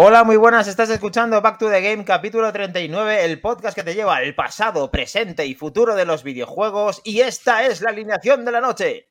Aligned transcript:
Hola, 0.00 0.22
muy 0.22 0.36
buenas, 0.36 0.68
estás 0.68 0.90
escuchando 0.90 1.42
Back 1.42 1.58
to 1.58 1.68
the 1.68 1.80
Game 1.80 2.04
capítulo 2.04 2.52
39, 2.52 3.24
el 3.24 3.40
podcast 3.40 3.74
que 3.74 3.82
te 3.82 3.96
lleva 3.96 4.14
al 4.14 4.32
pasado, 4.32 4.92
presente 4.92 5.44
y 5.44 5.56
futuro 5.56 5.96
de 5.96 6.04
los 6.04 6.22
videojuegos 6.22 7.00
y 7.02 7.18
esta 7.22 7.64
es 7.66 7.80
la 7.80 7.90
alineación 7.90 8.44
de 8.44 8.52
la 8.52 8.60
noche. 8.60 9.08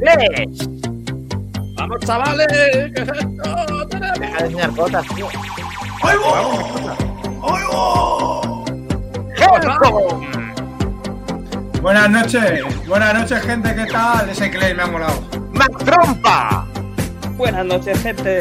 ¡Les! 0.00 0.68
¡Vamos, 1.76 2.00
chavales! 2.04 2.48
¿Qué 2.48 3.02
es 3.02 3.08
esto? 3.08 3.86
Deja 4.18 4.38
de 4.38 4.44
enseñar 4.46 4.70
botas, 4.72 5.06
tío. 5.14 5.28
¡Oigo! 6.02 7.04
¡Helcom! 9.36 10.26
Buenas 11.80 12.10
noches, 12.10 12.86
buenas 12.88 13.14
noches 13.14 13.42
gente, 13.42 13.72
¿qué 13.76 13.86
tal? 13.86 14.28
Ese 14.28 14.50
Clay 14.50 14.74
me 14.74 14.82
ha 14.82 14.86
molado. 14.88 15.22
¡Mactrompa! 15.52 16.66
Buenas 17.36 17.66
noches, 17.66 17.98
gente. 18.02 18.40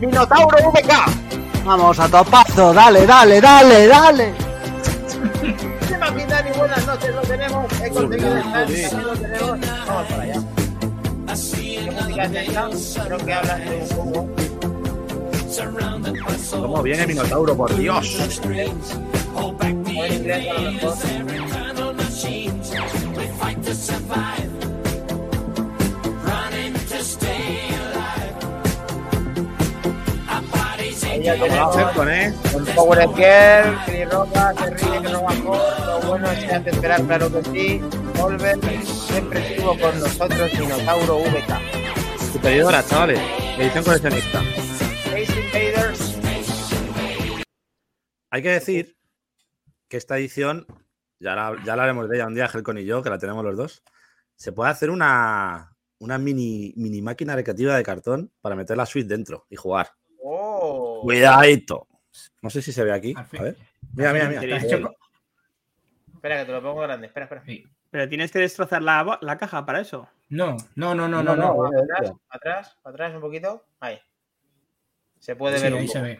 ¡Minotauro 0.00 0.70
VK! 0.70 0.92
Vamos 1.64 1.98
a 1.98 2.08
topazo, 2.08 2.72
dale, 2.72 3.06
dale, 3.06 3.40
dale, 3.40 3.86
dale. 3.86 4.32
Buenas 6.56 6.86
noches, 6.86 7.14
lo 7.14 7.20
tenemos. 7.22 7.80
He 7.80 7.90
conseguido 7.90 8.36
estar, 8.36 8.68
lo 9.02 9.12
tenemos. 9.14 9.58
Vamos 9.86 10.06
para 10.08 10.22
allá. 10.22 10.40
¿Qué 11.54 11.90
música 11.90 12.24
es 12.24 12.48
esta? 12.48 13.04
Creo 13.04 13.18
que 13.18 13.32
hablan 13.32 13.64
de 13.64 13.76
un 13.76 13.86
juego. 13.88 14.28
¿Cómo 16.50 16.82
viene 16.82 17.06
Minotauro, 17.06 17.56
por 17.56 17.74
Dios? 17.76 18.18
A 18.20 18.24
lo 19.58 20.72
mejor. 20.72 20.94
Con, 31.94 32.10
¿eh? 32.10 32.34
con 32.50 32.64
Power 32.74 33.06
Girl, 33.14 33.78
Chris 33.84 34.10
Roca, 34.10 34.54
que 34.56 35.00
no 35.00 35.22
bajó. 35.22 35.58
Lo 35.84 36.08
bueno 36.08 36.30
es 36.30 36.44
que 36.46 36.54
antes 36.54 36.72
de 36.72 36.78
esperar, 36.78 37.02
claro 37.02 37.30
que 37.30 37.44
sí. 37.44 37.80
Volver 38.18 38.58
siempre 38.86 39.54
estuvo 39.54 39.78
con 39.78 40.00
nosotros, 40.00 40.50
Minotauro 40.58 41.18
VK. 41.18 42.32
Superiora, 42.32 42.82
chavales. 42.86 43.20
Edición 43.58 43.84
coleccionista. 43.84 44.40
Space 45.04 45.40
Invaders. 45.40 46.16
Hay 48.30 48.42
que 48.42 48.50
decir 48.52 48.96
que 49.88 49.98
esta 49.98 50.16
edición, 50.16 50.66
ya 51.18 51.34
la, 51.34 51.54
ya 51.66 51.76
la 51.76 51.82
haremos 51.82 52.08
de 52.08 52.16
ella 52.16 52.28
un 52.28 52.34
día, 52.34 52.50
Helcon 52.52 52.78
y 52.78 52.86
yo, 52.86 53.02
que 53.02 53.10
la 53.10 53.18
tenemos 53.18 53.44
los 53.44 53.58
dos. 53.58 53.82
Se 54.36 54.52
puede 54.52 54.70
hacer 54.70 54.88
una, 54.88 55.76
una 55.98 56.16
mini, 56.16 56.72
mini 56.76 57.02
máquina 57.02 57.36
recreativa 57.36 57.76
de 57.76 57.82
cartón 57.82 58.32
para 58.40 58.56
meter 58.56 58.78
la 58.78 58.86
suite 58.86 59.06
dentro 59.06 59.44
y 59.50 59.56
jugar. 59.56 59.99
Cuidadito. 61.02 61.86
No 62.42 62.50
sé 62.50 62.62
si 62.62 62.72
se 62.72 62.84
ve 62.84 62.92
aquí. 62.92 63.14
A 63.16 63.22
ver. 63.40 63.56
Mira, 63.94 64.12
mira, 64.12 64.28
mira. 64.28 64.56
Hecho 64.58 64.90
Espera, 66.14 66.38
que 66.40 66.44
te 66.46 66.52
lo 66.52 66.62
pongo 66.62 66.80
grande. 66.82 67.06
Espera, 67.06 67.24
espera. 67.24 67.42
Sí. 67.44 67.64
Pero 67.90 68.08
tienes 68.08 68.30
que 68.30 68.38
destrozar 68.38 68.82
la, 68.82 69.18
la 69.20 69.38
caja 69.38 69.64
para 69.66 69.80
eso. 69.80 70.08
No, 70.28 70.56
no, 70.76 70.94
no, 70.94 71.08
no, 71.08 71.22
no, 71.22 71.34
no. 71.34 71.66
Atrás, 71.66 72.12
atrás, 72.28 72.78
atrás 72.84 73.14
un 73.14 73.20
poquito. 73.20 73.64
Ahí. 73.80 73.98
Se 75.18 75.34
puede 75.36 75.56
Sí, 75.58 75.64
ver 75.64 75.72
un 75.74 75.78
ahí 75.80 75.86
poco. 75.86 75.98
se 75.98 76.04
ve. 76.04 76.18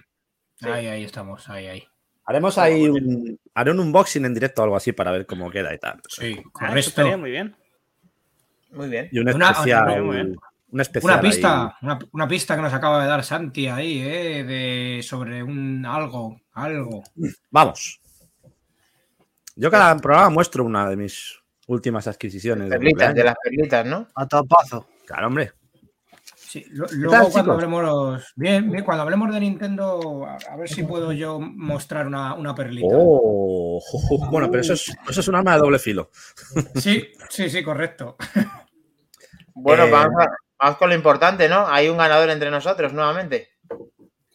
Sí. 0.56 0.68
Ahí, 0.68 0.86
ahí 0.88 1.04
estamos, 1.04 1.48
ahí, 1.48 1.66
ahí. 1.68 1.86
Haremos 2.24 2.58
ahí 2.58 2.88
un, 2.88 3.38
haré 3.54 3.70
un 3.70 3.80
unboxing 3.80 4.24
en 4.24 4.34
directo 4.34 4.60
o 4.62 4.64
algo 4.64 4.76
así 4.76 4.92
para 4.92 5.10
ver 5.10 5.26
cómo 5.26 5.50
queda 5.50 5.72
y 5.74 5.78
tal. 5.78 6.00
Sí, 6.08 6.34
Ah, 6.36 6.40
eso 6.40 6.50
correcto. 6.52 6.78
estaría 6.90 7.16
muy 7.16 7.30
bien. 7.30 7.56
Muy 8.72 8.88
bien. 8.88 9.08
Y 9.10 9.18
un 9.18 9.28
Una- 9.34 9.50
especial. 9.50 10.02
muy 10.04 10.16
bien. 10.16 10.36
Especial 10.78 11.12
Una 11.14 11.20
ahí. 11.20 11.30
pista, 11.30 11.76
una, 11.82 11.98
una 12.12 12.28
pista 12.28 12.56
que 12.56 12.62
nos 12.62 12.72
acaba 12.72 13.02
de 13.02 13.08
dar 13.08 13.24
Santi 13.24 13.66
ahí, 13.68 14.00
¿eh? 14.02 14.44
De, 14.44 15.02
sobre 15.02 15.42
un 15.42 15.84
algo, 15.86 16.40
algo. 16.52 17.02
Vamos. 17.50 18.00
Yo 19.56 19.70
cada 19.70 19.96
programa 19.96 20.30
muestro 20.30 20.64
una 20.64 20.88
de 20.88 20.96
mis 20.96 21.38
últimas 21.66 22.06
adquisiciones. 22.06 22.70
de 22.70 22.78
Perlitas, 22.78 23.14
de 23.14 23.24
las 23.24 23.34
perlitas, 23.42 23.84
¿no? 23.86 24.06
A 24.14 24.26
topazo. 24.26 24.86
Claro, 25.06 25.26
hombre. 25.26 25.52
Sí, 26.36 26.64
lo- 26.70 26.86
tal, 26.86 26.98
luego 26.98 27.16
cuando 27.30 27.30
chicos? 27.40 27.54
hablemos. 27.54 28.32
Bien, 28.34 28.70
bien, 28.70 28.84
cuando 28.84 29.02
hablemos 29.02 29.32
de 29.32 29.38
Nintendo, 29.40 30.24
a, 30.26 30.36
a 30.52 30.56
ver 30.56 30.68
si 30.68 30.82
puedo 30.82 31.12
yo 31.12 31.38
mostrar 31.38 32.06
una, 32.08 32.34
una 32.34 32.54
perlita. 32.54 32.88
Oh, 32.90 33.80
bueno, 34.30 34.48
pero 34.50 34.62
eso 34.62 34.72
es, 34.72 34.88
eso 35.08 35.20
es 35.20 35.28
un 35.28 35.34
arma 35.36 35.54
de 35.54 35.60
doble 35.60 35.78
filo. 35.78 36.10
Sí, 36.76 37.08
sí, 37.28 37.48
sí, 37.50 37.62
correcto. 37.62 38.16
Bueno, 39.54 39.84
Eh, 39.84 39.90
vamos, 39.90 40.22
a- 40.24 40.30
vamos 40.60 40.76
con 40.78 40.88
lo 40.90 40.94
importante, 40.94 41.48
¿no? 41.48 41.66
Hay 41.66 41.88
un 41.88 41.96
ganador 41.98 42.30
entre 42.30 42.50
nosotros 42.50 42.92
nuevamente. 42.92 43.48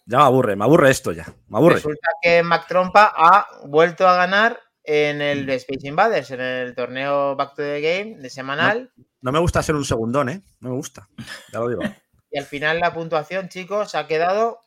Ya 0.05 0.17
me 0.19 0.23
aburre, 0.23 0.55
me 0.55 0.65
aburre 0.65 0.91
esto 0.91 1.11
ya. 1.11 1.25
Me 1.47 1.57
aburre. 1.57 1.75
Resulta 1.75 2.07
que 2.21 2.43
Mac 2.43 2.67
Trompa 2.67 3.13
ha 3.15 3.47
vuelto 3.65 4.07
a 4.07 4.15
ganar 4.15 4.59
en 4.83 5.21
el 5.21 5.45
de 5.45 5.55
Space 5.55 5.87
Invaders, 5.87 6.29
en 6.31 6.41
el 6.41 6.75
torneo 6.75 7.35
Back 7.35 7.55
to 7.55 7.63
the 7.63 7.81
Game 7.81 8.17
de 8.21 8.29
semanal. 8.29 8.91
No 9.21 9.31
me 9.31 9.39
gusta 9.39 9.63
ser 9.63 9.75
un 9.75 9.85
segundón, 9.85 10.29
¿eh? 10.29 10.41
No 10.59 10.69
me 10.69 10.75
gusta. 10.75 11.07
Ya 11.51 11.59
lo 11.59 11.69
digo. 11.69 11.81
Y 12.31 12.37
al 12.37 12.45
final 12.45 12.79
la 12.81 12.93
puntuación, 12.93 13.47
chicos, 13.47 13.95
ha 13.95 14.07
quedado 14.07 14.59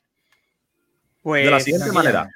Pues 1.22 1.44
De 1.44 1.50
la 1.50 1.60
siguiente 1.60 1.92
manera. 1.92 2.30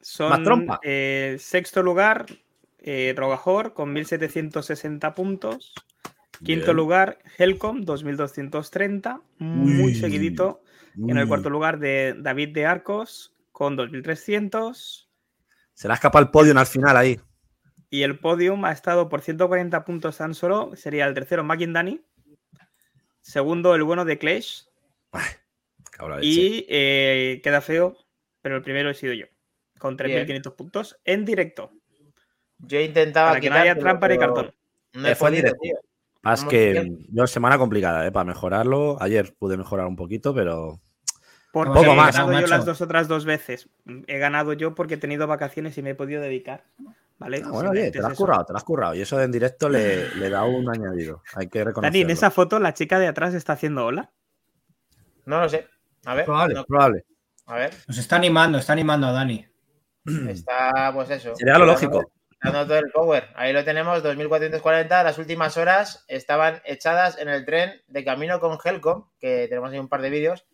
son 0.00 0.28
Más 0.28 0.42
trompa. 0.44 0.78
eh, 0.84 1.36
sexto 1.40 1.82
lugar, 1.82 2.26
eh, 2.78 3.12
Rogajor 3.16 3.74
con 3.74 3.92
1760 3.92 5.14
puntos. 5.16 5.72
Quinto 6.44 6.66
Bien. 6.66 6.76
lugar, 6.76 7.18
Helcom, 7.36 7.82
2230. 7.84 9.20
Muy 9.38 9.80
Uy. 9.82 9.94
seguidito. 9.94 10.62
En 10.96 11.16
el 11.16 11.28
cuarto 11.28 11.48
lugar 11.50 11.78
de 11.78 12.14
David 12.18 12.48
de 12.54 12.66
Arcos 12.66 13.34
con 13.52 13.76
2300. 13.76 15.08
Se 15.74 15.86
le 15.88 15.92
ha 15.92 15.94
escapado 15.94 16.24
el 16.24 16.30
podio 16.30 16.58
al 16.58 16.66
final 16.66 16.96
ahí. 16.96 17.20
Y 17.90 18.02
el 18.02 18.18
podium 18.18 18.64
ha 18.64 18.72
estado 18.72 19.08
por 19.08 19.20
140 19.20 19.84
puntos 19.84 20.16
tan 20.18 20.34
solo. 20.34 20.74
Sería 20.74 21.06
el 21.06 21.14
tercero, 21.14 21.46
Dani. 21.46 22.00
Segundo, 23.20 23.74
el 23.74 23.82
bueno 23.84 24.04
de 24.04 24.18
Clash. 24.18 24.62
Y 26.22 26.66
eh, 26.68 27.40
queda 27.42 27.60
feo, 27.60 27.96
pero 28.42 28.56
el 28.56 28.62
primero 28.62 28.90
he 28.90 28.94
sido 28.94 29.12
yo. 29.14 29.26
Con 29.78 29.96
3.500 29.96 30.56
puntos 30.56 30.98
en 31.04 31.24
directo. 31.24 31.72
Yo 32.58 32.80
intentaba 32.80 33.30
Para 33.30 33.40
que 33.40 33.50
no 33.50 33.56
haya 33.56 33.78
trampa 33.78 34.08
ni 34.08 34.16
pero 34.16 34.34
cartón. 34.34 34.54
No 34.94 35.08
he 35.08 35.12
Eh, 35.12 35.14
fue 35.14 35.28
en 35.28 35.34
directo. 35.36 35.58
tío. 35.60 35.76
Más 36.22 36.44
que 36.44 36.92
yo 37.10 37.26
semana 37.26 37.58
complicada, 37.58 38.06
¿eh? 38.06 38.12
Para 38.12 38.24
mejorarlo. 38.24 38.96
Ayer 39.00 39.34
pude 39.38 39.56
mejorar 39.56 39.86
un 39.86 39.96
poquito, 39.96 40.34
pero 40.34 40.80
Porque 41.52 41.72
Poco 41.74 41.92
he 41.92 41.96
más, 41.96 42.14
ganado 42.14 42.32
yo 42.32 42.40
macho. 42.40 42.48
las 42.50 42.64
dos 42.66 42.80
otras 42.80 43.08
dos 43.08 43.24
veces. 43.24 43.68
He 44.06 44.18
ganado 44.18 44.52
yo 44.52 44.74
porque 44.74 44.94
he 44.94 44.98
tenido 44.98 45.26
vacaciones 45.26 45.78
y 45.78 45.82
me 45.82 45.90
he 45.90 45.94
podido 45.94 46.20
dedicar. 46.20 46.64
¿Vale? 47.18 47.42
Ah, 47.44 47.50
bueno, 47.50 47.70
oye, 47.70 47.90
te 47.90 47.98
lo 48.00 48.06
has 48.06 48.12
eso. 48.12 48.22
currado, 48.24 48.44
te 48.44 48.52
lo 48.52 48.56
has 48.58 48.64
currado. 48.64 48.94
Y 48.94 49.00
eso 49.00 49.20
en 49.20 49.32
directo 49.32 49.68
le, 49.68 50.08
le 50.16 50.30
da 50.30 50.44
un 50.44 50.68
añadido. 50.70 51.22
Hay 51.34 51.48
que 51.48 51.58
Dani, 51.60 51.68
reconocerlo. 51.68 52.00
en 52.00 52.10
esa 52.10 52.30
foto 52.30 52.58
la 52.58 52.74
chica 52.74 52.98
de 52.98 53.06
atrás 53.08 53.34
está 53.34 53.54
haciendo 53.54 53.86
hola. 53.86 54.10
No 55.24 55.40
lo 55.40 55.48
sé. 55.48 55.66
A 56.04 56.14
ver. 56.14 56.24
Probable, 56.26 56.54
no- 56.54 56.64
probable. 56.64 57.04
a 57.46 57.54
ver. 57.56 57.74
Nos 57.86 57.98
está 57.98 58.16
animando, 58.16 58.58
está 58.58 58.72
animando 58.72 59.06
a 59.08 59.12
Dani. 59.12 59.46
Está, 60.28 60.90
pues 60.94 61.10
eso. 61.10 61.34
Sería 61.34 61.58
lo 61.58 61.66
lógico. 61.66 62.10
Dando 62.42 62.66
todo 62.66 62.78
el 62.78 62.90
power. 62.92 63.24
Ahí 63.34 63.52
lo 63.52 63.64
tenemos, 63.64 64.02
2440. 64.02 65.02
Las 65.02 65.18
últimas 65.18 65.56
horas 65.56 66.04
estaban 66.08 66.60
echadas 66.64 67.18
en 67.18 67.28
el 67.28 67.44
tren 67.44 67.82
de 67.88 68.04
camino 68.04 68.38
con 68.40 68.58
Helcom, 68.64 69.06
que 69.18 69.46
tenemos 69.48 69.72
ahí 69.72 69.78
un 69.78 69.88
par 69.88 70.02
de 70.02 70.10
vídeos. 70.10 70.46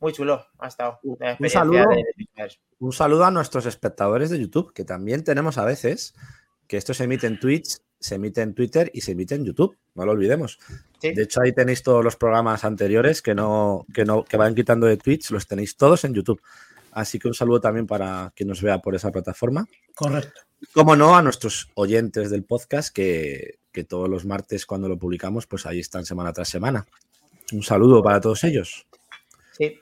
Muy 0.00 0.12
chulo 0.12 0.44
ha 0.58 0.68
estado. 0.68 1.00
Un 1.02 1.48
saludo. 1.48 1.84
de- 1.88 2.58
Un 2.78 2.92
saludo 2.92 3.24
a 3.24 3.30
nuestros 3.30 3.64
espectadores 3.64 4.28
de 4.28 4.38
YouTube, 4.38 4.74
que 4.74 4.84
también 4.84 5.24
tenemos 5.24 5.56
a 5.56 5.64
veces 5.64 6.14
que 6.66 6.76
esto 6.76 6.92
se 6.92 7.04
emite 7.04 7.26
en 7.26 7.40
Twitch, 7.40 7.78
se 7.98 8.16
emite 8.16 8.42
en 8.42 8.54
Twitter 8.54 8.90
y 8.92 9.00
se 9.00 9.12
emite 9.12 9.34
en 9.34 9.46
YouTube. 9.46 9.78
No 9.94 10.04
lo 10.04 10.12
olvidemos. 10.12 10.58
Sí. 11.00 11.14
De 11.14 11.22
hecho, 11.22 11.40
ahí 11.42 11.52
tenéis 11.52 11.82
todos 11.82 12.04
los 12.04 12.16
programas 12.16 12.64
anteriores 12.64 13.22
que 13.22 13.34
no, 13.34 13.86
que 13.94 14.04
no, 14.04 14.24
que 14.24 14.36
van 14.36 14.54
quitando 14.54 14.86
de 14.86 14.98
Twitch, 14.98 15.30
los 15.30 15.46
tenéis 15.46 15.76
todos 15.76 16.04
en 16.04 16.12
YouTube. 16.12 16.42
Así 16.92 17.18
que 17.18 17.28
un 17.28 17.34
saludo 17.34 17.60
también 17.60 17.86
para 17.86 18.30
quien 18.36 18.48
nos 18.48 18.60
vea 18.62 18.78
por 18.78 18.94
esa 18.94 19.10
plataforma. 19.10 19.66
Correcto. 19.94 20.42
Como 20.72 20.96
no, 20.96 21.16
a 21.16 21.22
nuestros 21.22 21.68
oyentes 21.74 22.30
del 22.30 22.44
podcast 22.44 22.94
que, 22.94 23.58
que 23.72 23.84
todos 23.84 24.08
los 24.08 24.24
martes 24.24 24.66
cuando 24.66 24.88
lo 24.88 24.98
publicamos, 24.98 25.46
pues 25.46 25.66
ahí 25.66 25.80
están 25.80 26.04
semana 26.04 26.32
tras 26.32 26.48
semana. 26.48 26.86
Un 27.52 27.62
saludo 27.62 28.02
para 28.02 28.20
todos 28.20 28.42
ellos. 28.44 28.86
Sí. 29.52 29.80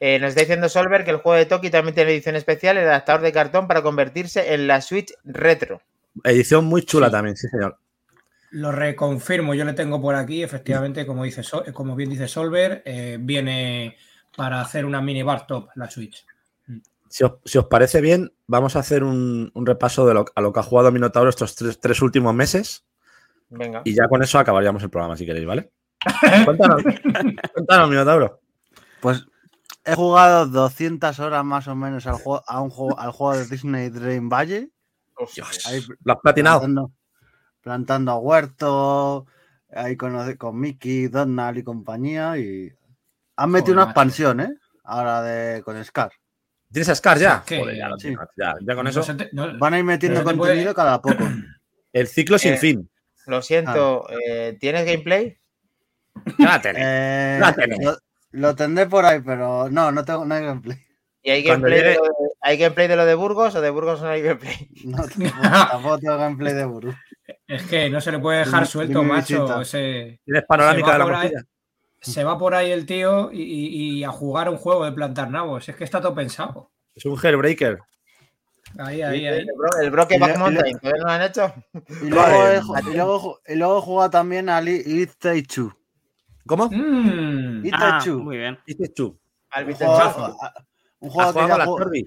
Eh, 0.00 0.18
nos 0.18 0.30
está 0.30 0.40
diciendo 0.40 0.68
Solver 0.68 1.04
que 1.04 1.10
el 1.10 1.18
juego 1.18 1.36
de 1.36 1.46
Toki 1.46 1.70
también 1.70 1.94
tiene 1.94 2.12
edición 2.12 2.34
especial, 2.36 2.78
el 2.78 2.88
adaptador 2.88 3.20
de 3.20 3.32
cartón 3.32 3.68
para 3.68 3.82
convertirse 3.82 4.54
en 4.54 4.66
la 4.66 4.80
Switch 4.80 5.12
retro. 5.24 5.82
Edición 6.24 6.64
muy 6.64 6.82
chula 6.82 7.06
Sí. 7.06 7.12
también, 7.12 7.36
sí, 7.36 7.48
señor. 7.48 7.76
Lo 8.52 8.72
reconfirmo, 8.72 9.54
yo 9.54 9.64
le 9.64 9.74
tengo 9.74 10.00
por 10.00 10.14
aquí, 10.16 10.42
efectivamente, 10.42 11.06
como, 11.06 11.22
dice 11.24 11.42
Sol- 11.44 11.72
como 11.72 11.94
bien 11.94 12.10
dice 12.10 12.26
Solver, 12.26 12.82
eh, 12.84 13.18
viene 13.20 13.96
para 14.36 14.60
hacer 14.60 14.84
una 14.86 15.00
mini 15.00 15.22
bar 15.22 15.46
top 15.46 15.68
la 15.76 15.88
Switch. 15.88 16.24
Si 17.10 17.24
os, 17.24 17.32
si 17.44 17.58
os 17.58 17.66
parece 17.66 18.00
bien, 18.00 18.32
vamos 18.46 18.76
a 18.76 18.78
hacer 18.78 19.02
un, 19.02 19.50
un 19.52 19.66
repaso 19.66 20.06
de 20.06 20.14
lo, 20.14 20.24
a 20.34 20.40
lo 20.40 20.52
que 20.52 20.60
ha 20.60 20.62
jugado 20.62 20.92
Minotauro 20.92 21.28
estos 21.28 21.56
tres, 21.56 21.80
tres 21.80 22.00
últimos 22.02 22.32
meses 22.34 22.86
Venga. 23.48 23.82
y 23.84 23.94
ya 23.94 24.06
con 24.08 24.22
eso 24.22 24.38
acabaríamos 24.38 24.82
el 24.84 24.90
programa, 24.90 25.16
si 25.16 25.26
queréis, 25.26 25.44
¿vale? 25.46 25.72
Cuéntanos, 26.44 26.82
cuéntanos, 27.52 27.90
Minotauro. 27.90 28.40
Pues 29.00 29.26
he 29.84 29.94
jugado 29.96 30.46
200 30.46 31.18
horas 31.18 31.44
más 31.44 31.66
o 31.66 31.74
menos 31.74 32.06
al 32.06 32.14
juego, 32.14 32.44
a 32.46 32.60
un 32.60 32.70
juego, 32.70 32.98
al 32.98 33.10
juego 33.10 33.36
de 33.38 33.46
Disney 33.48 33.88
Dream 33.90 34.28
Valley. 34.28 34.72
Dios, 35.34 35.66
Ahí 35.66 35.84
lo 36.04 36.12
has 36.12 36.20
platinado. 36.20 36.60
plantando, 36.60 36.92
plantando 37.60 38.16
huerto, 38.18 39.26
ahí 39.70 39.96
con, 39.96 40.36
con 40.36 40.58
Mickey, 40.60 41.08
Donald 41.08 41.58
y 41.58 41.64
compañía. 41.64 42.38
Y 42.38 42.72
han 43.36 43.50
metido 43.50 43.74
Joder, 43.74 43.82
una 43.82 43.84
expansión, 43.90 44.40
¿eh? 44.40 44.54
Ahora 44.84 45.22
de 45.22 45.62
con 45.62 45.84
Scar. 45.84 46.12
¿Tienes 46.72 46.88
a 46.88 46.94
Scar 46.94 47.18
ya? 47.18 47.42
Joder, 47.48 47.76
ya, 47.76 47.88
lo 47.88 47.96
Sí. 47.98 48.08
tienes, 48.08 48.26
ya, 48.36 48.54
ya 48.60 48.74
con 48.74 48.84
No 48.84 48.90
eso. 48.90 49.04
no- 49.32 49.58
Van 49.58 49.74
a 49.74 49.78
ir 49.78 49.84
metiendo 49.84 50.22
puede- 50.22 50.38
contenido 50.38 50.74
cada 50.74 51.00
poco. 51.02 51.16
El 51.92 52.06
ciclo 52.06 52.38
sin 52.38 52.54
Eh, 52.54 52.58
fin. 52.58 52.90
Lo 53.26 53.42
siento, 53.42 54.06
eh, 54.10 54.56
¿tienes 54.60 54.86
gameplay? 54.86 55.36
La 56.38 56.60
tenés. 56.60 56.82
Eh, 56.84 57.38
La 57.40 57.52
tenés. 57.54 57.78
lo, 57.84 57.96
lo 58.32 58.54
tendré 58.54 58.86
por 58.86 59.04
ahí, 59.04 59.20
pero 59.20 59.68
no, 59.70 59.90
no 59.92 60.04
tengo 60.04 60.24
no 60.24 60.34
hay 60.34 60.44
gameplay. 60.44 60.78
¿Y 61.22 61.30
hay 61.30 61.42
gameplay, 61.42 61.78
de 61.82 61.84
llegue- 61.90 61.96
lo 61.96 62.02
de, 62.04 62.10
¿hay 62.40 62.56
gameplay 62.56 62.88
de 62.88 62.96
lo 62.96 63.04
de 63.04 63.14
Burgos 63.14 63.54
o 63.54 63.60
de 63.60 63.70
Burgos 63.70 64.00
no 64.02 64.08
hay 64.08 64.22
gameplay? 64.22 64.68
No, 64.84 65.04
tampoco, 65.70 65.98
tengo 65.98 66.16
gameplay 66.16 66.54
de 66.54 66.64
Buru. 66.64 66.94
Es 67.46 67.62
que 67.64 67.90
no 67.90 68.00
se 68.00 68.12
le 68.12 68.18
puede 68.20 68.38
dejar 68.40 68.66
suelto, 68.66 69.02
macho. 69.02 69.60
ese- 69.60 70.20
Tienes 70.24 70.44
panorámica 70.48 70.92
de 70.92 70.98
la 70.98 71.06
morcilla. 71.06 71.42
Se 72.00 72.24
va 72.24 72.38
por 72.38 72.54
ahí 72.54 72.70
el 72.70 72.86
tío 72.86 73.30
y, 73.32 73.42
y- 73.42 73.98
y 73.98 74.04
a 74.04 74.10
jugar 74.10 74.48
un 74.48 74.56
juego 74.56 74.84
de 74.84 74.92
plantar 74.92 75.30
nabos. 75.30 75.68
Es 75.68 75.76
que 75.76 75.84
está 75.84 76.00
todo 76.00 76.14
pensado. 76.14 76.70
Es 76.94 77.04
un 77.04 77.18
Hellbreaker. 77.22 77.78
Ahí, 78.78 79.02
ahí, 79.02 79.26
ahí. 79.26 79.38
El, 79.40 79.48
bro, 79.56 79.68
el 79.80 79.90
Brokeback 79.90 80.14
Y 80.14 80.18
le- 80.20 80.30
y 80.30 80.32
le- 80.32 80.38
Mountain, 80.38 80.78
¿todavía 80.78 81.00
no 81.02 81.06
lo 81.06 81.12
han 81.12 81.22
hecho? 81.22 81.54
Y 82.02 82.08
luego, 82.10 82.46
he, 82.46 82.90
y, 82.90 82.94
luego, 82.96 83.40
y 83.46 83.54
luego 83.56 83.80
jugado 83.82 84.10
también 84.10 84.48
al 84.48 84.68
It 84.68 84.86
It 84.86 85.10
Take 85.18 85.42
Two. 85.42 85.72
¿Cómo? 86.46 86.68
Mm. 86.70 87.64
It 87.66 87.74
Ah, 87.76 88.02
muy 88.06 88.36
bien. 88.38 88.58
Tú. 88.94 89.18
Al 89.50 89.66
Un 89.68 89.74
juego, 89.74 89.94
un 89.96 89.98
¿Has 90.00 90.14
juego 90.20 90.30
que 91.00 91.08
jugado 91.10 91.48
ya 91.48 91.54
a 91.54 91.58
la 91.58 91.66
ju- 91.66 91.78
Kirby? 91.78 92.06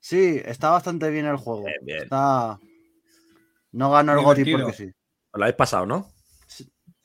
Sí, 0.00 0.42
está 0.44 0.70
bastante 0.70 1.08
bien 1.10 1.26
el 1.26 1.36
juego. 1.36 1.64
Bien, 1.64 1.78
bien. 1.82 2.02
Está... 2.02 2.58
No 3.72 3.90
ganó 3.90 4.12
el 4.12 4.18
Divertido. 4.18 4.58
porque 4.58 4.76
sí. 4.76 4.84
Os 5.32 5.38
lo 5.38 5.44
habéis 5.44 5.56
pasado, 5.56 5.86
¿no? 5.86 6.08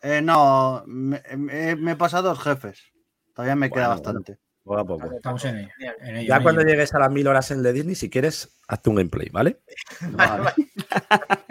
Eh, 0.01 0.21
no, 0.21 0.83
me, 0.87 1.21
me- 1.37 1.75
me 1.75 1.91
he 1.91 1.95
pasado 1.95 2.29
dos 2.29 2.41
jefes. 2.41 2.81
Todavía 3.33 3.55
me 3.55 3.69
queda 3.69 3.87
Bueno, 3.87 4.01
bastante. 4.01 4.37
Poco 4.63 4.79
a 4.79 4.85
poco. 4.85 5.11
Estamos 5.15 5.43
en 5.45 5.57
ello. 5.57 5.69
Bien. 5.79 5.93
en 6.01 6.17
ello, 6.17 6.27
Ya 6.29 6.37
en 6.37 6.43
cuando 6.43 6.61
ello. 6.61 6.69
llegues 6.71 6.93
a 6.93 6.99
las 6.99 7.11
mil 7.11 7.27
horas 7.27 7.49
en 7.51 7.63
de 7.63 7.73
Disney, 7.73 7.95
si 7.95 8.09
quieres, 8.09 8.59
hazte 8.67 8.89
un 8.89 8.97
gameplay, 8.97 9.29
¿vale? 9.29 9.59
Vale. 10.11 10.51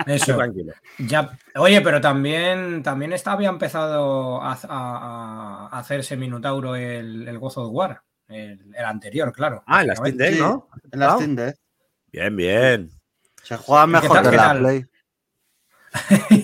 Eso. 0.07 0.37
Tranquilo. 0.37 0.73
Ya, 0.99 1.37
oye, 1.57 1.81
pero 1.81 2.01
también, 2.01 2.83
también 2.83 3.13
está, 3.13 3.33
había 3.33 3.49
empezado 3.49 4.41
a, 4.43 4.53
a- 4.53 5.69
a 5.73 5.79
hacerse 5.79 6.17
Minotauro 6.17 6.77
el, 6.77 7.27
el 7.27 7.39
God 7.39 7.53
of 7.59 7.69
War. 7.73 8.03
El, 8.29 8.75
el 8.75 8.85
anterior, 8.85 9.33
claro. 9.33 9.63
Ah, 9.67 9.81
en 9.81 9.87
la 9.89 9.97
Steam 9.97 10.17
Deck, 10.17 10.35
Sí, 10.35 10.41
¿no? 10.41 10.69
En 10.93 11.01
la 11.01 11.07
Ah, 11.13 11.17
Steam 11.17 11.35
Deck. 11.37 11.57
Bien, 12.13 12.37
bien. 12.37 12.91
Se 13.43 13.57
juega 13.57 13.87
mejor 13.87 14.31
que 14.31 14.37
la? 14.37 14.55
Play. 14.59 14.85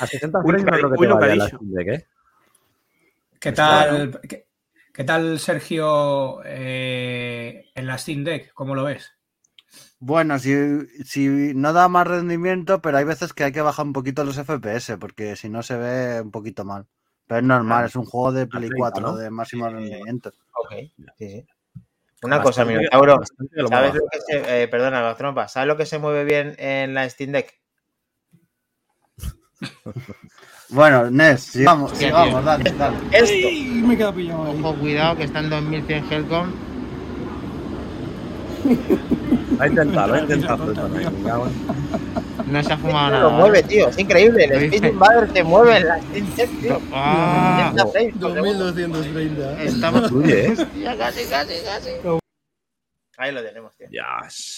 A 0.00 0.06
60 0.06 0.38
Uy, 0.40 0.44
frames 0.44 0.64
no 0.64 0.72
creo 0.72 0.90
que 0.90 0.96
te 0.96 1.00
uy, 1.00 1.06
lo 1.06 1.18
que 1.18 1.20
vaya 1.20 1.32
ha 1.32 1.36
la 1.36 1.44
dicho. 1.44 1.56
Steam 1.56 1.72
Deck, 1.72 1.88
¿eh? 1.88 2.06
¿Qué 3.38 3.52
tal, 3.52 4.20
qué, 4.28 4.46
qué 4.92 5.04
tal 5.04 5.38
Sergio, 5.38 6.40
eh, 6.44 7.70
en 7.74 7.86
la 7.86 7.98
Steam 7.98 8.24
Deck? 8.24 8.52
¿Cómo 8.54 8.74
lo 8.74 8.84
ves? 8.84 9.12
Bueno, 9.98 10.38
si, 10.38 10.54
si 11.04 11.54
no 11.54 11.72
da 11.72 11.88
más 11.88 12.06
rendimiento, 12.06 12.80
pero 12.82 12.98
hay 12.98 13.04
veces 13.04 13.32
que 13.32 13.44
hay 13.44 13.52
que 13.52 13.62
bajar 13.62 13.86
un 13.86 13.92
poquito 13.92 14.24
los 14.24 14.36
FPS, 14.36 14.98
porque 14.98 15.36
si 15.36 15.48
no 15.48 15.62
se 15.62 15.76
ve 15.76 16.20
un 16.20 16.30
poquito 16.30 16.64
mal. 16.64 16.86
Pero 17.26 17.40
es 17.40 17.46
normal, 17.46 17.86
es 17.86 17.96
un 17.96 18.04
juego 18.04 18.32
de 18.32 18.46
Play 18.46 18.68
30, 18.68 18.76
4 18.76 19.02
¿no? 19.02 19.16
de 19.16 19.30
máximo 19.30 19.68
rendimiento. 19.68 20.30
Ok, 20.52 20.72
sí, 20.72 21.06
sí. 21.16 21.46
Una 22.22 22.42
cosa, 22.42 22.64
Minotauro. 22.64 23.20
¿Sabes 23.68 23.70
mueva. 23.70 23.86
lo 23.94 24.04
que 24.10 24.20
se, 24.20 24.62
eh, 24.62 24.68
perdona, 24.68 25.02
Gaztrompa, 25.02 25.48
¿sabes 25.48 25.68
lo 25.68 25.76
que 25.76 25.86
se 25.86 25.98
mueve 25.98 26.24
bien 26.24 26.54
en 26.58 26.94
la 26.94 27.08
Steam 27.08 27.32
Deck? 27.32 27.60
Bueno, 30.70 31.10
Nes, 31.10 31.42
sigamos, 31.42 31.92
sigamos, 31.92 32.30
tío. 32.30 32.42
dale, 32.42 32.70
dale. 32.72 32.96
Esto. 33.12 33.86
me 33.86 33.96
quedo 33.96 34.14
pillado 34.14 34.50
Ojo, 34.50 34.74
cuidado, 34.76 35.16
que 35.16 35.24
está 35.24 35.40
en 35.40 35.50
2100 35.50 36.12
Helcom. 36.12 36.52
Ha 39.60 39.68
intentado, 39.68 40.14
ha 40.14 40.18
intentado. 40.20 40.64
Ahí, 40.64 41.06
me 42.46 42.52
No 42.52 42.62
se 42.62 42.72
ha 42.72 42.76
fumado 42.76 43.10
nada. 43.10 43.22
Lo 43.22 43.30
mueve, 43.30 43.62
tío. 43.62 43.88
Es 43.88 43.98
increíble. 43.98 44.44
El 44.44 44.50
¿Lo 44.50 44.56
Space 44.56 44.70
viste? 44.70 44.88
Invader 44.88 45.32
se 45.32 45.44
mueve 45.44 45.76
en 45.76 45.86
la 45.86 46.00
tío. 46.00 46.80
Ah, 46.92 47.72
70 47.72 47.86
frames 47.92 48.14
por 48.18 48.32
segundo. 48.34 48.64
2230. 48.64 49.62
estamos. 49.62 50.08
Fluye, 50.08 50.46
¿eh? 50.46 50.56
Ya 50.80 50.96
casi, 50.96 51.24
casi, 51.26 51.54
casi. 51.64 51.90
Ahí 53.16 53.32
lo 53.32 53.44
tenemos, 53.44 53.76
tío. 53.76 53.86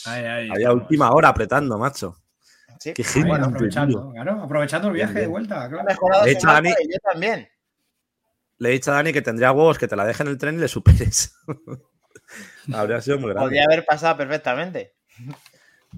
Ahí, 0.06 0.24
ahí 0.24 0.50
Había 0.50 0.72
última 0.72 1.10
hora 1.10 1.28
apretando, 1.28 1.76
macho. 1.78 2.16
Sí. 2.78 2.92
Qué 2.94 3.04
genio. 3.04 3.34
aprovechando, 3.34 4.10
claro, 4.12 4.42
aprovechando 4.42 4.88
el 4.88 4.94
Bien, 4.94 5.06
viaje 5.06 5.14
de 5.14 5.20
bien. 5.20 5.30
vuelta, 5.30 5.64
Ha 5.64 5.68
claro. 5.68 5.84
mejorado 5.84 6.24
De 6.24 6.30
su 6.32 6.36
hecho, 6.38 6.46
marca 6.46 6.68
Dani- 6.70 6.74
y 6.80 6.92
yo 6.92 6.98
también. 7.12 7.48
Le 8.58 8.68
he 8.68 8.72
dicho 8.72 8.90
a 8.90 8.94
Dani 8.94 9.12
que 9.12 9.22
tendría 9.22 9.52
huevos 9.52 9.78
que 9.78 9.86
te 9.88 9.96
la 9.96 10.04
deje 10.06 10.22
en 10.22 10.28
el 10.30 10.38
tren 10.38 10.54
y 10.56 10.58
le 10.58 10.68
superes. 10.68 11.34
habría 12.72 13.00
sido 13.00 13.18
muy 13.18 13.30
grande. 13.30 13.46
Podría 13.46 13.64
haber 13.64 13.84
pasado 13.84 14.16
perfectamente. 14.16 14.94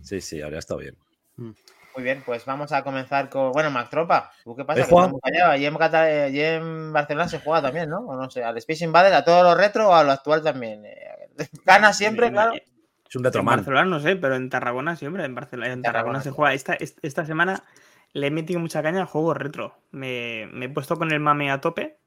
Sí, 0.02 0.20
sí, 0.20 0.42
habría 0.42 0.58
estado 0.58 0.80
bien. 0.80 0.96
Muy 1.36 2.04
bien, 2.04 2.22
pues 2.24 2.44
vamos 2.44 2.70
a 2.72 2.82
comenzar 2.84 3.28
con. 3.28 3.52
Bueno, 3.52 3.70
Mac 3.70 3.90
Tropa, 3.90 4.30
¿tú 4.44 4.54
qué 4.54 4.64
pasa? 4.64 4.80
¿He. 4.82 5.42
Allí 5.42 5.66
en, 5.66 5.76
Cata- 5.76 6.24
allí 6.24 6.40
en 6.42 6.92
Barcelona 6.92 7.28
se 7.28 7.40
juega 7.40 7.62
también, 7.62 7.88
¿no? 7.90 8.00
O 8.00 8.14
no 8.16 8.30
sé, 8.30 8.44
al 8.44 8.56
Space 8.58 8.84
Invader, 8.84 9.12
a 9.14 9.24
todo 9.24 9.42
lo 9.42 9.54
retro 9.56 9.88
o 9.88 9.94
a 9.94 10.04
lo 10.04 10.12
actual 10.12 10.42
también. 10.42 10.84
Eh, 10.84 11.30
Gana 11.64 11.92
siempre, 11.92 12.30
claro. 12.30 12.52
Es 13.08 13.16
un 13.16 13.22
En. 13.22 13.56
Barcelona 13.56 13.84
no 13.86 14.00
sé, 14.00 14.16
pero 14.16 14.36
en 14.36 14.50
Tarragona 14.50 14.96
siempre. 14.96 15.24
En 15.24 15.34
Barcelona, 15.34 15.72
en 15.72 15.82
Tarragona, 15.82 16.18
Tarragona 16.18 16.22
se 16.22 16.30
juega. 16.30 16.54
Esta, 16.54 16.74
est- 16.74 16.98
esta 17.02 17.24
semana 17.24 17.64
le 18.12 18.26
he 18.26 18.30
metido 18.30 18.60
mucha 18.60 18.82
caña 18.82 19.00
al 19.00 19.06
juego 19.06 19.34
retro. 19.34 19.78
Me, 19.90 20.48
me 20.52 20.66
he 20.66 20.68
puesto 20.68 20.96
con 20.96 21.10
el 21.12 21.20
mame 21.20 21.50
a 21.50 21.60
tope 21.60 21.98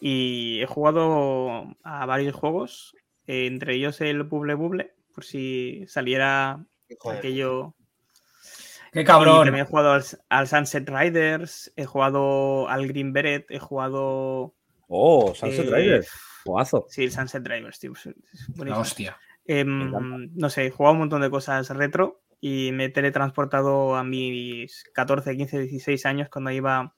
y 0.00 0.60
he 0.60 0.66
jugado 0.66 1.74
a 1.82 2.06
varios 2.06 2.34
juegos, 2.34 2.94
eh, 3.26 3.46
entre 3.46 3.74
ellos 3.74 4.00
el 4.00 4.22
Bubble 4.22 4.54
Bubble, 4.54 4.94
por 5.14 5.24
si 5.24 5.84
saliera 5.88 6.64
aquello. 7.10 7.74
Qué 8.92 9.00
Y 9.02 9.04
cabrón. 9.04 9.44
también 9.44 9.64
he 9.66 9.68
jugado 9.68 9.92
al, 9.92 10.04
al 10.30 10.48
Sunset 10.48 10.88
Riders, 10.88 11.72
he 11.76 11.84
jugado 11.84 12.68
al 12.68 12.86
Green 12.86 13.12
Beret, 13.12 13.50
he 13.50 13.58
jugado. 13.58 14.54
Oh, 14.88 15.34
Sunset 15.34 15.66
eh, 15.68 15.74
Riders. 15.76 16.10
Jugazo. 16.44 16.86
Sí, 16.88 17.04
el 17.04 17.12
Sunset 17.12 17.46
Riders, 17.46 17.78
tío. 17.78 17.92
es- 17.92 18.06
es 18.06 18.14
La 18.48 18.54
buenísimo. 18.56 18.80
hostia. 18.80 19.16
Em, 19.50 20.30
no 20.34 20.50
sé, 20.50 20.66
he 20.66 20.70
jugado 20.70 20.92
un 20.92 20.98
montón 21.00 21.22
de 21.22 21.30
cosas 21.30 21.70
retro 21.70 22.20
y 22.38 22.70
me 22.72 22.84
he 22.84 22.88
teletransportado 22.90 23.96
a 23.96 24.04
mis 24.04 24.84
14, 24.92 25.36
15, 25.36 25.60
16 25.60 26.04
años 26.04 26.28
cuando 26.28 26.50
iba 26.50 26.94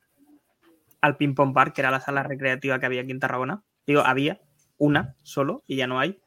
al 1.01 1.17
Ping 1.17 1.35
Pong 1.35 1.55
Park, 1.55 1.75
que 1.75 1.81
era 1.81 1.93
la 1.93 2.01
sala 2.01 2.25
recreativa 2.25 2.81
que 2.81 2.87
había 2.87 3.03
aquí 3.03 3.13
en 3.13 3.21
Tarragona. 3.21 3.63
Digo, 3.87 4.01
había 4.01 4.41
una 4.79 5.15
solo 5.23 5.63
y 5.69 5.77
ya 5.77 5.87
no 5.87 6.01
hay. 6.01 6.21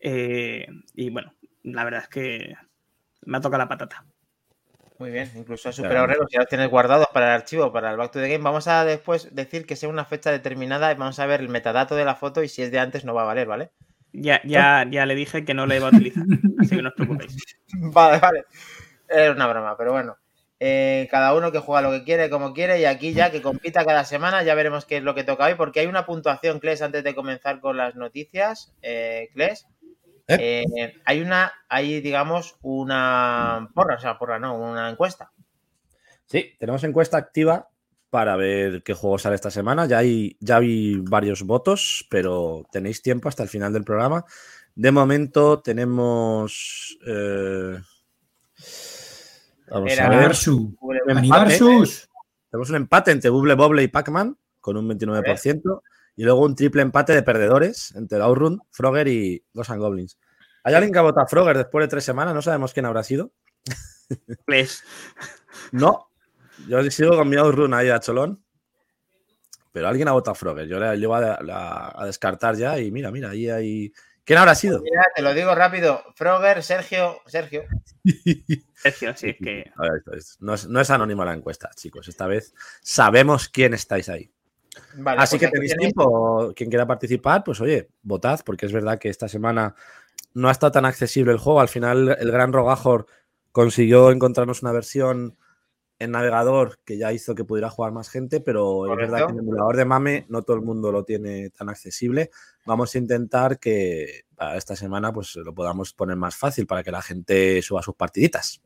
Eh, 0.00 0.66
y 0.94 1.10
bueno, 1.10 1.32
la 1.62 1.84
verdad 1.84 2.02
es 2.02 2.08
que 2.08 2.54
me 3.24 3.38
ha 3.38 3.40
tocado 3.40 3.62
la 3.62 3.68
patata. 3.68 4.04
Muy 4.98 5.12
bien, 5.12 5.30
incluso 5.36 5.70
Claro. 5.70 5.76
superado 5.76 6.06
récords, 6.08 6.32
ya 6.32 6.40
los 6.40 6.48
tienes 6.48 6.68
guardados 6.68 7.06
para 7.12 7.26
el 7.26 7.40
archivo, 7.40 7.72
para 7.72 7.92
el 7.92 7.96
Back 7.96 8.10
to 8.10 8.20
the 8.20 8.28
Game. 8.28 8.42
Vamos 8.42 8.66
a 8.66 8.84
después 8.84 9.32
decir 9.32 9.66
que 9.66 9.76
sea 9.76 9.88
una 9.88 10.04
fecha 10.04 10.32
determinada 10.32 10.90
y 10.90 10.96
vamos 10.96 11.20
a 11.20 11.26
ver 11.26 11.40
el 11.40 11.48
metadato 11.48 11.94
de 11.94 12.04
la 12.04 12.16
foto 12.16 12.42
y 12.42 12.48
si 12.48 12.62
es 12.62 12.72
de 12.72 12.80
antes 12.80 13.04
no 13.04 13.14
va 13.14 13.22
a 13.22 13.26
valer, 13.26 13.46
¿vale? 13.46 13.70
Ya, 14.12 14.40
ya, 14.44 14.86
ya 14.90 15.06
le 15.06 15.14
dije 15.14 15.44
que 15.44 15.54
no 15.54 15.66
la 15.66 15.76
iba 15.76 15.86
a 15.86 15.90
utilizar, 15.90 16.24
así 16.58 16.76
que 16.76 16.82
no 16.82 16.88
os 16.88 16.94
preocupéis. 16.94 17.36
Vale, 17.92 18.18
vale. 18.18 18.44
Es 19.08 19.30
una 19.30 19.46
broma, 19.46 19.76
pero 19.76 19.92
bueno. 19.92 20.16
Eh, 20.60 21.06
cada 21.10 21.34
uno 21.34 21.52
que 21.52 21.60
juega 21.60 21.82
lo 21.82 21.90
que 21.92 22.02
quiere, 22.02 22.30
como 22.30 22.52
quiere, 22.52 22.80
y 22.80 22.84
aquí 22.84 23.12
ya 23.12 23.30
que 23.30 23.42
compita 23.42 23.84
cada 23.84 24.04
semana, 24.04 24.42
ya 24.42 24.54
veremos 24.54 24.86
qué 24.86 24.96
es 24.96 25.02
lo 25.02 25.14
que 25.14 25.22
toca 25.22 25.44
hoy, 25.44 25.54
porque 25.54 25.80
hay 25.80 25.86
una 25.86 26.04
puntuación, 26.04 26.58
Cles, 26.58 26.82
antes 26.82 27.04
de 27.04 27.14
comenzar 27.14 27.60
con 27.60 27.76
las 27.76 27.94
noticias. 27.94 28.74
Eh, 28.82 29.28
Cles, 29.34 29.66
eh, 30.26 30.94
hay 31.04 31.20
una, 31.20 31.52
hay, 31.68 32.00
digamos, 32.00 32.56
una 32.62 33.68
porra, 33.74 33.96
o 33.96 34.00
sea, 34.00 34.18
porra 34.18 34.38
no, 34.38 34.58
una 34.58 34.90
encuesta. 34.90 35.30
Sí, 36.26 36.56
tenemos 36.58 36.82
encuesta 36.84 37.16
activa 37.16 37.68
para 38.10 38.36
ver 38.36 38.82
qué 38.82 38.94
juego 38.94 39.18
sale 39.18 39.34
esta 39.34 39.50
semana. 39.50 39.86
Ya 39.86 39.98
hay, 39.98 40.36
ya 40.40 40.56
hay 40.58 40.96
varios 41.00 41.42
votos, 41.42 42.06
pero 42.10 42.64
tenéis 42.72 43.02
tiempo 43.02 43.28
hasta 43.28 43.42
el 43.42 43.48
final 43.48 43.72
del 43.72 43.84
programa. 43.84 44.24
De 44.74 44.90
momento 44.92 45.60
tenemos. 45.60 46.98
eh, 47.06 47.78
vamos 49.70 49.92
Era- 49.92 50.06
a 50.06 50.10
ver. 50.10 50.18
Un 50.80 50.96
empate. 51.18 51.58
Tenemos 52.50 52.70
un 52.70 52.76
empate 52.76 53.10
entre 53.10 53.30
Bubble 53.30 53.54
Bobble 53.54 53.82
y 53.82 53.88
Pac-Man 53.88 54.36
con 54.60 54.76
un 54.76 54.88
29%. 54.88 55.82
Y 56.16 56.24
luego 56.24 56.42
un 56.44 56.56
triple 56.56 56.82
empate 56.82 57.14
de 57.14 57.22
perdedores 57.22 57.94
entre 57.94 58.18
Outrun, 58.20 58.60
Frogger 58.70 59.06
y 59.06 59.44
Ghosts 59.54 59.70
and 59.70 59.80
Goblins. 59.80 60.18
¿Hay 60.64 60.74
alguien 60.74 60.92
que 60.92 60.98
ha 60.98 61.02
votado 61.02 61.24
a 61.24 61.28
Frogger 61.28 61.56
después 61.56 61.84
de 61.84 61.88
tres 61.88 62.04
semanas? 62.04 62.34
No 62.34 62.42
sabemos 62.42 62.72
quién 62.72 62.86
habrá 62.86 63.02
sido. 63.04 63.30
No. 65.72 66.07
Yo 66.66 66.82
sigo 66.90 67.16
con 67.16 67.28
mi 67.28 67.36
Outrun 67.36 67.72
ahí 67.74 67.88
a 67.90 68.00
Cholón. 68.00 68.42
Pero 69.72 69.88
alguien 69.88 70.08
ha 70.08 70.12
votado 70.12 70.34
Frogger. 70.34 70.66
Yo 70.66 70.80
le 70.80 70.96
llevo 70.96 71.14
a, 71.14 71.34
a- 71.34 72.02
a 72.02 72.06
descartar 72.06 72.56
ya 72.56 72.78
y 72.78 72.90
mira, 72.90 73.10
mira, 73.10 73.30
ahí 73.30 73.48
hay. 73.48 73.92
¿Quién 74.24 74.38
habrá 74.38 74.54
sido? 74.54 74.80
Mira, 74.82 75.02
te 75.14 75.22
lo 75.22 75.32
digo 75.34 75.54
rápido. 75.54 76.02
Frogger, 76.14 76.62
Sergio, 76.62 77.20
Sergio. 77.26 77.62
Sergio, 78.74 79.16
sí, 79.16 79.30
es 79.30 79.36
que. 79.42 79.70
A 79.76 79.82
ver, 79.82 79.92
esto 79.98 80.12
es- 80.14 80.36
no, 80.40 80.54
es, 80.54 80.66
no 80.68 80.80
es 80.80 80.90
anónima 80.90 81.24
la 81.24 81.34
encuesta, 81.34 81.70
chicos. 81.74 82.08
Esta 82.08 82.26
vez 82.26 82.54
sabemos 82.82 83.48
quién 83.48 83.74
estáis 83.74 84.08
ahí. 84.08 84.30
Vale, 84.96 85.20
Así 85.20 85.38
pues 85.38 85.50
que 85.50 85.58
tenéis- 85.58 85.76
tiempo. 85.76 86.52
Quien 86.56 86.70
quiera 86.70 86.86
participar, 86.86 87.44
pues 87.44 87.60
oye, 87.60 87.90
votad, 88.02 88.40
porque 88.44 88.66
es 88.66 88.72
verdad 88.72 88.98
que 88.98 89.08
esta 89.10 89.28
semana 89.28 89.74
no 90.34 90.48
ha 90.48 90.52
estado 90.52 90.72
tan 90.72 90.86
accesible 90.86 91.32
el 91.32 91.38
juego. 91.38 91.60
Al 91.60 91.68
final, 91.68 92.16
el 92.18 92.30
gran 92.32 92.52
Rogajor 92.52 93.06
consiguió 93.52 94.10
encontrarnos 94.10 94.62
una 94.62 94.72
versión 94.72 95.36
en 95.98 96.12
navegador 96.12 96.78
que 96.84 96.96
ya 96.96 97.12
hizo 97.12 97.34
que 97.34 97.44
pudiera 97.44 97.70
jugar 97.70 97.92
más 97.92 98.08
gente, 98.08 98.40
pero 98.40 98.90
es 98.90 98.96
verdad 98.96 99.26
que 99.26 99.32
el 99.32 99.38
emulador 99.40 99.76
de 99.76 99.84
MAME 99.84 100.26
no 100.28 100.42
todo 100.42 100.56
el 100.56 100.62
mundo 100.62 100.92
lo 100.92 101.04
tiene 101.04 101.50
tan 101.50 101.68
accesible. 101.68 102.30
Vamos 102.64 102.94
a 102.94 102.98
intentar 102.98 103.58
que 103.58 104.22
para 104.36 104.56
esta 104.56 104.76
semana 104.76 105.12
pues 105.12 105.34
lo 105.36 105.52
podamos 105.54 105.92
poner 105.92 106.16
más 106.16 106.36
fácil 106.36 106.66
para 106.66 106.82
que 106.82 106.92
la 106.92 107.02
gente 107.02 107.60
suba 107.62 107.82
sus 107.82 107.96
partiditas. 107.96 108.62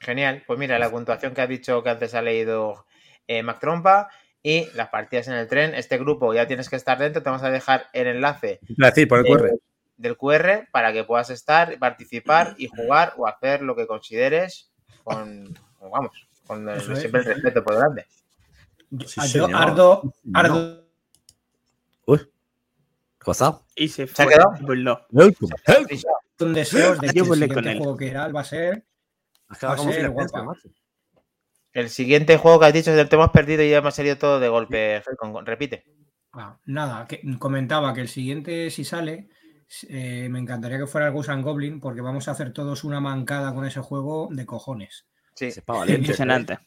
Genial. 0.00 0.42
Pues 0.46 0.58
mira, 0.58 0.78
la 0.78 0.90
puntuación 0.90 1.34
que 1.34 1.42
has 1.42 1.48
dicho 1.48 1.82
que 1.82 1.90
antes 1.90 2.14
ha 2.14 2.22
leído 2.22 2.86
eh, 3.26 3.42
Mac 3.42 3.60
Trompa 3.60 4.08
y 4.42 4.68
las 4.74 4.88
partidas 4.88 5.28
en 5.28 5.34
el 5.34 5.48
tren. 5.48 5.74
Este 5.74 5.98
grupo 5.98 6.32
ya 6.32 6.46
tienes 6.46 6.70
que 6.70 6.76
estar 6.76 6.98
dentro. 6.98 7.22
Te 7.22 7.28
vamos 7.28 7.44
a 7.44 7.50
dejar 7.50 7.86
el 7.92 8.06
enlace 8.06 8.60
Es 8.62 8.76
decir, 8.76 9.08
por 9.08 9.18
el 9.18 9.26
QR. 9.26 9.50
del 9.96 10.16
QR 10.16 10.68
para 10.70 10.92
que 10.92 11.04
puedas 11.04 11.28
estar, 11.30 11.78
participar 11.78 12.54
y 12.56 12.68
jugar 12.68 13.12
o 13.18 13.26
hacer 13.26 13.62
lo 13.62 13.74
que 13.74 13.86
consideres 13.86 14.70
con, 15.02 15.52
con, 15.78 15.90
vamos, 15.90 16.27
con 16.48 16.68
el- 16.68 16.80
siempre 16.96 17.20
el 17.20 17.26
respeto 17.26 17.62
por 17.62 17.74
delante. 17.74 18.06
Sí, 19.06 19.20
yo 19.34 19.46
ardo, 19.54 20.02
ardo 20.34 20.84
Uy, 22.06 22.18
¿qué 22.18 23.20
ha 23.20 23.24
pasado? 23.24 23.64
Y 23.76 23.88
se 23.88 24.06
¿Se 24.08 24.22
ha 24.22 24.26
quedado? 24.26 24.52
Burló. 24.62 25.06
Welcome. 25.12 25.54
Help. 25.66 25.90
un 26.40 26.54
deseo 26.54 26.94
de 26.96 27.00
que 27.00 27.06
el 27.18 27.24
siguiente 27.24 27.54
con 27.54 27.68
él. 27.68 27.78
juego 27.78 27.96
que 27.96 28.06
irá 28.06 28.28
va 28.28 28.40
a 28.40 28.44
ser 28.44 28.84
Va 29.50 29.72
a 29.72 29.78
ser 29.78 30.10
guapa. 30.10 30.54
El 31.72 31.90
siguiente 31.90 32.36
juego 32.38 32.58
que 32.60 32.66
has 32.66 32.72
dicho 32.72 32.90
es 32.90 32.98
el 32.98 33.08
tema 33.08 33.24
hemos 33.24 33.32
perdido 33.32 33.62
y 33.62 33.70
ya 33.70 33.82
me 33.82 33.88
ha 33.88 33.92
salido 33.92 34.16
todo 34.16 34.40
de 34.40 34.48
golpe. 34.48 35.02
Repite. 35.44 35.84
Ah, 36.32 36.58
nada, 36.64 37.06
que 37.06 37.20
comentaba 37.38 37.92
que 37.92 38.00
el 38.00 38.08
siguiente, 38.08 38.70
si 38.70 38.84
sale, 38.84 39.28
eh, 39.88 40.28
me 40.30 40.38
encantaría 40.38 40.78
que 40.78 40.86
fuera 40.86 41.08
el 41.08 41.12
Ghost 41.12 41.28
and 41.30 41.44
Goblin, 41.44 41.80
porque 41.80 42.00
vamos 42.00 42.28
a 42.28 42.30
hacer 42.30 42.52
todos 42.52 42.84
una 42.84 43.00
mancada 43.00 43.54
con 43.54 43.66
ese 43.66 43.80
juego 43.80 44.28
de 44.30 44.46
cojones. 44.46 45.06
Sí, 45.38 45.60
valiente, 45.66 46.00
Impresionante. 46.02 46.58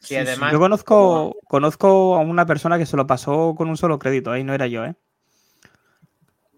sí, 0.00 0.14
además. 0.16 0.52
Yo 0.52 0.58
conozco, 0.60 1.36
conozco 1.48 2.14
a 2.16 2.20
una 2.20 2.46
persona 2.46 2.78
que 2.78 2.86
se 2.86 2.96
lo 2.96 3.06
pasó 3.06 3.54
con 3.56 3.68
un 3.68 3.76
solo 3.76 3.98
crédito, 3.98 4.30
ahí 4.30 4.44
no 4.44 4.54
era 4.54 4.66
yo, 4.68 4.84
¿eh? 4.84 4.94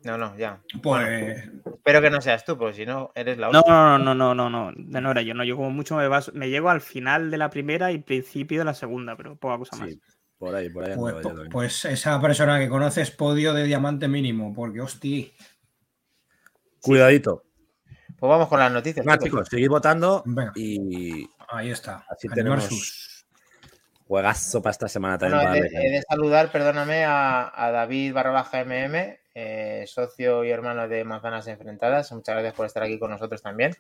No, 0.05 0.17
no, 0.19 0.37
ya. 0.37 0.61
Pues 0.83 1.49
Espero 1.65 2.01
que 2.03 2.11
no 2.11 2.21
seas 2.21 2.45
tú, 2.45 2.57
porque 2.59 2.75
si 2.75 2.87
no, 2.87 3.11
eres 3.15 3.39
la 3.39 3.51
No, 3.51 3.61
otra. 3.61 3.73
no, 3.73 3.99
no, 3.99 4.15
no, 4.15 4.35
no, 4.35 4.51
no, 4.51 4.73
no, 4.73 5.01
no 5.01 5.11
era 5.11 5.23
yo, 5.23 5.35
no, 5.35 5.45
yo 5.45 5.57
como 5.57 5.71
mucho 5.71 5.97
me, 5.97 6.07
baso- 6.09 6.33
me 6.35 6.51
llego 6.51 6.69
al 6.69 6.81
final 6.83 7.31
de 7.31 7.39
la 7.39 7.49
primera 7.51 7.91
y 7.91 7.99
principio 7.99 8.59
de 8.61 8.65
la 8.67 8.75
segunda, 8.75 9.17
pero 9.17 9.37
poca 9.37 9.57
cosa 9.59 9.77
más. 9.77 9.89
Sí, 9.91 10.01
por 10.39 10.55
ahí, 10.55 10.69
por 10.69 10.85
ahí. 10.85 10.95
Pues, 10.95 11.15
po- 11.15 11.21
también. 11.31 11.49
pues 11.51 11.85
esa 11.87 12.21
persona 12.21 12.59
que 12.59 12.69
conoces 12.69 13.11
podio 13.11 13.55
de 13.55 13.65
diamante 13.65 14.07
mínimo, 14.09 14.53
porque 14.55 14.81
hostia. 14.83 15.27
Cuidadito. 16.81 17.45
Pues 18.19 18.29
vamos 18.29 18.49
con 18.49 18.59
las 18.59 18.73
noticias. 18.73 19.05
Nada, 19.07 19.19
chicos. 19.19 19.31
chicos, 19.31 19.49
seguid 19.49 19.69
votando 19.69 20.23
Venga. 20.27 20.53
y 20.57 21.29
Ahí 21.49 21.71
está. 21.71 22.05
así 22.11 22.29
tenemos 22.29 22.65
sus. 22.65 23.27
juegazo 24.07 24.61
para 24.63 24.73
esta 24.73 24.89
semana 24.89 25.19
también. 25.19 25.41
Bueno, 25.43 25.55
he, 25.57 25.61
de, 25.61 25.67
he 25.69 25.73
caña. 25.73 25.91
de 25.97 26.03
saludar, 26.09 26.51
perdóname, 26.53 27.05
a, 27.05 27.53
a 27.55 27.71
David 27.71 28.13
barra 28.15 28.31
baja 28.31 28.65
MM, 28.65 29.19
eh, 29.35 29.85
socio 29.87 30.45
y 30.45 30.51
hermano 30.51 30.89
de 30.89 31.05
Manzanas 31.05 31.47
Enfrentadas. 31.47 32.11
Muchas 32.13 32.35
gracias 32.35 32.55
por 32.55 32.67
estar 32.67 32.83
aquí 32.83 32.99
con 32.99 33.11
nosotros 33.11 33.41
también. 33.43 33.75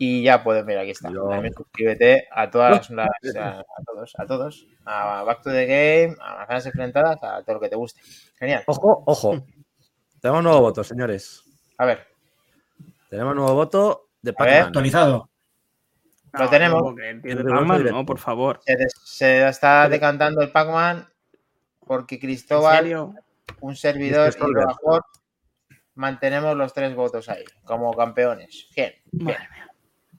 Y 0.00 0.22
ya 0.22 0.44
pueden 0.44 0.64
ver, 0.64 0.78
aquí 0.78 0.92
está. 0.92 1.10
Yo- 1.10 1.28
También 1.28 1.52
suscríbete 1.54 2.28
a 2.30 2.48
todas 2.50 2.88
las, 2.90 3.08
a, 3.36 3.58
a 3.60 3.64
todos, 3.84 4.12
a 4.16 4.26
todos. 4.26 4.66
A 4.86 5.24
Back 5.24 5.42
to 5.42 5.50
the 5.50 5.66
Game, 5.66 6.16
a 6.20 6.36
Manzanas 6.36 6.66
Enfrentadas, 6.66 7.22
a 7.22 7.42
todo 7.42 7.54
lo 7.54 7.60
que 7.60 7.68
te 7.68 7.76
guste. 7.76 8.00
Genial. 8.38 8.62
Ojo, 8.66 9.02
ojo. 9.06 9.44
Tenemos 10.22 10.42
nuevo 10.42 10.60
voto, 10.60 10.82
señores. 10.84 11.42
A 11.78 11.84
ver, 11.84 12.07
Tenemos 13.08 13.34
nuevo 13.34 13.54
voto 13.54 14.10
de. 14.22 14.32
Pac-Man. 14.32 14.66
Actualizado. 14.66 15.30
Lo 16.32 16.44
No, 16.44 16.50
tenemos. 16.50 16.94
Pac-Man, 17.22 17.84
no, 17.84 18.06
por 18.06 18.18
favor. 18.18 18.60
se, 19.04 19.46
está 19.48 19.88
decantando 19.88 20.42
el 20.42 20.50
Pac-Man 20.50 21.08
porque 21.86 22.16
¿En 22.16 22.20
Cristóbal, 22.20 23.14
un 23.60 23.76
servidor 23.76 24.34
y. 24.36 24.54
Rebajor, 24.54 25.04
mantenemos 25.94 26.56
los 26.56 26.72
tres 26.72 26.94
votos 26.94 27.28
ahí, 27.28 27.44
como 27.64 27.92
campeones. 27.94 28.68
Bien, 28.76 28.94
bien. 29.10 29.38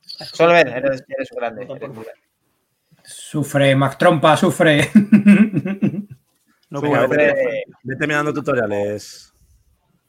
Solver, 0.01 0.67
eres, 0.67 1.03
eres 1.07 1.29
grande. 1.31 1.67
eres. 1.69 1.91
Sufre, 3.03 3.75
Mac 3.75 3.97
Trompa, 3.97 4.35
sufre. 4.35 4.89
No 6.71 6.81
puedo 6.81 7.07
vete, 7.07 7.63
vete 7.81 8.05
mirando 8.07 8.31
tutoriales. 8.31 9.28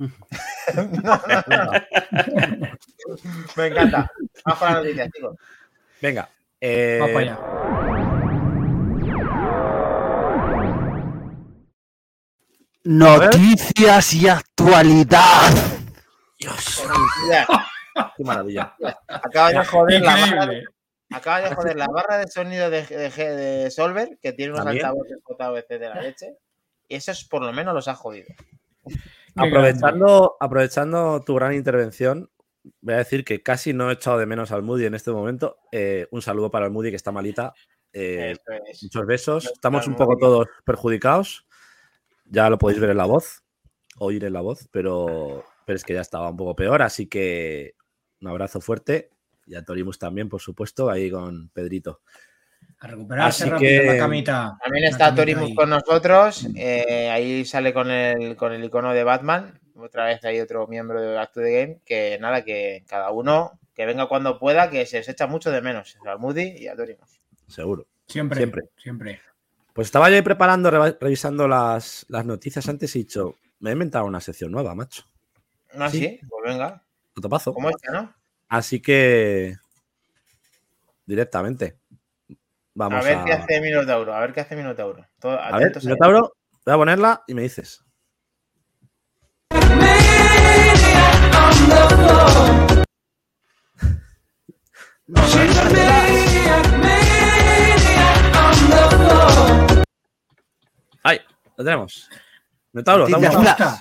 Me 3.56 3.66
encanta. 3.66 4.10
Vamos 4.44 4.58
con 4.58 4.68
las 4.68 4.76
noticias, 4.82 5.08
chicos. 5.14 5.36
Venga. 6.00 6.28
eh, 6.60 6.98
Va 7.00 7.06
para 7.06 7.18
allá. 7.20 7.38
Noticias 12.84 14.14
y 14.14 14.28
actualidad. 14.28 15.50
Dios, 16.38 16.82
qué 18.16 18.24
maravilla. 18.24 18.74
acaba 19.06 19.50
de 19.52 19.64
joder 19.66 20.00
la 20.00 20.16
barra, 20.16 20.48
acaba 21.10 21.40
de 21.42 21.54
joder 21.54 21.76
la 21.76 21.86
barra 21.88 22.16
de 22.18 22.28
sonido 22.28 22.70
de, 22.70 22.86
de- 22.86 23.10
de 23.36 23.70
Solver, 23.70 24.18
que 24.22 24.32
tiene 24.32 24.54
unos 24.54 24.66
altavoces 24.66 25.18
JVC 25.28 25.78
de 25.78 25.88
la 25.90 26.00
leche. 26.00 26.36
Y 26.88 26.94
esos 26.96 27.24
por 27.24 27.42
lo 27.42 27.52
menos 27.52 27.74
los 27.74 27.86
ha 27.88 27.94
jodido. 27.94 28.28
Aprovechando, 29.40 30.36
aprovechando 30.40 31.22
tu 31.24 31.34
gran 31.34 31.54
intervención, 31.54 32.30
voy 32.80 32.94
a 32.94 32.98
decir 32.98 33.24
que 33.24 33.42
casi 33.42 33.72
no 33.72 33.90
he 33.90 33.94
echado 33.94 34.18
de 34.18 34.26
menos 34.26 34.52
al 34.52 34.62
Moody 34.62 34.86
en 34.86 34.94
este 34.94 35.10
momento. 35.10 35.58
Eh, 35.72 36.06
un 36.10 36.22
saludo 36.22 36.50
para 36.50 36.66
el 36.66 36.72
Moody 36.72 36.90
que 36.90 36.96
está 36.96 37.12
malita. 37.12 37.54
Eh, 37.92 38.36
es. 38.66 38.82
muchos 38.82 39.06
besos. 39.06 39.44
no 39.44 39.50
Estamos 39.52 39.86
un 39.86 39.96
poco 39.96 40.16
todos 40.16 40.46
perjudicados. 40.64 41.46
Ya 42.24 42.48
lo 42.48 42.58
podéis 42.58 42.80
ver 42.80 42.90
en 42.90 42.98
la 42.98 43.06
voz, 43.06 43.42
oír 43.98 44.24
en 44.24 44.32
la 44.32 44.40
voz, 44.40 44.68
pero, 44.70 45.44
pero 45.66 45.76
es 45.76 45.84
que 45.84 45.94
ya 45.94 46.00
estaba 46.00 46.30
un 46.30 46.36
poco 46.36 46.54
peor. 46.54 46.82
Así 46.82 47.06
que 47.06 47.74
un 48.20 48.28
abrazo 48.28 48.60
fuerte. 48.60 49.10
Y 49.46 49.56
a 49.56 49.64
Torimus 49.64 49.98
también, 49.98 50.28
por 50.28 50.40
supuesto, 50.40 50.90
ahí 50.90 51.10
con 51.10 51.48
Pedrito. 51.48 52.02
A 52.80 52.86
recuperarse 52.86 53.42
Así 53.44 53.50
rápido 53.50 53.82
que- 53.82 53.86
la 53.86 53.96
camita. 53.98 54.56
También 54.62 54.84
está 54.84 54.98
camita 55.06 55.22
Torimus 55.22 55.48
ahí. 55.50 55.54
con 55.54 55.70
nosotros. 55.70 56.46
eh, 56.56 57.10
ahí 57.10 57.44
sale 57.44 57.72
con 57.74 57.90
el, 57.90 58.36
con 58.36 58.52
el 58.52 58.64
icono 58.64 58.92
de 58.94 59.04
Batman. 59.04 59.60
Otra 59.76 60.06
vez 60.06 60.24
hay 60.24 60.40
otro 60.40 60.66
miembro 60.66 61.00
de 61.00 61.14
Back 61.14 61.32
to 61.32 61.40
the 61.40 61.52
Game. 61.52 61.80
Que 61.84 62.18
nada, 62.20 62.42
que 62.42 62.84
cada 62.88 63.10
uno 63.10 63.58
que 63.74 63.86
venga 63.86 64.06
cuando 64.08 64.38
pueda, 64.38 64.70
que 64.70 64.84
se 64.86 64.98
os 65.00 65.08
echa 65.08 65.26
mucho 65.26 65.50
de 65.50 65.60
menos. 65.62 65.96
Al 66.06 66.18
Moody 66.18 66.54
y 66.58 66.68
a 66.68 66.76
Torimus. 66.76 67.20
Seguro. 67.48 67.86
Siempre, 68.06 68.38
Siempre. 68.38 68.62
siempre. 68.76 69.20
Pues 69.72 69.88
estaba 69.88 70.08
yo 70.10 70.16
ahí 70.16 70.22
preparando, 70.22 70.70
revisando 70.70 71.46
las, 71.48 72.04
las 72.08 72.24
noticias 72.26 72.68
antes 72.68 72.94
y 72.96 73.00
he 73.00 73.02
dicho, 73.02 73.36
me 73.60 73.70
he 73.70 73.72
inventado 73.74 74.04
una 74.04 74.20
sección 74.20 74.50
nueva, 74.50 74.74
macho. 74.74 75.04
¿No 75.74 75.88
Sí. 75.90 76.04
así? 76.04 76.20
Pues 76.28 76.42
venga. 76.44 76.82
Topazo. 77.20 77.54
Como 77.54 77.70
esta, 77.70 77.92
¿no? 77.92 78.14
Así 78.48 78.80
que 78.80 79.56
directamente. 81.06 81.76
Vamos 82.88 83.04
a 83.04 83.08
ver 83.08 83.18
a. 83.18 83.24
qué 83.24 83.32
hace 83.32 83.60
Minotauro. 83.60 84.14
A 84.14 84.20
ver 84.20 84.32
qué 84.32 84.40
hace 84.40 84.56
Minotauro. 84.56 85.06
Todo- 85.20 85.38
a 85.38 85.46
ver, 85.46 85.54
atentos 85.54 85.82
ahí. 85.84 85.88
Minotauro, 85.88 86.32
voy 86.64 86.74
a 86.74 86.78
ponerla 86.78 87.22
y 87.26 87.34
me 87.34 87.42
dices. 87.42 87.84
Ahí, 101.02 101.18
lo 101.56 101.64
tenemos. 101.64 102.08
Minotauro, 102.72 103.08
Noticias 103.08 103.34
flash. 103.34 103.78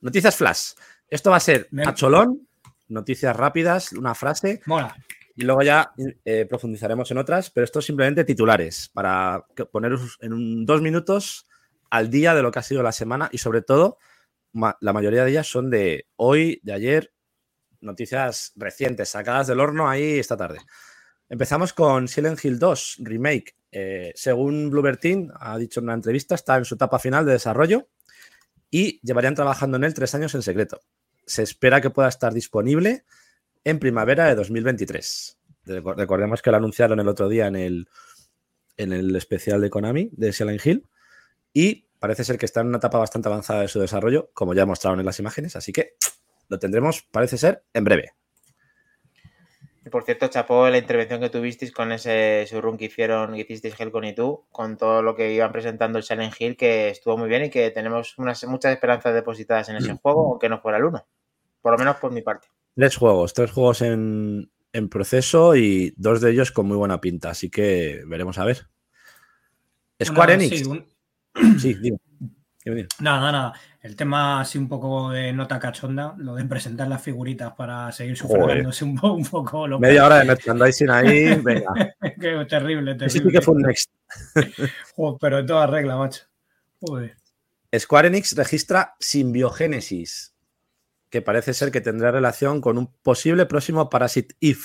noticias 0.00 0.36
flash. 0.36 0.70
Esto 1.08 1.30
va 1.30 1.36
a 1.36 1.40
ser 1.40 1.68
a 1.84 1.94
cholón, 1.94 2.46
noticias 2.88 3.34
rápidas, 3.34 3.92
una 3.92 4.14
frase, 4.14 4.60
Mola. 4.66 4.94
Y 5.38 5.44
luego 5.44 5.62
ya 5.62 5.92
eh, 6.24 6.46
profundizaremos 6.46 7.12
en 7.12 7.18
otras, 7.18 7.50
pero 7.50 7.64
esto 7.64 7.78
es 7.78 7.84
simplemente 7.84 8.24
titulares 8.24 8.90
para 8.92 9.46
poneros 9.70 10.18
en 10.20 10.66
dos 10.66 10.82
minutos 10.82 11.46
al 11.90 12.10
día 12.10 12.34
de 12.34 12.42
lo 12.42 12.50
que 12.50 12.58
ha 12.58 12.62
sido 12.64 12.82
la 12.82 12.90
semana 12.90 13.28
y 13.30 13.38
sobre 13.38 13.62
todo 13.62 13.98
la 14.52 14.92
mayoría 14.92 15.22
de 15.22 15.30
ellas 15.30 15.46
son 15.46 15.70
de 15.70 16.08
hoy, 16.16 16.58
de 16.64 16.72
ayer, 16.72 17.12
noticias 17.80 18.52
recientes, 18.56 19.10
sacadas 19.10 19.46
del 19.46 19.60
horno 19.60 19.88
ahí 19.88 20.18
esta 20.18 20.36
tarde. 20.36 20.58
Empezamos 21.28 21.72
con 21.72 22.08
Silent 22.08 22.44
Hill 22.44 22.58
2 22.58 22.96
Remake. 22.98 23.54
Eh, 23.70 24.12
según 24.16 24.70
Bloober 24.70 24.96
Team, 24.96 25.30
ha 25.38 25.56
dicho 25.56 25.78
en 25.78 25.84
una 25.84 25.94
entrevista, 25.94 26.34
está 26.34 26.56
en 26.56 26.64
su 26.64 26.74
etapa 26.74 26.98
final 26.98 27.24
de 27.24 27.32
desarrollo 27.32 27.86
y 28.72 28.98
llevarían 29.06 29.36
trabajando 29.36 29.76
en 29.76 29.84
él 29.84 29.94
tres 29.94 30.16
años 30.16 30.34
en 30.34 30.42
secreto. 30.42 30.80
Se 31.24 31.44
espera 31.44 31.80
que 31.80 31.90
pueda 31.90 32.08
estar 32.08 32.34
disponible 32.34 33.04
en 33.64 33.78
primavera 33.78 34.26
de 34.26 34.34
2023. 34.34 35.38
Reco- 35.66 35.94
Recordemos 35.96 36.42
que 36.42 36.50
lo 36.50 36.56
anunciaron 36.56 37.00
el 37.00 37.08
otro 37.08 37.28
día 37.28 37.46
en 37.46 37.56
el, 37.56 37.88
en 38.76 38.92
el 38.92 39.14
especial 39.16 39.60
de 39.60 39.70
Konami 39.70 40.10
de 40.12 40.32
Silent 40.32 40.64
Hill 40.64 40.86
y 41.52 41.86
parece 41.98 42.24
ser 42.24 42.38
que 42.38 42.46
está 42.46 42.60
en 42.60 42.68
una 42.68 42.78
etapa 42.78 42.98
bastante 42.98 43.28
avanzada 43.28 43.62
de 43.62 43.68
su 43.68 43.80
desarrollo, 43.80 44.30
como 44.32 44.54
ya 44.54 44.64
mostraron 44.66 45.00
en 45.00 45.06
las 45.06 45.18
imágenes, 45.18 45.56
así 45.56 45.72
que 45.72 45.94
lo 46.48 46.58
tendremos, 46.58 47.02
parece 47.10 47.36
ser, 47.36 47.64
en 47.74 47.84
breve. 47.84 48.12
Y 49.84 49.90
por 49.90 50.04
cierto, 50.04 50.28
chapó 50.28 50.68
la 50.68 50.78
intervención 50.78 51.20
que 51.20 51.30
tuvisteis 51.30 51.72
con 51.72 51.92
ese 51.92 52.46
showroom 52.48 52.76
que 52.76 52.86
hicieron, 52.86 53.34
que 53.34 53.40
hicisteis 53.40 53.78
Helcon 53.78 54.04
y 54.04 54.14
tú, 54.14 54.44
con 54.50 54.76
todo 54.76 55.02
lo 55.02 55.16
que 55.16 55.32
iban 55.32 55.50
presentando 55.50 55.98
el 55.98 56.04
Silent 56.04 56.34
Hill, 56.38 56.56
que 56.56 56.90
estuvo 56.90 57.16
muy 57.16 57.28
bien 57.28 57.44
y 57.46 57.50
que 57.50 57.70
tenemos 57.70 58.16
unas, 58.18 58.44
muchas 58.44 58.72
esperanzas 58.72 59.14
depositadas 59.14 59.68
en 59.70 59.76
ese 59.76 59.94
juego, 60.02 60.30
aunque 60.32 60.48
no 60.48 60.60
fuera 60.60 60.78
el 60.78 60.84
uno. 60.84 61.06
Por 61.62 61.72
lo 61.72 61.78
menos 61.78 61.96
por 61.96 62.12
mi 62.12 62.22
parte. 62.22 62.48
Tres 62.78 62.96
juegos, 62.96 63.34
tres 63.34 63.50
juegos 63.50 63.82
en, 63.82 64.52
en 64.72 64.88
proceso 64.88 65.56
y 65.56 65.92
dos 65.96 66.20
de 66.20 66.30
ellos 66.30 66.52
con 66.52 66.66
muy 66.66 66.76
buena 66.76 67.00
pinta, 67.00 67.30
así 67.30 67.50
que 67.50 68.02
veremos 68.06 68.38
a 68.38 68.44
ver. 68.44 68.68
Square 70.00 70.34
Una- 70.36 70.44
Enix. 70.44 70.58
sí, 70.58 70.64
un- 70.64 70.86
Sí, 71.58 71.74
dime. 71.74 71.98
Dime. 72.64 72.86
Nada, 73.00 73.32
nada. 73.32 73.52
El 73.80 73.96
tema 73.96 74.40
así 74.42 74.58
un 74.58 74.68
poco 74.68 75.10
de 75.10 75.32
nota 75.32 75.58
cachonda, 75.58 76.14
lo 76.18 76.34
de 76.36 76.44
presentar 76.44 76.86
las 76.86 77.02
figuritas 77.02 77.52
para 77.54 77.90
seguir 77.90 78.16
sufragándose 78.16 78.84
un, 78.84 78.94
po- 78.96 79.12
un 79.12 79.24
poco 79.24 79.66
lo 79.66 79.80
Media 79.80 80.04
hora 80.06 80.18
de 80.18 80.24
merchandising 80.26 80.90
ahí, 80.90 81.34
venga. 81.42 81.72
Qué 82.20 82.44
terrible, 82.48 82.92
sí 82.92 82.98
terrible. 82.98 83.32
que 83.32 83.40
fue 83.40 83.54
un 83.54 83.62
next. 83.62 83.90
Joder, 84.94 85.18
pero 85.20 85.38
en 85.40 85.46
toda 85.46 85.66
regla, 85.66 85.96
macho. 85.96 86.24
Joder. 86.80 87.16
Square 87.76 88.08
Enix 88.08 88.36
registra 88.36 88.94
Symbiogénesis, 89.00 90.34
que 91.10 91.22
parece 91.22 91.54
ser 91.54 91.70
que 91.70 91.80
tendrá 91.80 92.10
relación 92.10 92.60
con 92.60 92.78
un 92.78 92.92
posible 93.02 93.46
próximo 93.46 93.88
Parasite 93.88 94.34
Eve. 94.40 94.60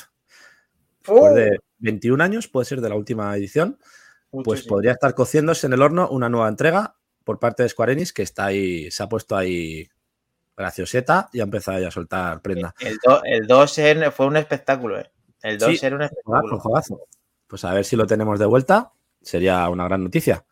Después 1.06 1.36
de 1.36 1.60
21 1.80 2.24
años, 2.24 2.48
puede 2.48 2.66
ser 2.66 2.82
de 2.82 2.90
la 2.90 2.96
última 2.96 3.36
edición, 3.36 3.78
pues 4.44 4.64
podría 4.64 4.94
estar 4.94 5.14
cociéndose 5.16 5.68
en 5.68 5.74
el 5.74 5.82
horno 5.82 6.10
una 6.10 6.30
nueva 6.30 6.48
entrega 6.50 6.96
por 7.24 7.40
parte 7.40 7.64
de 7.64 7.70
Square 7.70 7.94
Enix, 7.94 8.12
que 8.14 8.24
está 8.24 8.46
ahí, 8.46 8.90
se 8.92 9.04
ha 9.04 9.08
puesto 9.10 9.36
ahí 9.36 9.88
gracioseta 10.58 11.30
y 11.34 11.40
ha 11.40 11.44
empezado 11.44 11.80
ya 11.80 11.88
a 11.88 11.92
soltar 11.92 12.42
prenda. 12.42 12.74
El 12.80 12.98
2 13.04 13.22
el 13.26 13.48
dos 13.48 13.78
en- 13.78 14.12
fue 14.12 14.26
un 14.28 14.38
espectáculo, 14.38 15.00
¿eh? 15.00 15.12
El 15.42 15.58
2 15.58 15.80
Sí. 15.80 15.86
era 15.86 15.96
un 15.96 16.02
espectáculo. 16.04 16.62
Pues 17.48 17.64
a 17.66 17.74
ver 17.74 17.86
si 17.86 17.96
lo 17.96 18.06
tenemos 18.08 18.40
de 18.40 18.46
vuelta. 18.46 18.92
Sería 19.22 19.68
una 19.70 19.86
gran 19.86 20.04
noticia. 20.04 20.46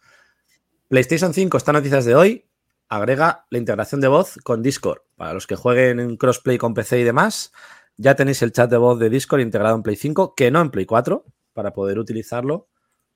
PlayStation 0.88 1.34
5, 1.34 1.58
esta 1.58 1.72
noticias 1.74 2.06
de 2.06 2.16
hoy, 2.16 2.46
agrega 2.92 3.46
la 3.50 3.58
integración 3.58 4.02
de 4.02 4.10
voz 4.10 4.38
con 4.44 4.62
Discord. 4.62 5.00
Para 5.16 5.34
los 5.34 5.48
que 5.48 5.56
jueguen 5.56 6.02
en 6.02 6.18
crossplay 6.18 6.58
con 6.58 6.74
PC 6.74 7.00
y 7.00 7.04
demás, 7.06 7.54
ya 7.96 8.16
tenéis 8.16 8.42
el 8.42 8.52
chat 8.52 8.70
de 8.70 8.76
voz 8.76 9.00
de 9.00 9.10
Discord 9.10 9.40
integrado 9.40 9.78
en 9.78 9.82
Play 9.82 9.96
5, 9.96 10.36
que 10.36 10.52
no 10.52 10.60
en 10.60 10.72
Play 10.72 10.86
4, 10.86 11.26
para 11.54 11.72
poder 11.72 12.00
utilizarlo 12.00 12.68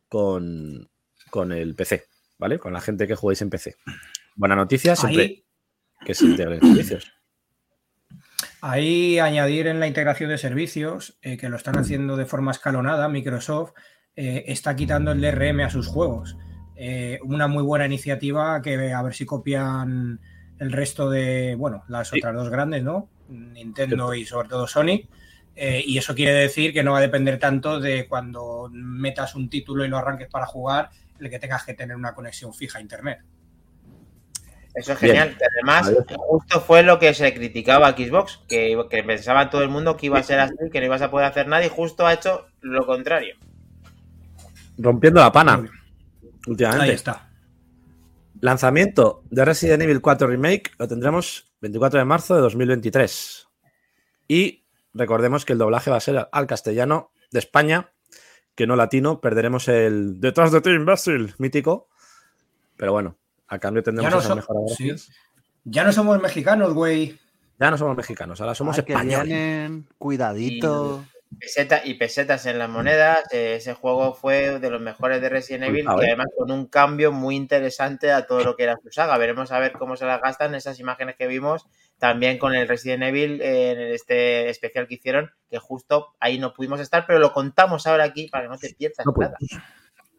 con, 0.08 0.90
con 1.29 1.51
el 1.51 1.75
PC, 1.75 2.05
¿vale? 2.38 2.57
Con 2.57 2.72
la 2.72 2.79
gente 2.79 3.05
que 3.05 3.16
juguéis 3.16 3.42
en 3.42 3.50
PC. 3.50 3.75
Buena 4.35 4.55
noticia 4.55 4.96
siempre 4.96 5.24
Ahí, 5.24 5.46
que 6.05 6.14
se 6.14 6.25
integren 6.25 6.61
servicios. 6.61 7.11
ahí 8.61 9.20
añadir 9.20 9.68
en 9.68 9.81
la 9.81 9.88
integración 9.88 10.29
de 10.29 10.38
servicios, 10.38 11.20
eh, 11.22 11.35
que 11.35 11.50
lo 11.50 11.57
están 11.57 11.77
haciendo 11.77 12.16
de 12.16 12.25
forma 12.25 12.51
escalonada, 12.51 13.09
Microsoft 13.09 13.74
eh, 14.16 14.46
está 14.48 14.77
quitando 14.77 15.11
el 15.11 15.20
DRM 15.20 15.66
a 15.66 15.70
sus 15.70 15.88
juegos. 15.88 16.38
Eh, 16.75 17.20
una 17.24 17.48
muy 17.48 17.64
buena 17.64 17.85
iniciativa 17.85 18.61
que 18.61 18.92
a 18.94 19.01
ver 19.01 19.14
si 19.14 19.25
copian 19.25 20.20
el 20.59 20.72
resto 20.72 21.09
de, 21.09 21.55
bueno, 21.55 21.83
las 21.88 22.09
Sí. 22.09 22.20
otras 22.20 22.35
dos 22.35 22.50
grandes, 22.50 22.83
¿no? 22.83 23.09
Nintendo 23.29 24.14
y 24.14 24.25
sobre 24.25 24.50
todo 24.50 24.68
Sony. 24.68 25.07
Eh, 25.55 25.81
y 25.85 25.98
eso 25.98 26.14
quiere 26.16 26.33
decir 26.33 26.74
que 26.74 26.83
no 26.83 26.92
va 26.92 26.98
a 26.98 27.01
depender 27.01 27.40
tanto 27.40 27.79
de 27.79 28.07
cuando 28.07 28.70
metas 28.72 29.35
un 29.35 29.50
título 29.50 29.85
y 29.85 29.88
lo 29.88 29.98
arranques 29.98 30.27
para 30.27 30.46
jugar, 30.46 30.90
el 31.20 31.29
que 31.29 31.40
tengas 31.40 31.64
que 31.64 31.74
tener 31.74 31.96
una 31.96 32.14
conexión 32.14 32.53
fija 32.53 32.79
a 32.79 32.81
internet. 32.81 33.20
Eso 34.74 34.92
es 34.92 35.00
genial. 35.00 35.38
además, 35.55 35.90
justo 36.18 36.59
fue 36.59 36.83
lo 36.83 37.00
que 37.00 37.14
se 37.14 37.33
criticaba 37.33 37.88
a 37.88 37.92
Xbox, 37.94 38.42
que, 38.50 38.77
que 38.90 39.03
pensaba 39.03 39.50
todo 39.50 39.64
el 39.64 39.70
mundo 39.70 39.96
que 39.96 40.07
iba 40.07 40.20
a 40.20 40.24
ser 40.24 40.42
así, 40.42 40.53
que 40.70 40.79
no 40.81 40.88
ibas 40.88 41.01
a 41.01 41.09
poder 41.09 41.27
hacer 41.27 41.48
nada, 41.48 41.66
y 41.66 41.70
justo 41.70 42.05
ha 42.05 42.14
hecho 42.14 42.48
lo 42.59 42.85
contrario. 42.85 43.35
Rompiendo 44.77 45.22
la 45.22 45.31
pana, 45.31 45.64
Ahí 46.46 46.51
últimamente. 46.51 46.94
está. 46.94 47.31
Lanzamiento 48.42 49.24
de 49.29 49.46
Resident 49.46 49.81
Evil 49.84 50.01
4 50.01 50.27
Remake 50.27 50.72
lo 50.77 50.88
tendremos 50.88 51.51
24 51.62 52.00
de 52.00 52.05
marzo 52.05 52.36
de 52.36 52.42
2023. 52.42 53.48
Y 54.27 54.66
recordemos 54.94 55.46
que 55.46 55.53
el 55.53 55.60
doblaje 55.60 55.90
va 55.90 55.98
a 55.98 56.01
ser 56.01 56.27
al 56.31 56.48
castellano 56.48 57.12
de 57.31 57.40
España, 57.40 57.92
que 58.55 58.68
no 58.68 58.75
latino. 58.75 59.22
Perderemos 59.22 59.68
el 59.68 60.20
detrás 60.20 60.51
de 60.51 60.62
ti, 60.62 60.70
imbécil, 60.72 61.34
mítico. 61.38 61.88
Pero 62.75 62.92
bueno, 62.92 63.18
a 63.48 63.58
cambio 63.58 63.81
tendremos 63.84 64.12
Ya 64.12 64.16
no 64.16 64.20
esa 64.20 64.29
so- 64.29 64.36
mejora 64.36 64.60
sí. 64.75 64.88
gracias. 64.90 65.16
Ya 65.64 65.84
no 65.84 65.92
somos 65.94 66.22
mexicanos, 66.22 66.74
güey. 66.74 67.18
Ya 67.58 67.72
no 67.72 67.77
somos 67.77 67.96
mexicanos, 67.96 68.42
ahora 68.42 68.53
somos 68.53 68.77
Ay, 68.77 68.84
que 68.84 68.92
españoles. 68.94 69.25
vienen, 69.27 69.88
cuidadito. 69.98 71.05
Peseta, 71.39 71.81
y 71.83 71.95
pesetas 71.95 72.45
en 72.45 72.59
las 72.59 72.69
monedas. 72.69 73.24
ese 73.31 73.74
juego 73.74 74.13
fue 74.13 74.59
de 74.59 74.69
los 74.69 74.81
mejores 74.81 75.21
de 75.21 75.29
Resident 75.29 75.65
Evil 75.65 75.85
y 75.85 76.05
además 76.05 76.27
con 76.37 76.51
un 76.51 76.67
cambio 76.67 77.11
muy 77.11 77.35
interesante 77.35 78.11
a 78.11 78.25
todo 78.25 78.43
lo 78.43 78.55
que 78.55 78.63
era 78.63 78.77
su 78.81 78.91
saga. 78.91 79.17
Veremos 79.17 79.51
a 79.51 79.59
ver 79.59 79.74
cómo 79.74 79.95
se 79.95 80.05
las 80.05 80.21
gastan 80.21 80.55
esas 80.55 80.79
imágenes 80.79 81.15
que 81.15 81.27
vimos 81.27 81.67
también 81.98 82.37
con 82.37 82.53
el 82.53 82.67
Resident 82.67 83.03
Evil 83.03 83.41
en 83.41 83.79
este 83.79 84.50
especial 84.50 84.87
que 84.87 84.95
hicieron, 84.95 85.31
que 85.50 85.59
justo 85.59 86.15
ahí 86.19 86.39
no 86.39 86.53
pudimos 86.53 86.79
estar, 86.79 87.05
pero 87.05 87.19
lo 87.19 87.31
contamos 87.31 87.87
ahora 87.87 88.03
aquí 88.03 88.27
para 88.27 88.45
que 88.45 88.50
no 88.50 88.57
te 88.57 88.74
pierdas 88.74 89.05
No 89.05 89.13
nada. 89.17 89.37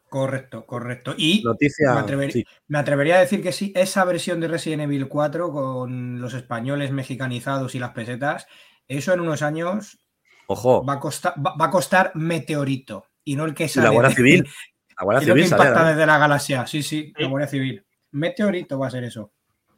Correcto, 0.08 0.64
correcto. 0.66 1.14
Y 1.16 1.42
Noticia. 1.44 1.92
Me 1.92 2.30
sí. 2.30 2.46
me 2.68 2.78
atrevería 2.78 3.16
a 3.16 3.20
decir 3.20 3.42
que 3.42 3.52
sí, 3.52 3.72
esa 3.74 4.04
versión 4.04 4.40
de 4.40 4.48
Resident 4.48 4.82
Evil 4.82 5.08
4 5.08 5.50
con 5.50 6.20
los 6.20 6.32
españoles 6.34 6.92
mexicanizados 6.92 7.74
y 7.74 7.80
las 7.80 7.90
pesetas, 7.90 8.46
eso 8.88 9.12
en 9.12 9.20
unos 9.20 9.42
años 9.42 9.98
Ojo, 10.48 10.84
va 10.84 10.94
a 10.94 11.00
costar, 11.00 11.34
va, 11.44 11.54
va 11.60 11.66
a 11.66 11.70
costar 11.70 12.12
meteorito 12.14 13.06
y 13.24 13.36
no 13.36 13.44
el 13.44 13.54
que 13.54 13.68
sale 13.68 13.86
la 13.86 13.92
Guardia 13.92 14.10
de- 14.10 14.14
Civil. 14.16 14.48
La 14.98 15.04
Guardia 15.04 15.20
que 15.20 15.32
Civil 15.32 15.48
sale, 15.48 15.62
impacta 15.62 15.82
¿eh? 15.86 15.92
desde 15.92 16.06
la 16.06 16.16
galaxia. 16.18 16.66
Sí, 16.66 16.82
sí, 16.82 17.12
la. 17.18 17.28
Guardia 17.28 17.48
Civil. 17.48 17.84
Meteorito 18.12 18.78
va 18.78 18.86
a 18.86 18.90
ser 18.90 19.04
eso. 19.04 19.30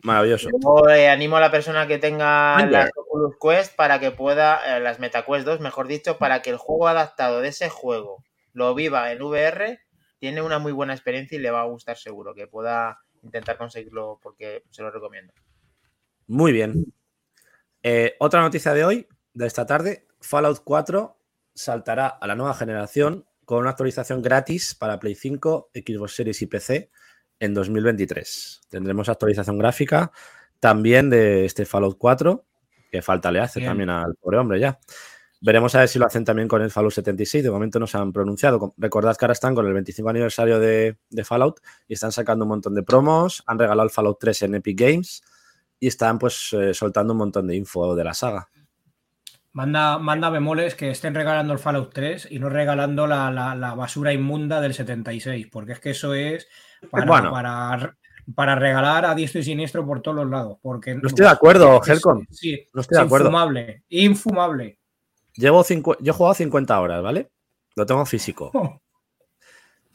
Maravilloso. 0.03 0.49
Yo 0.63 0.89
eh, 0.91 1.09
animo 1.09 1.39
a 1.39 1.41
la 1.41 1.51
persona 1.51 1.89
que 1.89 1.99
tenga 1.99 2.65
las 2.67 2.91
Oculus 2.95 3.35
Quest 3.43 3.75
para 3.75 3.99
que 3.99 4.13
pueda, 4.13 4.77
eh, 4.77 4.81
las 4.81 5.01
MetaQuest 5.01 5.45
2, 5.45 5.59
mejor 5.59 5.89
dicho, 5.89 6.19
para 6.19 6.41
que 6.41 6.51
el 6.51 6.57
juego 6.57 6.87
adaptado 6.87 7.41
de 7.41 7.49
ese 7.49 7.69
juego 7.69 8.23
lo 8.53 8.77
viva 8.77 9.11
en 9.11 9.21
VR, 9.21 9.81
tiene 10.21 10.41
una 10.41 10.61
muy 10.61 10.71
buena 10.71 10.93
experiencia 10.95 11.37
y 11.37 11.41
le 11.41 11.51
va 11.51 11.63
a 11.63 11.67
gustar 11.67 11.97
seguro, 11.97 12.33
que 12.33 12.47
pueda 12.47 13.01
intentar 13.25 13.57
conseguirlo 13.59 14.21
porque 14.23 14.63
se 14.71 14.83
lo 14.83 14.93
recomiendo. 14.93 15.33
Muy 16.29 16.53
bien. 16.53 16.93
Eh, 17.83 18.15
otra 18.21 18.41
noticia 18.41 18.73
de 18.73 18.85
hoy, 18.85 19.09
de 19.35 19.47
esta 19.49 19.67
tarde, 19.67 20.07
Fallout 20.21 20.61
4 20.65 21.17
saltará 21.55 22.09
a 22.09 22.27
la 22.27 22.35
nueva 22.35 22.55
generación 22.55 23.27
con 23.45 23.61
una 23.61 23.71
actualización 23.71 24.21
gratis 24.23 24.75
para 24.75 24.99
Play 24.99 25.15
5, 25.15 25.71
Xbox 25.75 26.15
Series 26.15 26.43
y 26.43 26.47
PC 26.47 26.91
en 27.41 27.55
2023. 27.55 28.61
Tendremos 28.69 29.09
actualización 29.09 29.59
gráfica 29.59 30.13
también 30.61 31.09
de 31.09 31.45
este 31.45 31.65
Fallout 31.65 31.97
4, 31.99 32.45
que 32.91 33.03
falta 33.03 33.31
le 33.31 33.41
hace 33.41 33.61
Bien. 33.61 33.71
también 33.71 33.91
al 33.91 34.15
pobre 34.17 34.39
hombre 34.39 34.61
ya. 34.61 34.79
Veremos 35.41 35.75
a 35.77 35.81
ver 35.81 35.89
si 35.89 36.01
lo 36.01 36.07
hacen 36.07 36.25
también 36.25 36.49
con 36.49 36.63
el 36.63 36.71
Fallout 36.71 36.93
76. 36.93 37.45
De 37.45 37.51
momento 37.51 37.79
no 37.79 37.87
se 37.87 37.97
han 37.97 38.13
pronunciado. 38.13 38.75
Recordad 38.77 39.17
que 39.17 39.25
ahora 39.25 39.35
están 39.35 39.55
con 39.55 39.67
el 39.67 39.73
25 39.73 40.11
aniversario 40.11 40.59
de, 40.59 40.99
de 41.11 41.25
Fallout 41.25 41.61
y 41.87 41.95
están 41.95 42.11
sacando 42.11 42.45
un 42.45 42.49
montón 42.49 42.75
de 42.75 42.83
promos. 42.83 43.45
Han 43.47 43.59
regalado 43.59 43.85
el 43.85 43.91
Fallout 43.91 44.19
3 44.19 44.43
en 44.43 44.55
Epic 44.57 44.81
Games 44.81 45.23
y 45.79 45.87
están 45.87 46.19
pues 46.19 46.53
eh, 46.53 46.75
soltando 46.75 47.13
un 47.13 47.19
montón 47.19 47.47
de 47.47 47.55
info 47.55 47.95
de 47.95 48.03
la 48.03 48.15
saga. 48.15 48.49
Manda, 49.59 49.99
manda 49.99 50.31
bemoles 50.31 50.77
que 50.77 50.91
estén 50.93 51.17
regalando 51.17 51.53
el 51.53 51.59
Fallout 51.59 51.93
3 51.93 52.29
y 52.31 52.39
no 52.39 52.49
regalando 52.49 53.09
la, 53.09 53.29
la- 53.33 53.57
la 53.57 53.75
basura 53.75 54.13
inmunda 54.13 54.61
del 54.61 54.73
76, 54.73 55.49
porque 55.51 55.73
es 55.73 55.81
que 55.81 55.91
eso 55.91 56.15
es 56.15 56.47
para, 56.93 57.07
Bueno. 57.07 57.33
para, 57.33 57.97
para 58.37 58.55
regalar 58.55 59.05
a 59.05 59.17
diestro 59.17 59.41
y 59.41 59.45
siniestro 59.45 59.85
por 59.85 60.01
todos 60.01 60.17
los 60.19 60.31
lados. 60.31 60.59
Porque, 60.63 60.95
No 60.95 61.09
estoy 61.09 61.25
de 61.25 61.33
acuerdo, 61.33 61.81
Helcom. 61.85 62.25
Sí, 62.31 62.69
No 62.73 62.83
estoy 62.83 62.99
de 62.99 63.05
acuerdo. 63.05 63.27
infumable, 63.27 63.83
infumable. 63.89 64.79
Llevo 65.35 65.65
cincu- 65.65 65.97
yo 66.01 66.13
he 66.13 66.15
jugado 66.15 66.35
50 66.35 66.81
horas, 66.81 67.03
¿vale? 67.03 67.29
Lo 67.75 67.85
tengo 67.85 68.07
físico. 68.07 68.53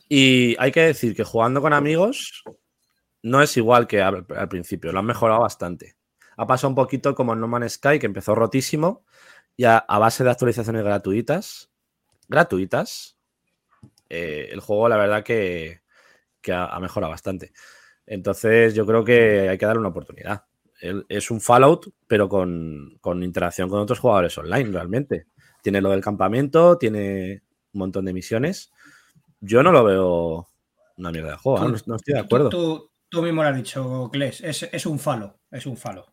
Y 0.09 0.55
hay 0.59 0.71
que 0.71 0.81
decir 0.81 1.15
que 1.15 1.23
jugando 1.23 1.61
con 1.61 1.73
amigos 1.73 2.43
no 3.23 3.41
es 3.41 3.55
igual 3.57 3.87
que 3.87 4.01
al, 4.01 4.25
al 4.35 4.49
principio, 4.49 4.91
lo 4.91 4.99
han 4.99 5.05
mejorado 5.05 5.39
bastante. 5.41 5.95
Ha 6.37 6.45
pasado 6.45 6.69
un 6.69 6.75
poquito 6.75 7.15
como 7.15 7.33
en 7.33 7.39
No 7.39 7.47
Man's 7.47 7.73
Sky, 7.73 7.97
que 7.97 8.05
empezó 8.05 8.35
rotísimo, 8.35 9.05
y 9.55 9.65
a, 9.65 9.77
a 9.77 9.99
base 9.99 10.23
de 10.23 10.31
actualizaciones 10.31 10.83
gratuitas, 10.83 11.69
gratuitas, 12.27 13.17
eh, 14.09 14.49
el 14.51 14.59
juego 14.59 14.89
la 14.89 14.97
verdad 14.97 15.23
que, 15.23 15.81
que 16.41 16.51
ha, 16.53 16.65
ha 16.65 16.79
mejorado 16.79 17.11
bastante. 17.11 17.51
Entonces 18.05 18.73
yo 18.73 18.85
creo 18.85 19.03
que 19.03 19.49
hay 19.49 19.57
que 19.57 19.65
darle 19.65 19.79
una 19.79 19.89
oportunidad. 19.89 20.43
El- 20.81 21.05
es 21.07 21.31
un 21.31 21.39
Fallout, 21.39 21.87
pero 22.07 22.27
con, 22.27 22.97
con 22.99 23.23
interacción 23.23 23.69
con 23.69 23.79
otros 23.79 23.99
jugadores 23.99 24.37
online, 24.37 24.71
realmente. 24.71 25.27
Tiene 25.61 25.79
lo 25.81 25.89
del 25.91 26.01
campamento, 26.01 26.77
tiene 26.77 27.41
un 27.73 27.79
montón 27.79 28.03
de 28.05 28.13
misiones. 28.13 28.71
Yo 29.39 29.63
no 29.63 29.71
lo 29.71 29.83
veo 29.83 30.47
una 30.97 31.11
mierda 31.11 31.31
de 31.31 31.37
juego, 31.37 31.59
¿eh? 31.59 31.71
no, 31.71 31.77
no 31.85 31.95
estoy 31.95 32.13
de 32.13 32.19
Tú- 32.19 32.25
acuerdo. 32.25 32.49
Tú, 32.49 32.91
tú 33.09 33.21
mismo 33.21 33.41
lo 33.43 33.49
has 33.49 33.55
dicho, 33.55 34.09
Kles. 34.11 34.41
Es, 34.41 34.63
es 34.63 34.85
un 34.85 34.99
falo. 34.99 35.39
Es 35.49 35.65
un 35.65 35.77
falo. 35.77 36.12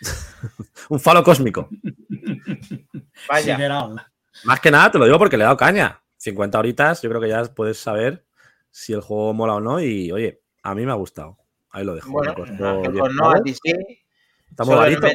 Un 0.88 1.00
falo 1.00 1.22
cósmico. 1.22 1.68
Vaya. 3.28 3.56
Sideral. 3.56 4.02
Más 4.44 4.60
que 4.60 4.70
nada, 4.70 4.90
te 4.90 4.98
lo 4.98 5.04
digo 5.04 5.18
porque 5.18 5.36
le 5.36 5.42
he 5.42 5.46
dado 5.46 5.56
caña. 5.56 6.00
50 6.18 6.58
horitas, 6.58 7.02
yo 7.02 7.08
creo 7.10 7.20
que 7.20 7.28
ya 7.28 7.44
puedes 7.44 7.78
saber 7.78 8.24
si 8.70 8.92
el 8.92 9.00
juego 9.00 9.34
mola 9.34 9.54
o 9.54 9.60
no. 9.60 9.80
Y 9.80 10.10
oye, 10.12 10.42
a 10.62 10.74
mí 10.74 10.84
me 10.86 10.92
ha 10.92 10.96
gustado. 10.96 11.38
Ahí 11.70 11.84
lo 11.84 11.94
dejo. 11.94 12.10
Bueno, 12.10 12.30
Me 12.30 12.36
costó 12.44 12.68
Ángel, 12.68 12.92
10 12.92 13.00
pues 13.02 13.14
no, 13.14 13.30
a 13.30 13.42
ti 13.42 13.54
sí. 13.54 13.72
Un 14.58 14.66
baratito. 14.66 15.06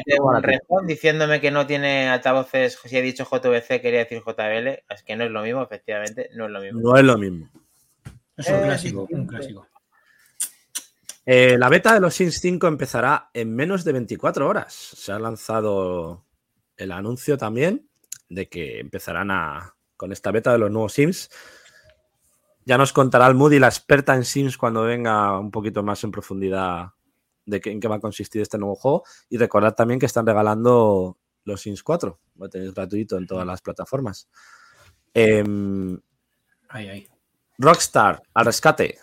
rejón 0.42 0.88
diciéndome 0.88 1.42
que 1.42 1.52
no 1.52 1.66
tiene 1.68 2.08
altavoces. 2.08 2.80
Si 2.86 2.96
he 2.98 3.02
dicho 3.02 3.26
JVC, 3.26 3.82
quería 3.82 4.00
decir 4.00 4.22
JBL. 4.26 4.84
Es 4.90 5.04
que 5.04 5.16
no 5.16 5.24
es 5.26 5.32
lo 5.32 5.42
mismo, 5.42 5.62
efectivamente, 5.64 6.30
no 6.36 6.46
es 6.46 6.52
lo 6.52 6.62
mismo. 6.62 6.80
No 6.82 6.96
es 6.96 7.04
lo 7.04 7.18
mismo. 7.18 7.50
Es 8.38 8.48
un 8.48 8.56
Eh, 8.56 8.62
clásico. 8.64 9.08
Un 9.10 9.28
clásico. 9.28 9.68
Eh, 11.26 11.58
la 11.58 11.70
beta 11.70 11.94
de 11.94 12.02
los 12.02 12.16
Sims 12.16 12.40
5 12.40 12.68
empezará 12.68 13.30
en 13.34 13.56
menos 13.56 13.84
de 13.84 13.94
24 13.94 14.48
horas. 14.48 14.74
Se 14.74 15.12
ha 15.12 15.20
lanzado 15.20 16.26
el 16.76 16.92
anuncio 16.92 17.38
también 17.38 17.88
de 18.30 18.50
que 18.50 18.80
empezarán 18.80 19.32
a, 19.32 19.76
con 19.96 20.12
esta 20.12 20.32
beta 20.32 20.52
de 20.52 20.58
los 20.58 20.72
nuevos 20.72 20.94
Sims. 20.94 21.30
Ya 22.66 22.78
nos 22.78 22.94
contará 22.94 23.28
el 23.28 23.36
Moody, 23.36 23.60
la 23.60 23.68
experta 23.68 24.16
en 24.16 24.26
Sims, 24.26 24.58
cuando 24.58 24.84
venga 24.84 25.38
un 25.40 25.52
poquito 25.52 25.84
más 25.84 26.04
en 26.04 26.12
profundidad 26.12 26.92
de 27.46 27.60
qué, 27.60 27.72
en 27.72 27.80
qué 27.80 27.88
va 27.88 27.98
a 27.98 28.02
consistir 28.02 28.42
este 28.42 28.58
nuevo 28.58 28.76
juego. 28.76 29.04
Y 29.30 29.38
recordad 29.38 29.76
también 29.76 30.00
que 30.00 30.06
están 30.06 30.26
regalando 30.26 31.18
los 31.46 31.62
Sims 31.62 31.84
4. 31.84 32.20
Lo 32.36 32.50
tenéis 32.50 32.74
gratuito 32.74 33.18
en 33.18 33.28
todas 33.28 33.46
las 33.46 33.62
plataformas. 33.62 34.30
Em. 35.14 36.00
Rockstar, 37.58 38.24
al 38.34 38.46
rescate. 38.46 39.00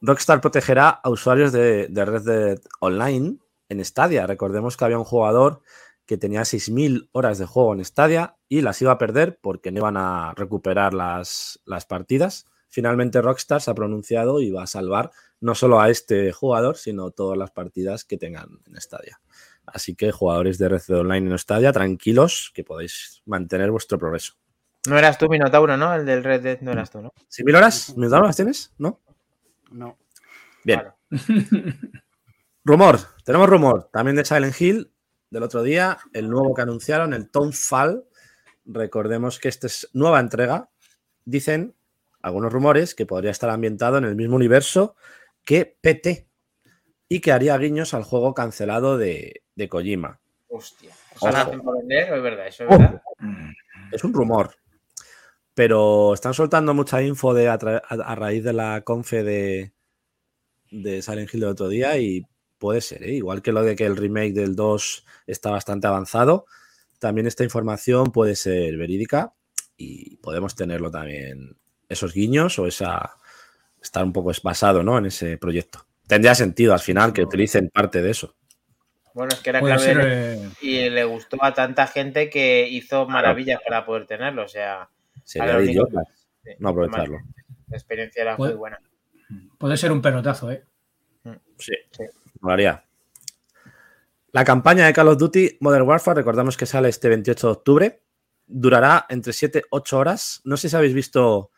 Rockstar 0.00 0.40
protegerá 0.40 0.88
a 0.88 1.10
usuarios 1.10 1.52
de, 1.52 1.88
de 1.88 2.04
Red 2.04 2.22
Dead 2.22 2.60
Online 2.80 3.36
en 3.68 3.84
Stadia. 3.84 4.26
Recordemos 4.26 4.76
que 4.76 4.84
había 4.84 4.98
un 4.98 5.04
jugador 5.04 5.62
que 6.06 6.16
tenía 6.16 6.40
6.000 6.40 7.10
horas 7.12 7.38
de 7.38 7.44
juego 7.44 7.74
en 7.74 7.84
Stadia 7.84 8.36
y 8.48 8.62
las 8.62 8.80
iba 8.80 8.92
a 8.92 8.98
perder 8.98 9.38
porque 9.42 9.70
no 9.70 9.80
iban 9.80 9.96
a 9.98 10.32
recuperar 10.34 10.94
las, 10.94 11.60
las 11.66 11.84
partidas. 11.84 12.46
Finalmente 12.68 13.20
Rockstar 13.20 13.60
se 13.60 13.70
ha 13.70 13.74
pronunciado 13.74 14.40
y 14.40 14.50
va 14.50 14.62
a 14.62 14.66
salvar 14.66 15.10
no 15.40 15.54
solo 15.54 15.80
a 15.80 15.90
este 15.90 16.32
jugador, 16.32 16.76
sino 16.76 17.10
todas 17.10 17.36
las 17.36 17.50
partidas 17.50 18.04
que 18.04 18.16
tengan 18.16 18.60
en 18.66 18.80
Stadia. 18.80 19.20
Así 19.66 19.94
que 19.94 20.10
jugadores 20.10 20.56
de 20.56 20.70
Red 20.70 20.82
Dead 20.88 21.00
Online 21.00 21.30
en 21.30 21.38
Stadia, 21.38 21.72
tranquilos 21.72 22.52
que 22.54 22.64
podéis 22.64 23.22
mantener 23.26 23.70
vuestro 23.70 23.98
progreso. 23.98 24.34
No 24.88 24.96
eras 24.96 25.18
tú, 25.18 25.28
Minotauro, 25.28 25.76
¿no? 25.76 25.94
El 25.94 26.06
del 26.06 26.24
Red 26.24 26.42
Dead 26.42 26.60
no 26.62 26.72
eras 26.72 26.90
tú, 26.90 27.02
¿no? 27.02 27.12
¿6.000 27.30 27.56
horas? 27.56 27.96
¿Me 27.96 28.08
las 28.08 28.36
tienes? 28.36 28.72
¿No? 28.78 29.00
No. 29.70 29.98
Bien. 30.64 30.82
Vale. 30.82 30.94
Rumor, 32.64 32.98
tenemos 33.24 33.48
rumor 33.48 33.88
también 33.90 34.16
de 34.16 34.26
Silent 34.26 34.60
Hill 34.60 34.92
del 35.30 35.42
otro 35.42 35.62
día, 35.62 35.98
el 36.12 36.28
nuevo 36.28 36.54
que 36.54 36.62
anunciaron, 36.62 37.14
el 37.14 37.30
Townfall. 37.30 38.04
Recordemos 38.66 39.38
que 39.38 39.48
esta 39.48 39.66
es 39.68 39.88
nueva 39.94 40.20
entrega. 40.20 40.68
Dicen 41.24 41.74
algunos 42.20 42.52
rumores 42.52 42.94
que 42.94 43.06
podría 43.06 43.30
estar 43.30 43.48
ambientado 43.48 43.96
en 43.96 44.04
el 44.04 44.16
mismo 44.16 44.36
universo 44.36 44.96
que 45.44 45.78
PT 45.80 46.28
y 47.08 47.20
que 47.20 47.32
haría 47.32 47.56
guiños 47.56 47.94
al 47.94 48.04
juego 48.04 48.34
cancelado 48.34 48.98
de, 48.98 49.42
de 49.54 49.68
Kojima. 49.68 50.20
Hostia. 50.48 50.90
¿Eso 51.14 51.26
lo 51.26 51.32
Ojo. 51.32 51.38
hacen 51.38 51.60
por 51.62 51.78
vender 51.78 52.12
o 52.12 52.16
es 52.16 52.22
verdad? 52.22 52.46
¿Eso 52.48 52.64
es 52.64 52.70
verdad? 52.70 53.02
Es 53.92 54.04
un 54.04 54.12
rumor, 54.12 54.54
pero 55.58 56.14
están 56.14 56.34
soltando 56.34 56.72
mucha 56.72 57.02
info 57.02 57.34
de 57.34 57.48
a, 57.48 57.54
a- 57.54 57.94
a 58.12 58.14
raíz 58.14 58.44
de 58.44 58.52
la 58.52 58.82
confe 58.82 59.24
de, 59.24 59.72
de 60.70 61.02
Silent 61.02 61.34
Hill 61.34 61.40
del 61.40 61.48
otro 61.48 61.68
día 61.68 61.98
y 61.98 62.24
puede 62.58 62.80
ser, 62.80 63.02
¿eh? 63.02 63.14
igual 63.14 63.42
que 63.42 63.50
lo 63.50 63.64
de 63.64 63.74
que 63.74 63.84
el 63.84 63.96
remake 63.96 64.34
del 64.34 64.54
2 64.54 65.04
está 65.26 65.50
bastante 65.50 65.88
avanzado, 65.88 66.46
también 67.00 67.26
esta 67.26 67.42
información 67.42 68.12
puede 68.12 68.36
ser 68.36 68.76
verídica 68.76 69.32
y 69.76 70.18
podemos 70.18 70.54
tenerlo 70.54 70.92
también, 70.92 71.56
esos 71.88 72.14
guiños 72.14 72.56
o 72.60 72.68
esa 72.68 73.16
estar 73.82 74.04
un 74.04 74.12
poco 74.12 74.30
basado 74.44 74.84
¿no? 74.84 74.96
en 74.96 75.06
ese 75.06 75.38
proyecto. 75.38 75.86
Tendría 76.06 76.36
sentido 76.36 76.72
al 76.72 76.78
final 76.80 77.12
que 77.12 77.24
utilicen 77.24 77.68
parte 77.68 78.00
de 78.00 78.10
eso. 78.12 78.36
Bueno, 79.12 79.30
es 79.34 79.40
que 79.40 79.50
era 79.50 79.60
clave 79.60 79.82
ser. 79.82 79.98
eh, 80.02 80.50
y 80.60 80.88
le 80.88 81.02
gustó 81.02 81.36
a 81.42 81.52
tanta 81.52 81.88
gente 81.88 82.30
que 82.30 82.68
hizo 82.68 83.08
maravillas 83.08 83.58
para 83.66 83.84
poder 83.84 84.06
tenerlo. 84.06 84.44
O 84.44 84.48
sea, 84.48 84.88
Sería 85.28 85.58
de 85.58 85.64
idiotas 85.70 86.04
sí, 86.42 86.50
no 86.58 86.70
aprovecharlo. 86.70 87.18
la 87.68 87.76
experiencia 87.76 88.22
era 88.22 88.36
muy 88.36 88.54
buena. 88.54 88.78
puede 89.58 89.76
ser 89.76 89.92
un 89.92 90.00
pelotazo, 90.00 90.50
¿eh? 90.50 90.64
Sí, 91.58 91.72
Sí. 91.90 92.04
molaría. 92.40 92.82
La 94.32 94.44
campaña 94.44 94.86
de 94.86 94.92
Call 94.92 95.08
of 95.08 95.18
Duty 95.18 95.58
Modern 95.60 95.86
Warfare, 95.86 96.16
recordamos 96.16 96.56
que 96.56 96.64
sale 96.66 96.88
este 96.88 97.08
28 97.08 97.46
de 97.46 97.52
octubre, 97.52 98.02
durará 98.46 99.04
entre 99.10 99.32
7 99.32 99.58
y 99.58 99.62
8 99.70 99.98
horas. 99.98 100.40
No 100.44 100.56
sé 100.56 100.68
si 100.68 100.76
habéis 100.76 100.94
visto 100.94 101.50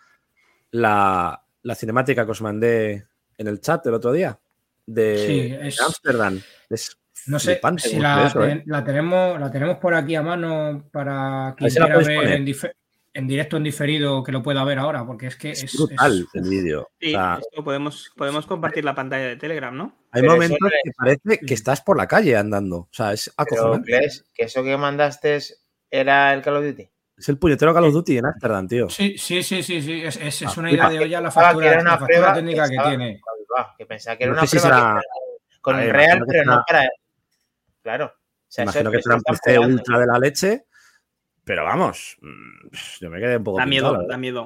la, 0.72 1.44
la 1.62 1.74
cinemática 1.74 2.24
que 2.24 2.30
os 2.30 2.42
mandé 2.42 3.06
en 3.38 3.46
el 3.46 3.60
chat 3.60 3.84
el 3.86 3.94
otro 3.94 4.12
día 4.12 4.38
de 4.86 5.16
Sí, 5.26 5.58
es- 5.68 5.76
de 5.78 5.84
Amsterdam. 5.84 6.40
Es 6.68 6.96
No 7.26 7.38
sé 7.38 7.60
si 7.60 7.96
mucho 7.96 8.02
la, 8.02 8.26
eso, 8.26 8.44
¿eh? 8.44 8.62
la 8.66 8.82
tenemos, 8.84 9.38
la 9.38 9.50
tenemos 9.50 9.76
por 9.78 9.94
aquí 9.94 10.14
a 10.14 10.22
mano 10.22 10.88
para 10.90 11.54
quien 11.56 11.66
Ahí 11.66 11.70
se 11.70 11.80
la 11.80 11.86
quiera 11.86 11.98
ver 12.20 12.32
en, 12.32 12.46
dife- 12.46 12.72
en 13.12 13.26
directo, 13.26 13.56
en 13.56 13.64
diferido, 13.64 14.22
que 14.22 14.30
lo 14.32 14.42
pueda 14.42 14.62
ver 14.64 14.78
ahora, 14.78 15.04
porque 15.04 15.26
es 15.26 15.36
que 15.36 15.50
Es, 15.50 15.64
es, 15.64 15.76
brutal 15.76 16.26
es- 16.32 16.42
el 16.42 16.48
vídeo. 16.48 16.88
Sí, 17.00 17.08
O 17.14 17.18
sea, 17.18 17.38
esto 17.40 17.64
podemos, 17.64 18.10
podemos 18.16 18.46
compartir 18.46 18.84
la 18.84 18.94
pantalla 18.94 19.24
de 19.26 19.36
Telegram, 19.36 19.76
¿no? 19.76 19.96
hay 20.12 20.22
Pero 20.22 20.32
momentos 20.34 20.56
eso 20.58 20.64
no 20.66 20.70
que 20.84 20.90
parece 20.96 21.46
que 21.46 21.54
estás 21.54 21.80
por 21.80 21.96
la 21.96 22.06
calle 22.06 22.36
andando. 22.36 22.76
O 22.76 22.88
sea, 22.92 23.12
es 23.12 23.32
Pero, 23.36 23.56
acojonante. 23.56 23.92
¿crees 23.92 24.24
que 24.34 24.44
eso 24.44 24.62
que 24.62 24.76
mandaste 24.76 25.38
era 25.90 26.32
el 26.34 26.42
Call 26.42 26.56
of 26.56 26.64
Duty? 26.64 26.88
Es 27.16 27.28
el 27.28 27.36
puñetero 27.38 27.74
Call 27.74 27.84
of 27.84 27.92
Duty 27.92 28.18
en 28.18 28.26
Amsterdam, 28.26 28.66
tío. 28.68 28.88
Sí, 28.88 29.18
sí, 29.18 29.42
sí, 29.42 29.62
sí, 29.62 29.82
sí, 29.82 30.02
Es, 30.04 30.16
es- 30.16 30.42
es 30.42 30.56
Ah, 30.56 30.60
una 30.60 30.70
idea 30.72 30.88
de 30.88 30.98
olla 31.00 31.20
la 31.20 31.30
factura, 31.30 31.66
que 31.66 31.72
era 31.72 31.80
una 31.82 31.90
la 31.92 31.98
factura 31.98 32.18
prueba, 32.18 32.34
técnica 32.34 32.68
que 32.68 32.78
tiene. 32.88 33.20
Que 33.76 33.86
pensaba 33.86 34.16
que 34.16 34.24
era 34.24 34.32
No 34.32 34.38
una 34.38 34.46
si 34.46 34.56
prueba 34.58 34.76
será- 34.76 35.00
que- 35.00 35.60
con 35.60 35.78
el 35.80 35.90
real, 35.90 36.16
imagino 36.18 36.26
que 36.26 36.32
pero 36.38 36.44
no 36.44 36.64
para. 36.66 36.88
Claro. 37.82 38.04
O 38.06 38.12
sea, 38.52 38.64
eso- 38.64 38.72
Imagino 38.72 38.90
que 38.90 38.96
eso 38.98 39.02
será 39.10 39.16
un 39.16 39.22
PC 39.22 39.58
ultra 39.58 39.98
de 39.98 40.06
la 40.06 40.18
leche, 40.18 40.64
pero 41.50 41.64
vamos, 41.64 42.16
mm, 42.20 42.68
yo 43.00 43.10
me 43.10 43.18
quedé 43.18 43.36
un 43.38 43.42
poco 43.42 43.58
Da 43.58 43.64
pintado, 43.64 43.92
miedo, 43.94 44.06
da 44.08 44.16
miedo. 44.16 44.44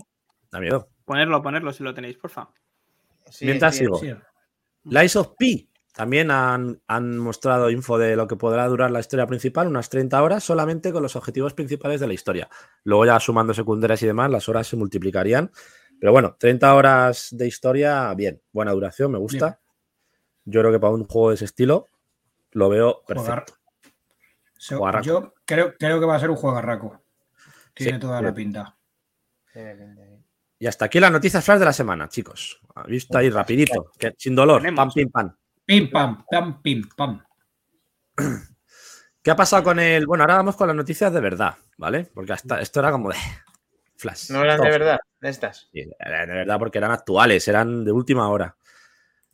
Da 0.50 0.58
miedo. 0.58 0.88
Ponerlo, 1.04 1.42
ponerlo 1.42 1.70
si 1.70 1.82
lo 1.82 1.92
tenéis, 1.92 2.16
porfa. 2.16 2.48
Sí, 3.30 3.44
Mientras 3.44 3.74
sí, 3.74 3.80
sigo. 3.80 3.98
Sí. 3.98 4.14
Lies 4.84 5.14
of 5.16 5.32
P 5.38 5.68
también 5.92 6.30
han, 6.30 6.80
han 6.86 7.18
mostrado 7.18 7.68
info 7.68 7.98
de 7.98 8.16
lo 8.16 8.26
que 8.26 8.36
podrá 8.36 8.66
durar 8.68 8.90
la 8.90 9.00
historia 9.00 9.26
principal, 9.26 9.66
unas 9.68 9.90
30 9.90 10.22
horas 10.22 10.42
solamente 10.44 10.92
con 10.94 11.02
los 11.02 11.14
objetivos 11.14 11.52
principales 11.52 12.00
de 12.00 12.06
la 12.06 12.14
historia. 12.14 12.48
Luego 12.84 13.04
ya 13.04 13.20
sumando 13.20 13.52
secundarias 13.52 14.02
y 14.02 14.06
demás, 14.06 14.30
las 14.30 14.48
horas 14.48 14.66
se 14.66 14.76
multiplicarían. 14.76 15.50
Pero 16.00 16.10
bueno, 16.12 16.36
30 16.38 16.74
horas 16.74 17.28
de 17.32 17.46
historia, 17.46 18.14
bien, 18.14 18.40
buena 18.50 18.72
duración, 18.72 19.12
me 19.12 19.18
gusta. 19.18 19.60
Yo 20.46 20.60
creo 20.62 20.72
que 20.72 20.80
para 20.80 20.94
un 20.94 21.04
juego 21.04 21.28
de 21.28 21.34
ese 21.34 21.44
estilo 21.44 21.86
lo 22.52 22.70
veo 22.70 23.02
Jugar- 23.06 23.44
perfecto. 23.44 23.54
So- 24.56 24.78
Juegarraco. 24.78 25.04
yo 25.06 25.33
creo, 25.44 25.74
creo 25.78 26.00
que 26.00 26.06
va 26.06 26.16
a 26.16 26.20
ser 26.20 26.30
un 26.30 26.36
juegarraco. 26.36 27.02
Tiene 27.74 27.94
Sí, 27.94 27.98
toda 28.00 28.18
sí. 28.18 28.24
la 28.24 28.34
pinta. 28.34 28.76
Y 30.58 30.66
hasta 30.66 30.84
aquí 30.86 31.00
las 31.00 31.12
noticias 31.12 31.44
flash 31.44 31.58
de 31.58 31.64
la 31.64 31.72
semana, 31.72 32.08
chicos. 32.08 32.60
Ha 32.74 32.84
visto 32.84 33.16
ahí 33.18 33.30
rapidito, 33.30 33.90
que 33.98 34.14
sin 34.18 34.34
dolor, 34.34 34.60
Tenemos. 34.62 34.78
pam, 34.78 34.90
pim, 34.94 35.10
pam. 35.10 35.36
Pim, 35.64 35.90
pam, 35.90 36.24
pam, 36.30 36.62
pim, 36.62 36.88
pam. 36.96 37.24
¿Qué 39.22 39.30
ha 39.30 39.36
pasado 39.36 39.62
con 39.64 39.78
el...? 39.80 40.06
Bueno, 40.06 40.24
ahora 40.24 40.36
vamos 40.36 40.56
con 40.56 40.66
las 40.66 40.76
noticias 40.76 41.12
de 41.12 41.20
verdad, 41.20 41.56
¿vale? 41.78 42.04
Porque 42.14 42.32
hasta 42.34 42.60
esto 42.60 42.80
era 42.80 42.90
como 42.90 43.10
de... 43.10 43.16
Flash. 43.96 44.30
No 44.30 44.42
eran 44.42 44.60
de 44.60 44.70
verdad, 44.70 44.98
de 45.20 45.28
estas. 45.30 45.68
Sí, 45.72 45.82
eran 45.98 46.28
de 46.28 46.34
verdad 46.34 46.58
porque 46.58 46.78
eran 46.78 46.90
actuales, 46.90 47.46
eran 47.48 47.84
de 47.84 47.92
última 47.92 48.28
hora. 48.28 48.56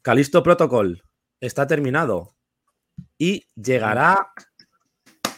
Calisto 0.02 0.42
Protocol 0.42 1.02
está 1.40 1.66
terminado 1.66 2.34
y 3.18 3.46
llegará 3.56 4.32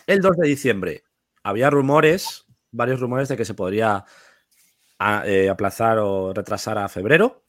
el 0.06 0.20
2 0.20 0.36
de 0.36 0.48
diciembre. 0.48 1.04
Había 1.42 1.70
rumores, 1.70 2.46
varios 2.70 3.00
rumores 3.00 3.28
de 3.28 3.36
que 3.36 3.44
se 3.44 3.54
podría 3.54 4.04
eh, 5.24 5.48
aplazar 5.48 5.98
o 5.98 6.32
retrasar 6.32 6.78
a 6.78 6.88
febrero, 6.88 7.42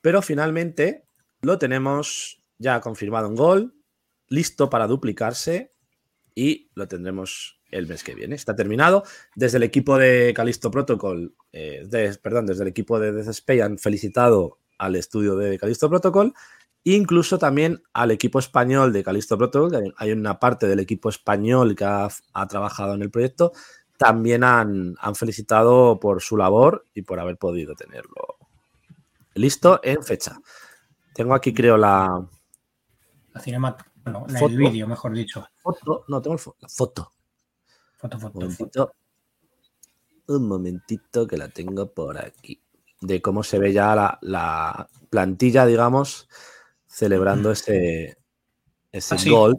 pero 0.00 0.22
finalmente 0.22 1.04
lo 1.42 1.58
tenemos 1.58 2.42
ya 2.58 2.80
confirmado 2.80 3.26
en 3.26 3.34
gol, 3.34 3.74
listo 4.28 4.70
para 4.70 4.86
duplicarse 4.86 5.72
y 6.34 6.70
lo 6.74 6.86
tendremos 6.86 7.60
el 7.70 7.86
mes 7.86 8.02
que 8.02 8.14
viene. 8.14 8.34
Está 8.34 8.54
terminado. 8.54 9.04
Desde 9.34 9.58
el 9.58 9.64
equipo 9.64 9.98
de 9.98 10.32
Callisto 10.34 10.70
Protocol, 10.70 11.34
eh, 11.52 11.86
perdón, 12.22 12.46
desde 12.46 12.62
el 12.62 12.68
equipo 12.68 12.98
de 12.98 13.20
Space 13.30 13.62
han 13.62 13.78
felicitado 13.78 14.58
al 14.78 14.96
estudio 14.96 15.36
de 15.36 15.58
Callisto 15.58 15.88
Protocol. 15.88 16.32
Incluso 16.84 17.38
también 17.38 17.82
al 17.92 18.10
equipo 18.10 18.38
español 18.38 18.92
de 18.92 19.02
Callisto 19.04 19.36
Protocol, 19.36 19.70
que 19.70 19.92
hay- 19.96 20.12
una 20.12 20.38
parte 20.38 20.66
del 20.66 20.80
equipo 20.80 21.08
español 21.08 21.74
que 21.76 21.84
ha, 21.84 22.08
ha 22.32 22.46
trabajado 22.46 22.94
en 22.94 23.02
el 23.02 23.10
proyecto, 23.10 23.52
también 23.96 24.44
han, 24.44 24.94
han 25.00 25.14
felicitado 25.16 25.98
por 26.00 26.22
su 26.22 26.36
labor 26.36 26.84
y 26.94 27.02
por 27.02 27.18
haber 27.20 27.36
podido 27.36 27.74
tenerlo 27.74 28.36
listo 29.34 29.80
en 29.82 30.02
fecha. 30.02 30.40
Tengo 31.14 31.34
aquí, 31.34 31.52
creo, 31.52 31.76
la 31.76 32.24
La 33.34 33.40
cinema, 33.40 33.76
no, 34.06 34.24
la- 34.28 34.38
Foto. 34.38 34.52
el 34.52 34.56
vídeo, 34.58 34.86
mejor 34.88 35.12
dicho. 35.12 35.46
foto. 35.56 36.04
No, 36.08 36.22
tengo 36.22 36.36
fo- 36.38 36.54
la 36.60 36.68
foto. 36.68 37.10
Foto, 37.98 38.16
Un 38.16 38.20
foto, 38.20 38.32
foto. 38.32 38.40
momentito. 38.40 38.94
Un 40.28 40.46
momentito 40.48 41.26
que 41.26 41.36
la 41.36 41.48
tengo 41.48 41.92
por 41.92 42.18
aquí. 42.18 42.60
De 43.00 43.20
cómo 43.22 43.42
se 43.42 43.58
ve 43.58 43.72
ya 43.72 43.94
la, 43.94 44.18
la 44.22 44.88
plantilla, 45.10 45.66
digamos, 45.66 46.28
celebrando 46.88 47.52
ese, 47.52 48.16
ese 48.90 49.14
Ah, 49.14 49.18
sí. 49.18 49.30
gol. 49.30 49.56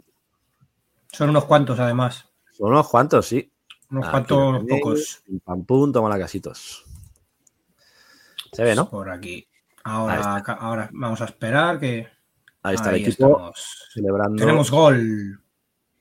Son 1.12 1.30
unos 1.30 1.44
cuantos, 1.46 1.78
además. 1.80 2.28
Son 2.52 2.70
unos 2.70 2.88
cuantos, 2.88 3.26
sí. 3.26 3.50
Unos 3.90 4.04
Aquí 4.04 4.10
cuantos 4.12 4.52
lo 4.52 4.58
tenéis. 4.60 4.82
pocos. 4.82 5.22
Pam, 5.44 5.64
pum, 5.64 5.92
toma 5.92 6.08
la 6.10 6.18
casitos. 6.18 6.84
Se 8.52 8.62
ve, 8.64 8.74
¿no? 8.74 8.88
Por 8.90 9.08
aquí. 9.10 9.46
Ahora, 9.84 10.36
ahora 10.58 10.90
vamos 10.92 11.20
a 11.20 11.24
esperar 11.24 11.80
que. 11.80 12.06
Ahí 12.62 12.74
está 12.74 12.90
el 12.90 12.96
equipo 12.96 13.26
estamos. 13.26 13.88
celebrando 13.94 14.36
Tenemos 14.36 14.70
gol. 14.70 15.40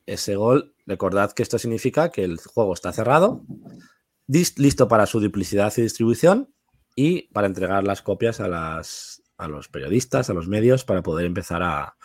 ese 0.06 0.36
gol. 0.36 0.76
Recordad 0.86 1.32
que 1.32 1.44
esto 1.44 1.58
significa 1.58 2.10
que 2.10 2.24
el 2.26 2.38
juego 2.40 2.74
está 2.74 2.92
cerrado, 2.92 3.44
listo 4.28 4.88
para 4.88 5.06
su 5.06 5.20
duplicidad 5.22 5.72
y 5.78 5.84
distribución 5.84 6.54
y 6.96 7.28
para 7.32 7.48
entregar 7.48 7.84
las 7.86 8.02
copias 8.02 8.40
a, 8.42 8.48
las, 8.48 9.19
a 9.40 9.48
los 9.48 9.68
periodistas, 9.70 10.30
a 10.30 10.34
los 10.34 10.48
medios, 10.48 10.84
para 10.86 11.02
poder 11.02 11.26
empezar 11.26 11.64
a 11.64 11.96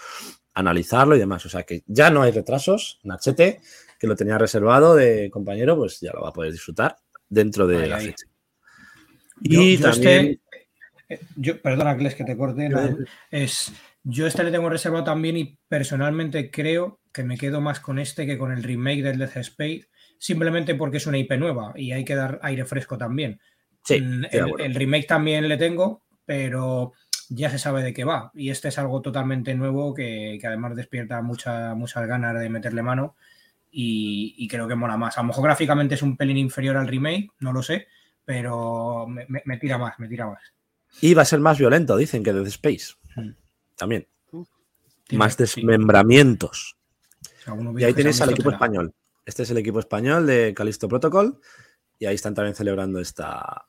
analizarlo 0.55 1.17
y 1.17 1.19
demás. 1.19 1.45
O 1.45 1.49
sea 1.49 1.65
que 1.65 1.83
ya 1.87 2.11
no 2.11 2.23
hay 2.23 2.33
retrasos. 2.33 3.01
Nachete, 3.03 3.61
que 3.99 4.07
lo 4.07 4.17
tenía 4.17 4.39
reservado 4.39 4.95
de 4.95 5.31
compañero, 5.31 5.77
pues 5.77 6.01
ya 6.01 6.13
lo 6.13 6.23
va 6.23 6.29
a 6.31 6.33
poder 6.33 6.53
disfrutar 6.53 6.97
dentro 7.29 7.67
de 7.67 7.83
Ahí, 7.83 7.89
la 7.89 7.97
ahí. 7.97 8.07
fecha. 8.07 8.27
Yo- 9.41 9.61
Y 9.61 9.77
yo 9.77 9.91
también... 9.91 10.27
este- 10.27 10.41
eh, 11.09 11.21
yo, 11.37 11.61
perdona, 11.61 11.97
Cles, 11.97 12.15
que 12.15 12.25
te 12.25 12.37
corte. 12.37 12.69
no, 12.69 12.97
es, 13.31 13.73
yo 14.05 14.27
este 14.27 14.43
le 14.45 14.51
tengo 14.51 14.71
reservado 14.71 15.05
también 15.05 15.37
y 15.37 15.59
personalmente 15.69 16.51
creo 16.51 17.01
que 17.13 17.25
me 17.25 17.37
quedo 17.37 17.61
más 17.61 17.81
con 17.81 17.99
este 17.99 18.27
que 18.27 18.39
con 18.39 18.53
el 18.53 18.63
remake 18.63 19.03
del 19.03 19.19
Death 19.19 19.37
Space, 19.39 19.89
simplemente 20.19 20.75
porque 20.75 20.97
es 20.97 21.07
una 21.07 21.19
IP 21.19 21.33
nueva 21.37 21.73
y 21.77 21.93
hay 21.93 22.05
que 22.05 22.15
dar 22.15 22.39
aire 22.43 22.65
fresco 22.65 22.97
también. 22.97 23.39
Sí, 23.85 24.01
Mm, 24.01 24.25
el 24.61 24.75
remake 24.75 25.07
también 25.07 25.47
le 25.47 25.59
tengo, 25.59 26.07
pero 26.25 26.93
ya 27.31 27.51
se 27.51 27.59
sabe 27.59 27.83
de 27.83 27.93
qué 27.93 28.05
va. 28.05 28.31
Y 28.35 28.51
este 28.51 28.69
es 28.69 28.79
algo 28.79 29.01
totalmente 29.03 29.55
nuevo 29.55 29.95
que, 29.95 30.39
que 30.41 30.47
además 30.47 30.75
despierta 30.77 31.21
mucha, 31.23 31.75
muchas 31.75 32.07
ganas 32.07 32.39
de 32.39 32.49
meterle 32.49 32.83
mano 32.83 33.17
y, 33.71 34.35
y 34.39 34.49
creo 34.49 34.69
que 34.69 34.75
mola 34.75 34.97
más. 34.97 35.19
A 35.19 35.23
lo 35.23 35.29
mejor 35.29 35.45
gráficamente 35.45 35.95
es 35.95 36.03
un 36.03 36.17
pelín 36.17 36.37
inferior 36.39 36.77
al 36.77 36.89
remake, 36.89 37.31
no 37.41 37.53
lo 37.53 37.63
sé, 37.63 37.89
pero 38.25 39.07
me, 39.09 39.27
me- 39.29 39.43
me 39.45 39.59
tira 39.59 39.79
más, 39.79 39.99
me 39.99 40.09
tira 40.09 40.27
más. 40.27 40.41
Y 41.01 41.15
va 41.15 41.23
a 41.23 41.27
ser 41.27 41.41
más 41.41 41.59
violento, 41.59 41.97
dicen, 41.97 42.23
que 42.23 42.33
Dead 42.33 42.47
Space. 42.47 42.95
Mm. 43.17 43.31
También. 43.77 44.07
Más 45.13 45.37
desmembramientos. 45.37 46.77
Y 47.81 47.85
ahí 47.85 47.93
tenéis 47.95 48.21
al 48.21 48.31
equipo 48.31 48.51
español. 48.51 48.95
Este 49.27 49.43
es 49.43 49.51
el 49.51 49.59
equipo 49.59 49.79
español 49.81 50.27
de 50.27 50.55
Callisto 50.55 50.89
Protocol. 50.89 51.41
Y 51.99 52.07
ahí 52.07 52.15
están 52.15 52.35
también 52.35 52.55
celebrando 52.55 53.01
esta. 53.01 53.67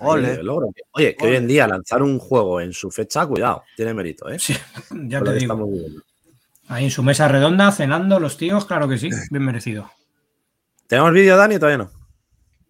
Ole. 0.00 0.42
logro. 0.42 0.70
Oye, 0.92 1.14
que 1.16 1.26
hoy 1.26 1.36
en 1.36 1.46
día 1.46 1.66
lanzar 1.66 2.02
un 2.02 2.18
juego 2.18 2.60
en 2.60 2.72
su 2.72 2.90
fecha, 2.90 3.26
cuidado, 3.26 3.62
tiene 3.76 3.94
mérito, 3.94 4.28
¿eh? 4.28 4.38
Sí, 4.38 4.54
ya 5.08 5.20
lo 5.20 5.32
te 5.32 5.38
digo. 5.38 5.68
Ahí 6.68 6.84
en 6.84 6.90
su 6.90 7.02
mesa 7.02 7.28
redonda, 7.28 7.70
cenando 7.70 8.18
los 8.18 8.36
tíos, 8.36 8.66
claro 8.66 8.88
que 8.88 8.98
sí, 8.98 9.10
bien 9.30 9.44
merecido. 9.44 9.90
¿Tenemos 10.86 11.12
vídeo, 11.12 11.36
Dani, 11.36 11.56
o 11.56 11.58
todavía 11.60 11.78
no? 11.78 11.90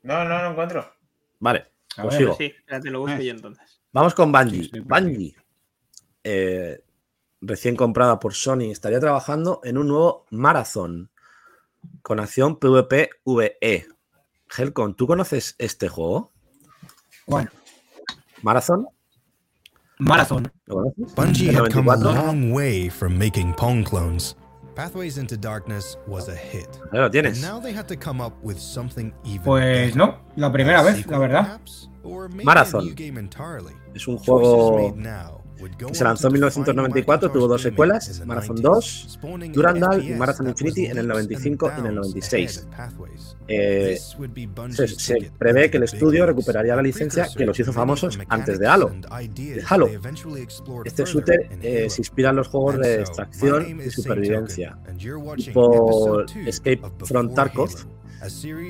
No, 0.03 0.25
no, 0.25 0.43
no 0.43 0.51
encuentro. 0.51 0.93
Vale, 1.41 1.65
A 1.97 2.03
pues 2.03 2.15
ver, 2.15 2.23
sigo. 2.23 2.35
Sí, 2.37 2.45
espérate, 2.45 2.91
lo 2.91 3.01
busco 3.01 3.19
yo 3.19 3.31
entonces. 3.31 3.81
Vamos 3.93 4.15
con 4.15 4.31
Bungie. 4.31 4.65
Sí, 4.65 4.81
por. 4.81 4.85
Bungie, 4.85 5.37
eh, 6.25 6.83
recién 7.41 7.77
comprada 7.77 8.19
por 8.19 8.35
Sony, 8.35 8.71
estaría 8.71 9.01
trabajando 9.01 9.61
en 9.65 9.79
un 9.79 9.89
nuevo 9.89 10.27
Marathon 10.31 11.11
con 12.03 12.21
acción 12.21 12.59
PvP-VE. 12.59 13.87
Helcon, 14.57 14.95
¿tú 14.95 15.07
conoces 15.07 15.55
este 15.59 15.89
juego? 15.89 16.33
Bueno, 17.27 17.49
¿Marathon? 18.43 18.87
Marathon. 19.99 20.51
¿Lo? 20.67 20.93
Bungie 21.15 21.49
El 21.55 21.65
had 21.65 21.73
come 21.73 21.89
a 21.89 21.97
long 21.97 22.53
way 22.53 22.89
from 22.89 23.19
making 23.19 23.55
Pong 23.55 23.83
clones. 23.85 24.35
Pathways 24.75 25.17
into 25.17 25.37
Darkness 25.39 25.97
was 26.07 26.29
a 26.29 26.35
hit. 26.37 26.69
Ahí 26.93 26.99
lo 26.99 27.09
tienes. 27.09 27.41
now 27.41 27.59
they 27.59 27.73
had 27.73 27.89
to 27.89 27.97
come 27.97 28.21
up 28.21 28.35
with 28.43 28.59
something 28.59 29.11
even 29.25 29.43
Pues 29.43 29.97
no, 29.97 30.17
la 30.37 30.51
primera 30.53 30.83
vez, 30.85 31.07
la 31.07 31.19
verdad. 31.19 31.45
perhaps? 31.47 31.89
Or 32.05 32.29
maybe 32.29 32.43
a 32.43 32.47
Marathon. 32.47 32.95
game 32.95 33.17
entirely. 33.19 33.73
Es 33.95 34.07
un 34.07 34.19
juego 34.19 34.95
que 35.57 35.95
se 35.95 36.05
lanzó 36.05 36.29
en 36.29 36.35
to 36.35 36.47
define 36.47 36.63
1994, 36.63 37.31
tuvo 37.31 37.49
dos 37.49 37.63
secuelas, 37.63 38.23
Marathon 38.27 38.57
90s, 38.57 38.63
2, 38.63 39.07
spawning 39.11 39.53
Durandal 39.53 40.01
an 40.01 40.03
y 40.03 40.11
Marathon 40.11 40.49
Infinity 40.49 40.87
en 40.87 40.99
el 40.99 41.09
leaps 41.09 41.19
and 41.19 41.31
95 41.31 41.67
y 41.67 41.81
en 41.81 41.87
el 41.87 41.95
bounds 41.95 42.15
96. 42.15 42.59
ahead 42.59 42.69
of 42.69 42.77
Pathways. 42.77 43.37
Eh, 43.49 43.99
se, 44.97 45.31
prevé 45.39 45.71
que 45.71 45.77
el 45.77 45.85
estudio 45.85 46.27
recuperaría 46.27 46.75
la 46.75 46.83
licencia 46.83 47.29
que 47.35 47.47
los 47.47 47.59
hizo 47.59 47.73
famosos 47.73 48.19
antes 48.29 48.59
de 48.59 48.67
Halo. 48.67 48.91
De 48.91 49.63
Halo. 49.69 49.89
Este 50.85 51.05
shooter 51.05 51.49
eh, 51.63 51.89
se 51.89 52.01
inspira 52.01 52.31
en 52.31 52.37
los 52.37 52.49
juegos 52.49 52.79
de 52.79 53.01
extracción 53.01 53.81
y 53.81 53.91
supervivencia, 53.91 54.77
tipo 55.37 56.23
Escape 56.47 56.83
from 57.05 57.35
Tarkov. 57.35 57.71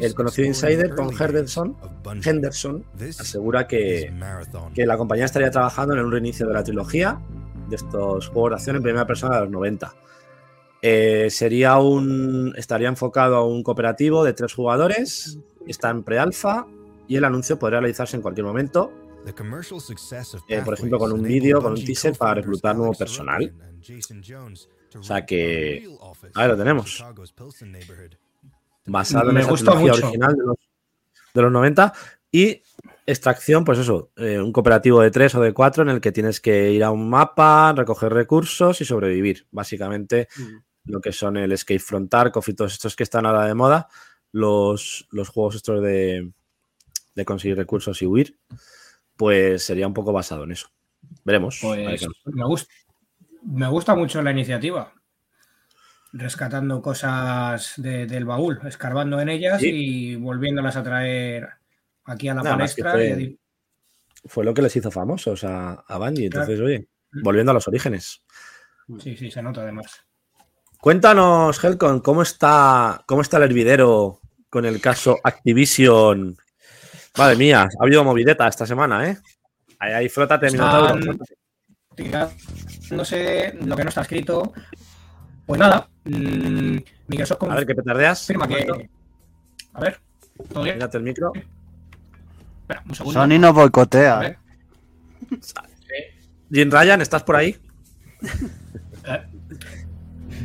El 0.03 0.15
conocido 0.15 0.47
insider 0.49 0.95
Tom 0.95 1.09
Henderson. 1.29 1.77
Henderson 2.25 2.85
asegura 3.21 3.67
que, 3.67 4.11
la 4.87 4.97
compañía 4.97 5.25
estaría 5.25 5.51
trabajando 5.51 5.95
en 5.95 6.01
un 6.01 6.13
reinicio 6.13 6.47
de 6.47 6.55
la 6.55 6.63
trilogía 6.65 7.21
de 7.69 7.77
estos 7.77 8.29
juegos 8.29 8.51
de 8.51 8.55
acción 8.57 8.77
en 8.77 8.83
primera 8.83 9.07
persona 9.07 9.37
de 9.37 9.41
los 9.43 9.51
90. 9.51 9.95
Eh, 10.83 11.29
sería 11.31 11.79
un. 11.79 12.53
estaría 12.57 12.89
enfocado 12.89 13.37
a 13.37 13.45
un 13.45 13.63
cooperativo 13.63 14.23
de 14.25 14.33
tres 14.35 14.53
jugadores. 14.55 15.39
Está 15.67 15.91
en 15.91 16.03
pre-alfa 16.05 16.67
y 17.09 17.17
el 17.17 17.25
anuncio 17.25 17.59
podría 17.59 17.81
realizarse 17.81 18.15
en 18.17 18.23
cualquier 18.23 18.47
momento. 18.47 18.93
Eh, 20.49 20.63
por 20.65 20.75
ejemplo, 20.75 20.99
con 20.99 21.11
un 21.13 21.23
vídeo, 21.23 21.61
con 21.61 21.73
un 21.73 21.85
teaser 21.85 22.13
para 22.17 22.35
reclutar 22.35 22.77
nuevo 22.77 22.93
personal. 22.95 23.53
O 25.01 25.03
sea 25.03 25.27
que- 25.27 25.83
ahí 26.35 26.49
lo 26.49 26.57
tenemos. 26.57 27.03
Basado 28.87 29.31
en 29.31 29.37
Me 29.37 29.45
gusta 29.45 29.75
mucho. 29.75 29.95
original 29.95 30.35
de 30.35 30.45
los, 30.45 30.57
de 31.35 31.43
los 31.43 31.53
90. 31.53 31.93
Y 32.33 32.63
extracción, 33.07 33.65
pues 33.65 33.79
eso, 33.79 34.11
eh, 34.17 34.41
un 34.41 34.53
cooperativo 34.53 35.01
de 35.01 35.11
tres 35.11 35.35
o 35.35 35.41
de 35.41 35.53
cuatro 35.53 35.83
en 35.83 35.91
el 35.91 36.01
que 36.01 36.13
tienes 36.13 36.41
que 36.41 36.73
ir 36.73 36.83
a 36.83 36.91
un 36.91 37.09
mapa, 37.09 37.73
recoger 37.73 38.13
recursos 38.13 38.81
y 38.81 38.85
sobrevivir. 38.85 39.47
Básicamente 39.51 40.29
lo 40.85 41.01
que 41.01 41.13
son 41.13 41.37
el 41.37 41.53
Escape 41.53 41.79
from 41.79 42.09
Tarkov 42.09 42.45
y 42.47 42.55
todos 42.55 42.73
estos 42.73 42.97
que 42.97 43.03
están 43.03 43.27
ahora 43.27 43.47
de 43.47 43.55
moda, 43.55 43.89
los, 44.33 45.07
los 45.11 45.29
juegos 45.29 45.57
estos 45.57 45.83
de, 45.83 46.33
de 47.15 47.25
conseguir 47.25 47.57
recursos 47.57 48.01
y 48.03 48.07
huir, 48.07 48.39
pues 49.17 49.63
sería 49.65 49.87
un 49.87 49.95
poco 49.95 50.13
basado 50.13 50.45
en 50.45 50.53
eso. 50.53 50.69
Veremos. 51.25 51.59
Pues 51.63 52.07
me 52.25 52.45
gusta, 52.45 52.73
me 53.43 53.69
gusta 53.69 53.95
mucho 53.95 54.23
la 54.23 54.33
iniciativa. 54.33 54.93
Rescatando 56.19 56.81
cosas 56.81 57.75
de- 57.77 58.07
del 58.07 58.25
baúl, 58.25 58.59
escarbando 58.67 59.21
en 59.21 59.29
ellas 59.29 59.61
Sí. 59.61 59.71
y 60.13 60.17
volviéndolas 60.17 60.77
a 60.77 60.83
traer 60.83 61.49
aquí 62.05 62.29
a 62.29 62.35
la 62.35 62.43
Nada 62.43 62.57
palestra. 62.57 62.93
fue- 64.25 64.45
lo 64.45 64.55
que 64.55 64.63
les 64.63 64.75
hizo 64.77 64.91
famosos 64.91 65.45
a, 65.45 65.73
a 65.87 65.99
Bungie. 65.99 66.31
Claro. 66.31 66.45
Entonces, 66.53 66.61
oye, 66.65 66.89
volviendo 67.23 67.51
a 67.51 67.55
los 67.55 67.69
orígenes. 67.69 68.23
Sí, 69.01 69.17
sí, 69.17 69.31
se 69.31 69.43
nota 69.43 69.63
además. 69.63 70.03
Cuéntanos, 70.81 71.63
Helcon, 71.63 72.01
¿cómo 72.01 72.23
está, 72.23 73.03
cómo 73.07 73.23
está 73.23 73.37
el 73.39 73.45
hervidero 73.45 74.21
con 74.49 74.65
el 74.65 74.81
caso 74.81 75.19
Activision? 75.25 76.37
Madre 77.19 77.37
mía, 77.37 77.63
ha 77.63 77.83
habido 77.85 78.05
movideta 78.05 78.47
esta 78.47 78.67
semana, 78.67 79.11
¿eh? 79.11 79.19
Ahí, 79.79 79.93
ahí 79.93 80.09
frótate, 80.09 80.47
Están- 80.47 80.99
Minotauro. 81.01 81.25
Tirándose 81.95 83.55
lo 83.65 83.77
que 83.77 83.83
no 83.85 83.89
está 83.89 84.03
escrito. 84.03 84.53
Pues 85.47 85.59
nada, 85.59 85.89
mm, 86.07 86.79
Microsoft 87.09 87.43
A 87.43 87.55
ver, 87.55 87.67
¿qué 87.67 87.75
petardeas? 87.75 88.19
confirma 88.27 88.49
que. 88.49 88.89
A 89.75 89.81
ver, 89.81 90.01
todo 90.53 90.63
bien. 90.65 90.77
Mírate 90.77 90.97
el 90.99 91.03
micro. 91.03 91.33
Espera, 92.63 92.83
un 92.89 92.95
segundo. 92.95 93.21
Sony 93.21 93.39
nos 93.39 93.55
boicotea. 93.55 94.21
A 94.21 94.27
¿eh? 94.27 94.39
Jim 96.53 96.71
Ryan, 96.71 97.01
¿estás 97.01 97.23
por 97.23 97.37
ahí? 97.37 97.57
Eh, 99.09 99.23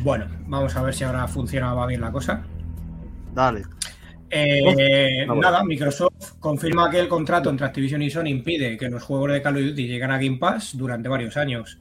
Bueno, 0.04 0.28
vamos 0.46 0.76
a 0.76 0.84
ver 0.84 0.94
si 0.94 1.04
ahora 1.04 1.28
funcionaba 1.28 1.88
bien 1.88 2.02
la 2.02 2.12
cosa. 2.12 2.44
Dale. 3.34 3.64
Eh, 4.30 5.26
bueno. 5.26 5.42
Nada, 5.42 5.64
Microsoft 5.64 6.34
confirma 6.40 6.90
que 6.92 7.00
el 7.00 7.08
contrato 7.08 7.50
entre 7.50 7.66
Activision 7.66 8.04
y 8.04 8.12
Sony 8.12 8.28
impide 8.28 8.78
que 8.78 8.88
los 8.88 9.02
juegos 9.02 9.32
de 9.32 9.42
Call 9.42 9.58
of 9.58 9.64
Duty 9.64 9.88
lleguen 9.88 10.12
a 10.12 10.18
Game 10.20 10.38
Pass 10.38 10.78
durante 10.78 11.10
varios 11.10 11.36
años. 11.38 11.80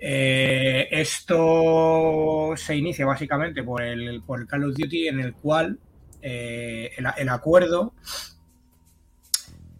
Eh, 0.00 0.88
esto 0.92 2.52
se 2.56 2.76
inicia 2.76 3.04
básicamente 3.04 3.62
por 3.64 3.82
el, 3.82 4.22
Call 4.46 4.64
of 4.64 4.76
Duty 4.76 5.08
en 5.08 5.20
el 5.20 5.34
cual 5.34 5.78
eh, 6.22 6.92
el, 6.96 7.28
acuerdo 7.28 7.94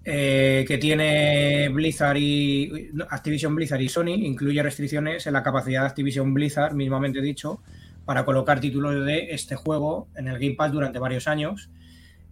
eh, 0.05 0.65
que 0.67 0.79
tiene 0.79 1.69
Blizzard 1.69 2.17
y 2.17 2.91
Activision 3.09 3.55
Blizzard 3.55 3.81
y 3.81 3.89
Sony 3.89 4.09
incluye 4.09 4.63
restricciones 4.63 5.27
en 5.27 5.35
la 5.35 5.43
capacidad 5.43 5.83
de 5.83 5.89
Activision 5.89 6.35
Blizzard, 6.35 6.75
mismamente 6.75 7.21
dicho, 7.21 7.63
para 8.05 8.25
colocar 8.25 8.59
títulos 8.59 9.05
de 9.05 9.31
este 9.31 9.55
juego 9.55 10.09
en 10.17 10.29
el 10.29 10.39
Game 10.39 10.55
Pass 10.57 10.73
durante 10.73 10.99
varios 10.99 11.29
años. 11.29 11.71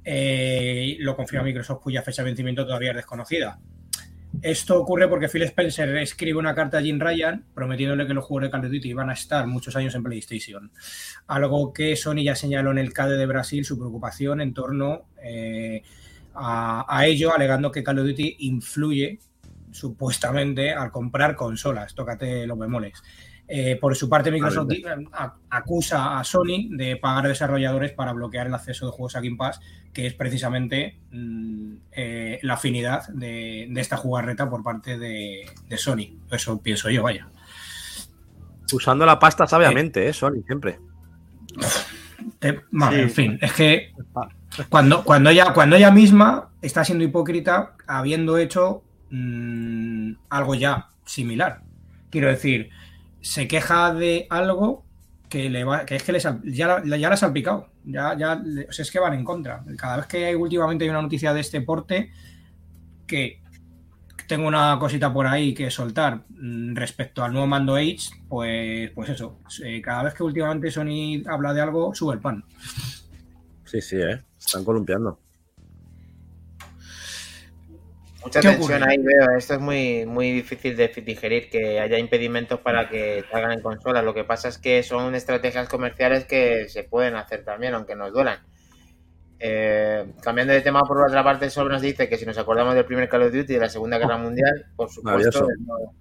Lo 0.04 1.16
confirma 1.16 1.44
Microsoft, 1.44 1.82
cuya 1.82 2.02
fecha 2.02 2.22
de 2.22 2.30
vencimiento 2.30 2.64
todavía 2.64 2.90
es 2.90 2.96
desconocida. 2.96 3.58
Esto 4.46 4.80
ocurre 4.80 5.08
porque 5.08 5.28
Phil 5.28 5.42
Spencer 5.42 5.96
escribe 5.96 6.38
una 6.38 6.54
carta 6.54 6.78
a 6.78 6.80
Jim 6.80 7.00
Ryan 7.00 7.44
prometiéndole 7.52 8.06
que 8.06 8.14
los 8.14 8.24
juegos 8.24 8.44
de 8.44 8.50
Call 8.52 8.66
of 8.66 8.70
Duty 8.70 8.92
van 8.92 9.10
a 9.10 9.14
estar 9.14 9.44
muchos 9.44 9.74
años 9.74 9.92
en 9.96 10.04
PlayStation. 10.04 10.70
Algo 11.26 11.72
que 11.72 11.96
Sony 11.96 12.22
ya 12.22 12.36
señaló 12.36 12.70
en 12.70 12.78
el 12.78 12.92
CADE 12.92 13.16
de 13.16 13.26
Brasil 13.26 13.64
su 13.64 13.76
preocupación 13.76 14.40
en 14.40 14.54
torno 14.54 15.06
eh, 15.20 15.82
a, 16.32 16.86
a 16.88 17.06
ello, 17.06 17.34
alegando 17.34 17.72
que 17.72 17.82
Call 17.82 17.98
of 17.98 18.06
Duty 18.06 18.36
influye 18.38 19.18
supuestamente 19.72 20.72
al 20.72 20.92
comprar 20.92 21.34
consolas. 21.34 21.96
Tócate 21.96 22.46
los 22.46 22.56
bemoles. 22.56 23.02
Eh, 23.48 23.76
por 23.80 23.94
su 23.94 24.08
parte, 24.08 24.30
Microsoft 24.32 24.70
a- 25.12 25.34
acusa 25.50 26.18
a 26.18 26.24
Sony 26.24 26.68
de 26.70 26.96
pagar 26.96 27.28
desarrolladores 27.28 27.92
para 27.92 28.12
bloquear 28.12 28.48
el 28.48 28.54
acceso 28.54 28.86
de 28.86 28.92
juegos 28.92 29.14
a 29.14 29.20
Game 29.20 29.36
Pass, 29.36 29.60
que 29.92 30.06
es 30.06 30.14
precisamente 30.14 30.98
mm, 31.12 31.72
eh, 31.92 32.38
la 32.42 32.54
afinidad 32.54 33.06
de, 33.08 33.68
de 33.70 33.80
esta 33.80 33.96
jugarreta 33.96 34.50
por 34.50 34.62
parte 34.64 34.98
de, 34.98 35.46
de 35.68 35.78
Sony. 35.78 36.18
Eso 36.30 36.60
pienso 36.60 36.90
yo, 36.90 37.04
vaya. 37.04 37.28
Usando 38.72 39.06
la 39.06 39.18
pasta 39.18 39.46
sabiamente, 39.46 40.08
¿eh? 40.08 40.12
Sony, 40.12 40.42
siempre. 40.44 40.80
Eh, 42.40 42.60
vale, 42.72 42.96
Sí. 42.96 43.02
En 43.02 43.10
fin, 43.10 43.38
es 43.40 43.52
que 43.52 43.92
cuando, 44.68 45.04
cuando, 45.04 45.30
ella, 45.30 45.52
cuando 45.52 45.76
ella 45.76 45.90
misma 45.90 46.50
está 46.62 46.84
siendo 46.84 47.04
hipócrita 47.04 47.74
habiendo 47.86 48.38
hecho 48.38 48.82
mm, 49.10 50.12
algo 50.30 50.54
ya 50.56 50.88
similar. 51.04 51.62
Quiero 52.10 52.28
decir, 52.28 52.70
se 53.26 53.48
queja 53.48 53.92
de 53.92 54.26
algo 54.30 54.84
que, 55.28 55.50
le 55.50 55.64
va, 55.64 55.84
que 55.84 55.96
es 55.96 56.02
que 56.04 56.12
les 56.12 56.24
ha- 56.26 56.40
ya, 56.44 56.80
la- 56.84 56.96
ya 56.96 57.08
ha 57.08 57.16
salpicado. 57.16 57.68
Ya, 57.84 58.16
ya, 58.16 58.36
le- 58.36 58.66
o 58.68 58.72
sea, 58.72 58.82
es 58.84 58.90
que 58.90 59.00
van 59.00 59.14
en 59.14 59.24
contra. 59.24 59.64
Cada 59.76 59.96
vez 59.96 60.06
que 60.06 60.36
últimamente 60.36 60.84
hay 60.84 60.90
una 60.90 61.02
noticia 61.02 61.32
de 61.34 61.40
este 61.40 61.60
porte, 61.60 62.10
que 63.06 63.40
tengo 64.28 64.46
una 64.48 64.76
cosita 64.78 65.12
por 65.12 65.26
ahí 65.26 65.54
que 65.54 65.70
soltar 65.70 66.24
mm, 66.28 66.74
respecto 66.76 67.24
al 67.24 67.32
nuevo 67.32 67.46
mando 67.46 67.74
Age, 67.76 67.98
pues, 68.28 68.90
pues 68.92 69.08
eso. 69.10 69.40
cada 69.82 70.04
vez 70.04 70.14
que 70.14 70.22
últimamente 70.22 70.70
Sony 70.70 71.22
habla 71.28 71.52
de 71.52 71.60
algo, 71.60 71.94
sube 71.94 72.14
el 72.14 72.20
pan. 72.20 72.44
Sí, 73.64 73.80
sí, 73.80 73.96
¿eh? 73.96 74.22
Están 74.38 74.64
columpiando. 74.64 75.18
Mucha 78.26 78.40
¿Qué 78.40 78.48
tensión 78.48 78.82
ocurre? 78.82 78.92
ahí 78.92 78.98
veo. 78.98 79.36
Esto 79.38 79.54
es 79.54 79.60
muy, 79.60 80.04
muy 80.04 80.32
difícil 80.32 80.76
de 80.76 80.88
digerir, 80.88 81.48
que 81.48 81.78
haya 81.80 81.96
impedimentos 81.98 82.58
para 82.60 82.88
que 82.88 83.24
salgan 83.30 83.52
en 83.52 83.60
consolas. 83.62 84.02
Lo 84.04 84.12
que 84.14 84.24
pasa 84.24 84.48
es 84.48 84.58
que 84.58 84.82
son 84.82 85.14
estrategias 85.14 85.68
comerciales 85.68 86.24
que 86.24 86.68
se 86.68 86.82
pueden 86.82 87.14
hacer 87.14 87.44
también, 87.44 87.74
aunque 87.74 87.94
nos 87.94 88.12
duelan. 88.12 88.38
Eh, 89.38 90.12
cambiando 90.22 90.52
de 90.54 90.60
tema, 90.62 90.80
por 90.80 91.06
otra 91.06 91.22
parte, 91.22 91.50
Sol 91.50 91.68
nos 91.68 91.82
dice 91.82 92.08
que 92.08 92.16
si 92.16 92.24
nos 92.26 92.36
acordamos 92.38 92.74
del 92.74 92.84
primer 92.84 93.08
Call 93.08 93.22
of 93.22 93.32
Duty 93.32 93.52
de 93.54 93.60
la 93.60 93.68
Segunda 93.68 93.98
Guerra 93.98 94.16
Mundial, 94.18 94.66
por 94.74 94.88
supuesto, 94.90 95.46
no- 95.66 95.92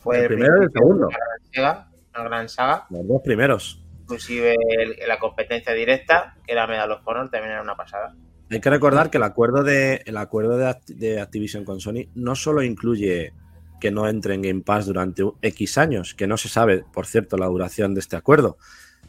fue 0.00 0.18
El 0.20 0.26
primero 0.26 0.60
y 0.60 0.64
el 0.64 0.70
segundo. 0.70 1.06
una 1.06 1.16
gran 1.16 1.52
saga, 1.54 1.88
una 2.14 2.24
gran 2.28 2.48
saga, 2.48 2.86
Los 2.90 3.06
dos 3.08 3.22
primeros. 3.24 3.82
inclusive 4.02 4.54
el- 4.78 4.96
la 5.08 5.18
competencia 5.18 5.72
directa, 5.72 6.36
que 6.44 6.52
era 6.52 6.66
Medal 6.66 6.90
of 6.92 7.00
Honor, 7.06 7.30
también 7.30 7.52
era 7.52 7.62
una 7.62 7.74
pasada. 7.76 8.14
Hay 8.50 8.60
que 8.60 8.70
recordar 8.70 9.10
que 9.10 9.16
el 9.18 9.22
acuerdo 9.24 9.62
de, 9.62 10.02
el 10.06 10.16
acuerdo 10.16 10.56
de, 10.56 10.66
Act- 10.66 10.94
de 10.94 11.20
Activision 11.20 11.64
con 11.64 11.80
Sony 11.80 12.08
no 12.14 12.34
solo 12.34 12.62
incluye 12.62 13.32
que 13.80 13.90
no 13.90 14.08
entre 14.08 14.34
en 14.34 14.42
Game 14.42 14.60
Pass 14.62 14.86
durante 14.86 15.22
X 15.42 15.78
años, 15.78 16.14
que 16.14 16.26
no 16.26 16.36
se 16.36 16.48
sabe, 16.48 16.84
por 16.92 17.06
cierto, 17.06 17.36
la 17.36 17.46
duración 17.46 17.94
de 17.94 18.00
este 18.00 18.16
acuerdo, 18.16 18.56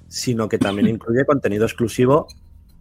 sino 0.07 0.49
que 0.49 0.57
también 0.57 0.87
incluye 0.95 1.25
contenido 1.25 1.65
exclusivo 1.65 2.27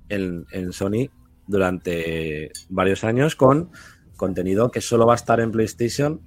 en, 0.09 0.47
en 0.53 0.73
Sony 0.73 1.11
durante 1.47 2.51
varios 2.69 3.05
años 3.05 3.37
con 3.37 3.71
contenido 4.17 4.71
que 4.71 4.81
solo 4.81 5.07
va 5.07 5.13
a 5.15 5.17
estar 5.17 5.41
en 5.41 5.51
PlayStation 5.53 6.21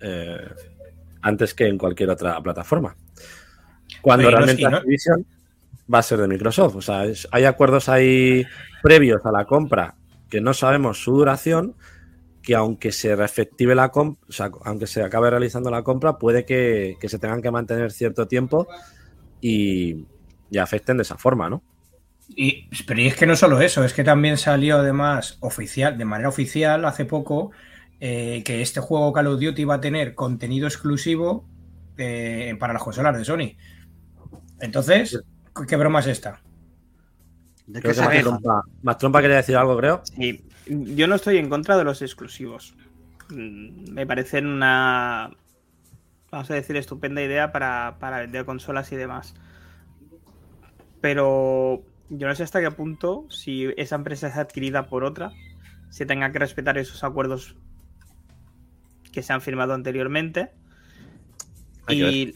eh, 0.00 0.36
antes 1.22 1.54
que 1.54 1.66
en 1.66 1.78
cualquier 1.78 2.10
otra 2.10 2.40
plataforma. 2.42 2.96
Cuando 4.02 4.26
Oye, 4.28 4.32
no 4.34 4.36
realmente 4.44 4.62
no- 4.70 4.76
Activision 4.76 5.26
va 5.92 5.98
a 6.00 6.02
ser 6.02 6.18
de 6.20 6.28
Microsoft. 6.28 6.76
O 6.76 6.82
sea, 6.82 7.04
es- 7.04 7.28
hay 7.32 7.44
acuerdos 7.44 7.88
ahí 7.88 8.44
previos 8.82 9.24
a 9.24 9.32
la 9.32 9.44
compra 9.46 9.94
que 10.30 10.40
no 10.40 10.52
sabemos 10.54 11.02
su 11.02 11.12
duración, 11.12 11.74
que 12.42 12.54
aunque 12.54 12.92
se 12.92 13.14
reefective 13.16 13.74
la 13.74 13.90
compra, 13.90 14.20
o 14.28 14.32
sea, 14.32 14.50
aunque 14.64 14.86
se 14.86 15.02
acabe 15.02 15.30
realizando 15.30 15.70
la 15.70 15.82
compra, 15.82 16.18
puede 16.18 16.44
que, 16.44 16.96
que 17.00 17.08
se 17.08 17.18
tengan 17.18 17.42
que 17.42 17.50
mantener 17.50 17.92
cierto 17.92 18.26
tiempo 18.28 18.66
y, 19.40 20.06
y 20.50 20.58
afecten 20.58 20.96
de 20.96 21.02
esa 21.02 21.16
forma, 21.18 21.48
¿no? 21.50 21.62
Y, 22.28 22.68
pero 22.86 23.00
es 23.00 23.16
que 23.16 23.26
no 23.26 23.36
solo 23.36 23.60
eso, 23.60 23.84
es 23.84 23.94
que 23.94 24.04
también 24.04 24.36
salió 24.36 24.76
además 24.76 25.38
oficial, 25.40 25.96
de 25.96 26.04
manera 26.04 26.28
oficial 26.28 26.84
hace 26.84 27.06
poco, 27.06 27.52
eh, 28.00 28.42
que 28.44 28.60
este 28.60 28.80
juego 28.80 29.12
Call 29.12 29.26
of 29.28 29.40
Duty 29.40 29.64
va 29.64 29.76
a 29.76 29.80
tener 29.80 30.14
contenido 30.14 30.66
exclusivo 30.66 31.48
eh, 31.96 32.54
para 32.60 32.74
las 32.74 32.82
consolas 32.82 33.16
de 33.16 33.24
Sony. 33.24 33.56
Entonces, 34.60 35.20
¿qué 35.66 35.76
broma 35.76 36.00
es 36.00 36.06
esta? 36.06 36.40
¿De 37.66 37.82
qué 37.82 37.88
más 37.88 38.20
trompa, 38.20 38.62
más 38.82 38.98
trompa 38.98 39.20
quería 39.20 39.36
decir 39.36 39.56
algo, 39.56 39.76
creo. 39.76 40.00
Sí, 40.04 40.42
yo 40.66 41.06
no 41.06 41.16
estoy 41.16 41.36
en 41.36 41.48
contra 41.50 41.76
de 41.76 41.84
los 41.84 42.00
exclusivos. 42.00 42.74
Mm, 43.30 43.92
Me 43.92 44.06
parecen 44.06 44.46
una, 44.46 45.30
vamos 46.30 46.50
a 46.50 46.54
decir, 46.54 46.76
estupenda 46.76 47.22
idea 47.22 47.52
para, 47.52 47.96
para 47.98 48.20
vender 48.20 48.46
consolas 48.46 48.90
y 48.92 48.96
demás. 48.96 49.34
Pero 51.00 51.82
yo 52.08 52.26
no 52.26 52.34
sé 52.34 52.42
hasta 52.42 52.60
qué 52.60 52.70
punto, 52.70 53.26
si 53.28 53.66
esa 53.76 53.96
empresa 53.96 54.28
es 54.28 54.36
adquirida 54.36 54.86
por 54.86 55.04
otra, 55.04 55.32
se 55.90 56.06
tenga 56.06 56.32
que 56.32 56.38
respetar 56.38 56.78
esos 56.78 57.04
acuerdos 57.04 57.56
que 59.12 59.22
se 59.22 59.32
han 59.32 59.42
firmado 59.42 59.74
anteriormente. 59.74 60.50
Hay 61.86 62.02
Y 62.02 62.34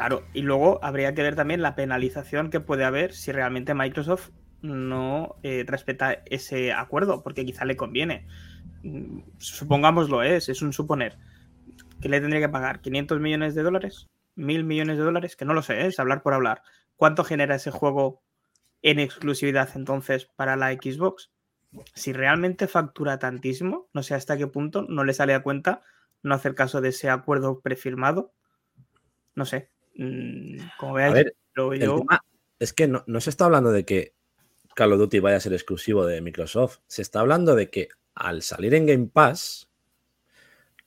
claro, 0.00 0.24
y 0.32 0.40
luego 0.40 0.82
habría 0.82 1.14
que 1.14 1.22
ver 1.22 1.36
también 1.36 1.60
la 1.60 1.74
penalización 1.74 2.48
que 2.48 2.58
puede 2.58 2.86
haber 2.86 3.12
si 3.12 3.32
realmente 3.32 3.74
Microsoft 3.74 4.30
no 4.62 5.36
eh, 5.42 5.62
respeta 5.66 6.22
ese 6.24 6.72
acuerdo, 6.72 7.22
porque 7.22 7.44
quizá 7.44 7.66
le 7.66 7.76
conviene. 7.76 8.26
Mm, 8.82 9.20
Supongámoslo, 9.36 10.22
es, 10.22 10.48
es 10.48 10.62
un 10.62 10.72
suponer. 10.72 11.18
¿Qué 12.00 12.08
le 12.08 12.18
tendría 12.18 12.40
que 12.40 12.48
pagar? 12.48 12.80
¿500 12.80 13.20
millones 13.20 13.54
de 13.54 13.62
dólares? 13.62 14.06
¿1000 14.36 14.64
millones 14.64 14.96
de 14.96 15.04
dólares? 15.04 15.36
Que 15.36 15.44
no 15.44 15.52
lo 15.52 15.60
sé, 15.60 15.82
¿eh? 15.82 15.88
es 15.88 16.00
hablar 16.00 16.22
por 16.22 16.32
hablar. 16.32 16.62
¿Cuánto 16.96 17.22
genera 17.22 17.56
ese 17.56 17.70
juego 17.70 18.22
en 18.80 19.00
exclusividad 19.00 19.68
entonces 19.74 20.30
para 20.34 20.56
la 20.56 20.72
Xbox? 20.72 21.30
Si 21.94 22.14
realmente 22.14 22.68
factura 22.68 23.18
tantísimo, 23.18 23.90
no 23.92 24.02
sé 24.02 24.14
hasta 24.14 24.38
qué 24.38 24.46
punto 24.46 24.86
no 24.88 25.04
le 25.04 25.12
sale 25.12 25.34
a 25.34 25.42
cuenta 25.42 25.82
no 26.22 26.34
hacer 26.34 26.54
caso 26.54 26.80
de 26.80 26.88
ese 26.88 27.10
acuerdo 27.10 27.60
prefirmado. 27.60 28.32
No 29.34 29.44
sé. 29.44 29.68
Mm, 29.94 30.56
Como 30.78 30.94
veáis, 30.94 31.14
ver, 31.14 31.34
yo. 31.54 32.04
es 32.58 32.72
que 32.72 32.88
no, 32.88 33.04
no 33.06 33.20
se 33.20 33.30
está 33.30 33.46
hablando 33.46 33.72
de 33.72 33.84
que 33.84 34.14
Call 34.74 34.92
of 34.92 34.98
Duty 34.98 35.18
vaya 35.20 35.36
a 35.36 35.40
ser 35.40 35.52
exclusivo 35.52 36.06
de 36.06 36.20
Microsoft. 36.20 36.78
Se 36.86 37.02
está 37.02 37.20
hablando 37.20 37.54
de 37.54 37.70
que 37.70 37.88
al 38.14 38.42
salir 38.42 38.74
en 38.74 38.86
Game 38.86 39.06
Pass, 39.12 39.68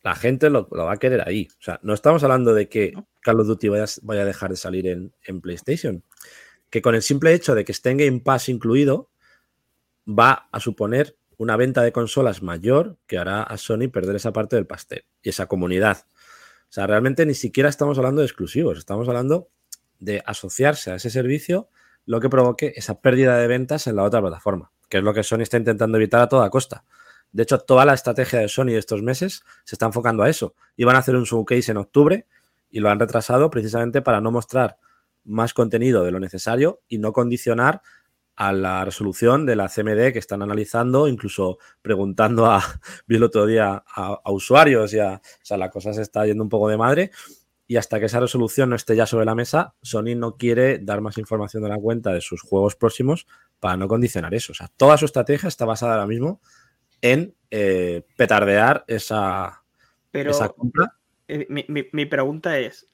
la 0.04 0.16
gente 0.16 0.50
lo, 0.50 0.68
lo 0.72 0.86
va 0.86 0.94
a 0.94 0.98
querer 0.98 1.28
ahí. 1.28 1.48
O 1.60 1.64
sea, 1.64 1.80
no 1.84 1.94
estamos 1.94 2.24
hablando 2.24 2.54
de 2.54 2.68
que 2.70 2.92
¿No? 2.94 3.08
Call 3.22 3.40
of 3.40 3.48
Duty 3.48 3.70
vaya, 3.70 3.86
vaya 4.02 4.22
a 4.22 4.26
dejar 4.26 4.50
de 4.52 4.58
salir 4.58 4.88
en, 4.88 5.14
en 5.24 5.42
PlayStation. 5.42 6.04
Que 6.70 6.82
con 6.82 6.96
el 6.96 7.02
simple 7.02 7.34
hecho 7.34 7.56
de 7.56 7.64
que 7.66 7.72
esté 7.72 7.92
en 7.92 7.98
Game 7.98 8.20
Pass 8.20 8.50
incluido, 8.50 9.10
va 10.08 10.50
a 10.52 10.60
suponer 10.60 11.16
una 11.38 11.56
venta 11.56 11.82
de 11.82 11.92
consolas 11.92 12.42
mayor 12.42 12.98
que 13.08 13.18
hará 13.18 13.44
a 13.44 13.58
Sony 13.58 13.90
perder 13.92 14.16
esa 14.16 14.34
parte 14.34 14.56
del 14.56 14.68
pastel 14.68 15.06
y 15.22 15.30
esa 15.30 15.46
comunidad. 15.48 16.06
O 16.74 16.76
sea, 16.76 16.88
realmente 16.88 17.24
ni 17.28 17.36
siquiera 17.36 17.70
estamos 17.70 18.00
hablando 18.00 18.22
de 18.22 18.26
exclusivos, 18.26 18.80
estamos 18.80 19.08
hablando 19.08 19.48
de 20.00 20.24
asociarse 20.26 20.90
a 20.90 20.96
ese 20.96 21.12
servicio, 21.12 21.70
lo 22.08 22.20
que 22.20 22.30
provoque 22.30 22.74
esa 22.76 23.00
pérdida 23.00 23.38
de 23.38 23.46
ventas 23.46 23.86
en 23.86 23.96
la 23.96 24.02
otra 24.02 24.22
plataforma, 24.22 24.72
que 24.90 24.98
es 24.98 25.04
lo 25.04 25.14
que 25.14 25.22
Sony 25.22 25.42
está 25.42 25.58
intentando 25.58 26.00
evitar 26.00 26.22
a 26.22 26.30
toda 26.30 26.50
costa. 26.50 26.84
De 27.32 27.44
hecho, 27.44 27.60
toda 27.60 27.86
la 27.86 27.94
estrategia 27.94 28.40
de 28.40 28.48
Sony 28.48 28.70
de 28.72 28.80
estos 28.80 29.04
meses 29.04 29.44
se 29.66 29.76
está 29.76 29.86
enfocando 29.86 30.24
a 30.24 30.30
eso. 30.32 30.56
Iban 30.76 30.96
a 30.96 31.00
hacer 31.00 31.16
un 31.16 31.26
showcase 31.26 31.70
en 31.70 31.78
octubre 31.78 32.26
y 32.72 32.80
lo 32.80 32.90
han 32.90 33.00
retrasado 33.00 33.52
precisamente 33.52 34.02
para 34.02 34.20
no 34.20 34.32
mostrar 34.32 34.80
más 35.26 35.54
contenido 35.54 36.04
de 36.04 36.10
lo 36.10 36.20
necesario 36.20 36.82
y 36.88 36.98
no 36.98 37.14
condicionar 37.14 37.84
a 38.36 38.52
la 38.52 38.84
resolución 38.86 39.46
de 39.46 39.56
la 39.56 39.70
CMD 39.70 40.12
que 40.12 40.20
están 40.20 40.42
analizando, 40.42 41.08
incluso 41.08 41.60
preguntando 41.82 42.46
a, 42.48 42.62
vi 43.08 43.16
el 43.18 43.24
otro 43.24 43.46
día, 43.46 43.84
a, 43.88 44.20
a 44.24 44.32
usuarios 44.32 44.94
y 44.94 45.00
a, 45.00 45.16
o 45.16 45.46
sea, 45.46 45.58
la 45.58 45.70
cosa 45.70 45.94
se 45.94 46.02
está 46.02 46.26
yendo 46.26 46.44
un 46.44 46.50
poco 46.50 46.68
de 46.70 46.78
madre 46.78 47.12
y 47.68 47.78
hasta 47.78 48.00
que 48.00 48.08
esa 48.08 48.20
resolución 48.20 48.70
no 48.70 48.76
esté 48.76 48.96
ya 48.96 49.06
sobre 49.06 49.26
la 49.26 49.36
mesa, 49.36 49.74
Sony 49.82 50.16
no 50.18 50.36
quiere 50.38 50.80
dar 50.80 51.00
más 51.02 51.18
información 51.18 51.64
de 51.64 51.70
la 51.70 51.78
cuenta 51.78 52.12
de 52.12 52.22
sus 52.22 52.42
juegos 52.42 52.76
próximos 52.76 53.26
para 53.60 53.78
no 53.78 53.88
condicionar 53.88 54.34
eso. 54.34 54.52
O 54.52 54.56
sea, 54.56 54.68
toda 54.76 54.98
su 54.98 55.06
estrategia 55.06 55.48
está 55.48 55.64
basada 55.66 55.94
ahora 55.94 56.08
mismo 56.08 56.42
en 57.02 57.36
eh, 57.52 58.04
petardear 58.18 58.84
esa, 58.88 59.64
Pero 60.12 60.32
esa 60.32 60.50
compra. 60.50 60.98
eh, 61.28 61.46
mi, 61.50 61.66
mi- 61.70 61.88
mi 61.94 62.06
pregunta 62.06 62.60
es: 62.60 62.88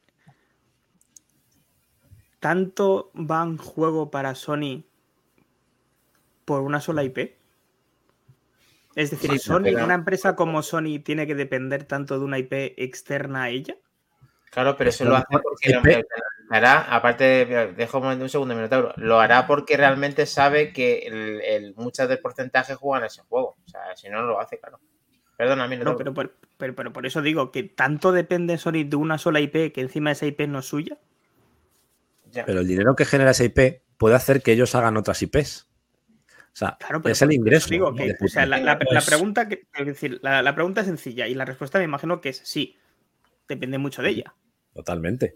¿tanto 2.39 3.11
va 3.15 3.43
en 3.43 3.57
juego 3.57 4.11
para 4.11 4.35
Sony 4.35 4.83
por 6.49 6.61
una 6.63 6.81
sola 6.81 7.03
IP? 7.03 7.37
Es 8.95 9.11
decir, 9.11 9.29
Sí, 9.31 9.37
Sony, 9.37 9.67
una 9.83 9.93
empresa 9.93 10.35
como 10.35 10.63
Sony 10.63 10.99
tiene 11.03 11.27
que 11.27 11.35
depender 11.35 11.83
tanto 11.83 12.17
de 12.17 12.25
una 12.25 12.39
IP 12.39 12.73
externa 12.75 13.43
a 13.43 13.49
ella. 13.49 13.77
Claro, 14.49 14.75
pero 14.75 14.89
eso 14.89 15.05
lo 15.05 15.15
hace 15.15 15.27
porque 15.43 15.69
lo, 15.69 15.79
IP. 15.79 16.05
lo 16.49 16.55
hará, 16.55 16.81
aparte, 16.95 17.23
de, 17.45 17.73
dejo 17.73 17.99
un 17.99 18.29
segundo, 18.29 18.55
Minotauro, 18.55 18.93
lo 18.97 19.19
hará 19.19 19.45
porque 19.45 19.77
realmente 19.77 20.25
sabe 20.25 20.73
que 20.73 21.01
el, 21.05 21.39
el- 21.41 21.75
muchas 21.75 22.09
del 22.09 22.17
porcentaje 22.19 22.73
juegan 22.73 23.03
a 23.03 23.07
ese 23.07 23.21
juego. 23.21 23.57
O 23.63 23.69
sea, 23.69 23.95
si 23.95 24.09
no, 24.09 24.21
no 24.23 24.27
lo 24.29 24.39
hace, 24.39 24.59
claro. 24.59 24.79
Perdona, 25.37 25.67
No, 25.67 25.95
pero, 25.95 26.15
por- 26.15 26.35
pero, 26.57 26.73
pero 26.75 26.91
por 26.91 27.05
eso 27.05 27.21
digo 27.21 27.51
que 27.51 27.61
tanto 27.61 28.11
depende 28.11 28.57
Sony 28.57 28.83
de 28.87 28.95
una 28.95 29.19
sola 29.19 29.39
IP 29.39 29.71
que 29.71 29.81
encima 29.81 30.09
esa 30.11 30.25
IP 30.25 30.47
no 30.47 30.59
es 30.59 30.65
suya. 30.65 30.97
Ya. 32.31 32.43
Pero 32.43 32.61
el 32.61 32.67
dinero 32.67 32.95
que 32.95 33.05
genera 33.05 33.31
esa 33.31 33.43
IP 33.43 33.83
puede 33.97 34.15
hacer 34.15 34.41
que 34.41 34.51
ellos 34.51 34.73
hagan 34.73 34.97
otras 34.97 35.21
IPs. 35.21 35.68
Sea, 36.53 36.75
Claro, 36.79 37.01
pero 37.01 37.13
es 37.13 37.21
el 37.21 37.31
ingreso. 37.33 37.69
digo 37.69 37.91
¿no? 37.91 37.97
que, 37.97 38.15
o 38.19 38.27
sea, 38.27 38.45
la, 38.45 38.57
la- 38.57 38.77
la 38.89 39.01
pregunta 39.01 39.47
que, 39.47 39.67
es 39.73 39.85
decir, 39.85 40.19
la, 40.23 40.41
la 40.41 40.55
pregunta 40.55 40.81
es 40.81 40.87
sencilla 40.87 41.27
y 41.27 41.33
la 41.35 41.45
respuesta 41.45 41.77
me 41.79 41.85
imagino 41.85 42.19
que 42.21 42.29
es 42.29 42.41
sí. 42.43 42.75
Depende 43.47 43.77
mucho 43.77 44.01
de 44.01 44.09
ella. 44.09 44.33
Totalmente. 44.73 45.35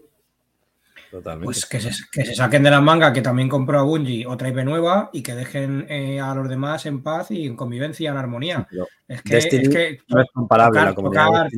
Totalmente. 1.10 1.44
Pues 1.44 1.66
que 1.66 1.80
se, 1.80 1.90
que 2.10 2.24
se 2.24 2.34
saquen 2.34 2.62
de 2.62 2.70
la 2.70 2.80
manga 2.80 3.12
que 3.12 3.22
también 3.22 3.48
compró 3.48 3.78
a 3.78 3.82
Bungie 3.82 4.26
otra 4.26 4.48
IP 4.48 4.64
nueva 4.64 5.10
y 5.12 5.22
que 5.22 5.34
dejen 5.34 5.86
eh, 5.88 6.20
a 6.20 6.34
los 6.34 6.48
demás 6.48 6.86
en 6.86 7.02
paz 7.02 7.30
y 7.30 7.46
en 7.46 7.56
convivencia, 7.56 8.10
en 8.10 8.16
armonía. 8.16 8.66
Pero 8.70 8.86
Es 9.08 9.22
que, 9.22 9.36
es 9.38 9.68
que 9.68 9.98
no 10.08 10.20
es 10.20 10.28
comparable 10.32 10.78
tocar- 10.80 10.88
la 10.90 10.94
comunidad 10.94 11.26
tocar- 11.26 11.50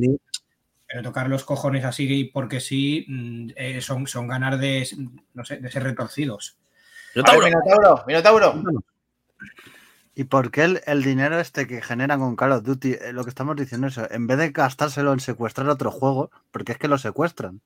pero 0.87 1.01
tocar 1.03 1.27
los 1.29 1.43
cojones 1.43 1.83
así 1.85 2.25
porque 2.33 2.59
sí 2.61 3.05
mm, 3.09 3.49
eh, 3.55 3.81
son, 3.81 4.07
son 4.07 4.27
ganar 4.27 4.57
de, 4.57 4.87
no 5.33 5.43
sé, 5.43 5.57
de 5.57 5.69
ser 5.71 5.83
retorcidos. 5.83 6.57
A 7.25 7.31
ver, 7.35 7.43
Minotauro, 7.45 8.03
Minotauro. 8.07 8.63
¿Y 10.15 10.23
por 10.23 10.49
qué 10.49 10.63
el, 10.63 10.81
el 10.87 11.03
dinero 11.03 11.39
este 11.39 11.67
que 11.67 11.81
generan 11.81 12.19
con 12.19 12.35
Call 12.35 12.51
of 12.51 12.63
Duty, 12.63 12.93
eh, 12.93 13.13
lo 13.13 13.23
que 13.23 13.29
estamos 13.29 13.55
diciendo 13.55 13.85
eso, 13.85 14.09
en 14.09 14.25
vez 14.25 14.39
de 14.39 14.49
gastárselo 14.49 15.13
en 15.13 15.19
secuestrar 15.19 15.69
otro 15.69 15.91
juego, 15.91 16.31
porque 16.49 16.71
es 16.71 16.79
que 16.79 16.87
lo 16.87 16.97
secuestran? 16.97 17.61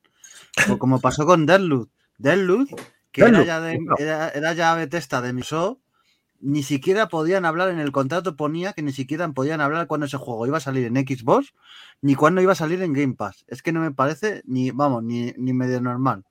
O 0.68 0.78
como 0.78 1.00
pasó 1.00 1.24
con 1.24 1.46
Deadloop. 1.46 1.88
Deadloop, 2.18 2.68
que 3.10 3.22
era 3.22 3.42
ya, 3.42 3.60
de, 3.60 3.78
era, 3.98 4.28
era 4.28 4.52
ya 4.52 4.74
Bethesda 4.74 5.22
de 5.22 5.32
Microsoft, 5.32 5.78
ni 6.40 6.62
siquiera 6.62 7.08
podían 7.08 7.46
hablar 7.46 7.70
en 7.70 7.78
el 7.78 7.92
contrato, 7.92 8.36
ponía 8.36 8.74
que 8.74 8.82
ni 8.82 8.92
siquiera 8.92 9.26
podían 9.30 9.60
hablar 9.60 9.86
cuando 9.86 10.06
ese 10.06 10.18
juego 10.18 10.46
iba 10.46 10.58
a 10.58 10.60
salir 10.60 10.84
en 10.84 10.96
Xbox, 10.96 11.54
ni 12.02 12.16
cuando 12.16 12.42
iba 12.42 12.52
a 12.52 12.56
salir 12.56 12.82
en 12.82 12.92
Game 12.92 13.14
Pass. 13.14 13.44
Es 13.46 13.62
que 13.62 13.72
no 13.72 13.80
me 13.80 13.92
parece 13.92 14.42
ni, 14.44 14.72
vamos, 14.72 15.04
ni, 15.04 15.32
ni 15.38 15.54
medio 15.54 15.80
normal. 15.80 16.24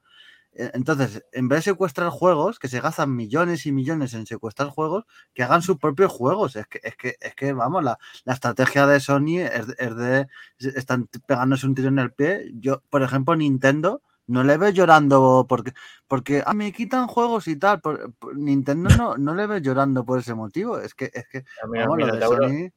Eh, 0.54 0.70
Entonces, 0.74 1.24
en 1.32 1.48
vez 1.48 1.60
de 1.60 1.72
secuestrar 1.72 2.10
juegos, 2.10 2.60
que 2.60 2.68
se 2.68 2.82
gastan 2.82 3.16
millones 3.16 3.66
y 3.66 3.72
millones 3.72 4.14
en 4.14 4.26
secuestrar 4.26 4.70
juegos, 4.70 5.06
que 5.34 5.44
hagan 5.44 5.62
sus 5.62 5.78
propios 5.78 6.12
juegos. 6.12 6.56
Es 6.56 6.68
que, 6.68 6.80
es 6.84 6.96
que, 6.98 7.16
es 7.20 7.36
que 7.36 7.54
vamos, 7.54 7.84
la, 7.84 7.98
la 8.26 8.34
estrategia 8.34 8.86
de 8.88 9.00
Sony 9.00 9.40
es, 9.40 9.68
es 9.78 9.96
de. 9.96 10.28
Están 10.60 11.08
pegándose 11.26 11.66
un 11.68 11.76
tiro 11.76 11.88
en 11.88 12.00
el 12.00 12.12
pie. 12.14 12.52
Yo, 12.56 12.82
por 12.90 13.02
ejemplo, 13.04 13.36
Nintendo 13.36 14.02
no 14.28 14.44
le 14.44 14.56
veo 14.58 14.70
llorando 14.70 15.46
porque, 15.50 15.74
porque 16.08 16.44
ah, 16.46 16.54
me 16.54 16.72
quitan 16.72 17.08
juegos 17.08 17.48
y 17.48 17.58
tal. 17.58 17.82
por- 17.82 18.14
por- 18.16 18.38
Nintendo 18.38 18.90
no, 18.98 19.16
no 19.18 19.34
le 19.36 19.48
ve 19.48 19.62
llorando 19.62 20.06
por 20.06 20.20
ese 20.20 20.34
motivo. 20.36 20.80
Es 20.80 20.94
que, 20.94 21.10
es 21.14 21.28
que 21.28 21.40
A 21.64 21.68
Mino- 21.68 21.86
vamos, 21.90 22.00
lo 22.00 22.06
de 22.08 22.12
Minotauro, 22.14 22.48
Sony. 22.48 22.72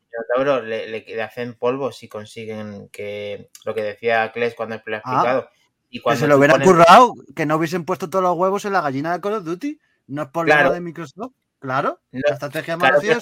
Le, 0.68 0.88
le- 0.88 1.04
le 1.06 1.22
hacen 1.22 1.54
polvo 1.54 1.90
si 1.92 2.08
consiguen 2.08 2.88
que 2.90 3.50
lo 3.64 3.74
que 3.74 3.82
decía 3.82 4.30
Kles 4.32 4.54
cuando 4.54 4.80
lo 4.86 4.96
ha 4.96 5.02
Ah, 5.04 5.48
y 5.90 5.98
Que 5.98 6.02
cuando 6.02 6.20
se 6.20 6.26
lo 6.26 6.34
tú 6.34 6.38
hubiera 6.38 6.54
pones- 6.54 6.66
currado, 6.68 7.14
que 7.34 7.46
no 7.46 7.56
hubiesen 7.56 7.84
puesto 7.84 8.10
todos 8.10 8.22
los 8.22 8.36
huevos 8.36 8.64
en 8.64 8.72
la 8.72 8.80
gallina 8.80 9.12
de 9.12 9.20
Call 9.20 9.34
of 9.34 9.44
Duty. 9.44 9.78
No 10.08 10.22
es 10.22 10.28
problema 10.28 10.60
Claro. 10.60 10.74
de 10.74 10.80
Microsoft. 10.80 11.32
Claro, 11.58 12.00
No, 12.12 12.20
la 12.28 12.34
estrategia 12.34 12.76
Claro, 12.76 12.98
pero- 13.00 13.20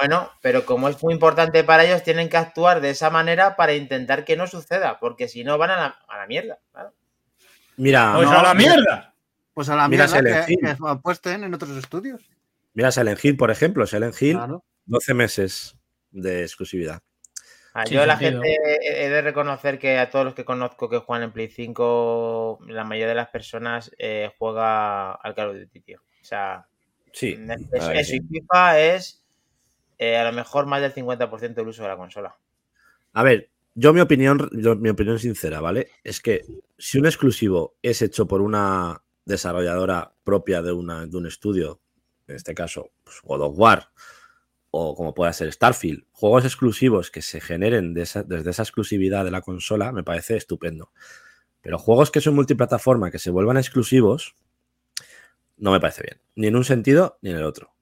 bueno, 0.00 0.30
pero 0.42 0.64
como 0.64 0.88
es 0.88 1.02
muy 1.02 1.12
importante 1.14 1.64
para 1.64 1.84
ellos, 1.84 2.04
tienen 2.04 2.28
que 2.28 2.36
actuar 2.36 2.80
de 2.80 2.90
esa 2.90 3.10
manera 3.10 3.56
para 3.56 3.74
intentar 3.74 4.24
que 4.24 4.36
no 4.36 4.46
suceda, 4.46 5.00
porque 5.00 5.26
si 5.26 5.42
no 5.42 5.58
van 5.58 5.70
a 5.70 5.76
la, 5.76 5.98
a 6.08 6.18
la 6.18 6.26
mierda. 6.28 6.58
Mira, 7.76 8.12
¡Pues 8.14 8.30
no, 8.30 8.38
a 8.38 8.42
la 8.42 8.54
mierda! 8.54 9.14
Pues 9.54 9.68
a 9.68 9.74
la 9.76 9.88
Mira 9.88 10.06
mierda 10.06 10.46
que 10.46 10.76
apuesten 10.86 11.42
en 11.44 11.52
otros 11.54 11.70
estudios. 11.76 12.20
mira 12.74 12.92
Silent 12.92 13.24
Hill, 13.24 13.36
por 13.36 13.50
ejemplo. 13.50 13.86
Silent 13.88 14.14
Hill, 14.22 14.36
Claro. 14.36 14.64
12 14.86 15.14
meses 15.14 15.76
de 16.12 16.42
exclusividad. 16.42 17.02
Ah, 17.80 17.84
Sí, 17.86 17.94
yo 17.94 18.04
la 18.06 18.18
sentido. 18.18 18.42
gente 18.42 18.56
he 18.82 19.04
he 19.04 19.08
de 19.08 19.22
reconocer 19.22 19.78
que 19.78 19.98
a 19.98 20.10
todos 20.10 20.24
los 20.24 20.34
que 20.34 20.44
conozco 20.44 20.88
que 20.88 20.98
juegan 20.98 21.22
en 21.24 21.32
Play 21.32 21.48
5, 21.48 22.58
la 22.66 22.82
mayoría 22.82 23.06
de 23.08 23.14
las 23.14 23.28
personas 23.28 23.94
eh, 23.98 24.32
juega 24.38 25.12
al 25.12 25.34
Call 25.34 25.50
of 25.50 25.56
Duty, 25.58 25.80
tío. 25.80 26.00
O 26.20 26.24
sea, 26.24 26.66
Sí. 27.12 27.38
es- 27.72 27.80
a 27.82 27.88
ver, 27.88 27.96
eso 27.98 28.16
y 28.16 28.20
FIFA 28.20 28.80
es 28.80 29.24
eh, 29.98 30.16
a 30.16 30.24
lo 30.24 30.32
mejor 30.32 30.66
más 30.66 30.80
del 30.80 30.92
50% 30.92 31.60
del 31.60 31.68
uso 31.68 31.82
de 31.82 31.88
la 31.88 31.96
consola. 31.96 32.36
A 33.12 33.22
ver, 33.22 33.48
yo 33.74 33.92
mi 33.92 34.00
opinión, 34.00 34.48
yo- 34.52 34.74
mi 34.76 34.88
opinión 34.90 35.18
sincera, 35.20 35.60
¿vale? 35.60 35.88
Es 36.04 36.20
que 36.20 36.44
si 36.78 36.98
un 36.98 37.06
exclusivo 37.06 37.76
es 37.82 38.02
hecho 38.02 38.26
por 38.26 38.40
una 38.40 39.02
desarrolladora 39.24 40.12
propia 40.24 40.62
de, 40.62 40.72
una, 40.72 41.06
de 41.06 41.16
un 41.16 41.26
estudio, 41.26 41.80
en 42.26 42.34
este 42.36 42.54
caso 42.54 42.90
pues, 43.04 43.20
God 43.22 43.42
of 43.42 43.54
War, 43.58 43.88
o 44.70 44.94
como 44.94 45.14
pueda 45.14 45.32
ser 45.32 45.52
Starfield, 45.52 46.04
juegos 46.12 46.44
exclusivos 46.44 47.10
que 47.10 47.22
se 47.22 47.40
generen 47.40 47.94
de 47.94 48.02
esa- 48.02 48.22
desde 48.22 48.50
esa 48.50 48.62
exclusividad 48.62 49.24
de 49.24 49.30
la 49.30 49.40
consola, 49.40 49.92
me 49.92 50.04
parece 50.04 50.36
estupendo. 50.36 50.92
Pero 51.62 51.78
juegos 51.78 52.10
que 52.10 52.20
son 52.20 52.34
multiplataforma, 52.34 53.10
que 53.10 53.18
se 53.18 53.30
vuelvan 53.30 53.56
exclusivos, 53.56 54.34
no 55.56 55.72
me 55.72 55.80
parece 55.80 56.02
bien. 56.02 56.20
Ni 56.36 56.46
en 56.46 56.56
un 56.56 56.64
sentido 56.64 57.18
ni 57.22 57.30
en 57.30 57.36
el 57.36 57.44
otro. 57.44 57.72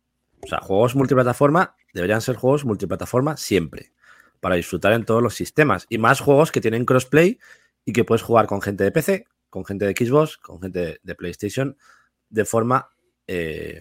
O 0.43 0.47
sea, 0.47 0.61
juegos 0.61 0.95
multiplataforma 0.95 1.77
deberían 1.93 2.21
ser 2.21 2.37
juegos 2.37 2.65
multiplataforma 2.65 3.37
siempre 3.37 3.93
para 4.41 4.55
disfrutar 4.55 4.93
en 4.93 5.05
todos 5.05 5.23
los 5.23 5.35
sistemas. 5.35 5.87
Y 5.89 5.99
más 5.99 6.21
juegos 6.21 6.53
que 6.53 6.61
tienen 6.61 6.85
crossplay 6.85 7.39
y 7.85 7.93
que 7.93 8.05
puedes 8.05 8.23
jugar 8.23 8.47
con 8.47 8.63
gente 8.63 8.85
de 8.85 8.93
PC, 8.93 9.27
con 9.51 9.65
gente 9.65 9.87
de 9.87 9.93
Xbox, 9.93 10.37
con 10.39 10.61
gente 10.61 10.79
de, 10.81 11.01
de 11.03 11.15
PlayStation, 11.15 11.77
de 12.29 12.45
forma 12.45 12.91
eh, 13.27 13.81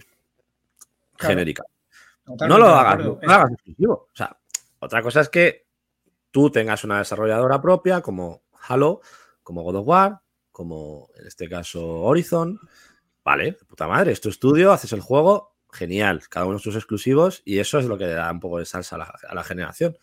Claro. 1.16 1.32
genérica. 1.34 1.62
Totalmente 2.26 2.48
no 2.48 2.58
lo 2.58 2.66
de 2.74 2.78
hagas, 2.80 2.98
no 2.98 3.04
lo 3.22 3.32
hagas 3.32 3.52
exclusivo. 3.52 3.92
O 4.12 4.16
sea, 4.16 4.36
otra 4.80 5.00
cosa 5.02 5.20
es 5.22 5.28
que 5.28 5.66
tú 6.30 6.50
tengas 6.50 6.84
una 6.84 6.98
desarrolladora 6.98 7.62
propia 7.62 8.00
como 8.02 8.42
Halo, 8.68 9.00
como 9.42 9.62
God 9.62 9.76
of 9.76 9.86
War, 9.86 10.20
como 10.52 11.08
en 11.18 11.26
este 11.26 11.48
caso 11.48 12.02
Horizon. 12.02 12.58
Vale, 13.24 13.44
de 13.52 13.64
puta 13.64 13.86
madre, 13.88 14.12
es 14.12 14.20
tu 14.20 14.28
estudio, 14.28 14.72
haces 14.72 14.92
el 14.92 15.00
juego, 15.00 15.56
genial, 15.72 16.22
cada 16.28 16.46
uno 16.46 16.58
sus 16.58 16.76
exclusivos 16.76 17.42
y 17.44 17.58
eso 17.58 17.78
es 17.78 17.86
lo 17.86 17.96
que 17.98 18.06
le 18.06 18.12
da 18.14 18.30
un 18.30 18.40
poco 18.40 18.58
de 18.58 18.64
salsa 18.66 18.96
a 18.96 18.98
la, 19.00 19.14
a 19.28 19.34
la 19.34 19.42
generación. 19.44 19.96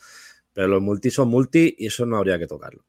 Pero 0.54 0.68
los 0.68 0.82
multi 0.82 1.10
son 1.12 1.30
multi 1.30 1.76
y 1.78 1.88
eso 1.88 2.06
no 2.06 2.18
habría 2.18 2.38
que 2.40 2.48
tocarlo. 2.48 2.84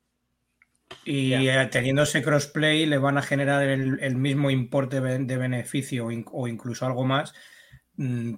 Y 1.04 1.32
eh, 1.34 1.68
teniendo 1.70 2.02
ese 2.02 2.22
crossplay 2.22 2.86
le 2.86 2.98
van 2.98 3.18
a 3.18 3.22
generar 3.22 3.62
el, 3.62 3.98
el 4.00 4.16
mismo 4.16 4.50
importe 4.50 5.00
de 5.00 5.18
de 5.18 5.36
beneficio 5.36 6.06
o 6.06 6.10
in- 6.10 6.26
o 6.30 6.46
incluso 6.46 6.86
algo 6.86 7.04
más 7.04 7.32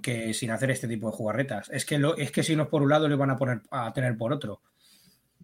que 0.01 0.33
sin 0.33 0.51
hacer 0.51 0.71
este 0.71 0.87
tipo 0.87 1.09
de 1.09 1.17
jugarretas. 1.17 1.69
Es 1.71 1.85
que, 1.85 1.97
lo, 1.97 2.15
es 2.15 2.31
que 2.31 2.43
si 2.43 2.55
no 2.55 2.63
es 2.63 2.69
por 2.69 2.81
un 2.81 2.89
lado 2.89 3.07
le 3.07 3.15
van 3.15 3.31
a 3.31 3.37
poner 3.37 3.61
a 3.71 3.91
tener 3.93 4.17
por 4.17 4.31
otro. 4.31 4.61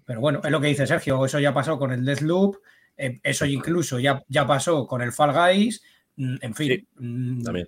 Pero 0.05 0.19
bueno, 0.21 0.41
es 0.43 0.51
lo 0.51 0.61
que 0.61 0.67
dice 0.67 0.85
Sergio, 0.85 1.25
eso 1.25 1.39
ya 1.39 1.53
pasó 1.53 1.79
con 1.79 1.91
el 1.91 2.05
Deathloop, 2.05 2.57
eh, 2.97 3.19
eso 3.23 3.45
incluso 3.45 3.99
ya, 3.99 4.21
ya 4.27 4.45
pasó 4.45 4.85
con 4.85 5.01
el 5.01 5.13
Fall 5.13 5.33
Guys, 5.33 5.81
mm, 6.17 6.35
en 6.41 6.53
fin, 6.53 6.67
Sí, 6.69 6.87
mm, 6.95 7.43
También. 7.43 7.67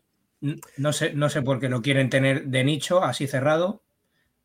no 0.78 0.94
sé, 0.94 1.14
no 1.14 1.30
sé 1.30 1.42
por 1.42 1.60
qué 1.60 1.70
lo 1.70 1.82
quieren 1.82 2.10
tener 2.10 2.46
de 2.46 2.64
nicho, 2.64 3.04
así 3.04 3.28
cerrado, 3.28 3.84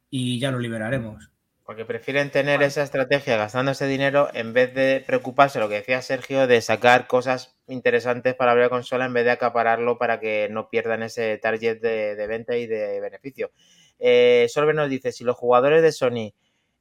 y 0.08 0.38
ya 0.38 0.50
lo 0.50 0.58
liberaremos. 0.58 1.30
Porque 1.64 1.84
prefieren 1.84 2.30
tener 2.30 2.62
esa 2.62 2.82
estrategia 2.82 3.36
gastando 3.36 3.72
ese 3.72 3.86
dinero 3.86 4.28
en 4.34 4.52
vez 4.52 4.74
de 4.74 5.04
preocuparse, 5.06 5.60
lo 5.60 5.68
que 5.68 5.76
decía 5.76 6.02
Sergio, 6.02 6.46
de 6.46 6.60
sacar 6.62 7.06
cosas 7.06 7.54
interesantes 7.70 8.34
para 8.34 8.52
abrir 8.52 8.66
la 8.66 8.70
consola 8.70 9.06
en 9.06 9.12
vez 9.12 9.24
de 9.24 9.30
acapararlo 9.30 9.98
para 9.98 10.20
que 10.20 10.48
no 10.50 10.68
pierdan 10.68 11.02
ese 11.02 11.38
target 11.38 11.80
de, 11.80 12.16
de 12.16 12.26
venta 12.26 12.56
y 12.56 12.66
de 12.66 13.00
beneficio. 13.00 13.50
Eh, 13.98 14.46
Sorbe 14.48 14.74
nos 14.74 14.90
dice, 14.90 15.12
si 15.12 15.24
los 15.24 15.36
jugadores 15.36 15.82
de 15.82 15.92
Sony, 15.92 16.32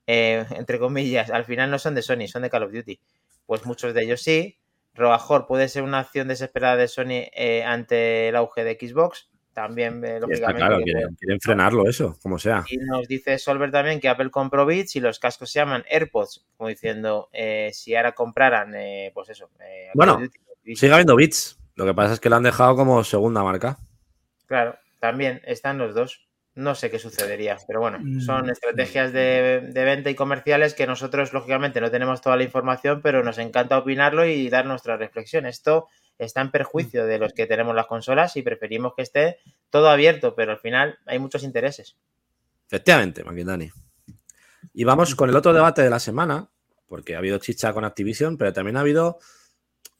eh, 0.08 0.46
entre 0.52 0.80
comillas, 0.80 1.30
al 1.30 1.46
final 1.46 1.70
no 1.70 1.78
son 1.78 1.94
de 1.94 2.02
Sony, 2.02 2.28
son 2.28 2.42
de 2.42 2.50
Call 2.50 2.64
of 2.64 2.72
Duty, 2.72 3.00
pues 3.46 3.66
muchos 3.66 3.94
de 3.94 4.04
ellos 4.04 4.22
sí. 4.22 4.58
Robajor 4.96 5.46
puede 5.46 5.68
ser 5.70 5.84
una 5.84 6.00
acción 6.00 6.28
desesperada 6.28 6.76
de 6.76 6.88
Sony 6.88 7.30
eh, 7.34 7.64
ante 7.64 8.30
el 8.30 8.36
auge 8.36 8.64
de 8.64 8.78
Xbox, 8.80 9.30
también, 9.54 10.04
eh, 10.06 10.16
Está 10.16 10.20
lógicamente. 10.28 10.60
claro, 10.60 10.82
quieren, 10.82 11.16
quieren 11.16 11.40
frenarlo 11.42 11.90
eso, 11.90 12.18
como 12.22 12.40
sea. 12.40 12.64
Y 12.70 12.78
nos 12.78 13.08
dice 13.08 13.38
Solver 13.38 13.72
también 13.72 14.00
que 14.00 14.08
Apple 14.08 14.32
compró 14.32 14.66
Beats 14.66 14.96
y 14.96 15.02
los 15.02 15.20
cascos 15.20 15.52
se 15.52 15.60
llaman 15.60 15.84
AirPods, 15.90 16.46
como 16.56 16.70
diciendo, 16.70 17.30
si 17.72 17.96
ahora 17.96 18.14
compraran, 18.14 18.74
eh, 18.76 19.12
pues 19.14 19.30
eso. 19.30 19.50
Bueno, 19.94 20.18
Duty, 20.18 20.40
Sigue 20.76 20.94
habiendo 20.94 21.16
bits. 21.16 21.58
Lo 21.76 21.86
que 21.86 21.94
pasa 21.94 22.14
es 22.14 22.20
que 22.20 22.30
lo 22.30 22.36
han 22.36 22.44
dejado 22.44 22.76
como 22.76 23.04
segunda 23.04 23.44
marca. 23.44 23.78
Claro, 24.48 24.78
también 25.00 25.42
están 25.46 25.78
los 25.78 25.96
dos. 25.96 26.28
No 26.56 26.76
sé 26.76 26.92
qué 26.92 27.00
sucedería, 27.00 27.58
pero 27.68 27.80
bueno, 27.80 28.00
son 28.20 28.48
Mm, 28.48 28.50
estrategias 28.50 29.14
de, 29.14 29.70
de 29.72 29.84
venta 29.86 30.10
y 30.10 30.16
comerciales 30.16 30.74
que 30.74 30.88
nosotros, 30.88 31.32
lógicamente, 31.32 31.80
no 31.80 31.90
tenemos 31.90 32.22
toda 32.22 32.36
la 32.36 32.44
información, 32.44 33.02
pero 33.02 33.24
nos 33.24 33.38
encanta 33.38 33.78
opinarlo 33.78 34.26
y 34.26 34.50
dar 34.50 34.66
nuestra 34.66 34.98
reflexión. 34.98 35.46
Esto 35.46 35.88
está 36.18 36.42
en 36.42 36.52
perjuicio 36.52 37.06
de 37.06 37.18
los 37.18 37.34
que 37.34 37.48
tenemos 37.48 37.74
las 37.76 37.88
consolas 37.88 38.36
y 38.36 38.42
preferimos 38.42 38.94
que 38.96 39.04
esté 39.04 39.38
todo 39.70 39.90
abierto, 39.90 40.36
pero 40.36 40.52
al 40.52 40.60
final 40.60 41.00
hay 41.06 41.18
muchos 41.20 41.44
intereses. 41.44 41.96
Efectivamente, 42.68 43.24
Maquindani. 43.24 43.72
Y 44.74 44.84
vamos 44.84 45.16
con 45.16 45.30
el 45.30 45.36
otro 45.36 45.54
debate 45.54 45.82
de 45.82 45.90
la 45.90 46.00
semana, 46.00 46.50
porque 46.88 47.16
ha 47.16 47.20
habido 47.20 47.38
chicha 47.38 47.72
con 47.74 47.86
Activision, 47.86 48.38
pero 48.38 48.52
también 48.52 48.76
ha 48.76 48.82
habido 48.82 49.20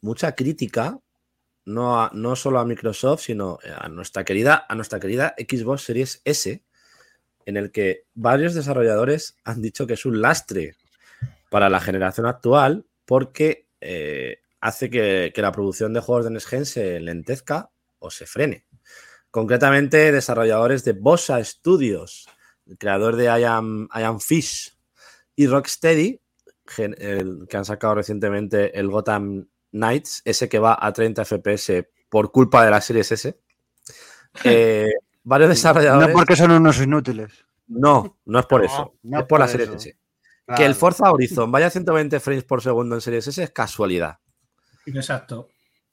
mucha 0.00 0.34
crítica, 0.34 0.98
no, 1.64 2.08
no 2.10 2.36
solo 2.36 2.58
a 2.58 2.64
Microsoft, 2.64 3.22
sino 3.22 3.58
a 3.76 3.88
nuestra, 3.88 4.24
querida, 4.24 4.66
a 4.68 4.74
nuestra 4.74 5.00
querida 5.00 5.34
Xbox 5.38 5.82
Series 5.82 6.22
S, 6.24 6.64
en 7.46 7.56
el 7.56 7.70
que 7.70 8.04
varios 8.14 8.54
desarrolladores 8.54 9.36
han 9.44 9.62
dicho 9.62 9.86
que 9.86 9.94
es 9.94 10.04
un 10.04 10.20
lastre 10.20 10.76
para 11.50 11.68
la 11.68 11.80
generación 11.80 12.26
actual 12.26 12.86
porque 13.04 13.68
eh, 13.80 14.38
hace 14.60 14.90
que, 14.90 15.32
que 15.34 15.42
la 15.42 15.52
producción 15.52 15.92
de 15.92 16.00
juegos 16.00 16.24
de 16.24 16.30
Next 16.30 16.48
Gen 16.48 16.66
se 16.66 17.00
lentezca 17.00 17.70
o 17.98 18.10
se 18.10 18.26
frene. 18.26 18.66
Concretamente, 19.30 20.12
desarrolladores 20.12 20.84
de 20.84 20.92
Bossa 20.92 21.42
Studios, 21.44 22.28
el 22.66 22.78
creador 22.78 23.16
de 23.16 23.26
I 23.26 23.42
I 23.42 24.02
Am 24.02 24.20
Fish 24.20 24.76
y 25.36 25.46
Rocksteady, 25.46 26.20
que 26.64 27.56
han 27.56 27.64
sacado 27.64 27.96
recientemente 27.96 28.78
el 28.78 28.88
Gotham 28.88 29.48
Knights, 29.72 30.22
ese 30.24 30.48
que 30.48 30.58
va 30.58 30.78
a 30.80 30.92
30 30.92 31.24
FPS 31.24 31.86
por 32.08 32.32
culpa 32.32 32.64
de 32.64 32.70
la 32.70 32.80
Series 32.80 33.12
S. 33.12 33.38
Eh, 34.44 34.90
varios 35.24 35.50
desarrolladores. 35.50 36.08
No 36.08 36.14
porque 36.14 36.36
son 36.36 36.50
unos 36.50 36.80
inútiles. 36.80 37.44
No, 37.68 38.18
no 38.24 38.38
es 38.40 38.46
por 38.46 38.60
No, 38.62 38.66
eso. 38.66 38.94
no 39.02 39.20
es 39.20 39.26
por 39.26 39.40
la 39.40 39.48
Series 39.48 39.68
eso. 39.68 39.76
S. 39.78 39.96
Que 40.56 40.64
el. 40.64 40.74
Forza 40.74 41.10
Horizon 41.10 41.52
vaya 41.52 41.66
a 41.66 41.70
120 41.70 42.18
frames 42.18 42.44
por 42.44 42.60
segundo 42.62 42.96
en 42.96 43.00
Series 43.00 43.28
S 43.28 43.42
es 43.42 43.50
casualidad. 43.50 44.18
Exacto. 44.86 45.48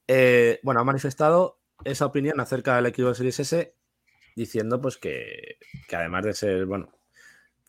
Eh, 0.07 0.59
bueno, 0.63 0.79
ha 0.79 0.83
manifestado 0.83 1.59
esa 1.83 2.05
opinión 2.07 2.39
acerca 2.39 2.81
del 2.81 2.93
Xbox 2.93 3.17
Series 3.17 3.39
S 3.41 3.75
diciendo 4.35 4.81
pues 4.81 4.97
que, 4.97 5.57
que 5.87 5.95
además 5.95 6.23
de 6.25 6.33
ser, 6.33 6.65
bueno, 6.65 6.91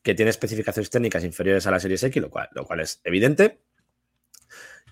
que 0.02 0.14
tiene 0.14 0.30
especificaciones 0.30 0.88
técnicas 0.88 1.24
inferiores 1.24 1.66
a 1.66 1.70
la 1.70 1.80
Series 1.80 2.02
X, 2.04 2.22
lo 2.22 2.30
cual, 2.30 2.48
lo 2.52 2.64
cual 2.64 2.80
es 2.80 3.00
evidente, 3.04 3.60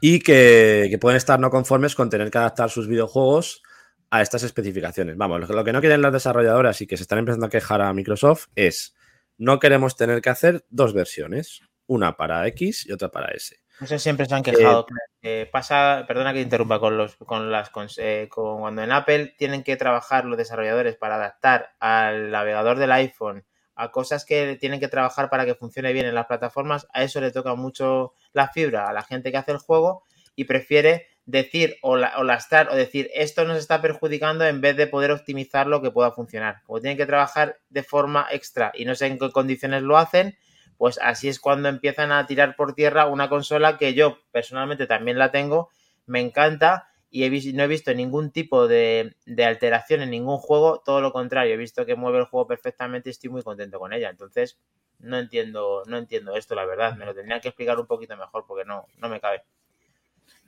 y 0.01 0.21
que, 0.21 0.89
que 0.91 0.99
pueden 0.99 1.17
estar 1.17 1.39
no 1.41 1.51
conformes 1.51 1.95
con 1.95 2.11
tener 2.11 2.31
que 2.31 2.39
adaptar 2.39 2.71
sus 2.71 2.89
videojuegos 2.89 3.63
a 4.11 4.23
estas 4.23 4.43
especificaciones. 4.43 5.17
Vamos, 5.17 5.41
lo 5.41 5.47
que, 5.47 5.53
lo 5.53 5.65
que 5.65 5.73
no 5.73 5.81
quieren 5.81 6.03
las 6.03 6.13
desarrolladoras 6.13 6.81
y 6.81 6.87
que 6.87 6.97
se 6.97 7.03
están 7.03 7.19
empezando 7.19 7.47
a 7.47 7.51
quejar 7.51 7.81
a 7.81 7.93
Microsoft 7.93 8.47
es 8.55 8.95
no 9.39 9.59
queremos 9.59 9.97
tener 9.97 10.21
que 10.23 10.31
hacer 10.31 10.65
dos 10.71 10.95
versiones, 10.95 11.61
una 11.87 12.17
para 12.17 12.47
X 12.49 12.87
y 12.87 12.93
otra 12.93 13.11
para 13.11 13.33
S. 13.33 13.57
Eso 13.81 13.99
siempre 13.99 14.27
se 14.27 14.35
han 14.35 14.43
quejado. 14.43 14.87
Eh, 15.21 15.49
pasa, 15.53 16.05
perdona 16.09 16.33
que 16.33 16.41
interrumpa 16.41 16.81
con 16.81 16.97
los, 16.97 17.17
con 17.17 17.51
las, 17.51 17.69
con, 17.69 17.89
eh, 17.99 18.27
con 18.31 18.61
cuando 18.61 18.83
en 18.83 18.93
Apple 18.93 19.35
tienen 19.37 19.63
que 19.63 19.77
trabajar 19.77 20.25
los 20.25 20.39
desarrolladores 20.39 20.97
para 20.97 21.17
adaptar 21.17 21.75
al 21.79 22.31
navegador 22.31 22.79
del 22.79 22.93
iPhone 22.93 23.45
a 23.77 23.91
cosas 23.91 24.24
que 24.24 24.57
tienen 24.57 24.81
que 24.81 24.89
trabajar 24.89 25.31
para 25.31 25.45
que 25.45 25.55
funcione 25.55 25.93
bien 25.93 26.07
en 26.07 26.14
las 26.14 26.27
plataformas, 26.27 26.89
a 26.93 27.05
eso 27.05 27.20
le 27.20 27.31
toca 27.31 27.55
mucho 27.55 28.14
la 28.33 28.49
fibra 28.49 28.89
a 28.89 28.93
la 28.93 29.03
gente 29.03 29.31
que 29.31 29.37
hace 29.37 29.53
el 29.53 29.59
juego 29.59 30.03
y 30.35 30.45
prefiere 30.45 31.07
decir 31.27 31.77
o, 31.83 31.97
la, 31.97 32.18
o 32.18 32.24
lastar 32.24 32.68
o 32.70 32.77
decir 32.77 33.11
esto 33.12 33.45
nos 33.45 33.59
está 33.59 33.83
perjudicando 33.83 34.47
en 34.47 34.61
vez 34.61 34.77
de 34.77 34.87
poder 34.87 35.11
optimizar 35.11 35.66
lo 35.66 35.83
que 35.83 35.91
pueda 35.91 36.12
funcionar. 36.12 36.62
Como 36.64 36.81
tienen 36.81 36.97
que 36.97 37.07
trabajar 37.07 37.59
de 37.68 37.83
forma 37.83 38.27
extra 38.31 38.72
y 38.74 38.85
no 38.85 38.95
sé 38.95 39.07
en 39.07 39.18
qué 39.18 39.31
condiciones 39.31 39.83
lo 39.83 39.99
hacen, 39.99 40.37
pues 40.79 40.99
así 41.03 41.29
es 41.29 41.41
cuando 41.41 41.68
empiezan 41.68 42.12
a 42.12 42.27
tirar 42.27 42.57
por 42.57 42.74
tierra 42.74 43.07
una 43.07 43.29
consola 43.29 43.77
que 43.77 43.95
yo 43.95 44.18
personalmente 44.31 44.87
también 44.87 45.18
la 45.18 45.31
tengo, 45.31 45.70
me 46.07 46.20
encanta 46.20 46.89
y 47.11 47.25
he 47.25 47.53
no 47.53 47.63
he 47.63 47.67
visto 47.67 47.95
ningún 47.95 48.31
tipo 48.31 48.69
de, 48.69 49.17
de 49.25 49.45
alteración 49.45 50.03
en 50.03 50.11
ningún 50.11 50.39
juego, 50.39 50.83
todo 50.85 51.01
lo 51.01 51.13
contrario, 51.13 51.55
he 51.55 51.59
visto 51.59 51.87
que 51.87 51.95
mueve 51.95 52.19
el 52.19 52.25
juego 52.25 52.47
perfectamente 52.47 53.09
y 53.09 53.13
estoy 53.13 53.31
muy 53.31 53.43
contento 53.43 53.79
con 53.79 53.93
ella. 53.93 54.11
Entonces, 54.11 54.59
no 54.99 55.19
entiendo, 55.19 55.83
no 55.87 55.99
entiendo 55.99 56.37
esto, 56.37 56.55
la 56.55 56.65
verdad. 56.65 56.97
Me 56.97 57.07
lo 57.07 57.15
tendrían 57.15 57.41
que 57.41 57.49
explicar 57.49 57.79
un 57.79 57.87
poquito 57.87 58.17
mejor 58.17 58.45
porque 58.47 58.65
no, 58.65 58.87
no 58.99 59.09
me 59.09 59.21
cabe. 59.21 59.43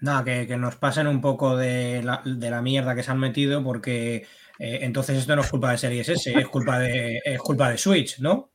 Nada, 0.01 0.25
que, 0.25 0.47
que 0.47 0.57
nos 0.57 0.77
pasen 0.77 1.07
un 1.07 1.21
poco 1.21 1.57
de 1.57 2.03
la, 2.03 2.23
de 2.25 2.51
la 2.51 2.63
mierda 2.63 2.95
que 2.95 3.03
se 3.03 3.11
han 3.11 3.19
metido, 3.19 3.63
porque 3.63 4.27
eh, 4.59 4.79
entonces 4.83 5.19
esto 5.19 5.35
no 5.35 5.43
es 5.43 5.51
culpa 5.51 5.73
de 5.73 5.79
Series 5.79 6.09
S, 6.09 6.33
es 6.39 6.49
culpa 6.49 6.79
de, 6.79 7.21
es 7.25 7.39
culpa 7.41 7.71
de 7.71 7.79
Switch, 7.79 8.19
¿no? 8.21 8.51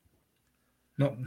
No. 0.98 1.18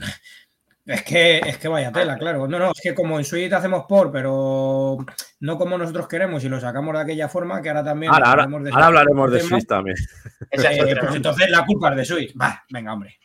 Es 0.87 1.03
que, 1.03 1.39
es 1.39 1.59
que 1.59 1.67
vaya 1.67 1.91
tela, 1.91 2.17
claro. 2.17 2.47
No, 2.47 2.61
no, 2.61 2.71
es 2.71 2.81
que 2.81 2.95
como 2.95 3.19
en 3.19 3.25
Switch 3.25 3.53
hacemos 3.53 3.87
por, 3.89 4.13
pero 4.13 4.97
no 5.41 5.59
como 5.59 5.77
nosotros 5.77 6.07
queremos 6.07 6.45
y 6.45 6.49
lo 6.49 6.61
sacamos 6.61 6.95
de 6.95 7.01
aquella 7.01 7.29
forma, 7.29 7.61
que 7.61 7.71
ahora 7.71 7.83
también. 7.83 8.13
Ahora, 8.13 8.29
ahora, 8.29 8.43
hablamos 8.45 8.65
de 8.65 8.71
ahora 8.71 8.87
hablaremos 8.87 9.33
de 9.33 9.41
Switch 9.41 9.67
también. 9.67 9.97
Eh, 10.53 10.97
pues 11.01 11.15
entonces 11.17 11.51
la 11.51 11.67
culpa 11.67 11.91
es 11.91 11.97
de 11.97 12.05
Switch. 12.05 12.35
Va, 12.41 12.65
venga, 12.71 12.93
hombre. 12.93 13.19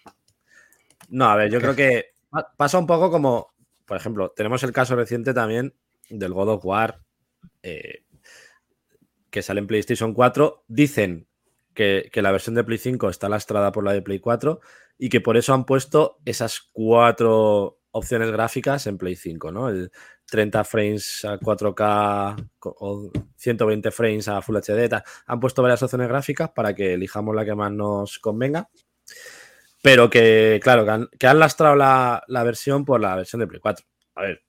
No, 1.09 1.25
a 1.29 1.35
ver, 1.35 1.51
yo 1.51 1.59
creo 1.61 1.75
que 1.75 2.13
pa- 2.31 2.51
pasa 2.57 2.79
un 2.79 2.87
poco 2.87 3.11
como, 3.11 3.51
por 3.85 3.95
ejemplo, 3.97 4.33
tenemos 4.35 4.63
el 4.63 4.71
caso 4.71 4.95
reciente 4.95 5.33
también 5.33 5.75
del 6.09 6.33
God 6.33 6.49
of 6.49 6.65
War 6.65 6.99
eh, 7.61 8.03
que 9.29 9.41
sale 9.43 9.59
en 9.59 9.67
PlayStation 9.67 10.13
4. 10.15 10.63
Dicen 10.67 11.27
que, 11.75 12.09
que 12.11 12.21
la 12.23 12.31
versión 12.31 12.55
de 12.55 12.63
Play 12.63 12.79
5 12.79 13.07
está 13.09 13.29
lastrada 13.29 13.71
por 13.71 13.83
la 13.83 13.93
de 13.93 14.01
Play 14.01 14.19
4 14.19 14.61
y 15.03 15.09
que 15.09 15.19
por 15.19 15.35
eso 15.35 15.55
han 15.55 15.65
puesto 15.65 16.19
esas 16.25 16.69
cuatro 16.71 17.79
opciones 17.89 18.29
gráficas 18.31 18.85
en 18.85 18.99
Play 18.99 19.15
5, 19.15 19.51
¿no? 19.51 19.67
El 19.67 19.91
30 20.29 20.63
frames 20.63 21.25
a 21.25 21.39
4K 21.39 22.49
co- 22.59 22.75
o 22.79 23.11
120 23.35 23.89
frames 23.89 24.27
a 24.27 24.43
Full 24.43 24.57
HD. 24.57 25.01
Han 25.25 25.39
puesto 25.39 25.63
varias 25.63 25.81
opciones 25.81 26.07
gráficas 26.07 26.51
para 26.51 26.75
que 26.75 26.93
elijamos 26.93 27.35
la 27.35 27.43
que 27.43 27.55
más 27.55 27.71
nos 27.71 28.19
convenga. 28.19 28.69
Pero 29.81 30.09
que, 30.09 30.59
claro, 30.63 30.85
que 30.85 30.91
han, 30.91 31.07
que 31.17 31.27
han 31.27 31.39
lastrado 31.39 31.75
la, 31.75 32.23
la 32.27 32.43
versión 32.43 32.85
por 32.85 33.01
la 33.01 33.15
versión 33.15 33.39
de 33.39 33.47
Play 33.47 33.59
4. 33.59 33.83
A 34.15 34.21
ver, 34.21 34.43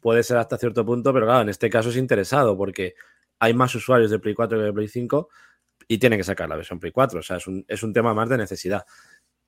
puede 0.00 0.24
ser 0.24 0.36
hasta 0.38 0.58
cierto 0.58 0.84
punto, 0.84 1.12
pero 1.12 1.26
claro, 1.26 1.42
en 1.42 1.48
este 1.48 1.70
caso 1.70 1.90
es 1.90 1.96
interesado 1.96 2.56
porque 2.56 2.94
hay 3.38 3.54
más 3.54 3.72
usuarios 3.76 4.10
de 4.10 4.18
Play 4.18 4.34
4 4.34 4.58
que 4.58 4.64
de 4.64 4.72
Play 4.72 4.88
5 4.88 5.28
y 5.86 5.98
tienen 5.98 6.18
que 6.18 6.24
sacar 6.24 6.48
la 6.48 6.56
versión 6.56 6.80
Play 6.80 6.90
4. 6.90 7.20
O 7.20 7.22
sea, 7.22 7.36
es 7.36 7.46
un, 7.46 7.64
es 7.68 7.82
un 7.84 7.92
tema 7.92 8.12
más 8.14 8.28
de 8.28 8.38
necesidad. 8.38 8.84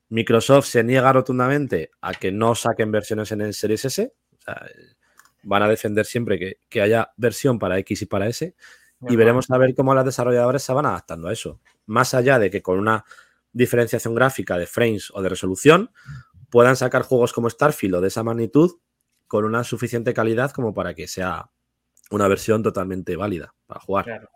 Microsoft 0.09 0.67
se 0.67 0.83
niega 0.83 1.11
rotundamente 1.11 1.91
a 2.01 2.13
que 2.13 2.31
no 2.31 2.55
saquen 2.55 2.91
versiones 2.91 3.31
en 3.31 3.41
el 3.41 3.53
Series 3.53 3.85
S. 3.85 4.13
O 4.31 4.41
sea, 4.41 4.65
van 5.43 5.63
a 5.63 5.67
defender 5.67 6.05
siempre 6.05 6.37
que, 6.37 6.59
que 6.69 6.81
haya 6.81 7.11
versión 7.17 7.59
para 7.59 7.77
X 7.79 8.01
y 8.01 8.05
para 8.05 8.27
S. 8.27 8.55
Y 9.07 9.15
veremos 9.15 9.51
a 9.51 9.57
ver 9.57 9.75
cómo 9.75 9.93
las 9.93 10.05
desarrolladoras 10.05 10.63
se 10.63 10.73
van 10.73 10.85
adaptando 10.85 11.27
a 11.27 11.33
eso. 11.33 11.59
Más 11.85 12.13
allá 12.13 12.39
de 12.39 12.49
que 12.49 12.61
con 12.61 12.79
una 12.79 13.05
diferenciación 13.51 14.15
gráfica 14.15 14.57
de 14.57 14.65
frames 14.65 15.11
o 15.13 15.21
de 15.21 15.29
resolución 15.29 15.91
puedan 16.49 16.75
sacar 16.75 17.03
juegos 17.03 17.31
como 17.31 17.49
Starfield 17.49 17.95
o 17.95 18.01
de 18.01 18.07
esa 18.07 18.23
magnitud 18.23 18.79
con 19.27 19.45
una 19.45 19.63
suficiente 19.63 20.13
calidad 20.13 20.51
como 20.51 20.73
para 20.73 20.93
que 20.93 21.07
sea 21.07 21.51
una 22.11 22.27
versión 22.27 22.63
totalmente 22.63 23.15
válida 23.15 23.53
para 23.65 23.79
jugar. 23.79 24.05
Claro. 24.05 24.29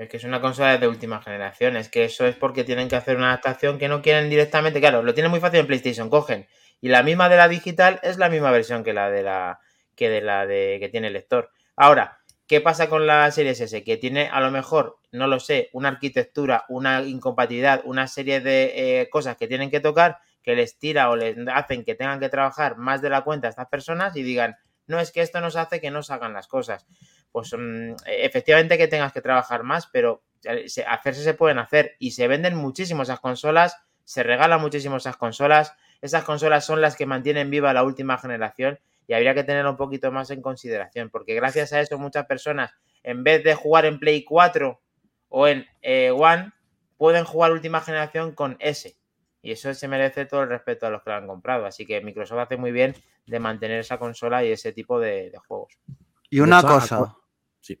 Es 0.00 0.08
que 0.08 0.16
es 0.16 0.24
una 0.24 0.40
consola 0.40 0.78
de 0.78 0.88
última 0.88 1.20
generación. 1.20 1.76
Es 1.76 1.90
que 1.90 2.04
eso 2.06 2.26
es 2.26 2.34
porque 2.34 2.64
tienen 2.64 2.88
que 2.88 2.96
hacer 2.96 3.18
una 3.18 3.26
adaptación 3.26 3.78
que 3.78 3.86
no 3.86 4.00
quieren 4.00 4.30
directamente. 4.30 4.80
Claro, 4.80 5.02
lo 5.02 5.12
tienen 5.12 5.30
muy 5.30 5.40
fácil 5.40 5.60
en 5.60 5.66
PlayStation. 5.66 6.08
Cogen. 6.08 6.48
Y 6.80 6.88
la 6.88 7.02
misma 7.02 7.28
de 7.28 7.36
la 7.36 7.48
digital 7.48 8.00
es 8.02 8.16
la 8.16 8.30
misma 8.30 8.50
versión 8.50 8.82
que 8.82 8.94
la 8.94 9.10
de 9.10 9.22
la 9.22 9.60
que 9.94 10.08
de 10.08 10.22
la 10.22 10.46
de 10.46 10.78
que 10.80 10.88
tiene 10.88 11.08
el 11.08 11.12
lector. 11.12 11.50
Ahora, 11.76 12.18
¿qué 12.46 12.62
pasa 12.62 12.88
con 12.88 13.06
la 13.06 13.30
Series 13.30 13.60
S? 13.60 13.84
Que 13.84 13.98
tiene 13.98 14.30
a 14.32 14.40
lo 14.40 14.50
mejor, 14.50 14.96
no 15.12 15.26
lo 15.26 15.38
sé, 15.38 15.68
una 15.74 15.90
arquitectura, 15.90 16.64
una 16.70 17.02
incompatibilidad, 17.02 17.82
una 17.84 18.06
serie 18.06 18.40
de 18.40 19.02
eh, 19.02 19.10
cosas 19.10 19.36
que 19.36 19.48
tienen 19.48 19.70
que 19.70 19.80
tocar 19.80 20.16
que 20.42 20.56
les 20.56 20.78
tira 20.78 21.10
o 21.10 21.16
les 21.16 21.36
hacen 21.52 21.84
que 21.84 21.94
tengan 21.94 22.20
que 22.20 22.30
trabajar 22.30 22.78
más 22.78 23.02
de 23.02 23.10
la 23.10 23.20
cuenta 23.20 23.48
a 23.48 23.50
estas 23.50 23.68
personas 23.68 24.16
y 24.16 24.22
digan, 24.22 24.56
no 24.86 24.98
es 25.00 25.12
que 25.12 25.22
esto 25.22 25.40
nos 25.40 25.56
hace 25.56 25.80
que 25.80 25.90
no 25.90 26.02
salgan 26.02 26.32
las 26.32 26.48
cosas 26.48 26.86
pues 27.32 27.52
mm, 27.56 27.94
efectivamente 28.06 28.76
que 28.78 28.88
tengas 28.88 29.12
que 29.12 29.20
trabajar 29.20 29.62
más, 29.62 29.86
pero 29.92 30.24
se- 30.66 30.84
hacerse 30.84 31.22
se 31.22 31.34
pueden 31.34 31.58
hacer 31.58 31.96
y 31.98 32.12
se 32.12 32.28
venden 32.28 32.56
muchísimo 32.56 33.02
esas 33.02 33.20
consolas, 33.20 33.76
se 34.04 34.22
regalan 34.22 34.60
muchísimo 34.60 34.96
esas 34.96 35.16
consolas, 35.16 35.74
esas 36.00 36.24
consolas 36.24 36.64
son 36.64 36.80
las 36.80 36.96
que 36.96 37.06
mantienen 37.06 37.50
viva 37.50 37.72
la 37.72 37.84
última 37.84 38.18
generación 38.18 38.80
y 39.06 39.12
habría 39.14 39.34
que 39.34 39.44
tenerlo 39.44 39.70
un 39.70 39.76
poquito 39.76 40.10
más 40.12 40.30
en 40.30 40.40
consideración, 40.42 41.10
porque 41.10 41.34
gracias 41.34 41.72
a 41.72 41.80
eso 41.80 41.98
muchas 41.98 42.26
personas, 42.26 42.72
en 43.02 43.22
vez 43.24 43.44
de 43.44 43.54
jugar 43.54 43.84
en 43.84 43.98
Play 43.98 44.24
4 44.24 44.80
o 45.28 45.46
en 45.48 45.66
eh, 45.82 46.10
One, 46.10 46.52
pueden 46.96 47.24
jugar 47.24 47.52
última 47.52 47.80
generación 47.80 48.32
con 48.34 48.56
S. 48.60 48.96
Y 49.42 49.52
eso 49.52 49.72
se 49.72 49.88
merece 49.88 50.26
todo 50.26 50.42
el 50.42 50.48
respeto 50.50 50.86
a 50.86 50.90
los 50.90 51.02
que 51.02 51.10
lo 51.10 51.16
han 51.16 51.26
comprado. 51.26 51.64
Así 51.66 51.86
que 51.86 52.00
Microsoft 52.02 52.38
hace 52.40 52.56
muy 52.56 52.72
bien 52.72 52.94
de 53.26 53.38
mantener 53.40 53.80
esa 53.80 53.98
consola 53.98 54.44
y 54.44 54.52
ese 54.52 54.72
tipo 54.72 55.00
de, 55.00 55.30
de 55.30 55.38
juegos. 55.48 55.78
Y 56.28 56.40
una 56.40 56.62
cosa. 56.62 57.16
Sí. 57.60 57.80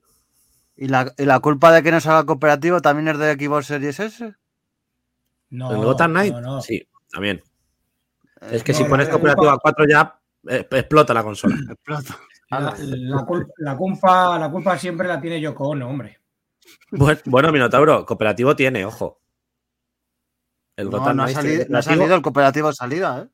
¿Y 0.76 0.88
la, 0.88 1.12
y 1.18 1.24
la 1.24 1.40
culpa 1.40 1.72
de 1.72 1.82
que 1.82 1.90
no 1.90 2.00
salga 2.00 2.24
cooperativo 2.24 2.80
también 2.80 3.08
es 3.08 3.18
de 3.18 3.34
Xbox 3.34 3.66
Series 3.66 4.00
S? 4.00 4.32
No, 5.50 5.70
¿El 5.72 5.78
Gotham 5.84 6.12
Knight? 6.12 6.32
no, 6.32 6.40
no. 6.40 6.60
Sí, 6.62 6.88
también. 7.12 7.42
Eh, 8.40 8.48
Es 8.52 8.62
que 8.64 8.72
no, 8.72 8.78
si 8.78 8.84
la- 8.84 8.90
pones 8.90 9.06
la 9.08 9.12
cooperativo 9.12 9.50
a 9.50 9.58
4 9.58 9.84
ya 9.86 10.18
eh, 10.48 10.66
explota 10.70 11.12
la 11.12 11.22
consola. 11.22 11.56
explota. 11.70 12.16
La, 12.50 12.60
la 12.60 13.16
cul- 13.26 13.52
la 13.58 13.76
culpa, 13.76 14.38
la 14.38 14.50
culpa 14.50 14.78
siempre 14.78 15.06
la 15.06 15.20
tiene 15.20 15.40
Yoko 15.40 15.68
Ono, 15.68 15.88
hombre. 15.88 16.18
Bueno, 16.90 17.20
bueno, 17.26 17.52
Minotauro, 17.52 18.04
cooperativo 18.06 18.56
tiene, 18.56 18.84
ojo. 18.84 19.20
El 20.80 20.90
No, 20.90 20.98
Gotham 20.98 21.16
no 21.16 21.22
ha, 21.24 21.28
salido, 21.28 21.64
no 21.68 21.78
ha 21.78 21.82
salido 21.82 22.14
el 22.14 22.22
cooperativo 22.22 22.68
de 22.68 22.74
salida, 22.74 23.24
¿eh? 23.24 23.28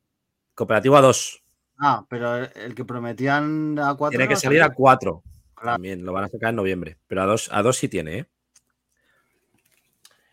cooperativo 0.55 0.97
a 0.97 1.01
2. 1.01 1.43
Ah, 1.79 2.05
pero 2.09 2.37
el, 2.37 2.51
el 2.55 2.75
que 2.75 2.85
prometían 2.85 3.79
a 3.79 3.95
4 3.95 4.11
Tiene 4.11 4.29
que 4.29 4.37
salir 4.37 4.63
a 4.63 4.71
4. 4.71 5.23
Claro. 5.55 5.75
También 5.75 6.05
lo 6.05 6.13
van 6.13 6.25
a 6.25 6.29
sacar 6.29 6.51
en 6.51 6.57
noviembre. 6.57 6.99
Pero 7.07 7.23
a 7.23 7.27
2 7.27 7.51
a 7.53 7.63
dos 7.63 7.77
sí 7.77 7.89
tiene, 7.89 8.19
¿eh? 8.19 8.27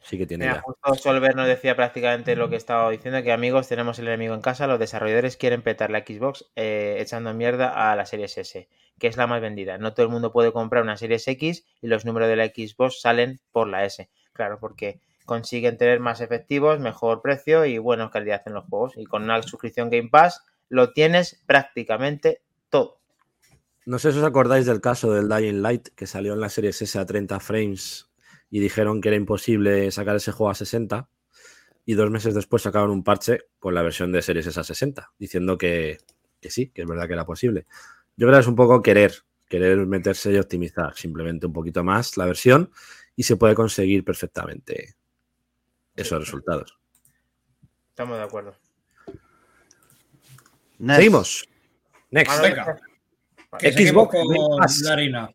Sí 0.03 0.18
que 0.18 0.26
tiene 0.26 0.45
Mira, 0.45 0.57
ya. 0.57 0.61
justo 0.61 0.95
Solver 0.95 1.34
nos 1.34 1.47
decía 1.47 1.78
prácticamente 1.78 2.36
lo 2.36 2.49
que 2.49 2.57
estaba 2.57 2.89
diciendo, 2.91 3.24
que 3.24 3.32
amigos, 3.32 3.70
tenemos 3.70 3.99
el 3.99 4.07
enemigo 4.09 4.34
en 4.34 4.41
casa, 4.41 4.68
los 4.68 4.78
desarrolladores 4.78 5.38
quieren 5.38 5.61
petar 5.61 5.91
la 5.91 5.99
Xbox 5.99 6.51
eh, 6.57 6.97
echando 6.99 7.34
mierda 7.34 7.91
a 7.91 7.95
la 7.95 8.05
Series 8.05 8.38
S, 8.38 8.68
que 8.99 9.07
es 9.07 9.16
la 9.16 9.28
más 9.28 9.39
vendida. 9.39 9.78
No 9.78 9.93
todo 9.93 10.05
el 10.05 10.11
mundo 10.11 10.34
puede 10.34 10.51
comprar 10.51 10.84
una 10.84 10.97
Series 10.97 11.26
X 11.26 11.66
y 11.82 11.88
los 11.88 12.03
números 12.03 12.28
de 12.28 12.36
la 12.36 12.47
Xbox 12.47 12.99
salen 12.99 13.39
por 13.53 13.70
la 13.70 13.86
S. 13.86 14.09
Claro, 14.34 14.59
porque 14.59 14.99
consiguen 15.26 15.78
tener 15.78 15.99
más 15.99 16.21
efectivos, 16.21 16.80
mejor 16.80 17.21
precio 17.21 17.65
y 17.65 17.78
buena 17.78 18.09
calidad 18.09 18.41
en 18.45 18.53
los 18.53 18.65
juegos. 18.65 18.93
Y 18.97 19.05
con 19.05 19.24
una 19.24 19.41
suscripción 19.41 19.89
Game 19.89 20.09
Pass 20.09 20.43
lo 20.69 20.93
tienes 20.93 21.41
prácticamente 21.45 22.41
todo. 22.69 22.99
No 23.86 23.99
sé 23.99 24.11
si 24.11 24.19
os 24.19 24.24
acordáis 24.24 24.65
del 24.65 24.82
caso 24.82 25.11
del 25.13 25.28
Dying 25.28 25.61
Light 25.61 25.89
que 25.95 26.07
salió 26.07 26.34
en 26.34 26.39
la 26.39 26.49
serie 26.49 26.69
S 26.69 26.97
a 26.97 27.05
30 27.05 27.39
frames 27.39 28.09
y 28.49 28.59
dijeron 28.59 29.01
que 29.01 29.09
era 29.09 29.17
imposible 29.17 29.91
sacar 29.91 30.15
ese 30.15 30.32
juego 30.32 30.51
a 30.51 30.55
60 30.55 31.09
y 31.86 31.93
dos 31.95 32.09
meses 32.09 32.34
después 32.34 32.61
sacaron 32.61 32.91
un 32.91 33.03
parche 33.03 33.39
con 33.59 33.74
la 33.74 33.82
versión 33.82 34.11
de 34.11 34.21
series 34.21 34.47
S 34.47 34.59
a 34.59 34.63
60 34.63 35.11
diciendo 35.19 35.57
que, 35.57 35.97
que 36.39 36.49
sí, 36.49 36.69
que 36.69 36.84
es 36.84 36.88
verdad 36.88 37.07
que 37.07 37.13
era 37.13 37.26
posible. 37.26 37.65
Yo 38.15 38.28
creo 38.28 38.38
que 38.38 38.41
es 38.41 38.47
un 38.47 38.55
poco 38.55 38.82
querer, 38.82 39.13
querer 39.49 39.86
meterse 39.86 40.32
y 40.32 40.38
optimizar 40.38 40.95
simplemente 40.95 41.47
un 41.47 41.53
poquito 41.53 41.84
más 41.84 42.15
la 42.15 42.26
versión 42.26 42.71
y 43.15 43.24
se 43.24 43.36
puede 43.36 43.55
conseguir 43.55 44.03
perfectamente 44.03 44.95
esos 45.96 46.20
resultados. 46.20 46.78
Estamos 47.89 48.18
de 48.18 48.24
acuerdo. 48.24 48.56
Next. 50.80 50.98
Seguimos. 50.98 51.50
Next. 52.12 52.41
Venga. 52.41 52.78
Xbox 53.60 54.14
Game 54.14 54.36
con 54.38 54.60
Pass. 54.60 54.82
la 54.82 54.94
harina. 54.94 55.30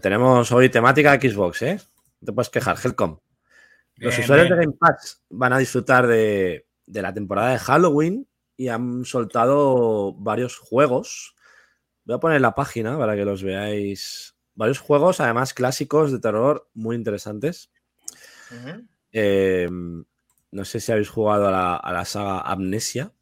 Tenemos 0.00 0.50
hoy 0.52 0.68
temática 0.68 1.14
Xbox, 1.20 1.62
¿eh? 1.62 1.80
No 2.20 2.26
te 2.26 2.32
puedes 2.32 2.50
quejar, 2.50 2.76
Helcom. 2.82 3.18
Los 3.96 4.14
Bien, 4.14 4.24
usuarios 4.24 4.48
bien. 4.48 4.58
de 4.60 4.64
Game 4.66 4.76
Pass 4.78 5.22
van 5.28 5.52
a 5.52 5.58
disfrutar 5.58 6.06
de, 6.06 6.66
de 6.86 7.02
la 7.02 7.12
temporada 7.12 7.50
de 7.52 7.58
Halloween 7.58 8.26
y 8.56 8.68
han 8.68 9.04
soltado 9.04 10.14
varios 10.14 10.56
juegos. 10.56 11.34
Voy 12.04 12.16
a 12.16 12.20
poner 12.20 12.40
la 12.40 12.54
página 12.54 12.96
para 12.98 13.14
que 13.16 13.24
los 13.24 13.42
veáis. 13.42 14.34
Varios 14.54 14.78
juegos, 14.78 15.20
además 15.20 15.54
clásicos 15.54 16.10
de 16.10 16.18
terror 16.18 16.68
muy 16.74 16.96
interesantes. 16.96 17.70
Ujú. 18.50 18.86
Eh, 19.12 19.68
no 20.50 20.64
sé 20.64 20.80
si 20.80 20.92
habéis 20.92 21.08
jugado 21.08 21.48
a 21.48 21.50
la, 21.50 21.76
a 21.76 21.92
la 21.92 22.04
saga 22.04 22.40
Amnesia. 22.40 23.12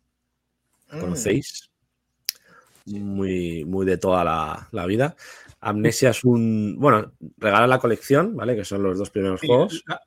Mm. 0.92 1.00
¿Conocéis? 1.00 1.70
Muy, 2.86 3.64
muy 3.64 3.84
de 3.84 3.98
toda 3.98 4.22
la, 4.22 4.68
la 4.70 4.86
vida. 4.86 5.16
Amnesia 5.60 6.10
es 6.10 6.22
un. 6.22 6.76
Bueno, 6.78 7.12
regala 7.38 7.66
la 7.66 7.80
colección, 7.80 8.36
¿vale? 8.36 8.54
Que 8.54 8.64
son 8.64 8.82
los 8.82 8.96
dos 8.98 9.10
primeros 9.10 9.40
Sí, 9.40 9.48
juegos. 9.48 9.82
la- 9.86 10.00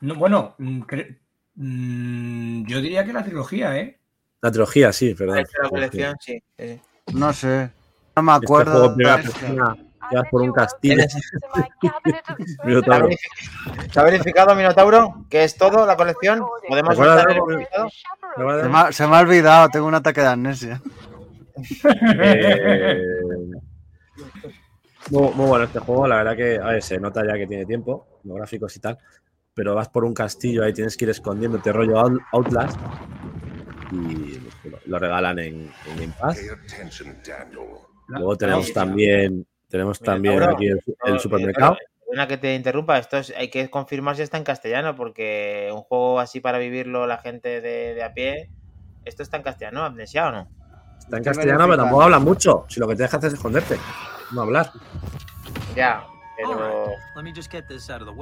no, 0.00 0.14
bueno, 0.16 0.54
mm, 0.58 0.80
cre- 0.82 1.18
mm, 1.54 2.64
yo 2.66 2.80
diría 2.80 3.04
que 3.04 3.12
la 3.12 3.22
trilogía, 3.22 3.78
¿eh? 3.78 4.00
La 4.40 4.50
trilogía, 4.50 4.92
sí, 4.92 5.14
perdón. 5.14 5.44
La 5.62 5.68
colección, 5.68 6.16
sí. 6.18 6.42
No 7.12 7.32
sé. 7.32 7.70
No 8.16 8.22
me 8.22 8.32
Este 8.32 8.46
acuerdo. 8.46 8.94
juego 8.94 8.94
en 8.98 9.91
vas 10.16 10.28
por 10.30 10.42
un 10.42 10.52
castillo. 10.52 11.02
¿Se 11.08 12.66
Minotauro. 12.66 13.06
ha 13.06 13.08
verifi- 13.08 13.90
se 13.92 14.00
ha 14.00 14.02
verificado, 14.04 14.54
Minotauro, 14.54 15.24
que 15.30 15.44
es 15.44 15.56
todo 15.56 15.86
la 15.86 15.96
colección? 15.96 16.42
¿Podemos. 16.68 16.96
Se 16.96 17.02
me, 18.68 18.78
ha, 18.78 18.92
se 18.92 19.06
me 19.06 19.16
ha 19.16 19.20
olvidado, 19.20 19.68
tengo 19.68 19.86
un 19.86 19.94
ataque 19.94 20.20
de 20.20 20.26
amnesia. 20.28 20.80
Eh, 22.24 22.98
muy, 25.10 25.32
muy 25.34 25.46
bueno 25.46 25.64
este 25.64 25.78
juego, 25.80 26.06
la 26.06 26.16
verdad 26.16 26.36
que 26.36 26.56
a 26.58 26.66
ver, 26.66 26.82
se 26.82 26.98
nota 26.98 27.22
ya 27.26 27.34
que 27.34 27.46
tiene 27.46 27.66
tiempo, 27.66 28.06
los 28.24 28.36
gráficos 28.36 28.76
y 28.76 28.80
tal, 28.80 28.98
pero 29.52 29.74
vas 29.74 29.88
por 29.88 30.04
un 30.04 30.14
castillo, 30.14 30.64
ahí 30.64 30.72
tienes 30.72 30.96
que 30.96 31.04
ir 31.04 31.10
escondiéndote 31.10 31.72
rollo 31.72 31.98
Out- 31.98 32.20
Outlast 32.32 32.78
y 33.90 34.40
lo, 34.68 34.78
lo 34.86 34.98
regalan 34.98 35.38
en, 35.40 35.70
en 35.86 35.96
Game 35.98 36.12
Pass. 36.18 36.40
Luego 38.08 38.36
tenemos 38.36 38.72
también, 38.72 39.46
tenemos 39.72 40.00
Mira, 40.00 40.12
también 40.12 40.42
aquí 40.42 40.66
el, 40.66 40.80
el 41.04 41.14
No, 41.14 41.18
supermercado. 41.18 41.72
eh, 41.74 41.86
Una 42.06 42.28
que 42.28 42.36
te 42.36 42.54
interrumpa, 42.54 42.98
esto 42.98 43.16
es- 43.16 43.32
hay 43.36 43.48
que 43.48 43.70
confirmar 43.70 44.14
si 44.16 44.22
está 44.22 44.36
en 44.36 44.44
castellano, 44.44 44.94
porque 44.94 45.70
un 45.74 45.80
juego 45.80 46.20
así 46.20 46.40
para 46.40 46.58
vivirlo 46.58 47.06
la 47.06 47.16
gente 47.18 47.60
de, 47.62 47.94
de 47.94 48.02
a 48.04 48.12
pie, 48.12 48.50
esto 49.06 49.22
está 49.22 49.38
en 49.38 49.42
castellano, 49.42 49.82
amnesia 49.82 50.28
o 50.28 50.30
no. 50.30 50.48
Está 50.98 51.16
en 51.16 51.24
castellano, 51.24 51.64
pero 51.64 51.76
tampoco 51.78 52.02
hablan 52.02 52.22
mucho. 52.22 52.66
Si 52.68 52.78
lo 52.80 52.86
que 52.86 52.96
te 52.96 53.02
deja 53.04 53.16
hacer 53.16 53.28
es 53.28 53.34
esconderte, 53.34 53.78
no 54.32 54.42
hablar. 54.42 54.70
Ya, 55.74 56.06
pero. 56.36 56.90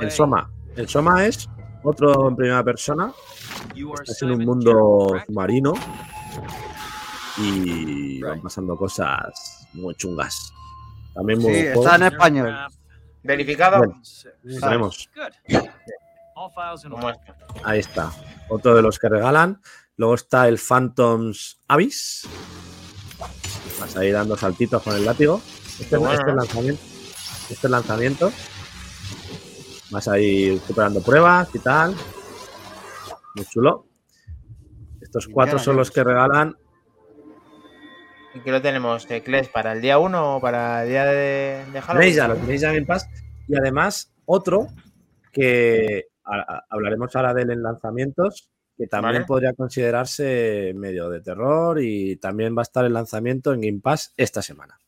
El 0.00 0.10
Soma. 0.12 0.50
El 0.76 0.88
Soma 0.88 1.26
es 1.26 1.48
otro 1.82 2.28
en 2.28 2.36
primera 2.36 2.62
persona. 2.62 3.12
Estás 4.02 4.22
en 4.22 4.30
un 4.30 4.44
mundo 4.44 5.20
submarino 5.26 5.74
y 7.38 8.22
van 8.22 8.40
pasando 8.40 8.76
cosas 8.76 9.66
muy 9.72 9.94
chungas. 9.96 10.52
También 11.14 11.40
muy 11.40 11.54
Sí, 11.54 11.60
está 11.66 11.96
en 11.96 12.02
español. 12.04 12.56
verificado 13.22 13.78
Bueno. 13.78 14.00
Order. 14.62 15.32
esto. 17.08 17.34
ahí 17.64 17.80
está, 17.80 18.10
otro 18.48 18.74
de 18.74 18.82
los 18.82 18.98
que 18.98 19.08
regalan. 19.08 19.60
Luego 19.96 20.14
está 20.14 20.48
el 20.48 20.58
Phantoms 20.58 21.58
Abyss. 21.68 22.26
Vas 23.78 23.96
ahí 23.96 24.10
dando 24.10 24.36
saltitos 24.36 24.82
con 24.82 24.96
el 24.96 25.04
látigo. 25.04 25.42
Este, 25.78 25.98
Bueno, 25.98 26.14
este 26.14 26.32
lanzamiento. 26.32 26.82
Este 27.50 27.68
lanzamiento. 27.68 28.32
Vas 29.90 30.08
ahí 30.08 30.58
superando 30.66 31.02
pruebas 31.02 31.54
y 31.54 31.58
tal. 31.58 31.94
Muy 33.34 33.44
chulo. 33.46 33.86
Estos 35.02 35.28
cuatro 35.28 35.58
son 35.58 35.76
los 35.76 35.90
que 35.90 36.02
regalan 36.04 36.56
¿Y 38.34 38.40
qué 38.40 38.50
lo 38.52 38.62
tenemos? 38.62 39.06
¿Que 39.06 39.22
Kles 39.22 39.48
para 39.48 39.72
el 39.72 39.80
día 39.80 39.98
1 39.98 40.36
o 40.36 40.40
para 40.40 40.84
el 40.84 40.88
día 40.88 41.04
de, 41.04 41.64
de 41.72 41.80
Halloween? 41.82 42.14
Ya, 42.14 42.28
lo 42.28 42.36
tenéis 42.36 42.60
ya 42.60 42.68
en 42.68 42.74
Game 42.76 42.86
Pass. 42.86 43.08
Y 43.48 43.56
además, 43.56 44.12
otro 44.24 44.68
que 45.32 46.06
a- 46.24 46.64
hablaremos 46.70 47.14
ahora 47.16 47.34
de 47.34 47.42
él 47.42 47.50
en 47.50 47.62
lanzamientos, 47.62 48.48
que 48.76 48.86
también 48.86 49.14
Vale. 49.14 49.26
podría 49.26 49.52
considerarse 49.54 50.72
medio 50.76 51.10
de 51.10 51.20
terror 51.20 51.80
y 51.82 52.16
también 52.16 52.56
va 52.56 52.62
a 52.62 52.62
estar 52.62 52.84
el 52.84 52.92
lanzamiento 52.92 53.52
en 53.52 53.60
Game 53.60 53.80
Pass 53.82 54.14
esta 54.16 54.42
semana. 54.42 54.78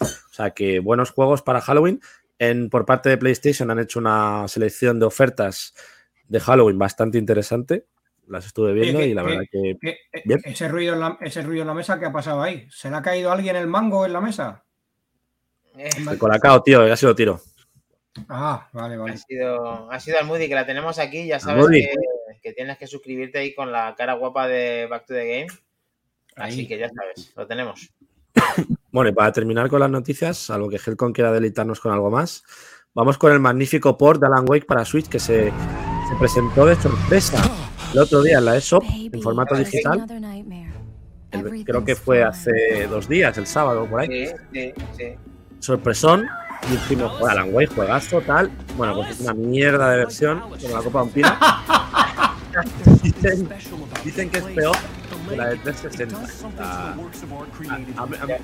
O 0.00 0.32
sea 0.32 0.50
que 0.50 0.78
buenos 0.80 1.10
juegos 1.10 1.42
para 1.42 1.60
Halloween. 1.60 2.00
En, 2.38 2.68
por 2.70 2.84
parte 2.84 3.08
de 3.08 3.16
PlayStation 3.18 3.70
han 3.70 3.78
hecho 3.78 3.98
una 3.98 4.46
selección 4.48 4.98
de 4.98 5.06
ofertas 5.06 5.74
de 6.28 6.40
Halloween 6.40 6.78
bastante 6.78 7.18
interesante. 7.18 7.86
Las 8.28 8.46
estuve 8.46 8.72
viendo 8.72 9.02
y 9.02 9.12
la 9.14 9.22
que- 9.22 9.28
verdad 9.30 9.44
que 9.50 9.76
¿Qué- 9.80 9.98
Bien. 10.24 10.40
ese, 10.44 10.68
ruido 10.68 10.94
en 10.94 11.00
la, 11.00 11.18
ese 11.20 11.42
ruido 11.42 11.62
en 11.62 11.68
la 11.68 11.74
mesa, 11.74 11.98
¿qué 11.98 12.06
ha 12.06 12.12
pasado 12.12 12.42
ahí? 12.42 12.66
¿Se 12.70 12.88
le 12.90 12.96
ha 12.96 13.02
caído 13.02 13.30
a 13.30 13.34
alguien 13.34 13.56
el 13.56 13.66
mango 13.66 14.06
en 14.06 14.12
la 14.12 14.20
mesa? 14.20 14.64
Eh, 15.76 15.90
el 16.10 16.18
colacao, 16.18 16.62
tío, 16.62 16.86
ya 16.86 16.94
ha 16.94 16.96
sido 16.96 17.14
tiro. 17.14 17.40
Ah, 18.28 18.68
vale, 18.72 18.94
ha, 18.94 18.98
vale. 18.98 19.18
sido, 19.18 19.90
ha 19.90 19.98
sido 20.00 20.18
al 20.20 20.26
Moody 20.26 20.48
que 20.48 20.54
la 20.54 20.64
tenemos 20.64 20.98
aquí. 20.98 21.26
Ya 21.26 21.40
sabes 21.40 21.66
que, 21.68 21.92
que 22.42 22.52
tienes 22.52 22.78
que 22.78 22.86
suscribirte 22.86 23.38
ahí 23.38 23.54
con 23.54 23.72
la 23.72 23.94
cara 23.96 24.14
guapa 24.14 24.46
de 24.46 24.86
Back 24.88 25.06
to 25.06 25.14
the 25.14 25.26
Game. 25.26 25.46
Así 26.36 26.66
que 26.68 26.78
ya 26.78 26.88
sabes, 26.88 27.32
lo 27.36 27.46
tenemos. 27.46 27.92
Bueno, 28.94 29.10
y 29.10 29.12
para 29.12 29.32
terminar 29.32 29.68
con 29.68 29.80
las 29.80 29.90
noticias, 29.90 30.38
salvo 30.38 30.68
que 30.68 30.76
Helcon 30.84 31.12
quiera 31.12 31.32
deleitarnos 31.32 31.80
con 31.80 31.92
algo 31.92 32.12
más, 32.12 32.44
vamos 32.94 33.18
con 33.18 33.32
el 33.32 33.40
magnífico 33.40 33.98
port 33.98 34.20
de 34.20 34.28
Alan 34.28 34.44
Wake 34.48 34.66
para 34.66 34.84
Switch 34.84 35.08
que 35.08 35.18
se, 35.18 35.46
se 35.50 36.16
presentó 36.20 36.64
de 36.64 36.76
sorpresa 36.76 37.42
el 37.94 38.00
otro 38.00 38.22
día 38.22 38.38
en 38.38 38.44
la 38.44 38.56
eShop 38.56 38.82
en 38.84 39.22
formato 39.22 39.54
digital. 39.54 40.04
El- 41.30 41.64
creo 41.64 41.84
que 41.84 41.94
fue 41.94 42.24
hace 42.24 42.86
dos 42.88 43.08
días, 43.08 43.38
el 43.38 43.46
sábado 43.46 43.86
por 43.86 44.00
ahí. 44.00 44.08
Sí, 44.08 44.34
sí, 44.52 44.72
sí. 44.96 45.04
Sorpresón. 45.60 46.26
Y 46.68 46.72
dijimos, 46.72 47.20
Alan 47.28 47.52
Wake, 47.52 47.74
juegazo, 47.74 48.20
tal. 48.22 48.50
Bueno, 48.76 48.94
pues 48.94 49.10
es 49.10 49.20
una 49.20 49.34
mierda 49.34 49.90
de 49.90 49.98
versión, 49.98 50.40
como 50.40 50.76
la 50.76 50.82
Copa 50.82 51.00
de 51.00 51.04
un 51.04 51.10
Pino. 51.10 51.28
dicen, 53.02 53.48
dicen 54.04 54.30
que 54.30 54.38
es 54.38 54.44
peor 54.44 54.76
que 55.28 55.36
la 55.36 55.48
de 55.48 55.56
360. 55.58 56.18
O 56.18 56.52
sea, 56.56 56.96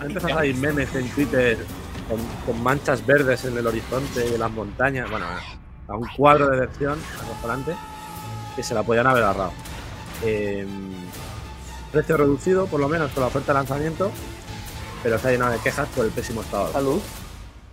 ha, 0.00 0.06
empezado 0.06 0.34
a 0.34 0.36
salir 0.36 0.56
memes 0.56 0.94
en 0.94 1.08
Twitter 1.10 1.58
con, 2.08 2.18
con 2.46 2.62
manchas 2.62 3.04
verdes 3.06 3.44
en 3.44 3.56
el 3.56 3.66
horizonte 3.66 4.28
y 4.28 4.34
en 4.34 4.40
las 4.40 4.50
montañas. 4.50 5.10
Bueno, 5.10 5.26
a 5.88 5.96
un 5.96 6.06
cuadro 6.16 6.48
de 6.50 6.60
versión 6.60 6.98
acojonante 7.22 7.74
que 8.56 8.62
se 8.62 8.74
la 8.74 8.82
podían 8.82 9.06
haber 9.06 9.22
agarrado. 9.24 9.52
Eh, 10.24 10.66
precio 11.92 12.16
reducido, 12.16 12.66
por 12.66 12.80
lo 12.80 12.88
menos, 12.88 13.10
con 13.12 13.22
la 13.22 13.28
oferta 13.28 13.52
de 13.52 13.58
lanzamiento, 13.58 14.10
pero 15.02 15.16
está 15.16 15.30
lleno 15.30 15.50
de 15.50 15.58
quejas 15.58 15.88
por 15.88 16.04
el 16.04 16.10
pésimo 16.12 16.42
estado. 16.42 16.72
Salud. 16.72 17.00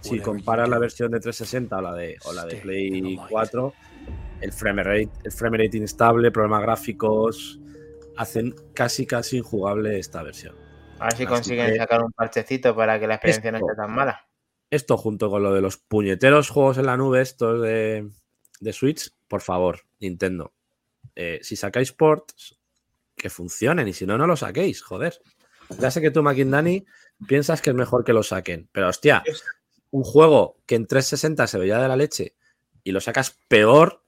Si 0.02 0.20
comparas 0.20 0.70
la 0.70 0.80
versión 0.80 1.12
de 1.12 1.20
360 1.20 1.78
o 1.78 1.82
la 1.82 1.94
de, 1.94 2.18
o 2.26 2.34
la 2.34 2.46
de 2.46 2.56
Play 2.58 3.20
4, 3.30 3.74
el 4.42 4.54
frame 4.54 4.84
rate, 4.84 5.10
el 5.24 5.32
frame 5.32 5.58
rate 5.58 5.78
inestable, 5.78 6.32
problemas 6.32 6.62
gráficos, 6.62 7.60
hacen 8.16 8.56
casi 8.74 9.06
casi 9.06 9.38
injugable 9.40 10.00
esta 10.00 10.24
versión. 10.24 10.56
A 11.00 11.06
ver 11.06 11.14
si 11.14 11.24
Así 11.24 11.26
consiguen 11.26 11.72
que- 11.74 11.78
sacar 11.78 12.02
un 12.04 12.12
parchecito 12.12 12.76
para 12.76 13.00
que 13.00 13.08
la 13.08 13.16
experiencia 13.16 13.52
no 13.52 13.58
esté 13.58 13.76
tan 13.76 13.92
mala. 13.94 14.28
Esto 14.70 14.98
junto 14.98 15.30
con 15.30 15.44
lo 15.44 15.54
de 15.54 15.62
los 15.62 15.78
puñeteros 15.78 16.50
juegos 16.50 16.78
en 16.78 16.86
la 16.86 16.98
nube, 16.98 17.22
estos 17.22 17.62
de, 17.62 18.10
de 18.60 18.74
Switch, 18.74 19.12
por 19.28 19.42
favor, 19.42 19.82
Nintendo. 20.00 20.54
Eh, 21.20 21.40
si 21.42 21.56
sacáis 21.56 21.92
ports, 21.94 22.60
que 23.16 23.32
funcionen 23.32 23.88
y 23.88 23.94
si 23.94 24.06
no, 24.06 24.18
no 24.20 24.28
lo 24.28 24.38
saquéis, 24.38 24.84
joder. 24.84 25.20
Ya 25.80 25.90
sé 25.90 26.00
que 26.00 26.12
tú, 26.12 26.22
McIndani, 26.22 26.86
piensas 27.28 27.62
que 27.64 27.72
es 27.72 27.76
mejor 27.76 28.04
que 28.06 28.14
lo 28.14 28.22
saquen, 28.22 28.70
pero 28.72 28.88
hostia, 28.88 29.24
un 29.90 30.04
juego 30.04 30.58
que 30.68 30.76
en 30.76 30.86
360 30.86 31.48
se 31.48 31.58
veía 31.58 31.80
de 31.80 31.88
la 31.88 31.96
leche 31.96 32.36
y 32.84 32.92
lo 32.92 33.02
sacas 33.02 33.40
peor, 33.48 34.04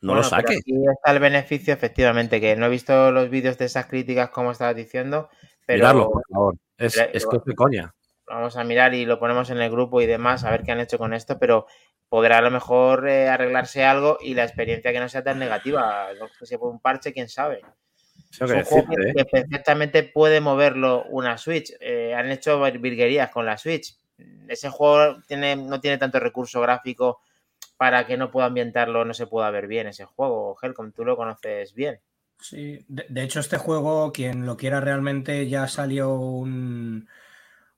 no 0.00 0.12
Bueno, 0.14 0.22
lo 0.22 0.28
saques. 0.28 0.58
Aquí 0.60 0.72
está 0.90 1.12
el 1.12 1.18
beneficio, 1.20 1.74
efectivamente, 1.74 2.40
que 2.40 2.56
no 2.56 2.64
he 2.66 2.70
visto 2.70 3.12
los 3.12 3.28
vídeos 3.28 3.58
de 3.58 3.66
esas 3.66 3.84
críticas, 3.86 4.30
como 4.30 4.52
estabas 4.52 4.74
diciendo, 4.74 5.28
pero 5.66 6.10
por 6.10 6.22
favor. 6.32 6.54
Es, 6.78 6.94
Pero- 6.94 7.10
es 7.12 7.26
que 7.26 7.36
es 7.36 7.44
de 7.44 7.54
coña. 7.54 7.94
vamos 8.26 8.56
a 8.56 8.64
mirar 8.64 8.94
y 8.94 9.04
lo 9.04 9.18
ponemos 9.18 9.50
en 9.50 9.58
el 9.58 9.70
grupo 9.70 10.00
y 10.00 10.06
demás, 10.06 10.44
a 10.44 10.50
ver 10.50 10.62
qué 10.62 10.72
han 10.72 10.80
hecho 10.80 10.96
con 10.96 11.12
esto, 11.12 11.38
pero 11.38 11.66
podrá 12.08 12.38
a 12.38 12.42
lo 12.42 12.50
mejor 12.50 13.08
eh, 13.08 13.28
arreglarse 13.28 13.84
algo 13.84 14.18
y 14.20 14.34
la 14.34 14.44
experiencia 14.44 14.92
que 14.92 15.00
no 15.00 15.08
sea 15.08 15.22
tan 15.24 15.38
negativa. 15.38 16.08
No 16.18 16.28
sé 16.28 16.46
si 16.46 16.56
por 16.56 16.70
un 16.70 16.80
parche, 16.80 17.12
quién 17.12 17.28
sabe. 17.28 17.60
Tengo 18.36 18.52
que 18.52 18.60
Es 18.60 18.66
un 18.72 18.82
juego 18.82 18.88
decirte, 18.94 19.10
¿eh? 19.10 19.14
que 19.16 19.24
perfectamente 19.24 20.02
puede 20.02 20.40
moverlo 20.40 21.04
una 21.10 21.38
Switch. 21.38 21.72
Eh, 21.80 22.14
han 22.14 22.30
hecho 22.30 22.60
virguerías 22.60 23.30
con 23.30 23.46
la 23.46 23.58
Switch. 23.58 23.96
Ese 24.48 24.68
juego 24.70 25.16
tiene, 25.26 25.56
no 25.56 25.80
tiene 25.80 25.98
tanto 25.98 26.18
recurso 26.18 26.60
gráfico 26.60 27.20
para 27.76 28.06
que 28.06 28.16
no 28.16 28.30
pueda 28.30 28.46
ambientarlo, 28.46 29.04
no 29.04 29.14
se 29.14 29.26
pueda 29.26 29.50
ver 29.50 29.66
bien 29.66 29.86
ese 29.86 30.04
juego. 30.04 30.56
Helcom, 30.60 30.92
tú 30.92 31.04
lo 31.04 31.16
conoces 31.16 31.74
bien. 31.74 32.00
Sí, 32.40 32.84
de, 32.88 33.06
de 33.08 33.22
hecho 33.22 33.40
este 33.40 33.56
juego, 33.58 34.12
quien 34.12 34.46
lo 34.46 34.56
quiera 34.56 34.80
realmente, 34.80 35.48
ya 35.48 35.66
salió 35.68 36.12
un- 36.14 37.08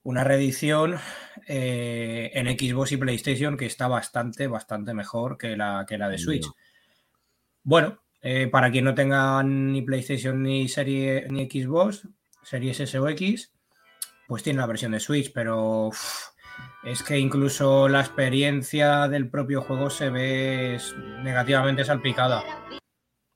una 0.03 0.24
reedición 0.24 0.98
eh, 1.46 2.30
en 2.34 2.46
Xbox 2.46 2.92
y 2.92 2.96
PlayStation 2.96 3.57
que 3.57 3.66
está 3.66 3.88
bastante, 3.88 4.46
bastante 4.46 4.94
mejor 4.94 5.36
que 5.36 5.57
la, 5.57 5.84
que 5.88 5.98
la 5.98 6.09
de 6.09 6.18
Switch. 6.18 6.46
No. 6.46 6.55
Bueno, 7.62 8.03
eh, 8.22 8.48
para 8.51 8.70
quien 8.70 8.84
no 8.84 8.94
tenga 8.94 9.42
ni 9.42 9.82
PlayStation 9.82 10.42
ni 10.42 10.68
serie 10.68 11.26
ni 11.30 11.48
Xbox, 11.51 12.09
Series 12.42 12.80
S 12.80 12.98
o 12.98 13.09
X, 13.09 13.53
pues 14.26 14.42
tiene 14.42 14.61
la 14.61 14.66
versión 14.66 14.92
de 14.92 15.01
Switch, 15.01 15.32
pero 15.32 15.90
es 16.84 17.03
que 17.03 17.18
incluso 17.18 17.88
la 17.88 18.01
experiencia 18.01 19.09
del 19.09 19.28
propio 19.28 19.61
juego 19.62 19.90
se 19.90 20.09
ve 20.09 20.78
negativamente 21.22 21.84
salpicada. 21.84 22.42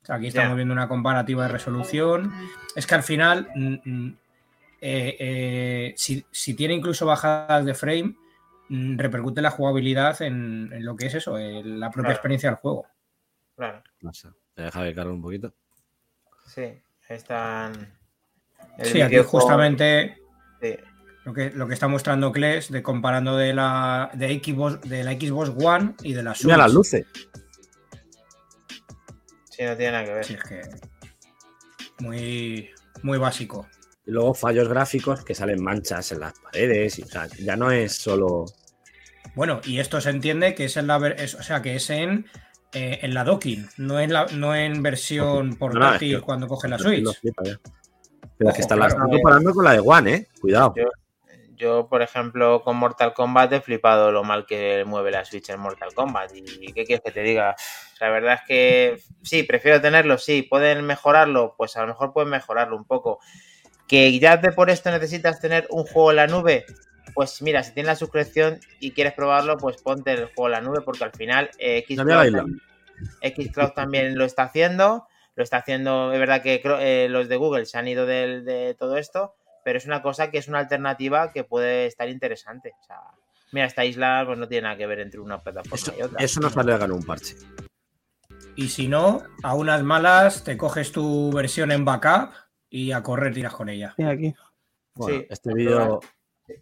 Aquí 0.09 0.27
estamos 0.27 0.57
viendo 0.57 0.75
una 0.75 0.89
comparativa 0.89 1.45
de 1.45 1.53
resolución. 1.53 2.33
Es 2.77 2.87
que 2.87 2.95
al 2.95 3.03
final, 3.03 3.49
mm, 3.55 3.75
mm, 3.85 4.17
eh, 4.87 5.17
eh, 5.19 5.95
si, 5.97 6.25
si 6.31 6.53
tiene 6.55 6.75
incluso 6.75 7.07
bajadas 7.07 7.65
de 7.65 7.75
frame, 7.75 8.17
mm, 8.69 8.99
repercute 8.99 9.41
la 9.41 9.51
jugabilidad 9.51 10.21
en, 10.21 10.71
en 10.73 10.85
lo 10.85 10.95
que 10.95 11.07
es 11.07 11.15
eso, 11.15 11.39
en 11.39 11.81
la 11.81 11.89
propia 11.89 12.03
Claro. 12.09 12.15
experiencia 12.15 12.51
del 12.51 12.59
juego. 12.59 12.87
Claro, 13.57 13.83
No 14.01 14.13
sé. 14.13 14.29
Me 14.57 14.65
deja 14.65 14.85
que 14.85 14.95
cargue 14.95 15.13
un 15.13 15.23
poquito. 15.23 15.55
sí. 16.47 16.63
Ahí 17.09 17.17
están. 17.17 17.95
el 18.79 18.87
Sí, 18.87 19.01
aquí 19.03 19.17
justamente 19.19 20.19
sí. 20.63 20.75
lo 21.25 21.35
que, 21.35 21.51
lo 21.51 21.67
que 21.69 21.75
está 21.75 21.87
mostrando 21.87 22.33
Kles 22.33 22.71
de 22.71 22.83
comparando 22.83 23.37
de 23.37 23.53
la, 23.53 24.11
de, 24.15 24.41
Xbox, 24.43 24.81
de 24.89 25.05
la 25.05 25.13
Xbox 25.13 25.51
One 25.63 25.95
y 26.03 26.13
de 26.15 26.23
la 26.23 26.35
Switch. 26.35 26.47
Mira 26.47 26.57
las 26.59 26.73
luces. 26.73 27.07
Sí, 29.51 29.63
no 29.65 29.77
tiene 29.77 29.93
nada 29.93 30.05
que 30.05 30.13
ver. 30.15 30.25
Sí, 30.25 30.35
es 30.35 30.43
que 30.45 30.63
muy, 32.01 32.71
muy 33.03 33.19
básico. 33.19 33.67
Y 34.07 34.11
luego 34.11 34.35
fallos 34.35 34.69
gráficos 34.69 35.25
que 35.25 35.35
salen 35.35 35.63
manchas 35.63 36.13
en 36.13 36.21
las 36.21 36.39
paredes. 36.39 36.99
Y, 36.99 37.03
o 37.03 37.07
sea, 37.07 37.27
ya 37.39 37.57
no 37.57 37.71
es 37.71 37.97
solo. 37.97 38.45
Bueno, 39.35 39.61
y 39.65 39.79
esto 39.81 40.01
se 40.01 40.11
entiende 40.11 40.55
que 40.55 40.67
es 40.67 40.77
en 40.77 40.87
la 40.87 40.99
ver- 40.99 41.17
es- 41.19 41.35
o 41.35 41.43
sea 41.43 41.63
que 41.63 41.75
es 41.77 41.89
en, 41.91 42.27
eh, 42.73 42.99
en 43.03 43.15
la 43.15 43.25
docking, 43.25 43.69
no 43.79 43.99
en 44.01 44.13
la, 44.13 44.27
no 44.27 44.55
en 44.55 44.83
versión 44.83 45.57
portátil 45.57 46.15
es 46.15 46.21
que- 46.21 46.25
cuando 46.25 46.47
coge 46.47 46.69
la 46.69 46.79
Switch. 46.79 47.19
flipa. 47.21 47.43
Pero 47.45 47.57
es 47.57 47.59
que 48.39 48.45
Ojo, 48.47 48.61
está 48.61 48.77
la 48.77 48.89
claro. 48.89 49.09
comparando 49.09 49.53
con 49.53 49.65
la 49.65 49.73
de 49.73 49.81
One, 49.81 50.15
¿eh? 50.15 50.29
Cuidado. 50.41 50.75
Yo, 50.77 50.85
yo, 51.57 51.89
por 51.89 52.03
ejemplo, 52.03 52.63
con 52.63 52.77
Mortal 52.77 53.15
Kombat 53.15 53.53
he 53.55 53.61
flipado 53.61 54.11
lo 54.13 54.23
mal 54.25 54.45
que 54.45 54.85
mueve 54.87 55.13
la 55.13 55.25
Switch 55.25 55.49
en 55.51 55.61
Mortal 55.61 55.95
Kombat. 55.95 56.33
¿Y 56.35 56.73
qué 56.73 56.85
quieres 56.85 57.01
que 57.05 57.13
te 57.13 57.23
diga? 57.23 57.55
La 58.01 58.11
verdad 58.11 58.35
es 58.35 58.41
que 58.47 58.99
sí, 59.23 59.45
prefiero 59.45 59.81
tenerlo, 59.81 60.19
sí. 60.19 60.43
¿Pueden 60.43 60.85
mejorarlo? 60.85 61.55
Pues 61.57 61.77
a 61.77 61.83
lo 61.83 61.87
mejor 61.87 62.13
pueden 62.13 62.29
mejorarlo 62.31 62.77
un 62.77 62.85
poco. 62.85 63.21
¿Que 63.89 64.19
ya 64.19 64.37
de 64.37 64.53
por 64.53 64.71
esto 64.71 64.91
necesitas 64.91 65.41
tener 65.41 65.67
un 65.71 65.85
juego 65.85 66.11
en 66.11 66.17
la 66.17 66.27
nube? 66.27 66.65
Pues 67.15 67.43
mira, 67.43 67.63
si 67.63 67.73
tienes 67.75 67.89
la 67.89 67.97
suscripción 67.97 68.59
y 68.81 68.93
quieres 68.93 69.13
probarlo, 69.13 69.57
pues 69.59 69.81
ponte 69.83 70.13
el 70.13 70.25
juego 70.27 70.47
en 70.47 70.53
la 70.53 70.61
nube 70.61 70.81
porque 70.81 71.05
al 71.05 71.13
final 71.13 71.51
eh, 71.59 71.85
Xcloud, 71.87 72.07
también- 72.33 72.61
Xcloud 73.23 73.71
también 73.73 74.19
lo 74.19 74.25
está 74.25 74.45
haciendo. 74.45 75.07
Lo 75.37 75.43
está 75.43 75.59
haciendo, 75.59 76.13
es 76.13 76.19
verdad 76.21 76.43
que 76.43 76.63
eh, 76.65 77.09
los 77.11 77.29
de 77.29 77.37
Google 77.37 77.67
se 77.67 77.77
han 77.77 77.89
ido 77.89 78.07
del- 78.07 78.45
de, 78.45 78.75
todo 78.79 78.97
esto, 78.97 79.35
pero 79.65 79.79
es 79.79 79.85
una 79.85 80.01
cosa 80.01 80.31
que 80.31 80.39
es 80.39 80.47
una 80.49 80.61
alternativa 80.61 81.33
que 81.33 81.43
puede 81.45 81.87
estar 81.87 82.09
interesante. 82.09 82.73
O 82.81 82.85
sea, 82.87 82.99
mira, 83.51 83.67
esta 83.67 83.85
isla 83.85 84.23
pues 84.27 84.39
no 84.39 84.47
tiene 84.47 84.63
nada 84.63 84.77
que 84.77 84.87
ver 84.87 85.01
entre 85.01 85.19
una 85.21 85.41
plataforma 85.41 85.75
Eso, 85.77 85.93
y 85.99 86.03
otra. 86.03 86.25
eso 86.25 86.41
nos 86.41 86.55
vale 86.55 86.71
ganar 86.73 86.93
un 86.93 87.03
parche. 87.03 87.35
Y 88.57 88.69
si 88.69 88.87
no, 88.87 89.25
a 89.43 89.55
unas 89.55 89.83
malas 89.83 90.45
te 90.45 90.57
coges 90.57 90.93
tu 90.93 91.33
versión 91.33 91.73
en 91.73 91.85
backup 91.85 92.31
y 92.77 92.91
a 92.91 93.03
correr 93.05 93.33
tiras 93.33 93.55
con 93.55 93.69
ella. 93.69 93.95
Aquí. 94.05 94.35
Bueno, 94.97 95.19
Sí, 95.21 95.27
este 95.31 95.55
vídeo 95.55 96.01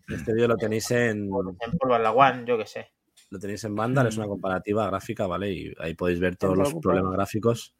este 0.08 0.34
lo 0.46 0.56
tenéis 0.58 0.90
en 0.90 1.22
En 1.24 1.78
polvo 1.78 1.96
en 1.96 2.02
la 2.02 2.12
One, 2.12 2.44
yo 2.46 2.58
qué 2.58 2.66
sé. 2.66 2.92
lo 3.30 3.38
tenéis 3.38 3.64
en 3.64 3.74
Vandal, 3.74 4.06
es 4.08 4.16
una 4.18 4.26
comparativa 4.26 4.86
gráfica, 4.88 5.26
¿vale? 5.26 5.50
Y 5.50 5.74
ahí 5.80 5.94
podéis 5.94 6.20
ver 6.20 6.36
todos 6.36 6.56
los 6.58 6.74
problemas 6.74 7.12
gráficos 7.14 7.74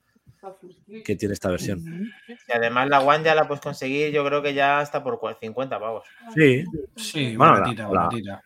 que 1.05 1.14
tiene 1.14 1.35
esta 1.35 1.51
versión. 1.51 1.80
Y 2.26 2.53
además 2.53 2.89
la 2.89 3.01
One 3.01 3.22
ya 3.22 3.35
la 3.35 3.47
puedes 3.47 3.61
conseguir, 3.62 4.11
yo 4.12 4.24
creo 4.24 4.41
que 4.41 4.55
ya 4.55 4.80
está 4.80 5.03
por 5.05 5.20
cua- 5.20 5.37
50 5.39 5.78
pavos. 5.78 6.07
Sí, 6.35 6.64
Sí, 6.97 7.37
Bueno, 7.37 7.53
la- 7.55 7.61
baratita, 7.61 7.83
la- 7.83 7.89
baratita. 7.89 8.43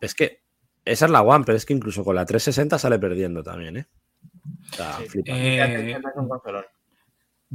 es 0.00 0.14
que 0.14 0.42
esa 0.84 1.06
es 1.06 1.10
la 1.10 1.22
One, 1.22 1.44
pero 1.46 1.56
es 1.56 1.64
que 1.64 1.72
incluso 1.72 2.04
con 2.04 2.14
la 2.14 2.26
360 2.26 2.78
sale 2.78 2.98
perdiendo 2.98 3.42
también, 3.42 3.78
¿eh? 3.78 3.86
O 4.70 4.74
sea, 4.76 4.98
Sí. 4.98 5.08
flipa. 5.08 5.32
Eh, 5.34 5.96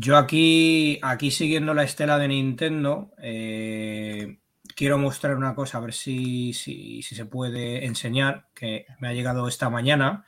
Yo 0.02 0.16
aquí, 0.16 0.97
aquí 1.02 1.30
siguiendo 1.30 1.74
la 1.74 1.84
estela 1.84 2.18
de 2.18 2.30
Nintendo, 2.30 3.12
eh, 3.22 4.39
quiero 4.74 4.97
mostrar 4.97 5.36
una 5.36 5.54
cosa, 5.54 5.78
a 5.78 5.82
ver 5.82 5.91
si, 5.91 6.54
si, 6.54 7.02
si 7.02 7.16
se 7.16 7.26
puede 7.26 7.86
enseñar, 7.86 8.47
que 8.56 8.86
me 9.00 9.10
ha 9.10 9.14
llegado 9.14 9.45
esta 9.50 9.70
mañana, 9.70 10.24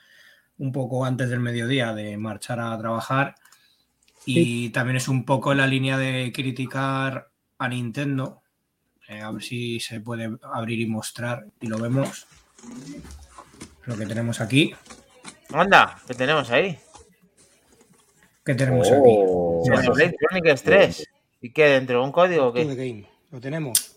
un 0.57 0.74
poco 0.74 1.05
antes 1.05 1.30
del 1.30 1.39
mediodía 1.39 1.93
de 1.93 2.17
marchar 2.17 2.59
a 2.59 2.78
trabajar. 2.78 3.36
Y 4.26 4.72
también 4.72 4.97
es 4.97 5.07
un 5.07 5.24
poco 5.24 5.53
en 5.53 5.59
la 5.59 5.67
línea 5.67 5.97
de 5.97 6.34
criticar 6.36 7.32
a 7.57 7.69
Nintendo. 7.69 8.41
Eh, 9.07 9.22
a 9.22 9.32
ver 9.32 9.41
si 9.41 9.80
se 9.80 10.01
puede 10.01 10.38
abrir 10.53 10.82
y 10.82 10.86
mostrar 10.86 11.45
y 11.61 11.67
lo 11.67 11.78
vemos. 11.78 12.28
Lo 13.86 13.97
que 13.97 14.05
tenemos 14.05 14.41
aquí. 14.41 14.74
Anda, 15.53 15.97
¿qué 16.05 16.13
tenemos 16.13 16.51
ahí? 16.51 16.78
¿Qué 18.44 18.56
tenemos 18.56 18.88
aquí? 18.92 19.00
Oh, 19.28 19.64
Xenoblade 19.66 20.16
Chronicles 20.18 20.64
3. 20.64 21.10
¿Y 21.42 21.52
qué? 21.52 21.66
¿Dentro 21.66 22.00
de 22.00 22.06
un 22.06 22.12
código 22.12 22.48
o 22.48 22.54
qué? 22.54 22.66
Game. 22.66 23.06
Lo 23.32 23.39
tenemos. 23.39 23.96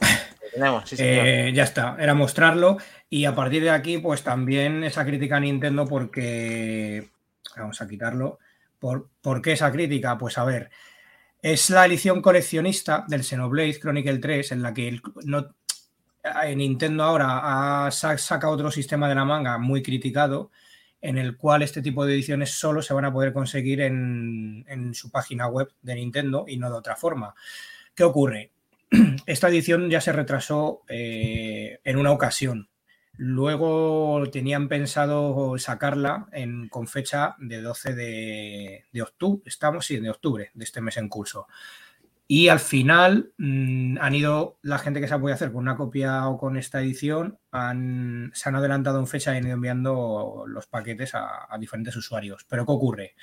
Lo 0.00 0.50
tenemos, 0.52 0.88
sí, 0.88 0.96
señor. 0.96 1.26
Eh, 1.26 1.52
ya 1.54 1.64
está, 1.64 1.96
era 1.98 2.14
mostrarlo. 2.14 2.76
Y 3.10 3.24
a 3.24 3.34
partir 3.34 3.62
de 3.62 3.70
aquí, 3.70 3.98
pues 3.98 4.22
también 4.22 4.84
esa 4.84 5.04
crítica 5.04 5.36
a 5.36 5.40
Nintendo, 5.40 5.86
porque. 5.86 7.08
Vamos 7.56 7.80
a 7.80 7.88
quitarlo. 7.88 8.38
¿Por, 8.78 9.08
¿por 9.20 9.40
qué 9.42 9.52
esa 9.52 9.70
crítica? 9.72 10.16
Pues 10.18 10.38
a 10.38 10.44
ver. 10.44 10.70
Es 11.42 11.70
la 11.70 11.86
edición 11.86 12.20
coleccionista 12.22 13.04
del 13.08 13.22
Xenoblade 13.24 13.78
Chronicle 13.78 14.18
3, 14.18 14.52
en 14.52 14.62
la 14.62 14.74
que 14.74 14.88
el- 14.88 15.02
no, 15.24 15.54
eh, 16.44 16.56
Nintendo 16.56 17.04
ahora 17.04 17.86
ha 17.86 17.90
sa- 17.90 18.18
sacado 18.18 18.52
otro 18.54 18.70
sistema 18.70 19.08
de 19.08 19.14
la 19.14 19.24
manga 19.24 19.56
muy 19.58 19.82
criticado, 19.82 20.50
en 21.00 21.18
el 21.18 21.36
cual 21.36 21.62
este 21.62 21.82
tipo 21.82 22.04
de 22.04 22.14
ediciones 22.14 22.50
solo 22.52 22.82
se 22.82 22.94
van 22.94 23.04
a 23.04 23.12
poder 23.12 23.32
conseguir 23.32 23.80
en, 23.80 24.64
su 24.94 25.10
página 25.10 25.46
web 25.48 25.68
de 25.82 25.94
Nintendo 25.94 26.44
y 26.48 26.56
no 26.56 26.70
de 26.70 26.76
otra 26.76 26.96
forma. 26.96 27.34
¿Qué 27.94 28.04
ocurre? 28.04 28.50
Esta 29.26 29.48
edición 29.48 29.90
ya 29.90 30.00
se 30.00 30.12
retrasó 30.12 30.82
eh, 30.88 31.78
en 31.84 31.96
una 31.96 32.12
ocasión. 32.12 32.68
Luego 33.18 34.24
tenían 34.30 34.68
pensado 34.68 35.56
sacarla 35.58 36.26
en- 36.32 36.68
con 36.68 36.86
fecha 36.86 37.34
de 37.38 37.62
12 37.62 37.94
de, 37.94 38.84
de 38.92 39.02
octubre, 39.02 39.42
estamos, 39.46 39.86
sí, 39.86 39.98
de 39.98 40.10
octubre 40.10 40.50
de 40.52 40.64
este 40.64 40.80
mes 40.82 40.96
en 40.98 41.08
curso. 41.08 41.46
Y 42.28 42.48
al 42.48 42.58
final 42.58 43.32
mm, 43.38 43.98
han 44.00 44.14
ido 44.14 44.58
la 44.62 44.78
gente 44.78 45.00
que 45.00 45.06
se 45.06 45.14
ha 45.14 45.18
podido 45.18 45.36
hacer 45.36 45.52
con 45.52 45.62
una 45.62 45.76
copia 45.76 46.26
o 46.28 46.36
con 46.36 46.56
esta 46.56 46.80
edición, 46.80 47.38
se 47.52 48.48
han 48.48 48.56
adelantado 48.56 48.98
en 48.98 49.06
fecha 49.06 49.32
y 49.32 49.38
han 49.38 49.46
ido 49.46 49.54
enviando 49.54 50.44
los 50.48 50.66
paquetes 50.66 51.14
a, 51.14 51.48
diferentes 51.58 51.94
usuarios. 51.94 52.44
Pero 52.48 52.66
¿qué 52.66 52.72
ocurre? 52.72 53.14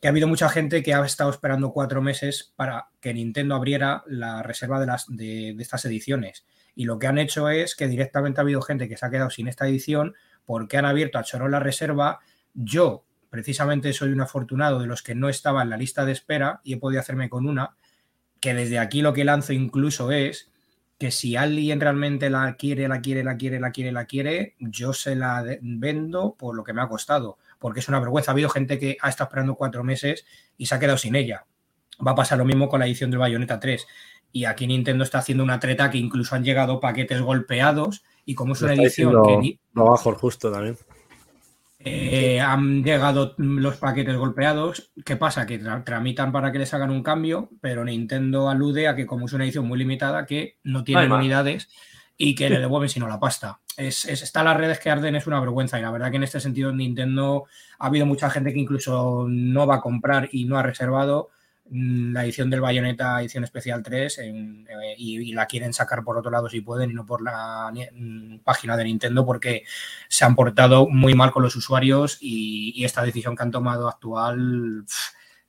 Que 0.00 0.08
ha 0.08 0.10
habido 0.10 0.28
mucha 0.28 0.48
gente 0.50 0.82
que 0.82 0.92
ha 0.92 1.04
estado 1.04 1.30
esperando 1.30 1.72
cuatro 1.72 2.02
meses 2.02 2.52
para 2.54 2.88
que 3.00 3.14
Nintendo 3.14 3.54
abriera 3.54 4.04
la 4.06 4.42
reserva 4.42 4.78
de, 4.78 4.86
las, 4.86 5.06
de, 5.08 5.54
de 5.56 5.62
estas 5.62 5.86
ediciones. 5.86 6.46
Y 6.74 6.84
lo 6.84 6.98
que 6.98 7.06
han 7.06 7.18
hecho 7.18 7.48
es 7.48 7.74
que 7.74 7.88
directamente 7.88 8.40
ha 8.40 8.42
habido 8.42 8.60
gente 8.60 8.88
que 8.88 8.96
se 8.96 9.06
ha 9.06 9.10
quedado 9.10 9.30
sin 9.30 9.48
esta 9.48 9.66
edición 9.66 10.14
porque 10.44 10.76
han 10.76 10.84
abierto 10.84 11.18
a 11.18 11.24
chorro 11.24 11.48
la 11.48 11.60
reserva. 11.60 12.20
Yo, 12.54 13.04
precisamente, 13.30 13.92
soy 13.94 14.12
un 14.12 14.20
afortunado 14.20 14.78
de 14.78 14.86
los 14.86 15.02
que 15.02 15.14
no 15.14 15.28
estaba 15.28 15.62
en 15.62 15.70
la 15.70 15.76
lista 15.78 16.04
de 16.04 16.12
espera 16.12 16.60
y 16.62 16.74
he 16.74 16.76
podido 16.76 17.00
hacerme 17.00 17.28
con 17.28 17.48
una 17.48 17.74
que 18.40 18.54
desde 18.54 18.78
aquí 18.78 19.02
lo 19.02 19.12
que 19.12 19.24
lanzo 19.24 19.52
incluso 19.52 20.10
es 20.12 20.50
que 20.98 21.10
si 21.12 21.36
alguien 21.36 21.80
realmente 21.80 22.28
la 22.28 22.54
quiere, 22.56 22.88
la 22.88 23.00
quiere, 23.00 23.22
la 23.22 23.36
quiere, 23.36 23.60
la 23.60 23.70
quiere, 23.70 23.92
la 23.92 24.04
quiere, 24.06 24.54
yo 24.58 24.92
se 24.92 25.14
la 25.14 25.44
vendo 25.60 26.34
por 26.36 26.56
lo 26.56 26.64
que 26.64 26.72
me 26.72 26.82
ha 26.82 26.88
costado, 26.88 27.38
porque 27.60 27.80
es 27.80 27.88
una 27.88 28.00
vergüenza. 28.00 28.30
Ha 28.30 28.34
habido 28.34 28.48
gente 28.48 28.78
que 28.80 28.96
ha 29.00 29.08
estado 29.08 29.28
esperando 29.28 29.54
cuatro 29.54 29.84
meses 29.84 30.24
y 30.56 30.66
se 30.66 30.74
ha 30.74 30.78
quedado 30.80 30.98
sin 30.98 31.14
ella. 31.14 31.44
Va 32.04 32.12
a 32.12 32.16
pasar 32.16 32.38
lo 32.38 32.44
mismo 32.44 32.68
con 32.68 32.80
la 32.80 32.86
edición 32.86 33.10
del 33.10 33.20
Bayonetta 33.20 33.60
3. 33.60 33.86
Y 34.32 34.44
aquí 34.44 34.66
Nintendo 34.66 35.04
está 35.04 35.18
haciendo 35.18 35.44
una 35.44 35.58
treta 35.60 35.88
que 35.88 35.98
incluso 35.98 36.34
han 36.34 36.44
llegado 36.44 36.80
paquetes 36.80 37.20
golpeados 37.22 38.02
y 38.24 38.34
como 38.34 38.52
es 38.54 38.60
Lo 38.60 38.66
una 38.66 38.74
edición 38.74 39.10
diciendo 39.12 39.22
que 39.28 39.36
ni- 39.38 39.60
lo 39.74 39.84
bajo 39.84 40.12
justo 40.14 40.50
también. 40.52 40.76
Eh, 41.80 42.40
han 42.40 42.82
llegado 42.82 43.34
los 43.38 43.76
paquetes 43.76 44.16
golpeados. 44.16 44.90
¿Qué 45.04 45.16
pasa? 45.16 45.46
Que 45.46 45.60
tra- 45.60 45.84
tramitan 45.84 46.32
para 46.32 46.50
que 46.52 46.58
les 46.58 46.74
hagan 46.74 46.90
un 46.90 47.02
cambio, 47.02 47.50
pero 47.60 47.84
Nintendo 47.84 48.48
alude 48.48 48.88
a 48.88 48.96
que 48.96 49.06
como 49.06 49.26
es 49.26 49.32
una 49.32 49.44
edición 49.44 49.66
muy 49.66 49.78
limitada, 49.78 50.26
que 50.26 50.58
no 50.64 50.82
tienen 50.84 51.04
unidades 51.20 51.68
y 52.16 52.34
que 52.34 52.50
le 52.50 52.58
devuelven 52.60 52.88
sino 52.88 53.06
la 53.06 53.20
pasta. 53.20 53.60
Es, 53.76 54.04
es- 54.06 54.22
está 54.22 54.42
las 54.42 54.56
redes 54.56 54.80
que 54.80 54.90
arden, 54.90 55.14
es 55.14 55.26
una 55.28 55.38
vergüenza. 55.40 55.78
Y 55.78 55.82
la 55.82 55.92
verdad 55.92 56.10
que 56.10 56.16
en 56.16 56.24
este 56.24 56.40
sentido 56.40 56.72
Nintendo 56.72 57.44
ha 57.78 57.86
habido 57.86 58.06
mucha 58.06 58.28
gente 58.28 58.52
que 58.52 58.58
incluso 58.58 59.26
no 59.28 59.66
va 59.66 59.76
a 59.76 59.80
comprar 59.80 60.28
y 60.32 60.46
no 60.46 60.58
ha 60.58 60.62
reservado 60.64 61.30
la 61.70 62.24
edición 62.24 62.48
del 62.50 62.60
Bayonetta, 62.60 63.20
edición 63.20 63.44
especial 63.44 63.82
3, 63.82 64.18
en- 64.18 64.66
eh, 64.68 64.94
y, 64.96 65.30
y 65.30 65.32
la 65.32 65.46
quieren 65.46 65.72
sacar 65.72 66.02
por 66.02 66.16
otro 66.16 66.30
lado 66.30 66.48
si 66.48 66.60
pueden 66.60 66.90
y 66.90 66.94
no 66.94 67.04
por 67.04 67.22
la 67.22 67.70
mm, 67.92 68.38
página 68.38 68.76
de 68.76 68.84
Nintendo 68.84 69.24
porque 69.26 69.64
se 70.08 70.24
han 70.24 70.34
portado 70.34 70.88
muy 70.88 71.14
mal 71.14 71.30
con 71.30 71.42
los 71.42 71.56
usuarios 71.56 72.18
y, 72.20 72.72
y 72.74 72.84
esta 72.84 73.02
decisión 73.02 73.36
que 73.36 73.42
han 73.42 73.50
tomado 73.50 73.88
actual 73.88 74.84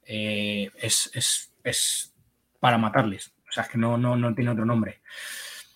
eh, 0.06 0.70
es, 0.82 1.10
es- 1.14 1.52
es 1.64 2.14
para 2.60 2.78
matarles. 2.78 3.34
O 3.48 3.52
sea, 3.52 3.64
es 3.64 3.70
que 3.70 3.78
no, 3.78 3.98
no, 3.98 4.16
no 4.16 4.34
tiene 4.36 4.52
otro 4.52 4.66
nombre. 4.66 5.02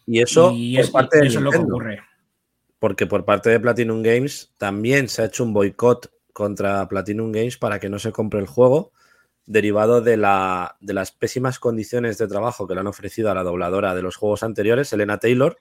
Y 0.06 0.22
eso 0.22 0.52
y 0.52 0.78
es, 0.78 0.90
parte 0.90 1.20
de 1.20 1.28
eso 1.28 1.40
es 1.40 1.44
lo 1.44 1.52
que 1.52 1.58
ocurre. 1.58 2.02
Porque 2.80 3.08
por 3.08 3.24
parte 3.26 3.50
de 3.50 3.60
Platinum 3.60 4.02
Games 4.04 4.54
también 4.58 5.08
se 5.08 5.22
ha 5.22 5.26
hecho 5.26 5.44
un 5.44 5.54
boicot 5.54 6.12
contra 6.34 6.88
Platinum 6.90 7.32
Games 7.32 7.58
para 7.58 7.80
que 7.80 7.90
no 7.90 8.00
se 8.00 8.12
compre 8.12 8.40
el 8.42 8.48
juego, 8.48 8.92
derivado 9.46 10.02
de, 10.02 10.18
la, 10.18 10.78
de 10.80 10.94
las 10.94 11.12
pésimas 11.12 11.60
condiciones 11.60 12.18
de 12.18 12.28
trabajo 12.28 12.68
que 12.68 12.74
le 12.74 12.80
han 12.80 12.88
ofrecido 12.88 13.30
a 13.30 13.34
la 13.34 13.44
dobladora 13.44 13.94
de 13.96 14.02
los 14.02 14.16
juegos 14.16 14.44
anteriores, 14.44 14.94
Elena 14.94 15.18
Taylor, 15.18 15.58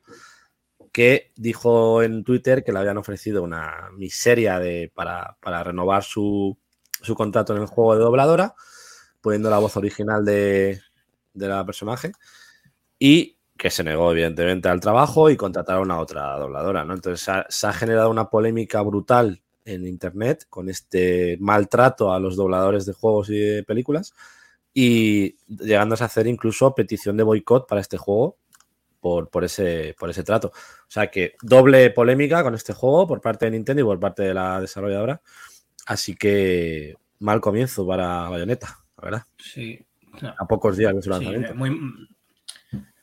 que 0.93 1.33
dijo 1.37 2.03
en 2.03 2.23
Twitter 2.23 2.63
que 2.63 2.73
le 2.73 2.79
habían 2.79 2.99
ofrecido 2.99 3.43
una 3.43 3.89
miseria 3.97 4.61
para, 4.95 5.37
renovar 5.65 6.05
su, 6.05 6.57
su 7.01 7.15
contrato 7.15 7.57
en 7.57 7.63
el 7.63 7.67
juego 7.67 7.95
de 7.95 8.01
dobladora, 8.01 8.55
poniendo 9.21 9.51
la 9.51 9.59
voz 9.59 9.77
original 9.77 10.25
de, 10.25 10.81
la 11.35 11.65
personaje, 11.65 12.13
y 12.99 13.39
que 13.57 13.71
se 13.71 13.85
negó 13.85 14.13
evidentemente 14.13 14.69
al 14.69 14.81
trabajo 14.81 15.31
y 15.31 15.37
contrataron 15.37 15.91
a 15.91 15.99
otra 15.99 16.37
dobladora, 16.39 16.85
¿no? 16.85 16.95
Entonces 16.95 17.29
se 17.49 17.67
ha 17.67 17.73
generado 17.73 18.11
una 18.11 18.29
polémica 18.29 18.83
brutal 18.83 19.43
en 19.65 19.87
internet 19.87 20.47
con 20.49 20.69
este 20.69 21.37
maltrato 21.41 22.13
a 22.13 22.19
los 22.21 22.37
dobladores 22.37 22.87
de 22.87 22.93
juegos 22.93 23.31
y 23.31 23.39
de 23.39 23.63
películas 23.63 24.13
y 24.75 25.37
llegándose 25.49 26.03
a 26.03 26.07
hacer 26.07 26.27
incluso 26.27 26.75
petición 26.75 27.17
de 27.17 27.23
boicot 27.23 27.69
para 27.69 27.81
este 27.81 27.99
juego 27.99 28.37
por, 29.01 29.29
por, 29.29 29.45
ese, 29.45 29.95
por 29.99 30.09
ese 30.11 30.23
trato. 30.23 30.49
O 30.49 30.91
sea 30.91 31.11
que 31.11 31.35
doble 31.43 31.91
polémica 31.91 32.43
con 32.43 32.55
este 32.55 32.73
juego 32.73 33.07
por 33.07 33.21
parte 33.21 33.45
de 33.47 33.51
Nintendo 33.53 33.83
y 33.83 33.85
por 33.85 34.01
parte 34.01 34.23
de 34.23 34.35
la 34.35 34.61
desarrolladora. 34.61 35.21
Así 35.87 36.15
que 36.17 36.95
mal 37.19 37.41
comienzo 37.41 37.87
para 37.87 38.29
Bayonetta, 38.29 38.79
la 38.99 39.05
verdad. 39.05 39.23
Sí. 39.39 39.85
No. 40.21 40.35
A 40.39 40.47
pocos 40.47 40.77
días 40.77 40.95
de 40.95 41.03
su 41.03 41.05
Sí, 41.05 41.11
lanzamiento. 41.11 41.55
muy, 41.55 41.71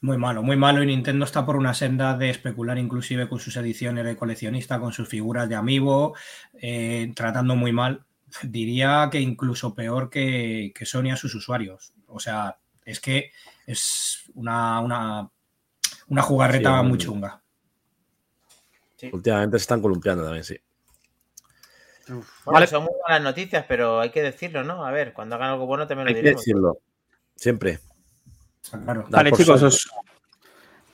muy 0.02 0.18
malo, 0.18 0.42
muy 0.44 0.56
malo. 0.58 0.82
Y 0.84 0.86
Nintendo 0.88 1.26
está 1.26 1.46
por 1.46 1.56
una 1.58 1.74
senda 1.74 2.16
de 2.18 2.30
especular 2.30 2.78
inclusive 2.78 3.28
con 3.28 3.40
sus 3.40 3.56
ediciones 3.58 4.06
de 4.06 4.16
coleccionista, 4.16 4.80
con 4.80 4.94
sus 4.94 5.08
figuras 5.10 5.50
de 5.50 5.56
amiibo, 5.56 6.16
eh, 6.62 7.12
tratando 7.16 7.56
muy 7.56 7.72
mal. 7.72 8.06
Diría 8.44 9.10
que 9.12 9.20
incluso 9.20 9.74
peor 9.76 10.10
que, 10.10 10.72
que 10.76 10.86
Sony 10.86 11.12
a 11.12 11.18
sus 11.18 11.36
usuarios. 11.36 11.94
O 12.08 12.20
sea, 12.20 12.58
es 12.86 13.00
que 13.00 13.32
es 13.68 14.24
una, 14.36 14.80
una, 14.80 15.30
una 16.08 16.22
jugarreta 16.22 16.78
Sí, 16.80 16.84
muy 16.84 16.94
un- 16.94 16.98
chunga. 16.98 17.42
Últimamente 19.14 19.58
se 19.58 19.62
están 19.64 19.82
columpiando 19.82 20.24
también, 20.24 20.44
sí. 20.44 20.58
Bueno, 22.08 22.26
Vale. 22.46 22.68
son 22.68 22.84
muy 22.84 22.92
buenas 23.06 23.22
noticias, 23.24 23.64
pero 23.68 24.00
hay 24.02 24.10
que 24.10 24.22
decirlo, 24.24 24.64
¿no? 24.64 24.84
A 24.86 24.92
ver, 24.92 25.14
cuando 25.14 25.36
hagan 25.36 25.52
algo 25.52 25.68
bueno 25.68 25.88
también 25.88 26.06
lo 26.06 26.10
Hay 26.10 26.16
que 26.16 26.22
diremos. 26.22 26.42
decirlo. 26.42 26.80
Siempre. 27.36 27.80
Claro. 28.70 29.06
Vale, 29.10 29.32
chicos, 29.32 29.62
os... 29.64 29.90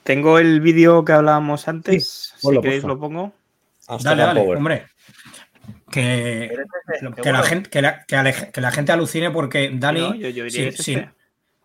tengo 0.02 0.38
el 0.38 0.60
vídeo 0.60 1.04
que 1.04 1.12
hablábamos 1.12 1.68
antes. 1.68 2.34
si 2.36 2.60
queréis 2.60 2.84
lo 2.84 2.98
pongo. 2.98 3.32
Dale, 4.02 4.22
dale, 4.22 4.40
Power. 4.40 4.58
hombre. 4.58 4.86
Que, 5.90 6.48
Pero 6.50 7.10
este, 7.10 7.22
que, 7.22 7.32
la 7.32 7.42
gente, 7.42 7.70
que, 7.70 7.82
la, 7.82 8.04
que 8.04 8.60
la 8.60 8.70
gente 8.70 8.92
alucine 8.92 9.30
porque 9.30 9.70
Dani. 9.72 10.00
No, 10.00 10.14
yo, 10.14 10.28
yo 10.28 10.44
diría 10.44 10.72
sí, 10.72 10.82
sí, 10.82 10.94
este. 10.94 11.10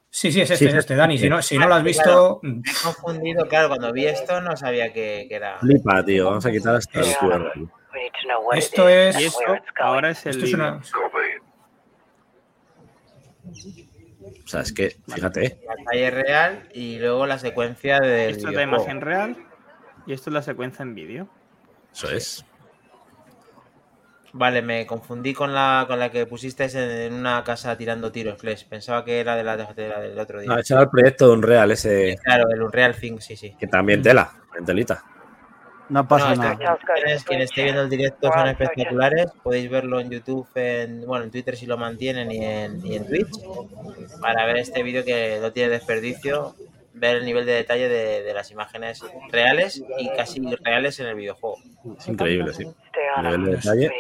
sí, 0.10 0.32
sí, 0.32 0.42
es 0.42 0.52
este, 0.52 0.66
Sí, 0.66 0.72
es 0.72 0.76
este, 0.76 0.96
Dani. 0.96 1.18
Si 1.18 1.30
no, 1.30 1.42
si 1.42 1.58
no 1.58 1.68
lo 1.68 1.76
has 1.76 1.84
visto, 1.84 2.40
Me 2.44 2.60
he 2.60 2.84
confundido, 2.84 3.48
claro, 3.48 3.70
cuando 3.70 3.92
vi 3.92 4.06
esto 4.06 4.40
no 4.42 4.56
sabía 4.56 4.94
que, 4.94 5.26
que 5.28 5.36
era. 5.36 5.58
Flipa, 5.60 6.04
tío. 6.06 6.26
Vamos 6.26 6.46
a 6.46 6.52
quitar 6.52 6.76
hasta 6.76 7.00
el 7.00 7.16
QR. 7.16 7.48
aquí. 7.48 7.68
esto 8.54 8.88
es. 8.88 9.16
Esto 9.18 9.56
ahora 9.80 10.12
es 10.12 10.26
el 10.26 10.32
Esto 10.32 10.46
es 10.46 10.54
una. 10.54 10.82
O 14.52 14.54
sea, 14.54 14.62
es 14.64 14.74
que, 14.74 14.98
fíjate, 15.08 15.46
¿eh? 15.46 15.62
La 15.66 15.82
calle 15.86 16.12
real 16.12 16.68
y 16.74 17.00
luego 17.00 17.26
la 17.26 17.40
secuencia 17.40 18.02
del 18.02 18.32
Esto 18.32 18.50
es 18.50 18.54
la 18.54 18.64
imagen 18.64 19.00
real 19.00 19.38
y 20.06 20.12
esto 20.12 20.30
es 20.30 20.34
la 20.34 20.42
secuencia 20.42 20.84
en 20.84 20.94
vídeo. 20.94 21.30
Eso 21.94 22.10
es. 22.10 22.46
Vale, 24.34 24.62
me 24.62 24.86
confundí 24.86 25.34
con 25.34 25.54
la, 25.54 25.86
con 25.88 26.00
la 26.00 26.12
que 26.12 26.26
pusiste 26.26 26.66
en, 26.66 26.78
en 26.78 27.14
una 27.14 27.46
casa 27.46 27.78
tirando 27.78 28.12
tiros, 28.12 28.38
Flesh. 28.38 28.68
Pensaba 28.68 29.06
que 29.06 29.22
era 29.22 29.38
de 29.38 29.44
la, 29.46 29.56
de 29.56 29.88
la 29.88 30.02
del 30.02 30.20
otro 30.20 30.42
día. 30.42 30.50
No, 30.50 30.60
ese 30.60 30.74
era 30.74 30.84
el 30.84 30.90
proyecto 30.90 31.28
de 31.28 31.34
Unreal, 31.34 31.72
ese 31.72 32.18
Claro, 32.22 32.50
el 32.50 32.62
Unreal 32.62 32.94
Thing, 32.94 33.20
sí, 33.20 33.38
sí. 33.38 33.56
que 33.58 33.68
también 33.68 34.02
tela, 34.02 34.34
en 34.58 34.66
telita. 34.66 35.02
No 35.92 36.08
pasa 36.08 36.36
No, 36.36 36.42
nada. 36.44 36.78
quienes, 36.96 37.24
quien 37.26 37.42
esté 37.42 37.64
viendo 37.64 37.82
el 37.82 37.90
directo 37.90 38.32
son 38.32 38.48
espectaculares. 38.48 39.28
Podéis 39.44 39.70
verlo 39.70 40.00
en 40.00 40.10
YouTube, 40.10 40.48
en, 40.56 41.06
bueno, 41.06 41.26
en 41.26 41.32
Twitter 41.32 41.56
si 41.58 41.66
lo 41.66 41.78
mantienen 41.78 42.32
y 42.32 42.44
en, 42.44 42.86
y 42.86 42.96
en 42.96 43.06
Twitch. 43.08 43.28
Para 44.22 44.46
ver 44.46 44.58
este 44.58 44.84
vídeo 44.84 45.04
que 45.04 45.40
no 45.42 45.52
tiene 45.52 45.70
desperdicio. 45.70 46.56
Ver 46.94 47.18
el 47.18 47.26
nivel 47.26 47.46
de 47.46 47.54
detalle 47.54 47.88
de, 47.90 48.22
de 48.24 48.34
las 48.34 48.52
imágenes 48.52 49.02
reales 49.32 49.82
y 49.98 50.10
casi 50.16 50.42
reales 50.62 51.00
en 51.00 51.08
el 51.08 51.16
videojuego. 51.16 51.58
Es 51.98 52.08
increíble, 52.08 52.54
sí. 52.54 52.66
Nivel 53.22 53.46
de 53.46 53.52
detalle. 53.56 53.92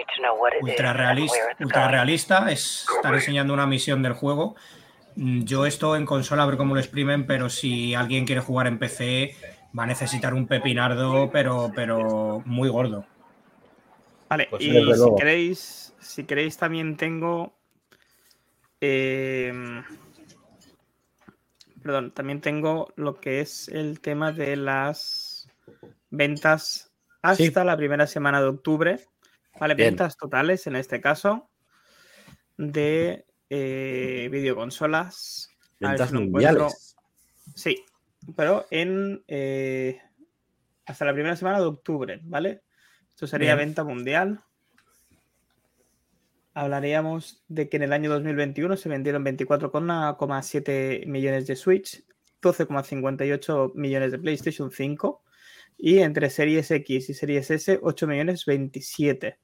ultra 0.62 0.94
realista, 0.94 1.38
ultra 1.60 1.88
realista 1.90 2.52
es 2.52 2.86
estar 2.96 3.14
enseñando 3.14 3.54
una 3.54 3.66
misión 3.66 4.02
del 4.04 4.14
juego. 4.14 4.56
Mm, 5.16 5.44
Yo 5.44 5.66
esto 5.66 5.96
en 5.98 6.06
consola 6.06 6.44
a 6.44 6.46
ver 6.46 6.58
cómo 6.58 6.74
lo 6.74 6.80
exprimen, 6.82 7.26
pero 7.28 7.50
si 7.50 7.96
alguien 7.96 8.26
quiere 8.26 8.42
jugar 8.42 8.68
en 8.68 8.78
PC 8.80 9.36
va 9.78 9.84
a 9.84 9.88
necesitar 9.88 10.34
un 10.34 10.48
pepinardo, 10.48 11.30
pero, 11.32 11.72
pero 11.76 12.42
muy 12.46 12.70
gordo. 12.70 13.06
Vale, 14.30 14.48
Pues 14.50 14.62
y 14.64 14.72
si 14.72 15.16
queréis, 15.18 15.94
si 16.00 16.24
queréis 16.26 16.58
también 16.58 16.96
tengo. 16.98 17.54
eh, 18.80 19.54
perdón, 21.84 22.12
también 22.12 22.42
tengo 22.42 22.94
lo 22.96 23.20
que 23.20 23.42
es 23.42 23.68
el 23.68 24.00
tema 24.02 24.32
de 24.32 24.56
las 24.56 25.48
ventas 26.10 26.92
hasta 27.22 27.44
Sí. 27.44 27.52
la 27.66 27.78
primera 27.78 28.08
semana 28.08 28.42
de 28.42 28.48
octubre. 28.48 29.00
Vale, 29.60 29.76
Bien. 29.76 29.90
ventas 29.90 30.18
totales 30.18 30.66
en 30.68 30.76
este 30.76 31.02
caso 31.02 31.50
de 32.58 33.26
eh, 33.50 34.30
videoconsolas. 34.32 35.50
A 35.82 35.90
ver 35.90 36.00
Ventas 36.00 36.10
si 36.10 36.16
lo 36.16 36.22
encuentro. 36.22 36.54
mundiales. 36.64 36.96
Sí, 37.56 37.86
pero 38.36 38.66
en 38.72 39.24
eh, 39.28 40.00
hasta 40.86 41.06
la 41.06 41.14
primera 41.14 41.36
semana 41.36 41.60
de 41.60 41.66
octubre, 41.66 42.20
¿vale? 42.24 42.62
Esto 43.10 43.28
sería 43.28 43.56
Bien. 43.56 43.68
venta 43.70 43.84
mundial. 43.84 44.40
Hablaríamos 46.54 47.42
de 47.48 47.70
que 47.70 47.78
en 47.78 47.84
el 47.84 47.94
año 47.94 48.10
2021 48.10 48.76
se 48.76 48.90
vendieron 48.90 49.24
24,7 49.24 51.06
millones 51.08 51.48
de 51.48 51.56
Switch, 51.56 52.04
12,58 52.42 53.72
millones 53.76 54.12
de 54.12 54.20
PlayStation 54.20 54.70
5 54.70 55.22
y 55.78 56.00
entre 56.00 56.30
Series 56.30 56.70
X 56.70 57.10
y 57.10 57.14
Series 57.14 57.50
S 57.52 57.80
8 57.82 58.08
millones 58.08 58.46
27, 58.46 59.38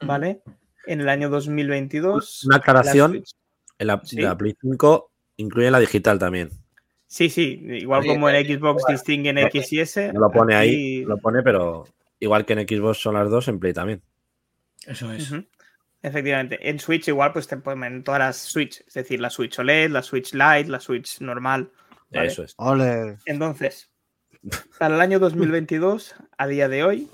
¿vale? 0.00 0.40
En 0.86 1.00
el 1.00 1.08
año 1.08 1.28
2022 1.30 2.44
Una 2.46 2.56
la 2.56 2.58
aclaración, 2.60 3.12
Switch- 3.12 3.34
en 3.78 3.86
la, 3.86 4.00
Sí. 4.04 4.20
la 4.20 4.36
Play 4.36 4.56
5 4.60 5.10
incluye 5.36 5.70
la 5.70 5.78
digital 5.78 6.18
también. 6.18 6.50
Sí, 7.06 7.28
sí, 7.30 7.60
igual 7.62 8.00
Oye, 8.00 8.08
como 8.08 8.28
en 8.28 8.36
eh, 8.36 8.56
Xbox 8.56 8.84
distinguen 8.88 9.38
X 9.38 9.72
y 9.72 9.80
S. 9.80 10.12
No 10.12 10.20
lo 10.20 10.30
pone 10.30 10.54
ahí, 10.54 11.04
lo 11.04 11.18
pone, 11.18 11.42
pero 11.42 11.84
igual 12.18 12.44
que 12.44 12.54
en 12.54 12.66
Xbox 12.66 12.98
son 12.98 13.14
las 13.14 13.30
dos, 13.30 13.48
en 13.48 13.60
Play 13.60 13.72
también. 13.72 14.02
Eso 14.86 15.12
es. 15.12 15.32
Efectivamente. 16.02 16.68
En 16.68 16.78
Switch 16.78 17.08
igual 17.08 17.32
pues 17.32 17.46
te 17.46 17.56
ponen 17.56 18.04
todas 18.04 18.18
las 18.18 18.36
Switch, 18.36 18.82
es 18.86 18.92
decir, 18.92 19.20
la 19.20 19.30
Switch 19.30 19.58
OLED, 19.58 19.90
la 19.90 20.02
Switch 20.02 20.34
Lite, 20.34 20.68
la 20.68 20.80
Switch 20.80 21.20
normal. 21.20 21.70
¿vale? 22.10 22.26
Eso 22.26 22.42
es. 22.42 22.54
Ole. 22.58 23.16
Entonces, 23.24 23.90
para 24.78 24.94
el 24.94 25.00
año 25.00 25.18
2022, 25.18 26.14
a 26.36 26.46
día 26.46 26.68
de 26.68 26.84
hoy, 26.84 27.10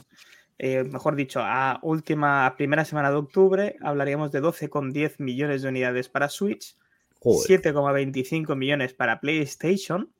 eh, 0.58 0.82
mejor 0.82 1.14
dicho, 1.14 1.40
a 1.40 1.78
última, 1.82 2.46
a 2.46 2.56
primera 2.56 2.84
semana 2.84 3.10
de 3.10 3.16
octubre, 3.16 3.76
hablaríamos 3.80 4.32
de 4.32 4.42
12,10 4.42 5.14
millones 5.18 5.62
de 5.62 5.68
unidades 5.68 6.08
para 6.08 6.28
Switch. 6.28 6.76
7,25 7.20 8.56
millones 8.56 8.94
para 8.94 9.20
PlayStation, 9.20 10.12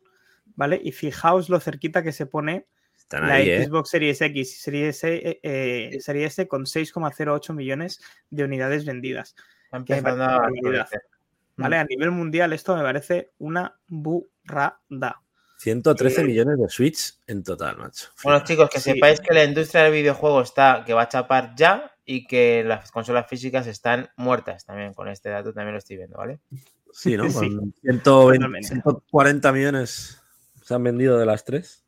¿vale? 0.54 0.80
Y 0.82 0.92
fijaos 0.92 1.48
lo 1.48 1.60
cerquita 1.60 2.02
que 2.02 2.12
se 2.12 2.26
pone 2.26 2.66
Están 2.96 3.26
la 3.28 3.34
ahí, 3.34 3.50
¿eh? 3.50 3.64
Xbox 3.64 3.90
Series 3.90 4.20
X 4.20 4.36
y 4.36 4.60
Series, 4.60 5.04
E, 5.04 5.40
eh, 5.42 5.98
Series 6.00 6.32
S 6.34 6.48
con 6.48 6.66
6,08 6.66 7.54
millones 7.54 8.00
de 8.30 8.44
unidades 8.44 8.84
vendidas. 8.84 9.34
Empezando 9.72 10.24
a. 10.24 10.48
¿Vale? 11.56 11.76
A 11.76 11.84
nivel 11.84 12.10
mundial 12.10 12.52
esto 12.54 12.74
me 12.74 12.82
parece 12.82 13.32
una 13.38 13.78
burrada. 13.86 15.20
113 15.58 16.24
millones 16.24 16.58
de 16.58 16.68
Switch 16.70 17.18
en 17.26 17.42
total, 17.42 17.76
macho. 17.76 18.08
Bueno, 18.24 18.42
chicos, 18.44 18.70
que 18.70 18.80
Sí. 18.80 18.92
sepáis 18.92 19.20
que 19.20 19.34
la 19.34 19.44
industria 19.44 19.82
del 19.82 19.92
videojuego 19.92 20.40
está, 20.40 20.84
que 20.86 20.94
va 20.94 21.02
a 21.02 21.08
chapar 21.08 21.54
ya 21.54 21.94
y 22.06 22.26
que 22.26 22.64
las 22.64 22.90
consolas 22.90 23.26
físicas 23.28 23.66
están 23.66 24.08
muertas 24.16 24.64
también. 24.64 24.94
Con 24.94 25.08
este 25.08 25.28
dato 25.28 25.52
también 25.52 25.74
lo 25.74 25.78
estoy 25.78 25.98
viendo, 25.98 26.16
¿vale? 26.16 26.40
Sí, 26.92 27.16
¿no? 27.16 27.24
Sí. 27.30 27.54
Con 27.56 27.74
120, 27.82 28.02
Totalmente. 28.02 28.68
140 28.68 29.52
millones 29.52 30.22
se 30.62 30.74
han 30.74 30.82
vendido 30.84 31.18
de 31.18 31.26
las 31.26 31.44
tres. 31.44 31.84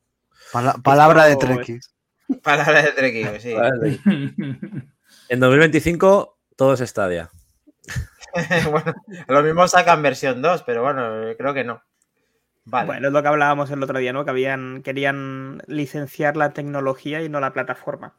Pala- 0.52 0.74
palabra 0.82 1.24
de 1.26 1.36
Treki. 1.36 1.78
Palabra 2.42 2.82
de 2.82 2.92
Treki, 2.92 3.40
sí. 3.40 3.54
En 5.28 5.40
2025 5.40 6.38
todo 6.56 6.74
es 6.74 6.80
Stadia. 6.80 7.30
bueno, 8.70 8.94
lo 9.28 9.42
mismo 9.42 9.68
sacan 9.68 10.02
versión 10.02 10.40
2, 10.42 10.62
pero 10.62 10.82
bueno, 10.82 11.34
creo 11.36 11.52
que 11.54 11.64
no. 11.64 11.82
Vale. 12.64 12.86
Bueno, 12.86 13.08
es 13.08 13.12
lo 13.12 13.22
que 13.22 13.28
hablábamos 13.28 13.70
el 13.70 13.82
otro 13.82 13.98
día, 13.98 14.12
¿no? 14.12 14.24
Que 14.24 14.30
habían, 14.30 14.82
querían 14.82 15.62
licenciar 15.66 16.36
la 16.36 16.50
tecnología 16.50 17.22
y 17.22 17.28
no 17.28 17.40
la 17.40 17.52
plataforma. 17.52 18.14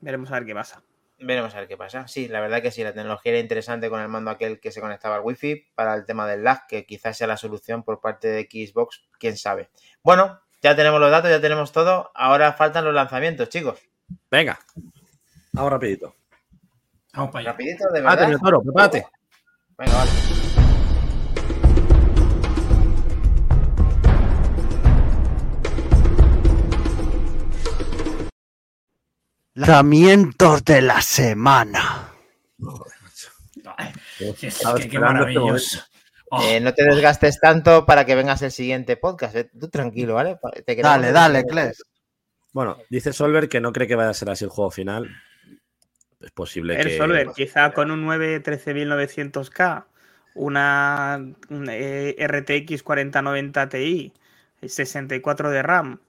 Veremos 0.00 0.30
a 0.30 0.34
ver 0.34 0.46
qué 0.46 0.54
pasa. 0.54 0.82
Veremos 1.18 1.54
a 1.54 1.60
ver 1.60 1.68
qué 1.68 1.76
pasa. 1.76 2.06
Sí, 2.08 2.28
la 2.28 2.40
verdad 2.40 2.60
que 2.60 2.70
sí, 2.70 2.82
la 2.84 2.92
tecnología 2.92 3.32
era 3.32 3.40
interesante 3.40 3.88
con 3.88 4.00
el 4.00 4.08
mando 4.08 4.30
aquel 4.30 4.60
que 4.60 4.70
se 4.70 4.80
conectaba 4.80 5.16
al 5.16 5.22
wifi 5.22 5.66
para 5.74 5.94
el 5.94 6.04
tema 6.04 6.26
del 6.26 6.44
lag, 6.44 6.66
que 6.66 6.84
quizás 6.84 7.16
sea 7.16 7.26
la 7.26 7.38
solución 7.38 7.82
por 7.82 8.00
parte 8.00 8.28
de 8.28 8.42
Xbox, 8.42 9.06
quién 9.18 9.36
sabe. 9.36 9.70
Bueno, 10.02 10.40
ya 10.60 10.76
tenemos 10.76 11.00
los 11.00 11.10
datos, 11.10 11.30
ya 11.30 11.40
tenemos 11.40 11.72
todo. 11.72 12.10
Ahora 12.14 12.52
faltan 12.52 12.84
los 12.84 12.94
lanzamientos, 12.94 13.48
chicos. 13.48 13.80
Venga, 14.30 14.58
vamos 15.52 15.72
rapidito. 15.72 16.14
Vamos 17.14 17.30
para 17.30 17.40
allá. 17.40 17.52
Rapidito, 17.52 17.84
de 17.86 17.92
Prepárate, 17.92 18.20
verdad. 18.20 18.28
Minotauro, 18.28 18.62
prepárate. 18.62 19.06
Venga, 19.78 19.94
vale. 19.94 20.35
Lanzamientos 29.56 30.64
de 30.66 30.82
la 30.82 31.00
semana. 31.00 32.12
Es 34.18 34.34
que 34.34 34.48
qué 34.48 34.48
este 34.48 34.98
maravilloso. 34.98 35.80
Oh, 36.30 36.42
Eh, 36.42 36.60
no 36.60 36.74
te 36.74 36.84
desgastes 36.84 37.40
tanto 37.40 37.86
para 37.86 38.04
que 38.04 38.14
vengas 38.14 38.42
el 38.42 38.50
siguiente 38.52 38.98
podcast. 38.98 39.34
eh. 39.34 39.50
Tú 39.58 39.68
tranquilo, 39.68 40.14
¿vale? 40.14 40.38
Te 40.64 40.76
Dale, 40.76 41.10
dale, 41.10 41.44
Kles. 41.44 41.82
Bueno, 42.52 42.76
dice 42.90 43.14
Solver 43.14 43.48
que 43.48 43.60
no 43.60 43.72
cree 43.72 43.88
que 43.88 43.94
vaya 43.94 44.10
a 44.10 44.14
ser 44.14 44.28
así 44.28 44.44
el 44.44 44.50
juego 44.50 44.70
final. 44.70 45.08
Es 46.20 46.30
posible 46.32 46.78
El 46.78 46.88
que. 46.88 46.98
Solver, 46.98 47.28
quizá 47.34 47.72
con 47.72 47.90
un 47.90 48.04
9 48.04 48.42
13900K, 48.42 49.86
una 50.34 51.18
un, 51.48 51.68
eh, 51.70 52.14
RTX 52.18 52.82
4090 52.82 53.68
Ti, 53.70 54.12
64 54.60 55.50
de 55.50 55.62
RAM 55.62 56.00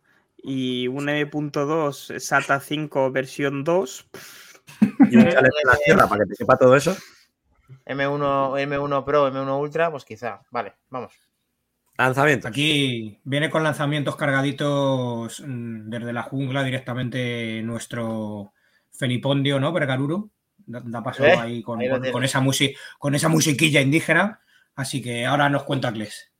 y 0.48 0.88
un 0.88 1.10
M.2 1.10 2.20
SATA 2.20 2.60
5 2.60 3.12
versión 3.12 3.64
2, 3.64 4.08
Y 5.12 5.18
un 5.18 5.28
en 5.28 5.34
la 5.34 5.78
tierra 5.86 6.08
para 6.08 6.24
que 6.24 6.30
te 6.30 6.36
sepa 6.36 6.58
todo 6.58 6.76
eso. 6.76 6.96
M1, 7.86 8.58
M1 8.62 9.04
Pro, 9.06 9.28
M1 9.32 9.60
Ultra, 9.60 9.92
pues 9.92 10.06
quizá. 10.06 10.42
Vale, 10.52 10.74
vamos. 10.90 11.14
Lanzamiento. 11.98 12.48
Aquí 12.48 13.20
viene 13.24 13.50
con 13.50 13.64
lanzamientos 13.64 14.16
cargaditos 14.16 15.42
mm, 15.46 15.90
desde 15.90 16.14
la 16.14 16.24
jungla 16.24 16.64
directamente 16.64 17.62
nuestro 17.64 18.54
Felipondio, 18.92 19.60
¿no? 19.60 19.74
Bergaruru. 19.74 20.30
Da, 20.66 20.82
da 20.86 21.02
paso 21.04 21.26
Eh, 21.26 21.32
ahí, 21.38 21.62
con, 21.64 21.80
ahí 21.82 21.90
con- 21.90 22.12
con 22.12 22.24
esa 22.24 22.40
musi- 22.40 22.76
con 23.00 23.16
esa 23.16 23.30
musiquilla 23.30 23.82
indígena. 23.82 24.42
Así 24.76 25.02
que 25.02 25.26
ahora 25.26 25.50
nos 25.50 25.64
cuenta 25.64 25.92
Kles. 25.92 26.32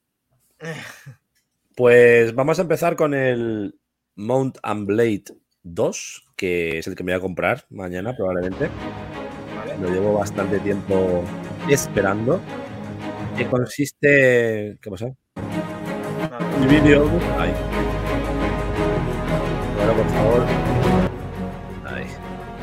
Pues 1.76 2.34
vamos 2.36 2.60
a 2.60 2.64
empezar 2.64 2.96
con 2.96 3.14
el 3.14 3.76
Mount 4.18 4.58
and 4.64 4.88
Blade 4.88 5.26
2, 5.62 6.30
que 6.36 6.80
es 6.80 6.88
el 6.88 6.96
que 6.96 7.04
me 7.04 7.14
voy 7.14 7.20
a 7.20 7.22
comprar 7.22 7.66
mañana 7.70 8.16
probablemente. 8.18 8.70
Lo 9.80 9.90
llevo 9.90 10.16
bastante 10.16 10.60
tiempo 10.60 11.24
esperando. 11.70 12.42
Que 13.38 13.46
consiste. 13.46 14.80
¿Qué 14.82 14.90
pasa? 14.90 15.06
El 16.60 16.68
vídeo. 16.68 17.08
Ahí. 17.38 17.54
Ahora, 19.80 19.94
por 19.94 20.10
favor. 20.10 20.46
Ahí. 21.86 22.06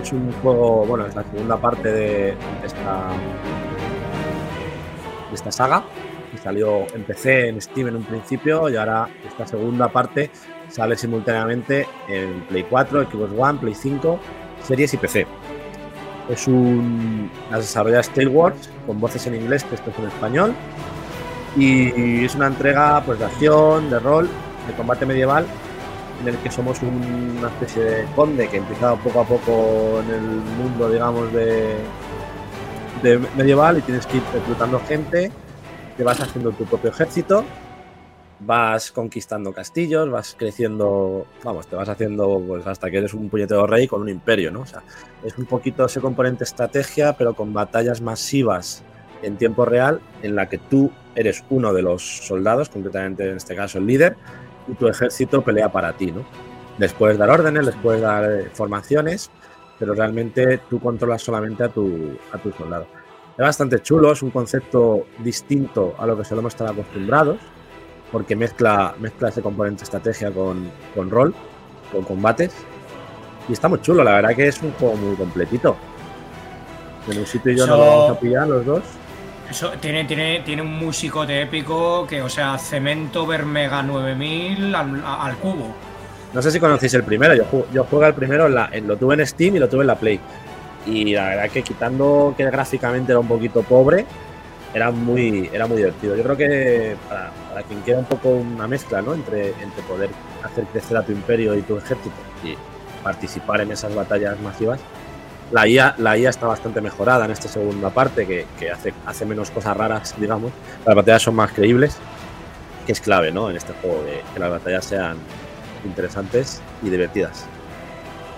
Es 0.03 0.13
un 0.13 0.33
juego. 0.33 0.85
Bueno, 0.87 1.07
es 1.07 1.15
la 1.15 1.23
segunda 1.23 1.57
parte 1.57 1.93
de 1.93 2.35
esta. 2.65 3.11
de 5.29 5.35
esta 5.35 5.53
saga. 5.53 5.85
Que 6.33 6.39
salió 6.39 6.93
en 6.93 7.05
PC, 7.05 7.49
en 7.51 7.61
Steam 7.61 7.87
en 7.87 7.97
un 7.97 8.05
principio. 8.05 8.69
Y 8.69 8.75
ahora 8.75 9.09
esta 9.25 9.47
segunda 9.47 9.87
parte 9.87 10.33
sale 10.75 10.97
simultáneamente 10.97 11.87
en 12.09 12.41
Play 12.49 12.65
4, 12.69 13.05
Xbox 13.09 13.33
One, 13.39 13.59
Play 13.61 13.75
5, 13.75 14.19
series 14.67 14.93
y 14.95 14.97
PC. 14.97 15.27
Es 16.29 16.49
un. 16.49 17.31
Las 17.51 17.61
desarrolla 17.61 18.03
Steelworks 18.03 18.71
con 18.87 18.99
voces 19.01 19.25
en 19.29 19.37
inglés, 19.37 19.65
es 19.73 19.81
en 19.99 20.07
español. 20.07 20.53
Y 21.57 22.25
es 22.25 22.35
una 22.35 22.49
entrega 22.49 23.01
pues, 23.07 23.21
de 23.21 23.27
acción, 23.27 23.89
de 23.89 24.01
rol, 24.01 24.29
de 24.67 24.73
combate 24.75 25.07
medieval, 25.07 25.47
en 26.23 26.29
el 26.29 26.37
que 26.39 26.51
somos 26.51 26.83
un- 26.83 27.37
una 27.39 27.49
especie 27.49 27.83
de 27.85 28.05
conde 28.17 28.49
que 28.49 28.57
empieza 28.57 28.97
poco 28.97 29.21
a 29.21 29.25
poco 29.25 30.01
en 30.05 30.15
el 30.15 30.21
mundo, 30.59 30.91
digamos, 30.91 31.33
de, 31.33 31.77
de 33.03 33.21
medieval 33.37 33.79
y 33.79 33.83
tienes 33.83 34.05
que 34.07 34.17
ir 34.17 34.23
reclutando 34.33 34.81
gente, 34.89 35.31
te 35.97 36.03
vas 36.03 36.21
haciendo 36.21 36.51
tu 36.51 36.65
propio 36.65 36.91
ejército, 36.91 37.45
vas 38.45 38.93
conquistando 38.93 39.53
castillos, 39.53 40.11
vas 40.11 40.35
creciendo, 40.39 41.27
vamos, 41.43 41.67
te 41.67 41.77
vas 41.77 41.89
haciendo 41.89 42.43
pues 42.47 42.67
hasta 42.67 42.91
que 42.91 42.99
eres 42.99 43.15
un 43.15 43.29
puñetero 43.29 43.67
rey 43.67 43.87
con 43.87 44.03
un 44.03 44.09
imperio, 44.09 44.51
¿no? 44.51 44.61
O 44.61 44.67
sea, 44.67 44.83
es 45.23 45.37
un 45.39 45.47
poquito 45.47 45.85
ese 45.85 46.01
componente 46.01 46.45
estrategia, 46.45 47.15
pero 47.15 47.35
con 47.35 47.53
batallas 47.53 48.01
masivas 48.01 48.83
en 49.23 49.37
tiempo 49.37 49.65
real 49.65 50.01
en 50.23 50.35
la 50.35 50.49
que 50.49 50.59
tú 50.59 50.91
eres 51.15 51.45
uno 51.51 51.73
de 51.73 51.83
los 51.83 52.03
soldados, 52.03 52.69
concretamente 52.69 53.29
en 53.31 53.37
este 53.37 53.57
caso 53.57 53.79
el 53.79 53.87
líder, 53.87 54.17
y 54.69 54.75
tu 54.75 54.89
ejército 54.89 55.43
pelea 55.43 55.71
para 55.71 55.93
ti, 55.95 56.13
¿no? 56.13 56.25
Les 56.79 56.93
puedes 56.93 57.17
dar 57.17 57.31
órdenes, 57.31 57.65
les 57.65 57.77
puedes 57.77 58.03
dar 58.03 58.31
eh, 58.31 58.51
formaciones, 58.53 59.31
pero 59.79 59.95
realmente 59.95 60.59
tú 60.69 60.81
controlas 60.81 61.23
solamente 61.23 61.63
a 61.63 61.69
tu, 61.69 62.19
a 62.33 62.39
tu 62.39 62.51
soldado. 62.53 62.87
Es 63.37 63.43
bastante 63.43 63.81
chulo, 63.81 64.13
es 64.13 64.23
un 64.23 64.31
concepto 64.31 65.07
distinto 65.19 65.95
a 65.99 66.07
lo 66.07 66.17
que 66.17 66.25
solemos 66.25 66.53
estar 66.53 66.69
acostumbrados, 66.71 67.39
porque 68.15 68.37
mezcla, 68.37 68.95
mezcla 69.01 69.29
ese 69.31 69.43
componente 69.43 69.83
estrategia 69.83 70.31
con, 70.31 70.71
con 70.95 71.11
rol, 71.11 71.35
con 71.91 72.05
combates. 72.05 72.55
Y 73.49 73.53
está 73.53 73.67
muy 73.67 73.81
chulo, 73.81 74.05
la 74.05 74.13
verdad 74.13 74.37
que 74.37 74.47
es 74.47 74.63
un 74.63 74.71
juego 74.75 74.95
muy 74.95 75.17
completito. 75.17 75.77
En 77.11 77.19
un 77.19 77.27
sitio 77.27 77.51
y 77.51 77.57
yo 77.57 77.67
no 77.67 77.77
lo 77.77 77.85
vamos 77.87 78.11
a 78.17 78.21
pillar 78.21 78.47
los 78.47 78.65
dos. 78.65 78.83
Eso 79.51 79.73
tiene, 79.81 80.05
tiene, 80.05 80.43
tiene 80.45 80.63
un 80.63 80.79
músico 80.79 81.27
de 81.27 81.43
épico 81.43 82.07
que, 82.07 82.23
o 82.23 82.29
sea, 82.29 82.57
Cemento 82.57 83.27
Vermega 83.27 83.83
9000 83.83 84.73
al, 84.77 85.03
al 85.05 85.37
cubo. 85.39 85.75
No 86.33 86.41
sé 86.41 86.53
si 86.53 86.61
conocéis 86.61 86.95
el 86.95 87.03
primero, 87.03 87.35
yo, 87.35 87.45
yo 87.73 87.83
jugué 87.83 88.07
el 88.07 88.15
primero, 88.15 88.47
en 88.47 88.55
la- 88.55 88.69
en- 88.71 88.87
lo 88.87 88.97
tuve 88.97 89.15
en 89.17 89.27
Steam 89.27 89.57
y 89.57 89.59
lo 89.59 89.69
tuve 89.69 89.81
en 89.81 89.89
la 89.89 89.97
Play. 89.97 90.21
Y 90.87 91.13
la 91.15 91.31
verdad 91.31 91.51
que 91.51 91.63
quitando 91.63 92.33
que 92.37 92.45
gráficamente 92.45 93.11
era 93.11 93.19
un 93.19 93.27
poquito 93.27 93.63
pobre, 93.65 94.07
era 94.75 94.91
muy, 94.91 95.49
era 95.53 95.67
muy 95.67 95.77
divertido. 95.77 96.17
Yo 96.17 96.25
creo 96.25 96.37
que 96.37 96.97
para, 97.09 97.31
para 97.49 97.63
quien 97.63 97.81
quiera 97.83 98.01
un 98.01 98.07
poco 98.07 98.31
una 98.31 98.67
mezcla 98.67 99.01
¿no? 99.01 99.15
entre, 99.15 99.51
entre 99.51 99.83
poder 99.89 100.11
hacer 100.43 100.65
crecer 100.67 100.97
a 100.97 101.03
tu 101.03 101.13
imperio 101.13 101.55
y 101.55 101.63
tu 101.63 101.79
ejército 101.79 102.15
y 102.43 102.57
participar 103.03 103.61
en 103.61 103.71
esas 103.71 103.95
batallas 103.95 104.39
masivas, 104.41 104.81
la 105.53 105.69
IA, 105.69 105.95
la 105.99 106.19
IA 106.19 106.31
está 106.31 106.47
bastante 106.47 106.81
mejorada 106.81 107.25
en 107.27 107.31
esta 107.31 107.49
segunda 107.49 107.91
parte, 107.91 108.27
que, 108.27 108.47
que 108.59 108.71
hace, 108.71 108.93
hace 109.07 109.25
menos 109.25 109.51
cosas 109.51 109.77
raras, 109.77 110.15
digamos. 110.19 110.51
Las 110.85 110.97
batallas 110.97 111.23
son 111.23 111.37
más 111.37 111.53
creíbles, 111.53 111.97
que 112.85 112.93
es 112.93 113.01
clave 113.01 113.31
¿no? 113.31 113.51
en 113.51 113.57
este 113.57 113.73
juego, 113.75 114.03
de 114.03 114.23
que 114.33 114.41
las 114.41 114.51
batallas 114.51 114.85
sean 114.85 115.17
interesantes 115.85 116.61
y 116.83 116.91
divertidas. 116.91 117.47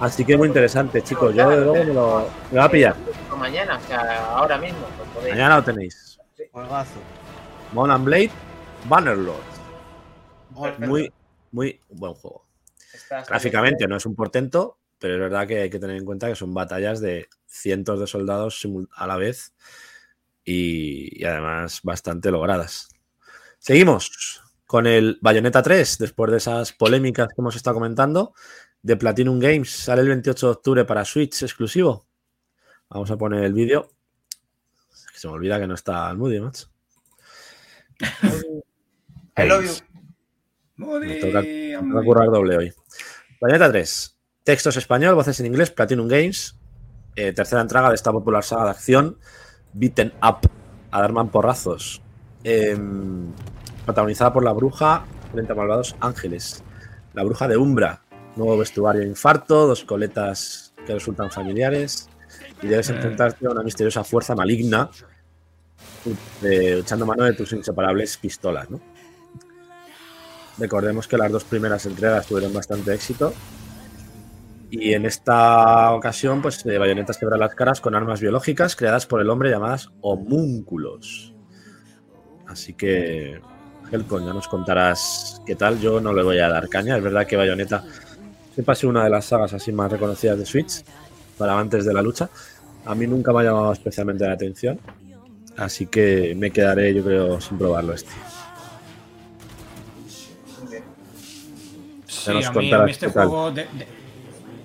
Así 0.00 0.26
que 0.26 0.36
muy 0.36 0.48
interesante, 0.48 1.00
chicos. 1.00 1.34
Yo 1.34 1.48
de 1.48 1.56
luego 1.56 1.84
me 1.84 1.94
lo, 1.94 2.28
me 2.50 2.58
voy 2.58 2.66
a 2.66 2.70
pillar. 2.70 2.96
Mañana, 3.38 3.78
o 3.82 3.88
sea, 3.88 4.26
ahora 4.36 4.58
mismo. 4.58 4.80
pues. 5.14 5.30
Mañana 5.30 5.56
lo 5.56 5.64
tenéis. 5.64 6.05
Juegazo. 6.56 7.00
Mon 7.74 7.90
and 7.90 8.06
Blade, 8.06 8.30
Bannerlord. 8.88 9.44
Perfecto. 10.58 10.86
Muy, 10.86 11.12
muy 11.52 11.80
buen 11.90 12.14
juego. 12.14 12.46
Gráficamente 13.28 13.86
no 13.86 13.96
es 13.96 14.06
un 14.06 14.14
portento, 14.14 14.78
pero 14.98 15.16
es 15.16 15.20
verdad 15.20 15.46
que 15.46 15.60
hay 15.60 15.68
que 15.68 15.78
tener 15.78 15.96
en 15.96 16.06
cuenta 16.06 16.28
que 16.28 16.34
son 16.34 16.54
batallas 16.54 17.02
de 17.02 17.28
cientos 17.44 18.00
de 18.00 18.06
soldados 18.06 18.66
a 18.94 19.06
la 19.06 19.16
vez 19.18 19.52
y, 20.46 21.20
y 21.20 21.26
además 21.26 21.80
bastante 21.82 22.30
logradas. 22.30 22.88
Seguimos 23.58 24.40
con 24.64 24.86
el 24.86 25.18
Bayonetta 25.20 25.62
3, 25.62 25.98
después 25.98 26.30
de 26.30 26.38
esas 26.38 26.72
polémicas 26.72 27.28
que 27.28 27.42
hemos 27.42 27.54
estado 27.54 27.74
comentando. 27.74 28.32
De 28.80 28.96
Platinum 28.96 29.38
Games 29.40 29.68
sale 29.68 30.00
el 30.00 30.08
28 30.08 30.46
de 30.46 30.52
octubre 30.52 30.84
para 30.86 31.04
Switch 31.04 31.42
exclusivo. 31.42 32.06
Vamos 32.88 33.10
a 33.10 33.18
poner 33.18 33.44
el 33.44 33.52
vídeo. 33.52 33.95
Se 35.16 35.28
me 35.28 35.34
olvida 35.34 35.58
que 35.58 35.66
no 35.66 35.74
está 35.74 36.10
el 36.10 36.18
Moody, 36.18 36.40
macho. 36.40 36.68
I 39.38 39.48
love 39.48 39.64
you. 39.64 39.72
Me 41.00 41.14
toca, 41.16 41.40
me 41.40 41.90
toca 41.90 42.04
currar 42.04 42.28
doble 42.28 42.56
hoy. 42.56 42.72
Bayonetta 43.40 43.70
3. 43.70 44.18
Textos 44.44 44.76
español, 44.76 45.14
voces 45.14 45.40
en 45.40 45.46
inglés, 45.46 45.70
Platinum 45.70 46.06
Games. 46.06 46.58
Eh, 47.16 47.32
tercera 47.32 47.62
entrega 47.62 47.88
de 47.88 47.94
esta 47.94 48.12
popular 48.12 48.44
saga 48.44 48.64
de 48.64 48.70
acción, 48.72 49.18
Beaten 49.72 50.12
Up, 50.22 50.50
a 50.90 51.00
Darman 51.00 51.30
Porrazos. 51.30 52.02
Em, 52.44 53.32
protagonizada 53.86 54.34
por 54.34 54.44
la 54.44 54.52
bruja 54.52 55.06
frente 55.32 55.52
a 55.52 55.54
malvados 55.54 55.96
ángeles. 56.00 56.62
La 57.14 57.24
bruja 57.24 57.48
de 57.48 57.56
Umbra. 57.56 58.02
Nuevo 58.36 58.58
vestuario 58.58 59.02
infarto, 59.02 59.66
dos 59.66 59.82
coletas 59.84 60.74
que 60.86 60.92
resultan 60.92 61.30
familiares. 61.30 62.10
Y 62.62 62.68
debes 62.68 62.88
enfrentarte 62.90 63.46
a 63.46 63.50
una 63.50 63.62
misteriosa 63.62 64.02
fuerza 64.02 64.34
maligna, 64.34 64.88
eh, 66.42 66.78
echando 66.80 67.04
mano 67.04 67.24
de 67.24 67.34
tus 67.34 67.52
inseparables 67.52 68.16
pistolas, 68.16 68.70
¿no? 68.70 68.80
Recordemos 70.58 71.06
que 71.06 71.18
las 71.18 71.30
dos 71.30 71.44
primeras 71.44 71.84
entregas 71.84 72.26
tuvieron 72.26 72.52
bastante 72.52 72.94
éxito. 72.94 73.34
Y 74.70 74.94
en 74.94 75.04
esta 75.04 75.92
ocasión, 75.92 76.42
pues 76.42 76.64
eh, 76.66 76.78
Bayonetta 76.78 77.12
se 77.12 77.20
quebra 77.20 77.36
las 77.36 77.54
caras 77.54 77.80
con 77.80 77.94
armas 77.94 78.20
biológicas 78.20 78.74
creadas 78.74 79.06
por 79.06 79.20
el 79.20 79.30
hombre 79.30 79.50
llamadas 79.50 79.90
homúnculos. 80.00 81.34
Así 82.46 82.72
que, 82.72 83.40
Helcon, 83.92 84.24
ya 84.24 84.32
nos 84.32 84.48
contarás 84.48 85.42
qué 85.46 85.56
tal. 85.56 85.78
Yo 85.78 86.00
no 86.00 86.12
le 86.12 86.22
voy 86.22 86.38
a 86.38 86.48
dar 86.48 86.68
caña. 86.68 86.96
Es 86.96 87.02
verdad 87.02 87.26
que 87.26 87.36
Bayonetta 87.36 87.84
siempre 88.54 88.72
ha 88.72 88.74
sido 88.74 88.90
una 88.90 89.04
de 89.04 89.10
las 89.10 89.26
sagas 89.26 89.52
así 89.52 89.72
más 89.72 89.92
reconocidas 89.92 90.38
de 90.38 90.46
Switch 90.46 90.82
para 91.38 91.52
amantes 91.52 91.84
de 91.84 91.92
la 91.94 92.02
lucha. 92.02 92.28
A 92.84 92.94
mí 92.94 93.06
nunca 93.06 93.32
me 93.32 93.40
ha 93.40 93.44
llamado 93.44 93.72
especialmente 93.72 94.24
la 94.26 94.32
atención. 94.34 94.78
Así 95.56 95.86
que 95.86 96.34
me 96.36 96.50
quedaré, 96.50 96.94
yo 96.94 97.02
creo, 97.02 97.40
sin 97.40 97.56
probarlo 97.58 97.94
este. 97.94 98.10
Sí, 102.06 102.30
a 102.30 102.34
mí, 102.34 102.42
contarás 102.44 102.80
a 102.80 102.84
mí 102.84 102.90
este 102.90 103.08
juego, 103.08 103.50
de- 103.52 103.62
de- 103.64 103.86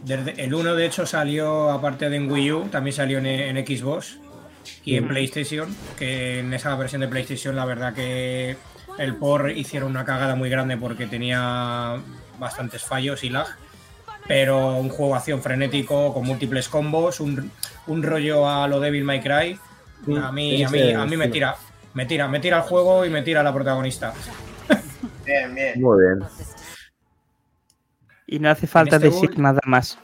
desde 0.04 0.44
el 0.44 0.54
1 0.54 0.74
de 0.76 0.86
hecho 0.86 1.06
salió, 1.06 1.70
aparte 1.70 2.10
de 2.10 2.16
en 2.18 2.32
Wii 2.32 2.52
U, 2.52 2.62
también 2.70 2.96
salió 2.96 3.20
en, 3.20 3.26
en 3.28 3.56
Xbox 3.66 4.18
y 4.84 4.96
en 4.96 5.08
PlayStation, 5.08 5.74
que 5.98 6.40
en 6.40 6.54
esa 6.54 6.76
versión 6.76 7.02
de 7.02 7.08
PlayStation 7.08 7.56
la 7.56 7.66
verdad 7.66 7.94
que 7.94 8.58
el 8.98 9.16
por 9.16 9.52
hicieron 9.52 9.92
una 9.92 10.04
cagada 10.04 10.36
muy 10.36 10.50
grande 10.50 10.76
porque 10.78 11.06
tenía 11.08 11.98
bastantes 12.40 12.82
fallos 12.84 13.24
y 13.24 13.30
lag, 13.30 13.46
pero 14.28 14.76
un 14.78 14.90
juego 14.90 15.14
de 15.14 15.18
acción 15.20 15.42
frenético 15.42 16.14
con 16.14 16.26
múltiples 16.26 16.70
combos, 16.70 17.20
un, 17.20 17.52
un 17.88 18.04
rollo 18.04 18.48
a 18.50 18.68
lo 18.68 18.80
Devil 18.80 19.04
May 19.04 19.22
Cry, 19.22 19.60
a 20.22 20.32
mí, 20.32 20.64
a 20.64 20.70
mí, 20.70 20.92
a 20.94 21.06
mí 21.06 21.18
me 21.18 21.28
tira, 21.28 21.56
me 21.94 22.06
tira, 22.06 22.28
me 22.28 22.40
tira 22.40 22.58
el 22.58 22.64
juego 22.64 23.06
y 23.06 23.10
me 23.10 23.22
tira 23.22 23.44
la 23.44 23.54
protagonista. 23.54 24.14
Bien, 25.26 25.54
bien. 25.54 25.82
Muy 25.82 25.98
bien. 26.04 26.28
Y 28.28 28.40
no 28.40 28.50
hace 28.50 28.68
falta 28.68 28.96
este 28.96 29.10
decir 29.10 29.32
nada 29.40 29.60
más. 29.66 29.98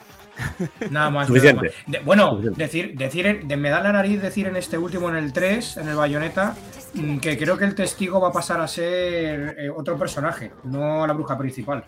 Nada 0.92 1.10
más. 1.10 1.28
Suficiente. 1.28 1.68
nada 1.68 1.74
más. 1.86 1.92
De- 1.92 2.00
bueno, 2.00 2.30
Suficiente. 2.32 2.64
decir, 2.64 2.98
decir, 2.98 3.44
de- 3.48 3.58
me 3.58 3.70
da 3.70 3.82
la 3.82 3.92
nariz 3.92 4.22
decir 4.22 4.46
en 4.48 4.56
este 4.56 4.78
último, 4.78 5.10
en 5.10 5.16
el 5.16 5.34
3, 5.34 5.78
en 5.78 5.88
el 5.88 5.96
Bayonetta, 5.96 6.56
mm, 6.94 7.18
que 7.18 7.38
creo 7.38 7.58
que 7.58 7.66
el 7.66 7.74
testigo 7.74 8.20
va 8.22 8.28
a 8.30 8.32
pasar 8.32 8.62
a 8.62 8.68
ser 8.68 9.56
eh, 9.58 9.70
otro 9.76 9.98
personaje, 9.98 10.52
no 10.66 11.08
la 11.08 11.14
bruja 11.14 11.38
principal. 11.38 11.86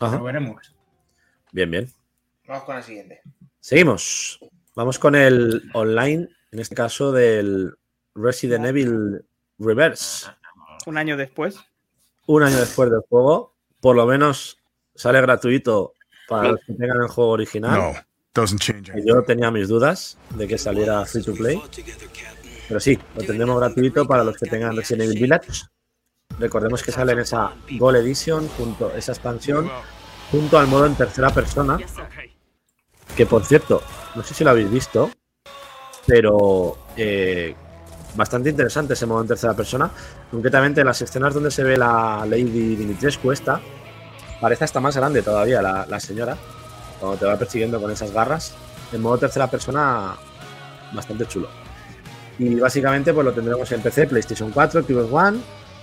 Ajá. 0.00 0.16
Lo 0.16 0.24
veremos. 0.24 0.73
Bien, 1.54 1.70
bien. 1.70 1.88
Vamos 2.48 2.64
con 2.64 2.76
el 2.76 2.82
siguiente. 2.82 3.22
Seguimos. 3.60 4.40
Vamos 4.74 4.98
con 4.98 5.14
el 5.14 5.70
online, 5.72 6.28
en 6.50 6.58
este 6.58 6.74
caso 6.74 7.12
del 7.12 7.76
Resident 8.16 8.66
Evil 8.66 9.24
Reverse. 9.60 10.26
Un 10.84 10.98
año 10.98 11.16
después. 11.16 11.56
Un 12.26 12.42
año 12.42 12.56
después 12.56 12.90
del 12.90 13.02
juego, 13.08 13.54
por 13.80 13.94
lo 13.94 14.04
menos 14.04 14.58
sale 14.96 15.20
gratuito 15.20 15.94
para 16.26 16.50
los 16.50 16.60
que 16.66 16.72
tengan 16.72 17.00
el 17.00 17.08
juego 17.08 17.30
original. 17.30 17.78
No, 17.78 17.94
doesn't 18.34 18.60
change. 18.60 18.90
Yo 19.06 19.22
tenía 19.22 19.52
mis 19.52 19.68
dudas 19.68 20.18
de 20.34 20.48
que 20.48 20.58
saliera 20.58 21.06
free 21.06 21.22
to 21.22 21.34
play. 21.34 21.62
Pero 22.66 22.80
sí, 22.80 22.98
lo 23.14 23.22
tendremos 23.22 23.60
gratuito 23.60 24.08
para 24.08 24.24
los 24.24 24.36
que 24.36 24.50
tengan 24.50 24.76
Resident 24.76 25.04
Evil 25.04 25.22
Village. 25.22 25.66
Recordemos 26.40 26.82
que 26.82 26.90
sale 26.90 27.12
en 27.12 27.20
esa 27.20 27.54
Gold 27.78 27.98
Edition, 27.98 28.48
junto, 28.48 28.92
esa 28.96 29.12
expansión, 29.12 29.70
junto 30.30 30.58
al 30.58 30.66
modo 30.66 30.86
en 30.86 30.94
tercera 30.94 31.30
persona. 31.30 31.78
Que 33.16 33.26
por 33.26 33.44
cierto, 33.44 33.82
no 34.14 34.22
sé 34.22 34.34
si 34.34 34.44
lo 34.44 34.50
habéis 34.50 34.70
visto, 34.70 35.10
pero 36.06 36.78
eh, 36.96 37.54
bastante 38.14 38.50
interesante 38.50 38.94
ese 38.94 39.06
modo 39.06 39.22
en 39.22 39.28
tercera 39.28 39.54
persona. 39.54 39.90
Concretamente, 40.30 40.84
las 40.84 41.00
escenas 41.02 41.34
donde 41.34 41.50
se 41.50 41.62
ve 41.62 41.76
la 41.76 42.24
Lady 42.28 42.76
Dimitrescu 42.76 43.32
esta, 43.32 43.60
parece 44.40 44.64
hasta 44.64 44.80
más 44.80 44.96
grande 44.96 45.22
todavía 45.22 45.62
la, 45.62 46.00
señora, 46.00 46.36
cuando 47.00 47.18
te 47.18 47.26
va 47.26 47.36
persiguiendo 47.36 47.80
con 47.80 47.90
esas 47.90 48.12
garras. 48.12 48.54
En 48.92 49.00
modo 49.00 49.18
tercera 49.18 49.48
persona, 49.50 50.14
bastante 50.92 51.26
chulo. 51.26 51.48
Y 52.38 52.56
básicamente, 52.56 53.12
pues 53.12 53.24
lo 53.24 53.32
tendremos 53.32 53.70
en 53.72 53.80
PC, 53.80 54.06
PlayStation 54.08 54.50
4, 54.50 54.82
Xbox 54.82 55.12
One, 55.12 55.38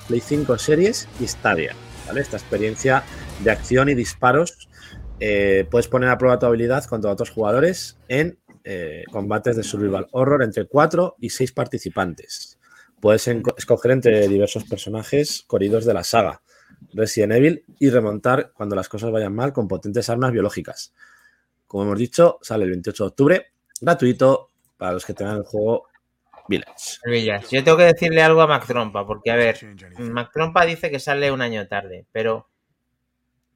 Play 0.08 0.20
5 0.20 0.58
Series 0.58 1.08
y 1.20 1.28
Stadia. 1.28 1.74
¿vale? 2.08 2.22
Esta 2.22 2.38
experiencia 2.38 3.04
de 3.44 3.52
acción 3.52 3.90
y 3.90 3.96
disparos 3.96 4.70
eh, 5.24 5.68
puedes 5.70 5.88
poner 5.88 6.10
a 6.10 6.18
prueba 6.18 6.40
tu 6.40 6.48
habilidad 6.48 6.84
contra 6.86 7.12
otros 7.12 7.30
jugadores 7.30 8.00
en 8.08 8.40
eh, 8.64 9.04
combates 9.12 9.56
de 9.56 9.64
survival 9.64 10.08
horror 10.12 10.42
entre 10.42 10.66
4 10.66 11.18
y 11.20 11.30
6 11.30 11.52
participantes. 11.52 12.58
Puedes 13.00 13.28
escoger 13.28 13.92
entre 13.92 14.28
diversos 14.28 14.64
personajes 14.64 15.44
corridos 15.46 15.86
de 15.86 15.94
la 15.94 16.04
saga 16.04 16.42
Resident 16.94 17.34
Evil 17.34 17.64
y 17.80 17.90
remontar 17.90 18.52
cuando 18.54 18.76
las 18.76 18.90
cosas 18.90 19.12
vayan 19.12 19.34
mal 19.34 19.54
con 19.54 19.68
potentes 19.68 20.10
armas 20.10 20.32
biológicas. 20.32 20.94
Como 21.68 21.84
hemos 21.84 22.00
dicho, 22.00 22.40
sale 22.42 22.64
el 22.66 22.72
28 22.72 23.04
de 23.04 23.08
octubre, 23.08 23.46
gratuito 23.80 24.50
para 24.78 24.94
los 24.94 25.06
que 25.06 25.14
tengan 25.14 25.38
el 25.38 25.44
juego 25.44 25.88
Village. 26.48 26.98
Villas, 27.06 27.50
yo 27.50 27.64
tengo 27.64 27.78
que 27.78 27.86
decirle 27.86 28.24
algo 28.24 28.42
a 28.42 28.48
Mac 28.48 28.66
Trompa, 28.66 29.06
porque 29.06 29.32
a 29.32 29.36
ver, 29.36 29.56
Change 29.56 29.86
anything. 29.86 30.12
Mac 30.12 30.32
Trompa 30.34 30.66
dice 30.66 30.90
que 30.90 31.00
sale 31.00 31.32
un 31.32 31.42
año 31.42 31.68
tarde, 31.68 32.06
pero 32.12 32.51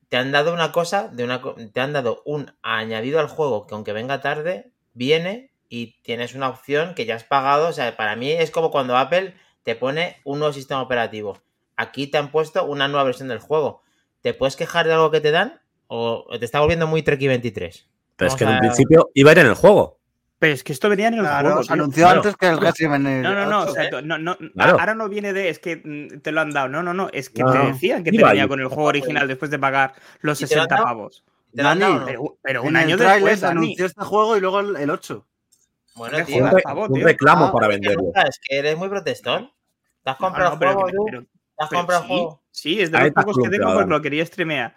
te 0.09 0.17
han 0.17 0.31
dado 0.31 0.53
una 0.53 0.71
cosa, 0.71 1.07
de 1.07 1.23
una, 1.23 1.41
te 1.73 1.79
han 1.79 1.93
dado 1.93 2.21
un 2.25 2.51
añadido 2.61 3.19
al 3.19 3.27
juego 3.27 3.67
que 3.67 3.75
aunque 3.75 3.93
venga 3.93 4.21
tarde, 4.21 4.71
viene 4.93 5.51
y 5.69 6.01
tienes 6.01 6.35
una 6.35 6.49
opción 6.49 6.93
que 6.95 7.05
ya 7.05 7.15
has 7.15 7.23
pagado. 7.23 7.67
O 7.67 7.73
sea, 7.73 7.95
para 7.97 8.15
mí 8.15 8.31
es 8.31 8.51
como 8.51 8.71
cuando 8.71 8.97
Apple 8.97 9.35
te 9.63 9.75
pone 9.75 10.17
un 10.23 10.39
nuevo 10.39 10.53
sistema 10.53 10.81
operativo. 10.81 11.41
Aquí 11.75 12.07
te 12.07 12.17
han 12.17 12.31
puesto 12.31 12.65
una 12.65 12.87
nueva 12.87 13.03
versión 13.03 13.27
del 13.27 13.39
juego. 13.39 13.81
¿Te 14.21 14.33
puedes 14.33 14.55
quejar 14.55 14.87
de 14.87 14.93
algo 14.93 15.11
que 15.11 15.21
te 15.21 15.31
dan? 15.31 15.61
O 15.87 16.27
te 16.39 16.45
está 16.45 16.59
volviendo 16.59 16.87
muy 16.87 17.03
Treki 17.03 17.27
23. 17.27 17.89
Pero 18.15 18.27
es 18.29 18.35
que 18.35 18.43
en 18.43 18.51
un 18.51 18.59
principio 18.59 19.09
iba 19.13 19.31
a 19.31 19.33
ir 19.33 19.39
en 19.39 19.47
el 19.47 19.55
juego. 19.55 19.99
Pero 20.37 20.53
es 20.53 20.63
que 20.63 20.73
esto 20.73 20.89
venía 20.89 21.07
en 21.07 21.13
el 21.15 21.19
Claro, 21.21 21.55
juego. 21.55 21.61
anunció 21.69 22.03
Claro. 22.05 22.17
antes 22.19 22.35
que 22.35 22.47
el 22.47 22.57
Evil 22.57 23.21
No, 23.21 23.33
no, 23.33 23.45
no, 23.45 23.61
8. 23.61 23.69
exacto, 23.69 24.01
no, 24.01 24.17
no, 24.17 24.37
Claro. 24.53 24.79
ahora 24.79 24.93
no 24.95 25.07
viene 25.07 25.31
de, 25.33 25.49
es 25.49 25.59
que 25.59 25.77
mm, 25.77 26.19
te 26.21 26.31
lo 26.31 26.41
han 26.41 26.51
dado, 26.51 26.67
no, 26.67 26.83
no, 26.83 26.93
no, 26.93 27.09
es 27.13 27.29
que 27.29 27.43
No, 27.43 27.51
te 27.51 27.57
no. 27.57 27.65
decían 27.67 28.03
que 28.03 28.11
te 28.11 28.17
venía 28.23 28.43
ahí. 28.43 28.47
con 28.47 28.59
el 28.59 28.67
juego 28.67 28.89
original 28.89 29.27
después 29.27 29.49
de 29.49 29.59
pagar 29.59 29.93
los 30.19 30.41
¿Y 30.41 30.45
te 30.45 30.55
lo 30.55 30.61
han 30.63 30.67
60 30.67 30.75
dado? 30.75 30.85
pavos. 30.87 31.23
¿Te 31.55 31.63
lo 31.63 31.69
han 31.69 31.79
Dani, 31.79 31.93
o 31.93 31.99
no? 31.99 32.37
Pero, 32.41 32.63
un 32.63 32.75
año 32.75 32.97
después, 32.97 33.41
Dani. 33.41 33.59
anunció 33.65 33.85
este 33.85 34.03
juego 34.03 34.35
y 34.35 34.41
luego 34.41 34.59
el, 34.59 34.75
el 34.75 34.89
8. 34.89 35.25
Bueno, 35.95 36.25
tío. 36.25 36.43
Un, 36.43 36.51
un 36.77 36.93
tío. 36.93 37.05
reclamo 37.05 37.45
Ah, 37.45 37.51
para 37.53 37.67
¿qué 37.67 37.73
venderlo. 37.73 38.11
Es 38.27 38.39
que 38.45 38.57
eres 38.59 38.77
muy 38.77 38.89
protestón. 38.89 39.51
¿Te 40.03 40.09
has 40.11 40.19
No, 40.19 40.27
comprado 40.27 40.57
no, 40.57 40.65
el 40.65 40.73
juego, 40.75 40.89
sí, 40.89 42.05
juego? 42.07 42.43
Sí, 42.51 42.81
es 42.81 42.91
de 42.91 42.99
los 42.99 43.11
pocos 43.11 43.37
que 43.41 43.49
tengo 43.49 43.73
porque 43.73 43.89
lo 43.89 44.01
quería 44.01 44.25
streamear. 44.25 44.75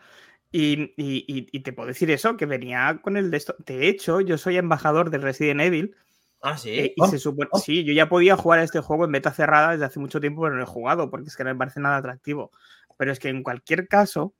Y, 0.50 0.94
y- 0.96 1.46
y- 1.52 1.60
te 1.60 1.72
puedo 1.74 1.88
decir 1.88 2.10
eso, 2.10 2.36
que 2.36 2.46
venía 2.46 3.00
con 3.02 3.16
el 3.18 3.30
de 3.30 3.36
esto. 3.36 3.54
De 3.66 3.86
hecho, 3.88 4.20
yo 4.22 4.38
soy 4.38 4.56
embajador 4.56 5.10
de 5.10 5.18
Resident 5.18 5.60
Evil. 5.60 5.94
Ah, 6.40 6.56
sí. 6.56 6.70
eh, 6.70 6.92
y 6.96 7.02
Oh, 7.02 7.06
se 7.08 7.18
supone. 7.18 7.48
oh. 7.52 7.58
Sí, 7.58 7.84
yo 7.84 7.92
ya 7.92 8.08
podía 8.08 8.36
jugar 8.36 8.60
a 8.60 8.62
este 8.62 8.80
juego 8.80 9.04
en 9.04 9.12
beta 9.12 9.32
cerrada 9.32 9.72
desde 9.72 9.84
hace 9.84 10.00
mucho 10.00 10.20
tiempo, 10.20 10.42
pero 10.42 10.54
no 10.56 10.62
he 10.62 10.66
jugado, 10.66 11.10
porque 11.10 11.28
es 11.28 11.36
que 11.36 11.44
no 11.44 11.50
me 11.50 11.56
parece 11.58 11.80
nada 11.80 11.96
atractivo. 11.96 12.50
Pero 12.96 13.12
es 13.12 13.18
que 13.18 13.28
en 13.28 13.42
cualquier 13.42 13.88
caso. 13.88 14.34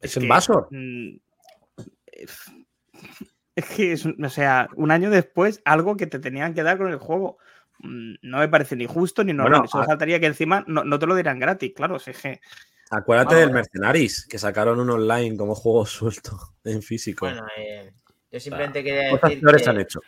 Es 0.00 0.14
que, 0.14 0.20
Invasor. 0.22 0.68
mm, 0.70 1.18
Es 3.54 3.66
que 3.66 3.92
es, 3.92 4.04
un- 4.06 4.24
o 4.24 4.30
sea, 4.30 4.68
un 4.76 4.90
año 4.90 5.10
después, 5.10 5.60
algo 5.64 5.96
que 5.96 6.06
te 6.06 6.18
tenían 6.18 6.54
que 6.54 6.62
dar 6.62 6.78
con 6.78 6.88
el 6.90 6.98
juego. 6.98 7.38
mm, 7.80 8.14
No 8.22 8.38
me 8.38 8.48
parece 8.48 8.76
ni 8.76 8.86
justo 8.86 9.22
ni 9.24 9.32
normal. 9.32 9.60
Bueno, 9.60 9.68
solo 9.68 9.84
a- 9.84 9.86
faltaría 9.86 10.18
que 10.20 10.26
encima 10.26 10.64
no, 10.66 10.84
no 10.84 10.98
te 10.98 11.06
lo 11.06 11.14
dirán 11.14 11.38
gratis, 11.38 11.72
claro. 11.74 11.98
si 11.98 12.10
es 12.12 12.18
que- 12.20 12.40
Acuérdate 12.94 13.34
Vamos, 13.36 13.46
del 13.46 13.54
Mercenaris, 13.54 14.26
que 14.26 14.38
sacaron 14.38 14.78
un 14.78 14.90
online 14.90 15.34
como 15.38 15.54
juego 15.54 15.86
suelto 15.86 16.38
en 16.64 16.82
físico. 16.82 17.24
Bueno, 17.24 17.46
eh, 17.56 17.90
yo 18.30 18.38
simplemente 18.38 18.84
quería 18.84 19.16
decir 19.16 19.40
que, 19.40 19.70
han 19.70 19.80
hecho. 19.80 20.00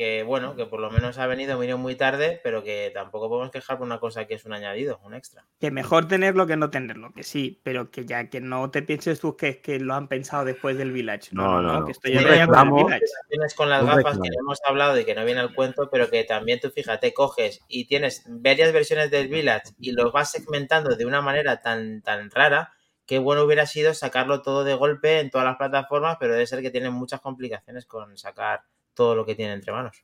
Que, 0.00 0.22
bueno, 0.22 0.56
que 0.56 0.64
por 0.64 0.80
lo 0.80 0.90
menos 0.90 1.18
ha 1.18 1.26
venido, 1.26 1.58
venido 1.58 1.76
muy 1.76 1.94
tarde, 1.94 2.40
pero 2.42 2.64
que 2.64 2.90
tampoco 2.94 3.28
podemos 3.28 3.50
quejar 3.50 3.76
por 3.76 3.86
una 3.86 4.00
cosa 4.00 4.24
que 4.24 4.32
es 4.32 4.46
un 4.46 4.54
añadido, 4.54 4.98
un 5.04 5.12
extra. 5.12 5.44
Que 5.58 5.70
mejor 5.70 6.08
tenerlo 6.08 6.46
que 6.46 6.56
no 6.56 6.70
tenerlo, 6.70 7.12
que 7.12 7.22
sí, 7.22 7.60
pero 7.62 7.90
que 7.90 8.06
ya 8.06 8.30
que 8.30 8.40
no 8.40 8.70
te 8.70 8.80
pienses 8.80 9.20
tú 9.20 9.36
que 9.36 9.48
es 9.48 9.56
que 9.58 9.78
lo 9.78 9.92
han 9.92 10.08
pensado 10.08 10.46
después 10.46 10.78
del 10.78 10.90
Village. 10.92 11.28
No, 11.32 11.60
No, 11.60 11.80
no, 11.80 11.84
que 11.84 11.92
estoy 11.92 12.12
Un 12.12 12.22
ya 12.22 12.22
con 12.22 12.32
el 12.32 12.40
reclamo. 12.40 12.76
Village. 12.86 13.04
Tienes 13.28 13.54
con 13.54 13.68
las 13.68 13.84
gafas 13.84 14.18
que 14.18 14.30
no 14.30 14.40
hemos 14.40 14.58
hablado 14.64 14.98
y 14.98 15.04
que 15.04 15.14
no 15.14 15.22
viene 15.26 15.40
al 15.40 15.54
cuento, 15.54 15.90
pero 15.92 16.08
que 16.08 16.24
también 16.24 16.60
tú 16.60 16.70
fíjate, 16.70 17.12
coges 17.12 17.60
y 17.68 17.86
tienes 17.86 18.24
varias 18.26 18.72
versiones 18.72 19.10
del 19.10 19.28
Village 19.28 19.74
y 19.78 19.92
los 19.92 20.10
vas 20.12 20.30
segmentando 20.30 20.96
de 20.96 21.04
una 21.04 21.20
manera 21.20 21.60
tan, 21.60 22.00
tan 22.00 22.30
rara. 22.30 22.72
Qué 23.04 23.18
bueno 23.18 23.42
hubiera 23.42 23.66
sido 23.66 23.92
sacarlo 23.92 24.40
todo 24.40 24.64
de 24.64 24.72
golpe 24.72 25.20
en 25.20 25.28
todas 25.28 25.46
las 25.46 25.56
plataformas, 25.58 26.16
pero 26.18 26.32
debe 26.32 26.46
ser 26.46 26.62
que 26.62 26.70
tienen 26.70 26.94
muchas 26.94 27.20
complicaciones 27.20 27.84
con 27.84 28.16
sacar 28.16 28.62
todo 29.00 29.14
lo 29.14 29.24
que 29.24 29.34
tiene 29.34 29.54
entre 29.54 29.72
manos. 29.72 29.98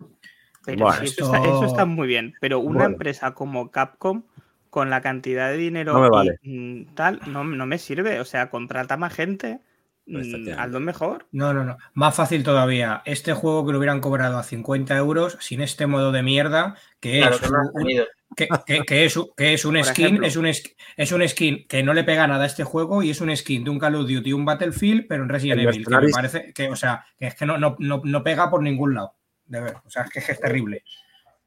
Pero 0.64 0.84
Bueno, 0.84 1.00
sí, 1.00 1.04
eso, 1.04 1.24
esto- 1.24 1.34
está, 1.36 1.46
eso 1.48 1.64
está 1.66 1.84
muy 1.84 2.08
bien, 2.08 2.34
pero 2.40 2.60
una 2.60 2.78
Bueno. 2.78 2.92
empresa 2.94 3.34
como 3.34 3.70
Capcom, 3.70 4.22
con 4.70 4.88
la 4.88 5.02
cantidad 5.02 5.50
de 5.50 5.58
dinero 5.58 5.92
No 5.92 6.00
me 6.00 6.06
y, 6.06 6.10
vale. 6.10 6.38
mm, 6.42 6.94
tal, 6.94 7.20
no, 7.26 7.44
no 7.44 7.66
me 7.66 7.76
sirve. 7.76 8.20
O 8.20 8.24
sea, 8.24 8.48
contrata 8.48 8.96
más 8.96 9.12
gente, 9.12 9.60
mm, 10.06 10.16
Efectivamente. 10.16 10.52
hazlo 10.54 10.80
mejor. 10.80 11.26
No, 11.30 11.52
no, 11.52 11.62
no. 11.64 11.76
Más 11.92 12.14
fácil 12.14 12.42
todavía. 12.42 13.02
Este 13.04 13.34
juego 13.34 13.66
que 13.66 13.72
lo 13.72 13.78
hubieran 13.78 14.00
cobrado 14.00 14.38
a 14.38 14.42
50 14.42 14.96
euros 14.96 15.36
sin 15.40 15.60
este 15.60 15.86
modo 15.86 16.10
de 16.10 16.22
mierda, 16.22 16.74
que 17.00 17.18
Claro 17.18 17.34
es 17.34 17.40
que 17.42 17.48
un. 17.48 18.06
Que, 18.36 18.48
que- 18.66 18.82
que 18.82 19.04
es, 19.04 19.16
un- 19.16 19.30
que 19.36 19.54
es 19.54 19.64
un 19.64 19.74
Por 19.74 19.84
skin, 19.86 20.04
ejemplo. 20.06 20.26
es 20.26 20.36
un, 20.36 20.46
es 20.46 21.12
un 21.12 21.28
skin 21.28 21.66
que 21.66 21.82
no 21.82 21.92
le 21.94 22.04
pega 22.04 22.26
nada 22.26 22.44
a 22.44 22.46
este 22.46 22.62
juego 22.64 23.02
y 23.02 23.10
es 23.10 23.20
un 23.20 23.34
skin 23.36 23.64
de 23.64 23.70
un 23.70 23.78
Call 23.78 23.94
of 23.96 24.06
Duty, 24.08 24.32
un 24.32 24.44
Battlefield, 24.44 25.06
pero 25.08 25.22
en 25.24 25.28
Resident 25.28 25.62
Evil, 25.62 25.84
que 25.84 25.96
me 25.96 26.10
parece 26.10 26.52
que, 26.52 26.68
o 26.68 26.76
sea, 26.76 27.04
que 27.18 27.26
es 27.28 27.34
que 27.34 27.46
no, 27.46 27.58
no, 27.58 27.74
no, 27.78 28.00
no 28.04 28.22
pega 28.22 28.48
por 28.50 28.62
ningún 28.62 28.94
lado. 28.94 29.14
De 29.46 29.60
ver, 29.60 29.76
o 29.84 29.90
sea, 29.90 30.02
es 30.02 30.10
que 30.10 30.32
es 30.32 30.40
terrible. 30.40 30.84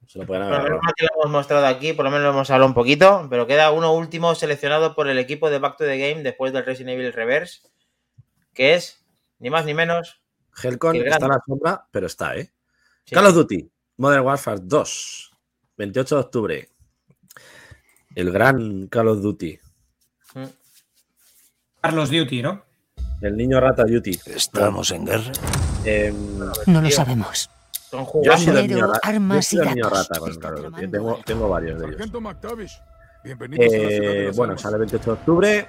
Se 0.07 0.17
lo 0.17 0.33
haber 0.33 0.71
lo 0.71 0.79
hemos 1.21 1.29
mostrado 1.29 1.67
aquí, 1.67 1.93
por 1.93 2.03
lo 2.05 2.09
menos 2.09 2.23
lo 2.25 2.31
hemos 2.31 2.49
hablado 2.49 2.67
un 2.67 2.73
poquito, 2.73 3.27
pero 3.29 3.45
queda 3.45 3.71
uno 3.71 3.93
último 3.93 4.33
seleccionado 4.33 4.95
por 4.95 5.07
el 5.07 5.19
equipo 5.19 5.51
de 5.51 5.59
Back 5.59 5.77
to 5.77 5.83
the 5.83 5.97
Game 5.99 6.23
después 6.23 6.51
del 6.51 6.65
Resident 6.65 6.97
Evil 6.97 7.13
Reverse, 7.13 7.67
que 8.55 8.73
es 8.73 9.05
ni 9.37 9.51
más 9.51 9.65
ni 9.65 9.75
menos. 9.75 10.21
Helcon 10.63 10.95
está 10.95 11.25
a 11.25 11.29
la 11.29 11.41
sombra, 11.45 11.85
pero 11.91 12.07
está, 12.07 12.35
¿eh? 12.35 12.49
sí, 13.05 13.13
Call 13.13 13.27
of 13.27 13.35
Duty, 13.35 13.69
Modern 13.97 14.25
Warfare 14.25 14.61
2, 14.63 15.31
28 15.77 16.15
de 16.15 16.21
octubre. 16.21 16.69
El 18.15 18.31
gran 18.31 18.87
Call 18.87 19.07
of 19.07 19.21
Duty. 19.21 19.59
Mm. 20.35 20.43
Carlos 21.81 22.09
Duty, 22.11 22.41
¿no? 22.41 22.63
El 23.21 23.37
niño 23.37 23.59
rata 23.59 23.83
Duty. 23.83 24.19
¿Estamos 24.27 24.91
en 24.91 25.05
guerra? 25.05 25.31
Em, 25.85 26.39
No 26.67 26.81
lo 26.81 26.89
sabemos. 26.89 27.49
Yo 27.91 28.33
he 28.33 28.37
sido 28.37 28.59
el 28.59 28.67
niño, 28.67 28.87
ra- 28.87 28.93
yo 28.93 28.99
he 29.03 29.15
armas 29.15 29.45
sido 29.45 29.63
y 29.63 29.67
el 29.67 29.75
niño 29.75 29.89
rata 29.89 30.19
con 30.19 30.35
Call 30.35 30.53
of 30.65 30.71
Duty. 30.75 30.87
Tengo, 31.25 31.49
varios 31.49 31.79
de 31.79 31.87
ellos. 31.87 32.01
Eh, 33.57 34.31
bueno, 34.35 34.57
sale 34.57 34.75
el 34.75 34.79
28 34.79 35.03
de 35.05 35.11
octubre. 35.11 35.67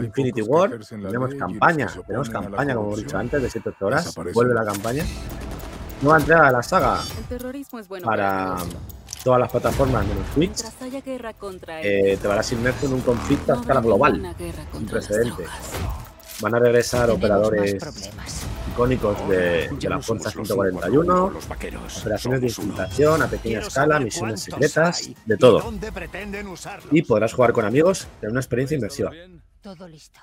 Infinity 0.00 0.42
War. 0.42 0.78
Tenemos 0.78 1.34
campaña. 1.34 1.86
Tenemos 2.06 2.28
campaña, 2.28 2.74
como 2.74 2.88
hemos 2.88 2.98
dicho 3.02 3.16
antes, 3.18 3.42
de 3.42 3.48
7-8 3.48 3.74
horas. 3.86 4.14
Vuelve 4.34 4.54
la 4.54 4.64
campaña. 4.64 5.04
Nueva 6.02 6.18
entrega 6.18 6.46
de 6.46 6.52
la 6.52 6.62
saga 6.62 6.98
El 7.18 7.24
terrorismo 7.24 7.78
es 7.78 7.86
bueno 7.86 8.06
para. 8.06 8.56
Todas 9.24 9.40
las 9.40 9.50
plataformas 9.50 10.06
menos 10.06 10.26
Twitch. 10.34 10.62
Eh, 11.82 12.18
te 12.20 12.28
verás 12.28 12.52
inmerso 12.52 12.86
en 12.86 12.94
un 12.94 13.00
conflicto 13.00 13.52
a 13.52 13.56
escala 13.60 13.80
global. 13.80 14.34
Sin 14.72 14.86
precedentes. 14.86 15.48
Van 16.40 16.54
a 16.54 16.58
regresar 16.58 17.10
operadores 17.10 17.76
icónicos 18.70 19.28
de, 19.28 19.68
la 19.82 20.00
Fuerza 20.00 20.30
somos 20.30 20.48
los 20.48 20.56
141, 20.56 21.30
los 21.30 21.48
vaqueros. 21.48 22.00
operaciones 22.00 22.40
de 22.40 22.46
infiltración 22.46 23.22
a 23.22 23.26
pequeña 23.28 23.58
escala, 23.58 24.00
misiones 24.00 24.40
secretas, 24.42 25.10
de 25.26 25.36
todo. 25.36 25.62
Y 26.90 27.02
podrás 27.02 27.34
jugar 27.34 27.52
con 27.52 27.66
amigos 27.66 28.06
en 28.22 28.30
una 28.30 28.40
experiencia 28.40 28.76
inmersiva. 28.76 29.10
Todo 29.60 29.86
listo. 29.86 30.20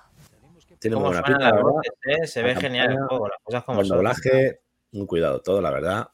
Tiene 0.79 0.95
muy 0.95 1.05
buena 1.05 1.23
pinta, 1.23 1.39
la 1.39 1.55
verdad. 1.55 1.71
eh, 2.05 2.27
Se 2.27 2.41
La 2.41 2.47
ve 2.47 2.55
genial 2.55 2.91
el 2.91 3.07
juego, 3.07 3.27
las 3.27 3.37
cosas 3.43 3.63
como 3.63 3.77
Con 3.77 3.85
el 3.85 3.89
doblaje, 3.89 4.61
un 4.93 5.05
cuidado 5.05 5.41
todo, 5.41 5.61
la 5.61 5.71
verdad. 5.71 6.07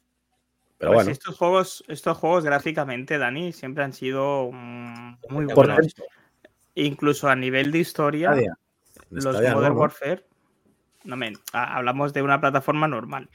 Pero 0.83 0.91
Pues 0.95 1.05
bueno, 1.05 1.11
estos 1.13 1.37
juegos, 1.37 1.83
estos 1.87 2.17
juegos 2.17 2.43
gráficamente, 2.43 3.17
Dani, 3.17 3.53
siempre 3.53 3.85
han 3.85 3.93
sido 3.93 4.49
mm, 4.51 5.15
muy 5.29 5.45
buenos. 5.45 5.95
Incluso 6.75 7.29
a 7.29 7.37
nivel 7.37 7.71
de 7.71 7.79
historia, 7.79 8.31
Stadia. 8.33 8.57
Los 9.09 9.23
Stadia 9.23 9.53
Modern 9.55 9.75
¿no? 9.75 9.79
Warfare. 9.79 10.25
No, 11.05 11.15
men, 11.15 11.35
ha- 11.53 11.77
hablamos 11.77 12.11
de 12.11 12.21
una 12.21 12.41
plataforma 12.41 12.85
normal. 12.89 13.29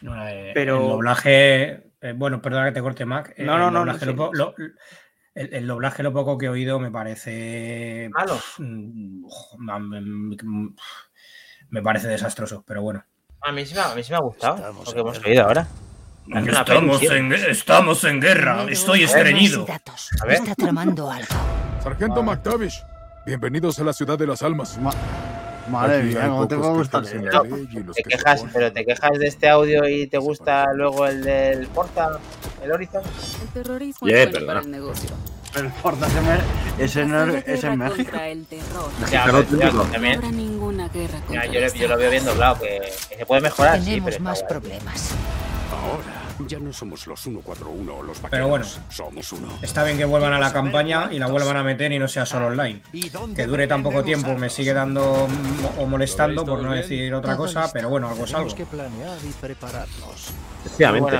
No, 0.00 0.26
eh, 0.28 0.50
Pero- 0.54 0.82
El 0.82 0.88
doblaje. 0.88 1.92
eh, 2.00 2.12
bueno, 2.16 2.42
perdona 2.42 2.66
que 2.66 2.72
te 2.72 2.82
corte, 2.82 3.04
Mac. 3.04 3.32
eh, 3.36 3.44
No, 3.44 3.58
no, 3.58 3.68
el 3.68 3.72
no, 3.74 3.78
doblaje 3.78 4.06
no, 4.06 4.10
lo 4.12 4.16
po- 4.16 4.30
sí. 4.32 4.38
lo- 4.38 4.54
el, 5.36 5.54
el 5.54 5.66
doblaje, 5.68 6.02
lo 6.02 6.12
poco 6.12 6.36
que 6.36 6.46
he 6.46 6.48
oído, 6.48 6.80
me 6.80 6.90
parece. 6.90 8.10
Malo. 8.12 8.40
mm, 8.58 9.24
me, 9.58 10.00
me- 10.00 10.74
me 11.70 11.82
parece 11.82 12.08
desastroso, 12.08 12.64
pero 12.66 12.82
bueno. 12.82 13.04
A 13.46 13.52
mí 13.52 13.64
sí 13.64 13.74
me 13.74 13.80
ha, 13.80 13.92
a 13.92 13.94
mí 13.94 14.02
sí 14.02 14.10
me 14.10 14.16
ha 14.16 14.20
gustado 14.20 14.56
Estamos 14.56 14.86
lo 14.86 14.92
que 14.92 15.00
en 15.00 15.06
hemos 15.06 15.24
oído 15.24 15.42
ahora. 15.44 15.66
Peli, 16.26 16.98
tío. 16.98 17.48
estamos 17.48 18.04
en 18.04 18.20
guerra. 18.20 18.64
Dinero, 18.64 18.72
armas 19.14 19.52
y 19.62 19.66
datos. 19.66 20.08
A 20.20 20.26
ver. 20.26 20.34
Está 20.38 20.54
tramando 20.56 21.10
algo. 21.10 21.28
Sargento 21.82 22.22
McTavish, 22.24 22.82
bienvenidos 23.24 23.78
a 23.78 23.84
la 23.84 23.92
ciudad 23.92 24.18
de 24.18 24.26
las 24.26 24.42
almas. 24.42 24.76
Ma- 24.78 24.90
Madre 25.68 26.02
mía, 26.04 26.28
cómo 26.28 26.46
te 26.48 26.54
va 26.56 26.68
a 26.68 26.72
que 26.72 26.78
gustar 26.78 27.00
los 27.02 27.96
Te 27.96 28.02
que 28.02 28.08
quejas, 28.10 28.36
oponen. 28.40 28.52
pero 28.52 28.72
te 28.72 28.84
quejas 28.84 29.10
de 29.18 29.26
este 29.26 29.48
audio 29.48 29.88
y 29.88 30.06
te 30.08 30.18
gusta 30.18 30.64
luego 30.74 31.06
el 31.06 31.22
del 31.22 31.66
Forza, 31.68 32.18
el 32.62 32.72
Horizon. 32.72 33.02
El 33.42 33.48
terrorismo 33.48 34.06
Yeah, 34.08 34.22
es 34.22 34.30
bueno 34.30 34.46
para 34.46 34.60
el 34.60 34.70
negocio. 34.70 35.10
El 35.56 35.70
Forza 35.72 36.06
es 36.78 36.96
haya 36.96 37.38
es 37.46 37.64
en 37.64 37.78
México. 37.78 37.96
contra 37.96 38.28
el 38.28 38.44
terror, 38.46 38.90
Ya, 39.10 39.24
pero, 39.24 39.42
ya, 39.58 39.70
también. 39.90 40.14
habrá 40.16 40.30
ninguna 40.30 40.88
guerra 40.88 41.18
Ya, 41.30 41.42
contra 41.42 41.68
yo, 41.68 41.88
lo 41.88 41.96
veo 41.96 42.10
bien 42.10 42.24
doblado, 42.24 42.58
que, 42.60 42.92
que 43.08 43.16
se 43.16 43.26
puede 43.26 43.40
mejorar, 43.40 43.80
sí, 43.82 44.00
pero 44.04 44.20
más 44.20 44.38
está 44.40 44.48
guay. 44.58 44.60
problemas. 44.60 45.10
Ahora 45.72 46.22
ya 46.46 46.58
no 46.58 46.70
somos 46.72 47.06
los 47.06 47.18
141 47.20 47.94
o 47.94 48.02
los 48.02 48.20
vaqueros. 48.20 48.30
Pero 48.30 48.48
bueno. 48.48 48.64
somos 48.90 49.32
uno. 49.32 49.48
Está 49.62 49.84
bien 49.84 49.96
que 49.96 50.04
vuelvan 50.04 50.34
a 50.34 50.38
la 50.38 50.52
campaña 50.52 51.08
y 51.10 51.18
la 51.18 51.28
vuelvan 51.28 51.56
a 51.56 51.62
meter 51.62 51.90
y 51.92 51.98
no 51.98 52.08
sea 52.08 52.26
solo 52.26 52.48
online. 52.48 52.82
Que 53.34 53.46
dure 53.46 53.66
tan 53.66 53.82
poco 53.82 54.04
tiempo 54.04 54.34
me 54.36 54.50
sigue 54.50 54.74
dando 54.74 55.26
o 55.78 55.86
molestando, 55.86 56.44
por 56.44 56.62
no 56.62 56.72
decir 56.72 57.12
otra 57.14 57.36
cosa, 57.38 57.70
pero 57.72 57.88
bueno, 57.88 58.08
algo 58.08 58.24
es 58.26 58.34
algo. 58.34 58.48
Tenemos 58.52 58.54
que 58.54 58.76
planear 58.76 59.16
y 59.24 59.32
prepararnos. 59.40 59.96
Muy 59.98 60.66
efectivamente. 60.66 61.16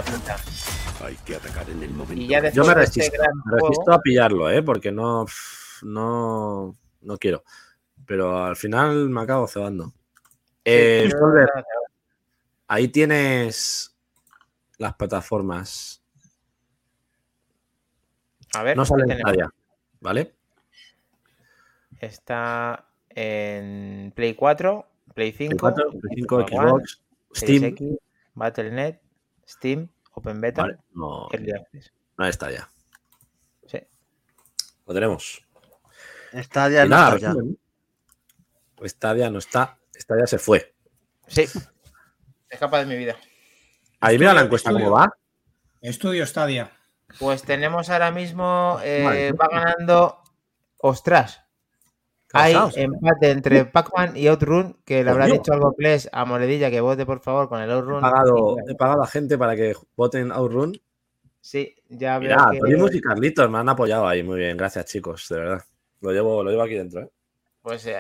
Hay 1.02 1.14
que 1.24 1.36
atacar 1.36 1.68
en 1.70 1.82
el 1.82 1.90
momento. 1.90 2.14
Y 2.22 2.26
ya 2.28 2.38
Yo 2.50 2.62
me 2.64 2.68
este 2.70 3.00
resisto, 3.00 3.16
gran 3.18 3.36
me 3.44 3.52
resisto 3.52 3.82
juego, 3.84 3.92
a 3.92 4.00
pillarlo, 4.00 4.50
¿eh? 4.50 4.62
porque 4.62 4.90
no, 4.92 5.26
no, 5.82 6.76
no 7.02 7.18
quiero. 7.18 7.44
Pero 8.06 8.44
al 8.44 8.56
final 8.56 9.08
me 9.10 9.20
acabo 9.20 9.46
cebando. 9.46 9.92
Eh, 10.64 11.08
yo- 11.10 11.18
Solver, 11.18 11.48
ahí 12.68 12.88
tienes 12.88 13.94
las 14.78 14.94
plataformas. 14.94 16.02
a 18.54 18.62
ver, 18.62 18.76
No 18.76 18.84
¿qué 18.84 18.88
sale? 18.88 19.18
Stadia, 19.18 19.50
¿vale? 20.00 20.34
Está 22.00 22.86
en 23.10 24.12
Play 24.14 24.34
4, 24.34 24.86
Play 25.14 25.32
5, 25.32 25.56
4, 25.58 25.90
Play 25.90 26.16
5, 26.16 26.40
Xbox 26.40 26.52
One, 26.52 26.68
Xbox, 26.68 27.02
Steam. 27.32 27.64
X, 27.64 27.88
Battle.net, 28.34 29.00
Steam, 29.48 29.88
Open 30.18 30.40
Beta, 30.40 30.62
Vale, 30.62 30.78
no, 30.94 31.28
Early 31.30 31.52
Access. 31.52 31.92
ahí 32.16 32.30
está 32.30 32.50
ya. 32.50 32.66
Sí. 33.66 33.78
Lo 34.86 34.94
tenemos. 34.94 35.46
Stadia 36.32 36.84
Y 36.86 36.88
no 36.88 36.96
nada, 36.96 37.16
está 37.16 37.34
ya. 38.80 38.88
Stadia 38.88 39.30
no 39.30 39.38
está. 39.38 39.78
Stadia 39.94 40.26
se 40.26 40.38
fue. 40.38 40.74
Sí. 41.28 41.46
Escapa 42.48 42.78
de 42.78 42.86
mi 42.86 42.96
vida. 42.96 43.16
Ahí 44.00 44.18
mira 44.18 44.32
la 44.32 44.42
encuesta 44.42 44.70
estudio. 44.70 44.86
cómo 44.86 44.96
va. 44.98 45.12
Estudio 45.82 46.26
Stadia. 46.26 46.72
Pues 47.18 47.42
tenemos 47.42 47.90
ahora 47.90 48.10
mismo, 48.10 48.78
eh, 48.82 49.02
Vale. 49.04 49.32
va 49.32 49.48
ganando, 49.48 50.22
ostras, 50.78 51.42
hay 52.38 52.54
empate 52.76 53.30
entre 53.30 53.64
Pac-Man 53.66 54.16
y 54.16 54.26
Outrun, 54.28 54.76
que 54.84 55.02
le 55.04 55.10
habrá 55.10 55.26
dicho 55.26 55.52
algo 55.52 55.74
Ples 55.74 56.08
a 56.12 56.24
Moledilla 56.24 56.70
que 56.70 56.80
vote 56.80 57.04
por 57.06 57.20
favor 57.20 57.48
con 57.48 57.60
el 57.60 57.70
He 57.70 57.72
Outrun. 57.72 58.00
pagado, 58.00 58.56
Y, 58.66 58.70
he 58.72 58.74
pagado 58.74 59.02
a 59.02 59.06
gente 59.06 59.36
para 59.38 59.54
que 59.56 59.74
voten 59.96 60.32
Outrun. 60.32 60.80
Sí, 61.40 61.76
ya 61.88 62.18
Mira, 62.18 62.48
que... 62.50 62.58
Torimus 62.58 62.94
y 62.94 63.00
Carlitos 63.00 63.48
me 63.50 63.58
han 63.58 63.68
apoyado 63.68 64.06
ahí. 64.08 64.22
Muy 64.22 64.38
bien, 64.38 64.56
gracias 64.56 64.84
chicos, 64.86 65.26
de 65.28 65.36
verdad. 65.38 65.64
Lo 66.00 66.10
llevo, 66.12 66.42
lo 66.42 66.50
llevo 66.50 66.62
aquí 66.62 66.74
dentro. 66.74 67.02
¿eh? 67.02 67.08
Pues 67.62 67.86
eh, 67.86 67.96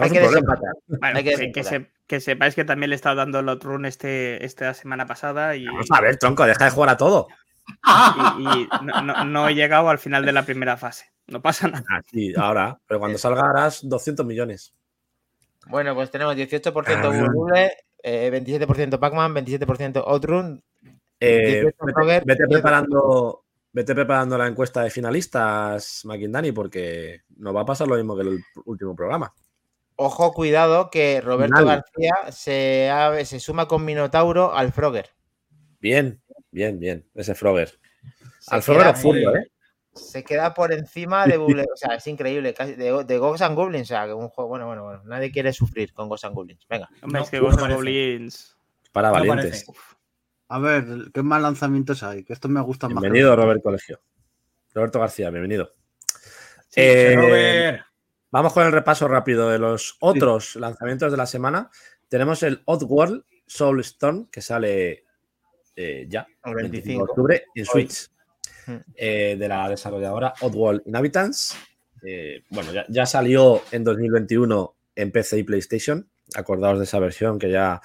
hay 0.00 0.10
que 0.10 0.20
desempatar. 0.20 0.72
Bueno, 0.86 1.18
Hay 1.18 1.24
que 1.24 1.30
que, 1.30 1.36
que 1.52 1.60
desempatar. 1.62 1.80
se- 1.82 1.92
que 2.06 2.20
sepáis 2.20 2.54
que 2.54 2.64
también 2.64 2.90
le 2.90 2.94
he 2.94 2.96
estado 2.96 3.16
dando 3.16 3.38
el 3.38 3.48
Outrun 3.48 3.86
este, 3.86 4.44
esta 4.44 4.74
semana 4.74 5.06
pasada 5.06 5.56
y, 5.56 5.64
Vamos 5.66 5.86
a 5.90 6.00
ver, 6.00 6.16
tronco, 6.18 6.44
deja 6.44 6.64
de 6.66 6.70
jugar 6.70 6.90
a 6.90 6.96
todo. 6.96 7.28
Y- 8.38 8.42
y 8.62 8.68
no, 8.84 9.02
no- 9.02 9.24
no 9.24 9.48
he 9.48 9.54
llegado 9.54 9.88
al 9.88 9.98
final 9.98 10.24
de 10.24 10.32
la 10.32 10.44
primera 10.44 10.76
fase. 10.76 11.06
No 11.28 11.40
pasa 11.40 11.68
nada. 11.68 11.84
Ah, 11.90 12.00
sí, 12.10 12.32
ahora. 12.36 12.78
Pero 12.86 13.00
cuando 13.00 13.18
salga 13.18 13.48
harás 13.48 13.80
200 13.88 14.26
millones. 14.26 14.74
Bueno, 15.68 15.94
pues 15.94 16.10
tenemos 16.10 16.34
18% 16.34 17.08
Ah. 17.10 17.28
Google, 17.32 17.72
eh, 18.02 18.30
27% 18.30 18.98
Pac-Man, 18.98 19.32
27% 19.34 20.02
Outrun. 20.06 20.62
Eh, 21.20 21.62
18 21.62 21.76
vete, 21.78 21.92
Frogger, 21.94 22.24
vete 22.26 22.42
10 22.48 22.60
preparando, 22.60 23.44
vete 23.72 23.94
preparando 23.94 24.36
la 24.36 24.48
encuesta 24.48 24.82
de 24.82 24.90
finalistas, 24.90 26.04
Maquindani, 26.04 26.50
porque 26.50 27.20
nos 27.36 27.54
va 27.54 27.60
a 27.60 27.64
pasar 27.66 27.86
lo 27.86 27.94
mismo 27.94 28.16
que 28.16 28.22
el 28.22 28.44
último 28.64 28.96
programa. 28.96 29.32
Ojo, 29.94 30.32
cuidado, 30.32 30.90
que 30.90 31.20
Roberto. 31.20 31.64
García 31.64 32.14
se, 32.32 32.90
ha- 32.90 33.24
se 33.24 33.38
suma 33.38 33.68
con 33.68 33.84
Minotauro 33.84 34.52
al 34.52 34.72
Frogger. 34.72 35.10
Bien, 35.78 36.20
bien, 36.52 36.78
bien. 36.78 37.04
Ese 37.14 37.34
Frogger. 37.34 37.68
Se 38.38 38.54
Al 38.54 38.62
Frogger 38.62 38.84
queda 38.84 38.92
o 38.92 38.96
Furbo, 38.96 39.24
por- 39.24 39.38
¿eh? 39.38 39.46
Se 39.94 40.24
queda 40.24 40.54
por 40.54 40.72
encima 40.72 41.26
de 41.26 41.36
Buble, 41.36 41.64
o 41.70 41.76
sea, 41.76 41.96
es 41.96 42.06
increíble, 42.06 42.54
casi 42.54 42.74
de, 42.76 43.04
de 43.04 43.18
Ghosts 43.18 43.42
and 43.42 43.54
Goblins, 43.54 43.82
o 43.90 43.94
sea, 43.94 44.06
que 44.06 44.14
un 44.14 44.28
juego, 44.30 44.48
bueno, 44.48 44.66
bueno, 44.66 44.84
bueno, 44.84 45.02
nadie 45.04 45.30
quiere 45.30 45.52
sufrir 45.52 45.92
con 45.92 46.08
Ghosts 46.08 46.24
and 46.24 46.34
Goblins, 46.34 46.66
venga. 46.66 46.88
Hombre, 47.02 47.18
No, 47.18 47.24
es 47.24 47.30
que. 47.30 47.40
Goblins. 47.40 48.56
Para 48.90 49.08
No 49.08 49.14
valientes. 49.14 49.64
parece. 49.66 49.82
A 50.48 50.58
ver, 50.58 50.84
¿qué 51.12 51.22
más 51.22 51.42
lanzamientos 51.42 52.02
hay? 52.02 52.24
Que 52.24 52.32
estos 52.32 52.50
me 52.50 52.60
gustan 52.62 52.94
más. 52.94 53.02
Bienvenido, 53.02 53.36
Robert 53.36 53.62
Colegio. 53.62 54.00
Roberto 54.74 54.98
García, 55.00 55.28
bienvenido. 55.30 55.74
Sí, 56.68 56.80
Eh, 56.80 57.14
Robert. 57.16 57.84
Vamos 58.30 58.52
con 58.54 58.64
el 58.64 58.72
repaso 58.72 59.06
rápido 59.08 59.50
de 59.50 59.58
los 59.58 59.96
otros 60.00 60.56
lanzamientos 60.56 61.10
de 61.10 61.18
la 61.18 61.26
semana. 61.26 61.70
Tenemos 62.08 62.42
el 62.42 62.62
Oddworld 62.64 63.24
Soulstone, 63.46 64.28
que 64.32 64.40
sale 64.40 65.04
eh, 65.76 66.06
ya, 66.08 66.26
El 66.44 66.54
25 66.54 66.62
de 66.62 66.70
25. 66.70 67.04
octubre, 67.04 67.44
en. 67.54 67.66
Switch, 67.66 68.08
Mm. 68.66 68.76
eh, 68.94 69.36
de 69.38 69.48
la 69.48 69.68
desarrolladora 69.68 70.34
Oddworld 70.40 70.82
Inhabitants. 70.86 71.56
Eh, 72.04 72.44
bueno, 72.50 72.72
ya, 72.72 72.84
ya 72.88 73.06
salió 73.06 73.60
en 73.72 73.82
2021 73.82 74.74
en 74.94 75.10
PC 75.10 75.38
y 75.38 75.42
PlayStation. 75.42 76.08
Acordaos 76.36 76.78
de 76.78 76.84
esa 76.84 76.98
versión 77.00 77.38
que 77.38 77.50
ya 77.50 77.80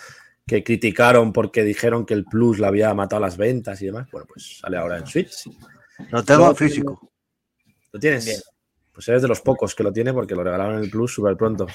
que 0.45 0.63
criticaron 0.63 1.33
porque 1.33 1.63
dijeron 1.63 2.05
que 2.05 2.13
el 2.13 2.23
Plus 2.25 2.59
le 2.59 2.67
había 2.67 2.93
matado 2.93 3.21
las 3.21 3.37
ventas 3.37 3.81
y 3.81 3.87
demás. 3.87 4.07
Bueno, 4.11 4.27
pues 4.31 4.59
sale 4.59 4.77
ahora 4.77 4.97
en 4.99 5.07
Switch. 5.07 5.49
Lo 6.11 6.23
tengo 6.23 6.53
físico. 6.55 7.11
¿Lo 7.91 7.99
tienes? 7.99 8.25
Bien. 8.25 8.39
Pues 8.93 9.07
eres 9.09 9.21
de 9.23 9.27
los 9.27 9.41
pocos 9.41 9.75
que 9.75 9.83
lo 9.83 9.91
tiene 9.91 10.13
porque 10.13 10.35
lo 10.35 10.43
regalaron 10.43 10.77
en 10.77 10.83
el 10.83 10.89
Plus 10.89 11.11
súper 11.13 11.35
pronto. 11.35 11.67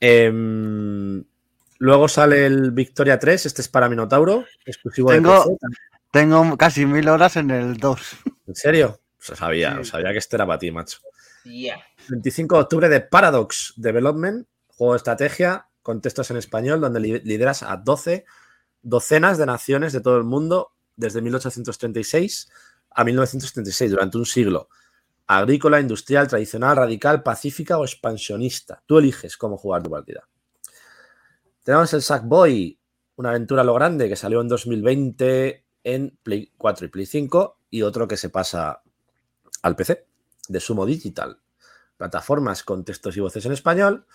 Em, 0.00 1.22
luego 1.80 2.06
sale 2.08 2.46
el 2.46 2.70
Victoria 2.70 3.18
3, 3.18 3.46
este 3.46 3.60
es 3.62 3.68
para 3.68 3.88
Minotauro, 3.88 4.44
exclusivo 4.64 5.10
Tengo- 5.10 5.44
de 5.44 5.50
PC. 5.50 5.76
Tengo 6.12 6.56
casi 6.56 6.86
mil 6.86 7.08
horas 7.08 7.36
en 7.36 7.50
el 7.50 7.76
2. 7.76 8.00
¿En 8.46 8.54
serio? 8.54 9.00
Pues 9.26 9.38
sabía, 9.38 9.76
Sí. 9.82 9.90
sabía 9.90 10.12
que 10.12 10.18
este 10.18 10.36
era 10.36 10.46
para 10.46 10.58
ti, 10.58 10.70
macho. 10.70 10.98
Yeah. 11.44 11.76
25 12.08 12.56
de 12.56 12.62
octubre 12.62 12.88
de 12.88 13.00
Paradox 13.00 13.74
Development, 13.76 14.46
juego 14.68 14.92
de 14.94 14.96
estrategia 14.98 15.66
con 15.82 16.00
textos 16.00 16.30
en 16.30 16.36
español, 16.36 16.80
donde 16.80 17.00
li- 17.00 17.20
lideras 17.20 17.62
a 17.62 17.76
12 17.76 18.24
docenas 18.82 19.38
de 19.38 19.46
naciones 19.46 19.92
de 19.92 20.00
todo 20.00 20.16
el 20.18 20.24
mundo 20.24 20.72
desde 20.96 21.20
1836 21.22 22.48
a 22.90 23.04
1936, 23.04 23.90
durante 23.90 24.18
un 24.18 24.26
siglo. 24.26 24.68
Agrícola, 25.26 25.78
industrial, 25.80 26.26
tradicional, 26.28 26.76
radical, 26.76 27.22
pacífica 27.22 27.78
o 27.78 27.84
expansionista. 27.84 28.82
Tú 28.86 28.98
eliges 28.98 29.36
cómo 29.36 29.56
jugar 29.56 29.82
tu 29.82 29.90
partida. 29.90 30.26
Tenemos 31.62 31.92
el 31.92 32.00
Sackboy, 32.00 32.78
una 33.16 33.30
aventura 33.30 33.60
a 33.60 33.64
lo 33.64 33.74
grande 33.74 34.08
que 34.08 34.16
salió 34.16 34.40
en 34.40 34.48
2020 34.48 35.64
en 35.84 36.18
Play 36.22 36.52
4 36.56 36.86
y 36.86 36.88
Play 36.88 37.06
5 37.06 37.58
y 37.70 37.82
otro 37.82 38.08
que 38.08 38.16
se 38.16 38.30
pasa 38.30 38.82
al 39.62 39.76
PC 39.76 40.06
de 40.48 40.60
Sumo 40.60 40.86
Digital. 40.86 41.38
Plataformas 41.98 42.64
con 42.64 42.82
textos 42.84 43.14
y 43.16 43.20
voces 43.20 43.44
en 43.44 43.52
español 43.52 44.06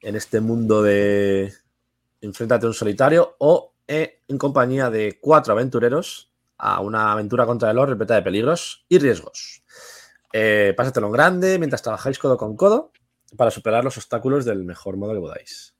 en 0.00 0.14
este 0.14 0.40
mundo 0.40 0.82
de 0.82 1.52
enfréntate 2.20 2.66
a 2.66 2.68
un 2.68 2.74
solitario 2.74 3.34
o 3.38 3.74
eh, 3.88 4.20
en 4.28 4.38
compañía 4.38 4.88
de 4.88 5.18
cuatro 5.20 5.54
aventureros 5.54 6.30
a 6.56 6.80
una 6.80 7.10
aventura 7.10 7.46
contra 7.46 7.72
el 7.72 7.78
oro 7.78 7.90
repleta 7.90 8.14
de 8.14 8.22
peligros 8.22 8.84
y 8.88 8.98
riesgos. 8.98 9.64
Eh, 10.32 10.72
pásatelo 10.76 11.08
en 11.08 11.12
grande 11.12 11.58
mientras 11.58 11.82
trabajáis 11.82 12.20
codo 12.20 12.36
con 12.36 12.56
codo 12.56 12.92
para 13.36 13.50
superar 13.50 13.82
los 13.82 13.96
obstáculos 13.96 14.44
del 14.44 14.62
mejor 14.62 14.96
modo 14.96 15.14
que 15.14 15.20
podáis. 15.20 15.71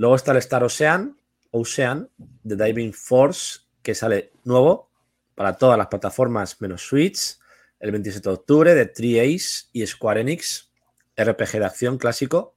Luego 0.00 0.16
está 0.16 0.32
el 0.32 0.38
Star 0.38 0.64
Ocean, 0.64 1.14
Ocean 1.50 2.08
de 2.16 2.56
Diving 2.56 2.94
Force, 2.94 3.60
que 3.82 3.94
sale 3.94 4.32
nuevo 4.44 4.88
para 5.34 5.58
todas 5.58 5.76
las 5.76 5.88
plataformas 5.88 6.58
menos 6.62 6.80
Switch, 6.80 7.36
el 7.80 7.90
27 7.90 8.26
de 8.26 8.34
octubre 8.34 8.74
de 8.74 8.90
3Ace 8.90 9.68
y 9.74 9.86
Square 9.86 10.22
Enix, 10.22 10.70
RPG 11.18 11.58
de 11.58 11.64
acción 11.66 11.98
clásico, 11.98 12.54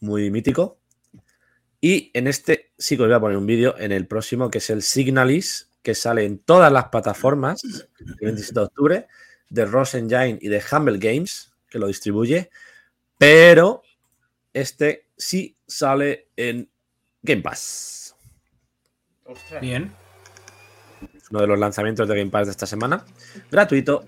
muy 0.00 0.30
mítico. 0.30 0.78
Y 1.78 2.10
en 2.14 2.26
este 2.26 2.72
sí 2.78 2.96
que 2.96 3.02
os 3.02 3.08
voy 3.10 3.16
a 3.16 3.20
poner 3.20 3.36
un 3.36 3.46
vídeo 3.46 3.76
en 3.76 3.92
el 3.92 4.06
próximo, 4.06 4.48
que 4.50 4.56
es 4.56 4.70
el 4.70 4.80
Signalis, 4.80 5.68
que 5.82 5.94
sale 5.94 6.24
en 6.24 6.38
todas 6.38 6.72
las 6.72 6.86
plataformas 6.88 7.62
el 7.98 8.16
27 8.18 8.54
de 8.54 8.64
octubre, 8.64 9.06
de 9.50 9.66
Ross 9.66 9.94
Engine 9.94 10.38
y 10.40 10.48
de 10.48 10.64
Humble 10.72 10.96
Games, 10.96 11.52
que 11.68 11.78
lo 11.78 11.86
distribuye, 11.86 12.48
pero 13.18 13.82
este 14.54 15.10
sí 15.18 15.55
sale 15.66 16.28
en 16.36 16.70
Game 17.22 17.42
Pass. 17.42 18.16
Ostras. 19.24 19.60
Bien. 19.60 19.92
Es 21.14 21.30
uno 21.30 21.40
de 21.40 21.46
los 21.46 21.58
lanzamientos 21.58 22.08
de 22.08 22.16
Game 22.16 22.30
Pass 22.30 22.46
de 22.46 22.52
esta 22.52 22.66
semana, 22.66 23.04
gratuito 23.50 24.04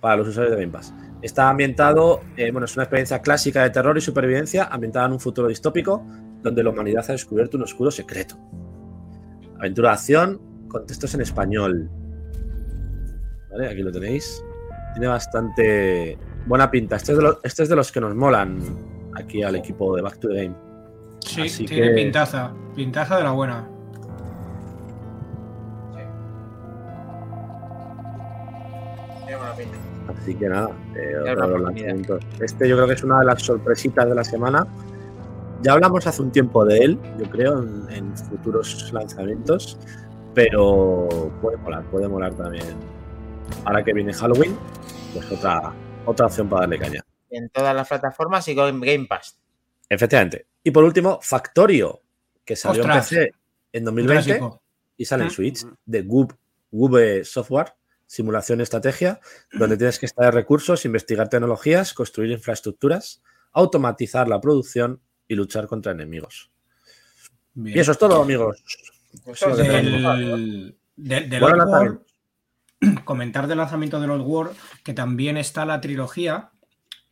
para 0.00 0.16
los 0.16 0.28
usuarios 0.28 0.56
de 0.56 0.62
Game 0.62 0.72
Pass. 0.72 0.92
Está 1.22 1.48
ambientado, 1.48 2.22
eh, 2.36 2.50
bueno, 2.50 2.66
es 2.66 2.74
una 2.76 2.84
experiencia 2.84 3.22
clásica 3.22 3.62
de 3.62 3.70
terror 3.70 3.96
y 3.96 4.00
supervivencia 4.00 4.64
ambientada 4.64 5.06
en 5.06 5.12
un 5.12 5.20
futuro 5.20 5.48
distópico 5.48 6.04
donde 6.42 6.62
la 6.62 6.70
humanidad 6.70 7.04
ha 7.08 7.12
descubierto 7.12 7.56
un 7.56 7.62
oscuro 7.62 7.90
secreto. 7.90 8.36
Aventura 9.58 9.90
de 9.90 9.94
acción 9.94 10.66
con 10.68 10.86
textos 10.86 11.14
en 11.14 11.22
español. 11.22 11.88
¿Vale? 13.50 13.68
Aquí 13.68 13.82
lo 13.82 13.90
tenéis. 13.90 14.44
Tiene 14.92 15.06
bastante 15.06 16.18
buena 16.46 16.70
pinta. 16.70 16.96
Este 16.96 17.12
es 17.12 17.18
de 17.18 17.24
los, 17.24 17.38
este 17.42 17.62
es 17.62 17.68
de 17.68 17.76
los 17.76 17.90
que 17.90 18.00
nos 18.00 18.14
molan 18.14 18.58
aquí 19.14 19.42
al 19.42 19.56
equipo 19.56 19.96
de 19.96 20.02
Back 20.02 20.18
to 20.18 20.28
the 20.28 20.34
Game. 20.34 20.63
Sí, 21.24 21.40
Así 21.42 21.64
tiene 21.64 21.88
que- 21.88 21.94
pintaza. 21.94 22.52
Pintaza 22.74 23.16
de 23.18 23.24
la 23.24 23.30
buena. 23.32 23.68
Así 30.08 30.34
que 30.34 30.48
nada, 30.48 30.70
eh, 30.94 31.16
otro 31.32 31.48
de 31.48 31.58
los. 31.58 32.20
Este 32.40 32.68
yo 32.68 32.76
creo 32.76 32.86
que 32.88 32.94
es 32.94 33.02
una 33.04 33.20
de 33.20 33.24
las 33.26 33.42
sorpresitas 33.42 34.06
de 34.08 34.14
la 34.14 34.24
semana. 34.24 34.66
Ya 35.62 35.72
hablamos 35.72 36.06
hace 36.06 36.20
un 36.20 36.30
tiempo 36.30 36.64
de 36.64 36.78
él, 36.78 36.98
yo 37.18 37.30
creo, 37.30 37.62
en, 37.62 37.86
en 37.90 38.16
futuros 38.16 38.92
lanzamientos, 38.92 39.78
pero 40.34 41.08
puede 41.40 41.56
molar, 41.56 41.82
puede 41.84 42.06
molar 42.08 42.34
también. 42.34 42.66
Ahora 43.64 43.82
que 43.82 43.94
viene 43.94 44.12
Halloween, 44.12 44.56
pues 45.14 45.30
otra, 45.32 45.72
otra 46.04 46.26
opción 46.26 46.48
para 46.48 46.62
darle 46.62 46.78
caña. 46.78 47.00
En 47.30 47.48
todas 47.48 47.74
las 47.74 47.88
plataformas 47.88 48.46
y 48.48 48.54
con 48.54 48.78
Game 48.80 49.06
Pass. 49.08 49.38
Efectivamente. 49.88 50.46
Y 50.64 50.70
por 50.72 50.82
último, 50.82 51.20
Factorio, 51.22 52.00
que 52.44 52.56
salió 52.56 52.80
Ostras. 52.82 53.12
en 53.12 53.18
PC 53.18 53.34
en 53.72 53.82
Un 53.82 53.84
2020 53.86 54.24
clásico. 54.24 54.62
y 54.96 55.04
sale 55.04 55.22
en 55.24 55.28
Mm. 55.28 55.32
Switch, 55.32 55.66
de 55.84 56.02
Goob, 56.02 56.34
Goob 56.72 57.24
Software, 57.24 57.74
simulación 58.06 58.60
y 58.60 58.62
estrategia, 58.64 59.20
donde 59.52 59.76
tienes 59.76 59.98
que 59.98 60.06
extraer 60.06 60.34
recursos, 60.34 60.84
investigar 60.84 61.28
tecnologías, 61.28 61.94
construir 61.94 62.30
infraestructuras, 62.32 63.22
automatizar 63.52 64.26
la 64.28 64.40
producción 64.40 65.00
y 65.28 65.34
luchar 65.34 65.66
contra 65.66 65.92
enemigos. 65.92 66.50
Bien. 67.54 67.76
Y 67.76 67.80
eso 67.80 67.92
es 67.92 67.98
todo, 67.98 68.20
amigos. 68.22 68.62
Pues 69.24 69.42
es 69.42 69.56
Del, 69.56 70.76
del- 70.96 71.28
del 71.30 71.42
Old. 71.42 71.68
War, 71.68 71.98
comentar 73.04 73.46
del 73.46 73.58
lanzamiento 73.58 74.00
del 74.00 74.10
Old 74.10 74.24
War, 74.26 74.50
que 74.82 74.92
también 74.92 75.36
está 75.36 75.64
la 75.64 75.80
trilogía, 75.80 76.50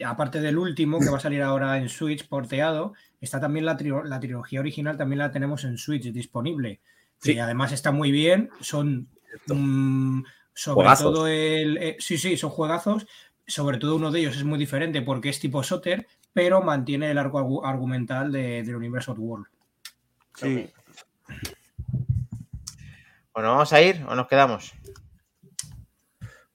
aparte 0.04 0.40
del 0.40 0.58
último 0.58 0.98
que 0.98 1.08
va 1.10 1.18
a 1.18 1.20
salir 1.20 1.42
ahora 1.42 1.78
en 1.78 1.88
Switch 1.88 2.26
porteado, 2.28 2.92
está 3.22 3.40
también 3.40 3.64
la, 3.64 3.76
trilogía 3.76 4.60
original, 4.60 4.98
también 4.98 5.20
la 5.20 5.30
tenemos 5.30 5.64
en 5.64 5.78
Switch 5.78 6.12
disponible. 6.12 6.80
Sí. 7.18 7.32
Y 7.32 7.38
además 7.38 7.72
está 7.72 7.90
muy 7.92 8.10
bien, 8.10 8.50
son 8.60 9.08
mm, 9.46 10.22
sobre 10.52 10.74
Juegazos. 10.74 11.14
todo 11.14 11.26
el... 11.28 11.78
eh, 11.78 11.96
sí, 11.98 12.18
sí, 12.18 12.36
son 12.36 12.50
juegazos, 12.50 13.06
sobre 13.46 13.78
todo 13.78 13.96
uno 13.96 14.10
de 14.10 14.20
ellos 14.20 14.36
es 14.36 14.44
muy 14.44 14.58
diferente 14.58 15.00
porque 15.02 15.28
es 15.30 15.40
tipo 15.40 15.62
Soter, 15.62 16.06
pero 16.32 16.60
mantiene 16.62 17.10
el 17.10 17.18
arco 17.18 17.38
argu- 17.40 17.62
argumental 17.64 18.30
de- 18.32 18.62
del 18.62 18.76
universo 18.76 19.12
World. 19.14 19.46
Sí. 20.34 20.70
Bueno, 23.34 23.50
¿vamos 23.52 23.72
a 23.72 23.80
ir 23.80 24.04
o 24.08 24.14
nos 24.14 24.26
quedamos? 24.26 24.72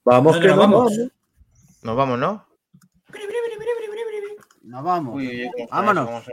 Vamos 0.03 0.34
¿Dónde 0.34 0.48
que 0.48 0.56
nos 0.56 0.57
vamos? 0.60 0.91
vamos. 0.98 1.11
Nos 1.84 1.95
vamos, 1.95 2.19
¿no? 2.19 2.48
Nos 4.64 4.84
vamos. 4.84 5.15
Uy, 5.15 5.27
uy, 5.27 5.34
uy, 5.45 5.45
¿cómo 5.45 5.53
suena 5.68 5.72
Vámonos. 6.03 6.26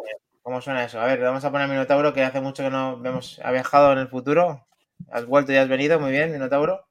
¿Cómo 0.44 0.60
suena, 0.60 0.84
eso? 0.84 1.00
A 1.00 1.06
ver, 1.06 1.20
le 1.20 1.24
vamos 1.24 1.42
a 1.42 1.50
poner 1.50 1.64
a 1.64 1.68
Minotauro, 1.68 2.12
que 2.12 2.22
hace 2.22 2.38
mucho 2.42 2.62
que 2.62 2.68
no 2.68 2.98
vemos. 2.98 3.40
Ha 3.42 3.50
viajado 3.50 3.92
en 3.92 3.98
el 3.98 4.08
futuro. 4.08 4.66
Has 5.10 5.24
vuelto 5.24 5.52
y 5.52 5.56
has 5.56 5.68
venido, 5.68 5.98
muy 5.98 6.12
bien, 6.12 6.32
Minotauro. 6.32 6.86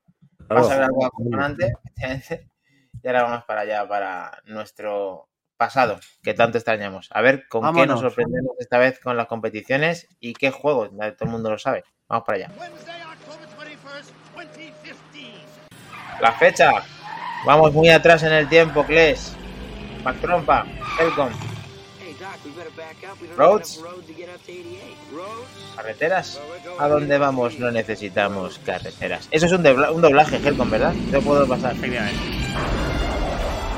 Vas 0.47 0.71
a 0.71 0.75
ver 0.75 0.83
algo 0.85 1.05
efectivamente. 1.05 1.71
Y 3.03 3.07
ahora 3.07 3.23
vamos 3.23 3.43
para 3.45 3.61
allá, 3.61 3.87
para 3.87 4.41
nuestro 4.45 5.29
pasado, 5.55 5.99
que 6.23 6.33
tanto 6.33 6.57
extrañamos. 6.57 7.09
A 7.11 7.21
ver 7.21 7.47
con 7.47 7.75
qué 7.75 7.85
nos 7.85 7.99
sorprendemos 7.99 8.55
esta 8.57 8.79
vez 8.79 8.99
con 8.99 9.15
las 9.17 9.27
competiciones 9.27 10.07
y 10.19 10.33
qué 10.33 10.49
juegos. 10.49 10.89
Todo 10.89 11.13
el 11.19 11.29
mundo 11.29 11.51
lo 11.51 11.59
sabe. 11.59 11.83
Vamos 12.07 12.25
para 12.25 12.37
allá. 12.37 12.51
La 16.19 16.31
fecha. 16.31 16.71
Vamos 17.45 17.71
muy 17.71 17.89
atrás 17.89 18.23
en 18.23 18.33
el 18.33 18.49
tiempo, 18.49 18.83
Kles. 18.83 19.35
Mac 20.03 20.19
Trompa, 20.21 20.65
Helcom. 20.99 21.29
Roads. 23.37 23.81
Carreteras. 25.75 26.39
¿A 26.79 26.87
dónde 26.87 27.17
vamos? 27.17 27.59
No 27.59 27.71
necesitamos 27.71 28.59
carreteras. 28.59 29.27
Eso 29.31 29.45
es 29.45 29.51
un, 29.51 29.63
dobla- 29.63 29.91
un 29.91 30.01
doblaje, 30.01 30.37
Helcom, 30.37 30.69
¿verdad? 30.69 30.93
Te 31.11 31.19
puedo 31.21 31.47
pasar. 31.47 31.73
Efectivamente. 31.75 32.19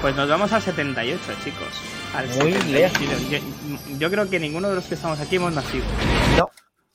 Pues 0.01 0.15
nos 0.15 0.29
vamos 0.29 0.51
al 0.53 0.61
78, 0.61 1.19
chicos. 1.43 1.67
Al 2.15 2.27
Muy 2.27 2.53
78. 2.53 2.99
Yo, 3.29 3.97
yo 3.97 4.11
creo 4.11 4.29
que 4.29 4.39
ninguno 4.39 4.69
de 4.69 4.75
los 4.75 4.85
que 4.85 4.95
estamos 4.95 5.19
aquí 5.19 5.37
hemos 5.37 5.53
nacido. 5.53 5.85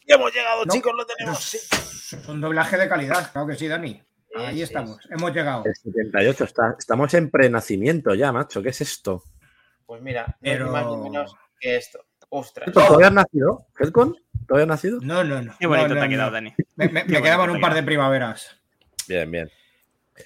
Ya 0.07 0.16
hemos 0.16 0.32
llegado, 0.32 0.65
No. 0.65 0.73
chicos, 0.73 0.93
lo 0.97 1.07
tenemos. 1.07 1.39
sí. 1.43 1.59
Es 1.59 2.28
un 2.28 2.40
doblaje 2.40 2.77
de 2.77 2.89
calidad, 2.89 3.31
claro 3.32 3.47
que 3.47 3.55
sí, 3.55 3.69
Dani. 3.69 4.02
Ahí 4.36 4.57
Sí, 4.57 4.62
estamos, 4.62 4.98
hemos 5.11 5.32
llegado. 5.32 5.65
El 5.65 5.74
78, 5.74 6.44
está, 6.44 6.74
estamos 6.78 7.12
en 7.15 7.31
prenacimiento 7.31 8.15
ya, 8.15 8.32
macho. 8.32 8.62
¿Qué 8.62 8.69
es 8.70 8.81
esto? 8.81 9.24
Pues 9.86 10.01
mira, 10.02 10.27
no 10.27 10.35
Pero- 10.40 10.66
es 10.66 10.73
más 10.73 10.86
ni 10.86 10.97
menos 10.97 11.35
que 11.61 11.77
esto. 11.77 12.01
Ostras. 12.31 12.69
¿Helcon, 12.69 12.85
¿Todavía 12.86 13.07
has 13.09 13.12
nacido? 13.12 13.66
¿Helcon? 13.78 14.16
¿Todavía 14.47 14.65
has 14.65 14.69
nacido? 14.69 14.98
No, 15.02 15.23
no, 15.24 15.43
no. 15.43 15.55
Qué 15.59 15.66
bonito 15.66 15.89
no, 15.89 15.94
te 15.94 16.01
no, 16.01 16.07
ha 16.07 16.09
quedado, 16.09 16.31
no. 16.31 16.35
Dani. 16.35 16.55
Me, 16.77 16.89
me- 16.89 17.05
Qué 17.07 17.12
me 17.12 17.23
quedaban 17.23 17.51
un 17.51 17.61
par 17.61 17.74
de 17.74 17.82
primaveras. 17.82 18.57
Bien, 19.09 19.31
bien. 19.31 19.51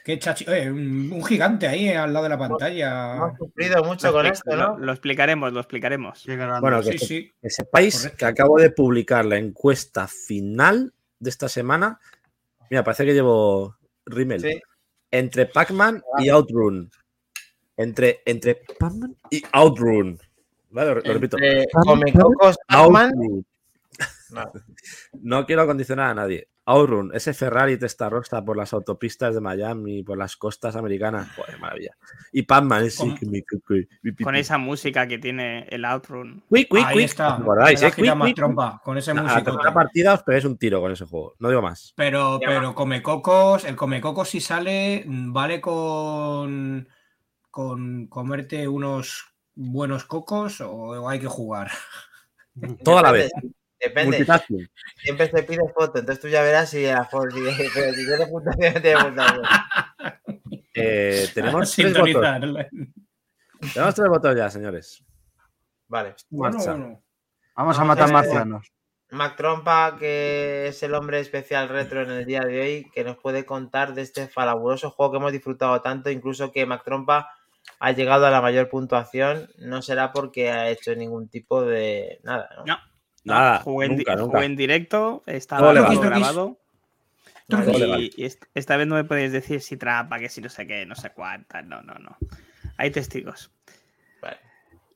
Qué 0.04 0.18
chachi. 0.18 0.44
eh, 0.48 0.70
un, 0.70 1.12
un 1.12 1.24
gigante 1.24 1.66
ahí 1.68 1.88
al 1.90 2.12
lado 2.12 2.24
de 2.24 2.28
la 2.30 2.38
pantalla. 2.38 3.14
Hemos 3.14 3.38
sufrido 3.38 3.84
mucho 3.84 4.08
Lo, 4.08 4.12
con 4.12 4.26
esto, 4.26 4.56
lo- 4.56 4.70
¿no? 4.70 4.78
lo 4.78 4.92
explicaremos, 4.92 5.52
lo 5.52 5.60
explicaremos. 5.60 6.24
Bueno, 6.60 6.82
Sí, 6.82 6.98
se- 6.98 7.06
sí. 7.06 7.32
que 7.40 7.48
sepáis 7.50 7.96
Correcto. 7.98 8.16
que 8.18 8.24
acabo 8.26 8.58
de 8.58 8.70
publicar 8.70 9.24
la 9.24 9.36
encuesta 9.36 10.06
final 10.08 10.92
de 11.20 11.30
esta 11.30 11.48
semana. 11.48 12.00
Mira, 12.70 12.82
parece 12.82 13.04
que 13.06 13.14
llevo 13.14 13.76
rímel. 14.04 14.40
Sí. 14.40 14.60
Entre 15.10 15.46
Pac-Man 15.46 16.02
y 16.18 16.28
Outrun. 16.28 16.90
Entre, 17.76 18.20
entre 18.26 18.56
Pac-Man 18.78 19.16
y 19.30 19.44
Outrun. 19.52 20.18
Vale, 20.74 20.94
lo, 20.94 21.00
lo 21.00 21.12
repito. 21.14 21.36
Comecocos. 21.84 22.56
Outrun. 22.68 23.46
No. 24.30 24.52
No 25.22 25.46
quiero 25.46 25.66
condicionar 25.66 26.10
a 26.10 26.14
nadie. 26.14 26.48
Outrun, 26.66 27.10
ese 27.14 27.32
Ferrari 27.34 27.76
testarossa 27.78 28.42
por 28.44 28.56
las 28.56 28.72
autopistas 28.72 29.34
de 29.34 29.40
Miami, 29.40 30.02
por 30.02 30.18
las 30.18 30.34
costas 30.36 30.74
americanas. 30.74 31.28
Joder, 31.36 31.60
maravilla. 31.60 31.92
Y 32.32 32.42
Pac-Man, 32.42 32.84
ese 32.84 33.04
Con- 34.22 34.34
esa 34.34 34.58
música 34.58 35.06
que 35.06 35.18
tiene 35.18 35.66
el 35.68 35.84
Outrun. 35.84 36.42
Quick, 36.50 36.68
quick, 36.70 36.86
Ahí 36.86 36.96
quick. 36.96 37.04
está. 37.04 37.34
¿Os 37.34 37.40
acordáis, 37.42 37.80
Me 37.80 37.86
la 37.86 37.88
eh? 37.88 37.94
Quick, 37.94 38.24
quick. 38.24 38.36
trompa 38.36 38.80
con 38.82 38.98
ese 38.98 39.10
A 39.12 39.14
la 39.14 39.44
tercera 39.44 39.74
partida 39.74 40.14
os 40.14 40.22
pegáis 40.22 40.44
un 40.46 40.56
tiro 40.58 40.80
con 40.80 40.90
ese 40.90 41.04
juego. 41.04 41.34
No 41.38 41.50
digo 41.50 41.62
más. 41.62 41.92
Pero, 41.96 42.40
pero 42.44 42.74
Comecocos, 42.74 43.64
el 43.64 43.76
Comecocos 43.76 44.30
si 44.30 44.40
sale, 44.40 45.04
mm, 45.06 45.32
vale 45.32 45.60
con, 45.60 46.88
con 47.50 48.06
comerte 48.08 48.66
unos 48.66 49.33
buenos 49.54 50.04
cocos 50.04 50.60
o 50.60 51.08
hay 51.08 51.20
que 51.20 51.26
jugar. 51.26 51.70
Toda 52.84 53.02
la 53.02 53.12
vez. 53.12 53.30
Depende. 53.80 54.26
Siempre 54.96 55.28
te 55.28 55.42
pide 55.42 55.62
foto, 55.74 55.98
entonces 55.98 56.20
tú 56.20 56.28
ya 56.28 56.42
verás 56.42 56.70
si 56.70 56.86
a 56.86 56.94
la 56.94 57.04
foto. 57.04 57.30
Si, 57.30 57.42
pero 57.74 57.92
si 57.94 58.06
tienes 58.06 58.28
puntuación, 58.28 58.82
tienes 58.82 59.04
puntuación. 59.04 59.42
Eh, 60.74 61.28
tenemos 61.34 61.74
tres 61.74 61.92
votos. 61.92 62.06
Sintonizar. 62.08 62.40
Tenemos 63.74 63.94
tres 63.94 64.08
votos 64.08 64.36
ya, 64.36 64.50
señores. 64.50 65.04
Vale. 65.88 66.14
Bueno, 66.30 66.56
Marcha. 66.56 66.70
bueno. 66.72 67.02
Vamos 67.56 67.78
a 67.78 67.84
matar 67.84 68.08
a 68.08 68.12
marcianos. 68.12 68.72
Mac 69.10 69.36
Trompa, 69.36 69.96
que 69.98 70.66
es 70.68 70.82
el 70.82 70.94
hombre 70.94 71.20
especial 71.20 71.68
retro 71.68 72.02
en 72.02 72.10
el 72.10 72.24
día 72.24 72.40
de 72.40 72.60
hoy, 72.60 72.90
que 72.92 73.04
nos 73.04 73.16
puede 73.18 73.44
contar 73.44 73.94
de 73.94 74.02
este 74.02 74.26
fabuloso 74.26 74.90
juego 74.90 75.12
que 75.12 75.18
hemos 75.18 75.32
disfrutado 75.32 75.80
tanto, 75.82 76.10
incluso 76.10 76.50
que 76.50 76.66
Mac 76.66 76.82
Trompa 76.84 77.30
ha 77.80 77.92
llegado 77.92 78.26
a 78.26 78.30
la 78.30 78.40
mayor 78.40 78.68
puntuación, 78.68 79.48
no 79.58 79.82
será 79.82 80.12
porque 80.12 80.50
ha 80.50 80.68
hecho 80.70 80.94
ningún 80.94 81.28
tipo 81.28 81.62
de 81.62 82.20
nada, 82.22 82.48
¿no? 82.58 82.64
No. 82.66 82.78
Nada, 83.24 83.60
jugué, 83.60 83.86
en, 83.86 83.92
di- 83.92 83.96
nunca, 83.98 84.16
nunca. 84.16 84.32
jugué 84.36 84.44
en 84.46 84.56
directo, 84.56 85.22
estaba 85.26 85.72
Todo 85.72 85.82
todo 85.82 85.92
legal. 85.92 86.10
grabado. 86.10 86.58
Todo 87.48 87.98
Y, 87.98 88.12
y 88.16 88.24
est- 88.24 88.44
esta 88.54 88.76
vez 88.76 88.86
no 88.86 88.94
me 88.96 89.04
podéis 89.04 89.32
decir 89.32 89.60
si 89.62 89.76
trapa, 89.78 90.18
que 90.18 90.28
si 90.28 90.40
no 90.42 90.48
sé 90.50 90.66
qué, 90.66 90.84
no 90.86 90.94
sé 90.94 91.10
cuántas. 91.10 91.64
No, 91.64 91.80
no, 91.82 91.94
no. 91.94 92.16
Hay 92.76 92.90
testigos. 92.90 93.50
Vale. 94.20 94.38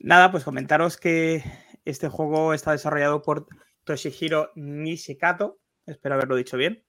Nada, 0.01 0.31
pues 0.31 0.45
comentaros 0.45 0.97
que 0.99 1.43
este 1.87 2.09
juego 2.09 2.53
está 2.55 2.73
desarrollado 2.73 3.23
por 3.23 3.47
Toshihiro 3.85 4.51
Nishikato, 4.55 5.59
espero 5.87 6.15
haberlo 6.15 6.37
dicho 6.37 6.57
bien, 6.59 6.85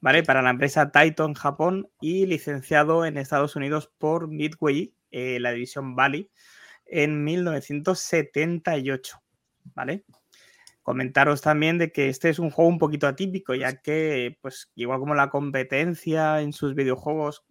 ¿vale? 0.00 0.22
Para 0.24 0.42
la 0.42 0.50
empresa 0.50 0.90
Taito 0.90 1.24
en 1.24 1.34
Japón 1.34 1.88
y 2.00 2.26
licenciado 2.26 3.04
en 3.06 3.18
Estados 3.18 3.54
Unidos 3.54 3.90
por 3.98 4.26
Midway, 4.28 4.94
eh, 5.12 5.38
la 5.40 5.52
división 5.52 5.94
Bali, 5.94 6.30
en 6.86 7.24
1978, 7.24 9.22
¿vale? 9.74 10.04
Comentaros 10.82 11.40
también 11.42 11.78
de 11.78 11.92
que 11.92 12.08
este 12.08 12.28
es 12.28 12.38
un 12.38 12.50
juego 12.50 12.68
un 12.68 12.78
poquito 12.78 13.06
atípico, 13.06 13.54
ya 13.54 13.80
que, 13.80 14.36
pues, 14.42 14.70
igual 14.74 14.98
como 14.98 15.14
la 15.14 15.30
competencia 15.30 16.40
en 16.40 16.52
sus 16.52 16.74
videojuegos, 16.74 17.44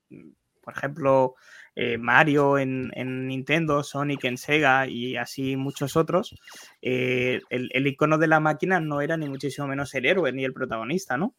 por 0.62 0.76
ejemplo, 0.76 1.36
eh, 1.76 1.98
Mario 1.98 2.58
en, 2.58 2.92
en 2.96 3.28
Nintendo, 3.28 3.84
Sonic 3.84 4.26
en 4.26 4.38
Sega 4.38 4.88
y 4.88 5.16
así 5.16 5.56
muchos 5.56 5.96
otros, 5.96 6.36
eh, 6.82 7.42
el, 7.50 7.70
el 7.74 7.88
icono 7.88 8.18
de 8.18 8.28
la 8.28 8.40
máquina 8.40 8.80
no 8.80 9.02
era 9.02 9.18
ni 9.18 9.30
muchísimo 9.30 9.68
menos 9.68 9.94
el 9.96 10.06
héroe 10.06 10.32
ni 10.34 10.44
el 10.44 10.54
protagonista, 10.54 11.18
¿no? 11.18 11.34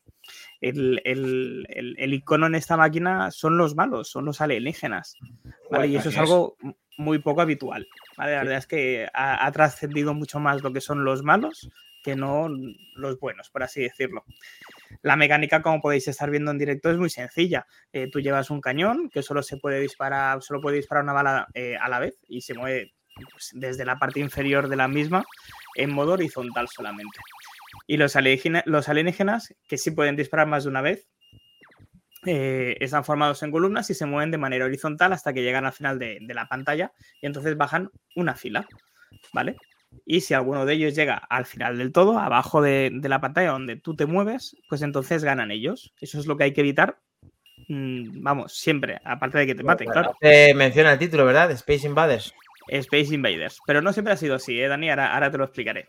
El, 0.60 1.00
el- 1.04 1.66
el- 1.68 1.94
el 1.98 2.14
icono 2.14 2.46
en 2.46 2.54
esta 2.54 2.76
máquina 2.76 3.30
son 3.30 3.58
los 3.58 3.74
malos, 3.74 4.08
son 4.08 4.24
los 4.24 4.40
alienígenas, 4.40 5.16
¿vale? 5.70 5.88
Y 5.88 5.96
eso 5.96 6.08
es 6.08 6.16
algo 6.18 6.56
muy 6.96 7.18
poco 7.18 7.40
habitual, 7.40 7.86
¿vale? 8.16 8.32
La 8.32 8.38
verdad 8.38 8.58
es 8.58 8.66
que 8.66 9.08
ha, 9.12 9.44
ha 9.46 9.52
trascendido 9.52 10.14
mucho 10.14 10.38
más 10.40 10.62
lo 10.62 10.72
que 10.72 10.80
son 10.80 11.04
los 11.04 11.22
malos 11.22 11.68
que 12.02 12.16
no 12.16 12.48
los 12.96 13.18
buenos, 13.18 13.50
por 13.50 13.62
así 13.62 13.82
decirlo. 13.82 14.24
La 15.02 15.16
mecánica, 15.16 15.62
como 15.62 15.80
podéis 15.80 16.08
estar 16.08 16.30
viendo 16.30 16.50
en 16.50 16.58
directo, 16.58 16.90
es 16.90 16.98
muy 16.98 17.10
sencilla. 17.10 17.66
Eh, 17.92 18.08
tú 18.10 18.20
llevas 18.20 18.50
un 18.50 18.60
cañón 18.60 19.08
que 19.10 19.22
solo 19.22 19.42
se 19.42 19.56
puede 19.56 19.80
disparar, 19.80 20.42
solo 20.42 20.60
puede 20.60 20.76
disparar 20.76 21.04
una 21.04 21.12
bala 21.12 21.48
eh, 21.54 21.76
a 21.80 21.88
la 21.88 21.98
vez 21.98 22.18
y 22.28 22.40
se 22.42 22.54
mueve 22.54 22.92
pues, 23.30 23.50
desde 23.54 23.84
la 23.84 23.96
parte 23.98 24.20
inferior 24.20 24.68
de 24.68 24.76
la 24.76 24.88
misma 24.88 25.24
en 25.76 25.92
modo 25.92 26.12
horizontal 26.12 26.68
solamente. 26.68 27.18
Y 27.86 27.96
los, 27.96 28.16
alienígena- 28.16 28.62
los 28.66 28.88
alienígenas, 28.88 29.54
que 29.68 29.78
sí 29.78 29.90
pueden 29.90 30.16
disparar 30.16 30.46
más 30.46 30.64
de 30.64 30.70
una 30.70 30.82
vez, 30.82 31.08
eh, 32.24 32.76
están 32.80 33.04
formados 33.04 33.42
en 33.42 33.50
columnas 33.50 33.90
y 33.90 33.94
se 33.94 34.06
mueven 34.06 34.30
de 34.30 34.38
manera 34.38 34.64
horizontal 34.64 35.12
hasta 35.12 35.32
que 35.32 35.42
llegan 35.42 35.64
al 35.66 35.72
final 35.72 35.98
de, 35.98 36.18
de 36.20 36.34
la 36.34 36.46
pantalla 36.46 36.92
y 37.20 37.26
entonces 37.26 37.56
bajan 37.56 37.90
una 38.14 38.36
fila, 38.36 38.66
¿vale? 39.32 39.56
Y 40.04 40.22
si 40.22 40.34
alguno 40.34 40.66
de 40.66 40.74
ellos 40.74 40.94
llega 40.94 41.16
al 41.16 41.46
final 41.46 41.78
del 41.78 41.92
todo, 41.92 42.18
abajo 42.18 42.60
de, 42.60 42.90
de 42.92 43.08
la 43.08 43.20
pantalla 43.20 43.52
donde 43.52 43.76
tú 43.76 43.94
te 43.94 44.06
mueves, 44.06 44.56
pues 44.68 44.82
entonces 44.82 45.24
ganan 45.24 45.50
ellos. 45.50 45.92
Eso 46.00 46.18
es 46.18 46.26
lo 46.26 46.36
que 46.36 46.44
hay 46.44 46.52
que 46.52 46.62
evitar 46.62 46.98
mm, 47.68 48.22
vamos, 48.22 48.52
siempre, 48.52 49.00
aparte 49.04 49.38
de 49.38 49.46
que 49.46 49.54
te 49.54 49.62
maten, 49.62 49.88
claro. 49.88 50.14
Menciona 50.54 50.92
el 50.92 50.98
título, 50.98 51.24
¿verdad? 51.24 51.50
Space 51.52 51.86
Invaders. 51.86 52.34
Space 52.68 53.14
Invaders. 53.14 53.58
Pero 53.66 53.82
no 53.82 53.92
siempre 53.92 54.14
ha 54.14 54.16
sido 54.16 54.34
así, 54.36 54.60
¿eh, 54.60 54.68
Dani? 54.68 54.90
Ahora, 54.90 55.14
ahora 55.14 55.30
te 55.30 55.38
lo 55.38 55.44
explicaré. 55.44 55.86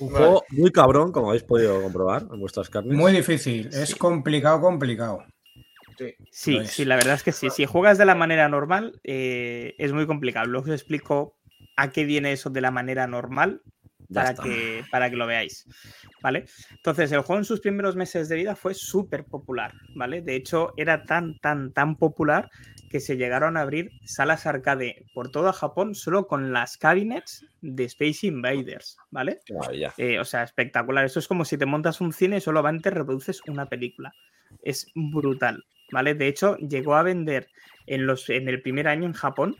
Un 0.00 0.10
juego 0.10 0.44
muy 0.50 0.70
cabrón, 0.72 1.12
como 1.12 1.28
habéis 1.28 1.44
podido 1.44 1.80
comprobar 1.82 2.26
en 2.32 2.40
vuestras 2.40 2.68
carnes. 2.68 2.96
Muy 2.96 3.12
difícil, 3.12 3.68
es 3.72 3.94
complicado, 3.94 4.60
complicado. 4.60 5.24
Sí, 6.30 6.58
sí, 6.66 6.84
la 6.84 6.96
verdad 6.96 7.14
es 7.14 7.22
que 7.22 7.32
sí. 7.32 7.48
Si 7.50 7.64
juegas 7.64 7.98
de 7.98 8.04
la 8.04 8.14
manera 8.14 8.48
normal, 8.48 9.00
eh, 9.04 9.74
es 9.78 9.92
muy 9.92 10.06
complicado. 10.06 10.46
Luego 10.46 10.66
os 10.66 10.72
explico 10.72 11.35
a 11.76 11.90
qué 11.90 12.04
viene 12.04 12.32
eso 12.32 12.50
de 12.50 12.60
la 12.60 12.70
manera 12.70 13.06
normal 13.06 13.62
para 14.12 14.34
que, 14.34 14.84
para 14.90 15.10
que 15.10 15.16
lo 15.16 15.26
veáis. 15.26 15.66
¿Vale? 16.22 16.46
Entonces, 16.70 17.12
el 17.12 17.20
juego 17.20 17.38
en 17.38 17.44
sus 17.44 17.60
primeros 17.60 17.96
meses 17.96 18.28
de 18.28 18.36
vida 18.36 18.56
fue 18.56 18.74
súper 18.74 19.24
popular, 19.24 19.72
¿vale? 19.94 20.22
De 20.22 20.34
hecho, 20.34 20.72
era 20.76 21.04
tan, 21.04 21.38
tan, 21.38 21.72
tan 21.72 21.96
popular 21.96 22.50
que 22.90 23.00
se 23.00 23.16
llegaron 23.16 23.56
a 23.56 23.62
abrir 23.62 23.90
salas 24.04 24.46
arcade 24.46 25.04
por 25.12 25.30
todo 25.30 25.52
Japón 25.52 25.94
solo 25.94 26.26
con 26.26 26.52
las 26.52 26.76
cabinets 26.76 27.44
de 27.60 27.84
Space 27.84 28.26
Invaders, 28.26 28.96
¿vale? 29.10 29.40
Eh, 29.96 30.18
o 30.18 30.24
sea, 30.24 30.42
espectacular. 30.42 31.04
Eso 31.04 31.18
es 31.18 31.28
como 31.28 31.44
si 31.44 31.58
te 31.58 31.66
montas 31.66 32.00
un 32.00 32.12
cine 32.12 32.38
y 32.38 32.40
solamente 32.40 32.90
reproduces 32.90 33.40
una 33.46 33.66
película. 33.66 34.12
Es 34.62 34.86
brutal, 34.94 35.64
¿vale? 35.92 36.14
De 36.14 36.28
hecho, 36.28 36.56
llegó 36.56 36.94
a 36.94 37.02
vender 37.02 37.48
en, 37.86 38.06
los, 38.06 38.28
en 38.30 38.48
el 38.48 38.62
primer 38.62 38.88
año 38.88 39.06
en 39.06 39.12
Japón 39.12 39.56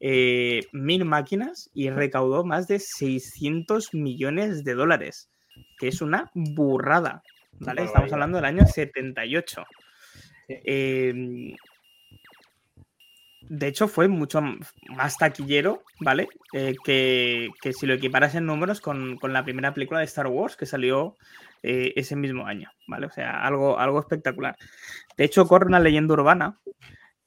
eh, 0.00 0.66
mil 0.72 1.04
máquinas 1.04 1.70
y 1.74 1.90
recaudó 1.90 2.44
más 2.44 2.66
de 2.66 2.78
600 2.78 3.94
millones 3.94 4.64
de 4.64 4.74
dólares, 4.74 5.30
que 5.78 5.88
es 5.88 6.00
una 6.00 6.30
burrada, 6.34 7.22
¿vale? 7.58 7.84
Estamos 7.84 8.12
hablando 8.12 8.36
del 8.36 8.46
año 8.46 8.66
78. 8.66 9.64
Eh, 10.48 11.54
de 13.50 13.66
hecho, 13.66 13.88
fue 13.88 14.06
mucho 14.06 14.40
más 14.90 15.16
taquillero, 15.16 15.82
¿vale? 15.98 16.28
Eh, 16.52 16.76
que, 16.84 17.48
que 17.60 17.72
si 17.72 17.84
lo 17.84 17.94
equiparas 17.94 18.36
en 18.36 18.46
números 18.46 18.80
con, 18.80 19.16
con 19.16 19.32
la 19.32 19.42
primera 19.42 19.74
película 19.74 19.98
de 19.98 20.06
Star 20.06 20.28
Wars 20.28 20.56
que 20.56 20.66
salió 20.66 21.16
eh, 21.64 21.92
ese 21.96 22.14
mismo 22.14 22.46
año, 22.46 22.70
¿vale? 22.86 23.06
O 23.06 23.10
sea, 23.10 23.44
algo, 23.44 23.76
algo 23.78 23.98
espectacular. 23.98 24.56
De 25.16 25.24
hecho, 25.24 25.46
corre 25.46 25.66
una 25.66 25.80
leyenda 25.80 26.14
urbana 26.14 26.60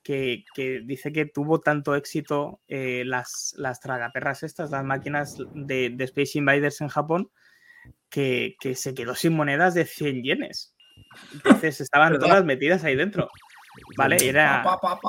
que, 0.03 0.43
que 0.53 0.81
dice 0.83 1.11
que 1.11 1.25
tuvo 1.25 1.61
tanto 1.61 1.95
éxito 1.95 2.61
eh, 2.67 3.03
las, 3.05 3.55
las 3.57 3.79
tragaperras 3.79 4.43
estas, 4.43 4.71
las 4.71 4.83
máquinas 4.83 5.37
de, 5.53 5.89
de 5.91 6.03
Space 6.03 6.37
Invaders 6.37 6.81
en 6.81 6.89
Japón, 6.89 7.31
que, 8.09 8.55
que 8.59 8.75
se 8.75 8.93
quedó 8.93 9.15
sin 9.15 9.33
monedas 9.33 9.73
de 9.73 9.85
100 9.85 10.23
yenes. 10.23 10.75
Entonces 11.33 11.81
estaban 11.81 12.19
todas 12.19 12.43
metidas 12.45 12.83
ahí 12.83 12.95
dentro. 12.95 13.29
¿Vale? 13.97 14.17
Era 14.21 14.63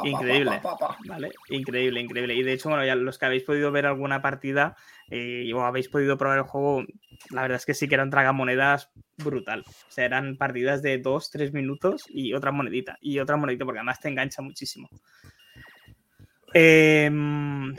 increíble. 0.05 0.61
¿Vale? 1.07 1.33
Increíble, 1.51 2.01
increíble. 2.01 2.35
Y 2.35 2.43
de 2.43 2.53
hecho, 2.55 2.71
bueno, 2.71 2.85
ya 2.85 2.95
los 2.95 3.19
que 3.19 3.27
habéis 3.27 3.43
podido 3.43 3.71
ver 3.71 3.85
alguna 3.85 4.23
partida 4.23 4.75
eh, 5.10 5.51
o 5.55 5.62
habéis 5.62 5.89
podido 5.89 6.16
probar 6.16 6.39
el 6.39 6.44
juego, 6.44 6.85
la 7.31 7.43
verdad 7.43 7.56
es 7.56 7.66
que 7.66 7.74
sí 7.74 7.89
que 7.89 7.94
eran 7.94 8.10
tragamonedas 8.10 8.90
brutal. 9.18 9.64
O 9.66 9.90
sea, 9.90 10.05
eran 10.05 10.36
partidas 10.36 10.82
de 10.82 10.98
2, 10.98 11.31
3 11.31 11.52
minutos 11.52 12.05
y 12.09 12.35
otra 12.35 12.52
monedita. 12.52 12.98
Y 13.01 13.18
otra 13.18 13.36
monedita, 13.36 13.64
porque 13.64 13.78
además 13.78 14.01
te 14.01 14.09
engancha 14.09 14.43
muchísimo. 14.43 14.89
Em, 16.52 17.74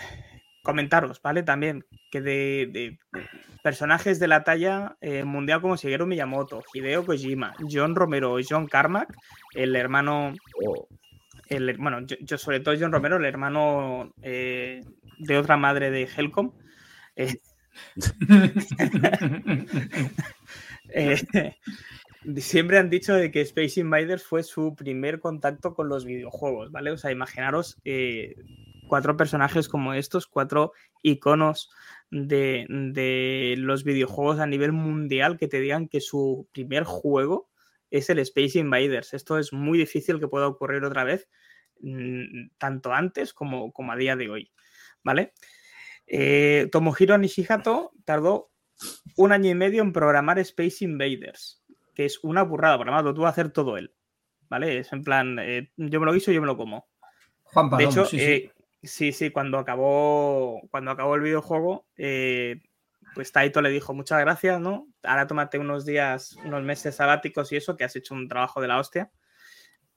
comentaros, 0.61 1.21
¿vale? 1.21 1.43
También 1.43 1.85
que 2.11 2.21
de, 2.21 2.97
personajes 3.63 4.19
de 4.19 4.27
la 4.27 4.43
talla 4.43 4.97
eh, 5.01 5.23
mundial 5.23 5.61
como 5.61 5.75
Shigeru 5.75 6.05
Miyamoto, 6.05 6.63
Hideo 6.73 7.05
Kojima, 7.05 7.53
John 7.69 7.95
Romero, 7.95 8.37
John 8.47 8.67
Carmack, 8.67 9.13
el 9.53 9.75
hermano 9.75 10.33
bueno, 11.77 12.01
yo, 12.01 12.15
yo 12.21 12.37
sobre 12.37 12.59
todo 12.59 12.75
John 12.79 12.91
Romero, 12.91 13.17
el 13.17 13.25
hermano 13.25 14.13
eh, 14.21 14.81
de 15.19 15.37
otra 15.37 15.57
madre 15.57 15.91
de 15.91 16.03
Helcom. 16.15 16.51
Eh, 17.15 17.39
eh, 20.89 21.55
siempre 22.37 22.77
han 22.77 22.89
dicho 22.89 23.13
de 23.13 23.31
que 23.31 23.41
Space 23.41 23.79
Invaders 23.79 24.23
fue 24.23 24.43
su 24.43 24.75
primer 24.75 25.19
contacto 25.19 25.73
con 25.73 25.89
los 25.89 26.05
videojuegos, 26.05 26.71
¿vale? 26.71 26.91
O 26.91 26.97
sea, 26.97 27.11
imaginaros 27.11 27.77
eh, 27.85 28.35
cuatro 28.87 29.17
personajes 29.17 29.67
como 29.67 29.93
estos, 29.93 30.27
cuatro 30.27 30.73
iconos 31.01 31.69
de, 32.11 32.65
de 32.69 33.55
los 33.57 33.83
videojuegos 33.83 34.39
a 34.39 34.47
nivel 34.47 34.71
mundial 34.71 35.37
que 35.37 35.47
te 35.47 35.59
digan 35.59 35.87
que 35.87 36.01
su 36.01 36.47
primer 36.51 36.83
juego 36.83 37.49
es 37.91 38.09
el 38.09 38.19
Space 38.19 38.59
Invaders. 38.59 39.13
Esto 39.13 39.37
es 39.37 39.53
muy 39.53 39.77
difícil 39.77 40.19
que 40.19 40.27
pueda 40.27 40.47
ocurrir 40.47 40.83
otra 40.83 41.03
vez, 41.03 41.27
mm, 41.81 42.49
tanto 42.57 42.93
antes 42.93 43.33
como, 43.33 43.71
como 43.71 43.91
a 43.91 43.95
día 43.95 44.15
de 44.15 44.29
hoy, 44.29 44.51
¿vale? 45.03 45.33
Eh, 46.07 46.69
Tomohiro 46.71 47.17
Nishihato 47.17 47.91
tardó 48.05 48.51
un 49.17 49.31
año 49.31 49.49
y 49.49 49.55
medio 49.55 49.81
en 49.81 49.93
programar 49.93 50.39
Space 50.39 50.83
Invaders, 50.83 51.63
que 51.93 52.05
es 52.05 52.19
una 52.23 52.43
burrada, 52.43 52.75
además 52.75 53.03
lo 53.03 53.13
tuvo 53.13 53.25
que 53.25 53.29
hacer 53.29 53.51
todo 53.51 53.77
él, 53.77 53.93
¿vale? 54.49 54.79
Es 54.79 54.91
en 54.93 55.03
plan, 55.03 55.39
eh, 55.39 55.71
yo 55.77 55.99
me 55.99 56.05
lo 56.05 56.13
guiso, 56.13 56.31
yo 56.31 56.41
me 56.41 56.47
lo 56.47 56.57
como. 56.57 56.87
Juan 57.43 57.67
De 57.67 57.71
Palomo, 57.71 57.91
hecho, 57.91 58.05
sí, 58.05 58.19
sí. 58.19 58.25
eh, 58.25 58.51
sí, 58.83 59.11
sí, 59.11 59.29
cuando 59.31 59.57
acabó, 59.57 60.61
cuando 60.69 60.91
acabó 60.91 61.15
el 61.15 61.21
videojuego, 61.21 61.87
eh, 61.97 62.61
pues 63.13 63.31
Taito 63.31 63.61
le 63.61 63.69
dijo 63.69 63.93
muchas 63.93 64.19
gracias, 64.19 64.59
¿no? 64.59 64.87
Ahora 65.03 65.25
tómate 65.25 65.57
unos 65.57 65.85
días, 65.85 66.35
unos 66.43 66.63
meses 66.63 66.95
sabáticos 66.95 67.51
y 67.51 67.55
eso, 67.55 67.77
que 67.77 67.85
has 67.85 67.95
hecho 67.95 68.13
un 68.13 68.27
trabajo 68.27 68.61
de 68.61 68.67
la 68.67 68.79
hostia. 68.79 69.11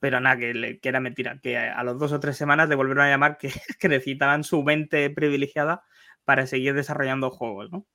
Pero 0.00 0.20
nada, 0.20 0.36
que, 0.36 0.78
era 0.82 1.00
mentira, 1.00 1.40
que 1.42 1.58
a 1.58 1.82
los 1.82 1.98
dos 1.98 2.12
o 2.12 2.20
tres 2.20 2.36
semanas 2.36 2.68
le 2.68 2.76
volvieron 2.76 3.04
a 3.04 3.10
llamar 3.10 3.38
que, 3.38 3.52
que 3.78 3.88
necesitaban 3.88 4.44
su 4.44 4.62
mente 4.62 5.10
privilegiada 5.10 5.82
para 6.24 6.46
seguir 6.46 6.74
desarrollando 6.74 7.30
juegos, 7.30 7.70
¿no? 7.70 7.86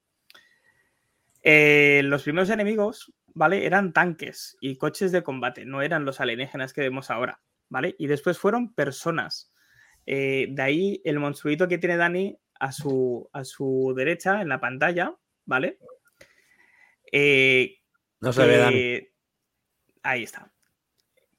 Eh, 1.44 2.02
los 2.06 2.24
primeros 2.24 2.50
enemigos, 2.50 3.14
¿vale? 3.28 3.66
Eran 3.66 3.92
tanques 3.92 4.58
y 4.62 4.78
coches 4.78 5.12
de 5.12 5.24
combate, 5.24 5.66
no 5.66 5.82
eran 5.82 6.06
los 6.06 6.22
alienígenas 6.22 6.72
que 6.72 6.82
vemos 6.82 7.12
ahora, 7.12 7.42
¿vale? 7.68 7.96
Y 8.00 8.08
después 8.08 8.40
fueron 8.40 8.74
personas. 8.74 9.54
Eh, 10.06 10.48
de 10.50 10.62
ahí 10.62 11.02
el 11.04 11.20
monstruito 11.20 11.68
que 11.68 11.78
tiene 11.78 11.98
Dani 11.98 12.38
a 12.60 12.72
su, 12.72 13.30
a 13.34 13.44
su 13.44 13.94
derecha 13.96 14.42
en 14.42 14.50
la 14.50 14.62
pantalla, 14.62 15.14
¿vale? 15.46 15.78
Eh, 17.12 17.76
No 18.22 18.32
se 18.32 18.46
ve, 18.46 18.58
Dani. 18.58 19.08
Ahí 20.02 20.24
está. 20.24 20.53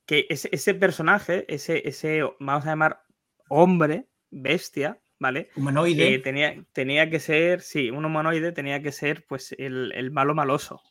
Que 0.07 0.27
ese, 0.29 0.49
ese 0.53 0.75
personaje, 0.75 1.45
ese, 1.53 1.89
ese, 1.89 2.23
vamos 2.39 2.65
a 2.67 2.71
llamar 2.71 3.01
hombre, 3.49 4.07
bestia, 4.31 4.99
¿vale? 5.19 5.49
Humanoide. 5.57 6.15
Eh, 6.15 6.19
tenía, 6.19 6.65
tenía 6.73 7.09
que 7.09 7.21
ser, 7.21 7.61
sí, 7.63 7.91
un 7.91 8.05
humanoide 8.05 8.53
tenía 8.53 8.83
que 8.83 8.93
ser 8.93 9.25
pues 9.27 9.55
el, 9.59 9.93
el 9.93 10.11
malo 10.11 10.35
maloso. 10.35 10.83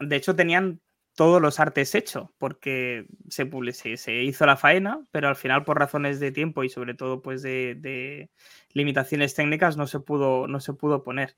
De 0.00 0.16
hecho, 0.16 0.36
tenían 0.36 0.80
todos 1.16 1.42
los 1.42 1.58
artes 1.58 1.94
hechos, 1.96 2.28
porque 2.38 3.06
se, 3.28 3.50
publi- 3.50 3.72
se, 3.96 4.22
hizo 4.22 4.46
la 4.46 4.56
faena, 4.56 5.04
pero 5.10 5.28
al 5.28 5.34
final, 5.36 5.64
por 5.64 5.78
razones 5.78 6.20
de 6.20 6.30
tiempo 6.30 6.62
y 6.62 6.68
sobre 6.68 6.94
todo 6.94 7.22
pues 7.22 7.42
de, 7.42 7.74
de 7.76 8.30
limitaciones 8.72 9.34
técnicas, 9.34 9.76
no 9.76 9.86
se 9.88 9.98
pudo, 10.00 10.46
no 10.46 10.60
se 10.60 10.74
pudo 10.74 11.02
poner. 11.02 11.36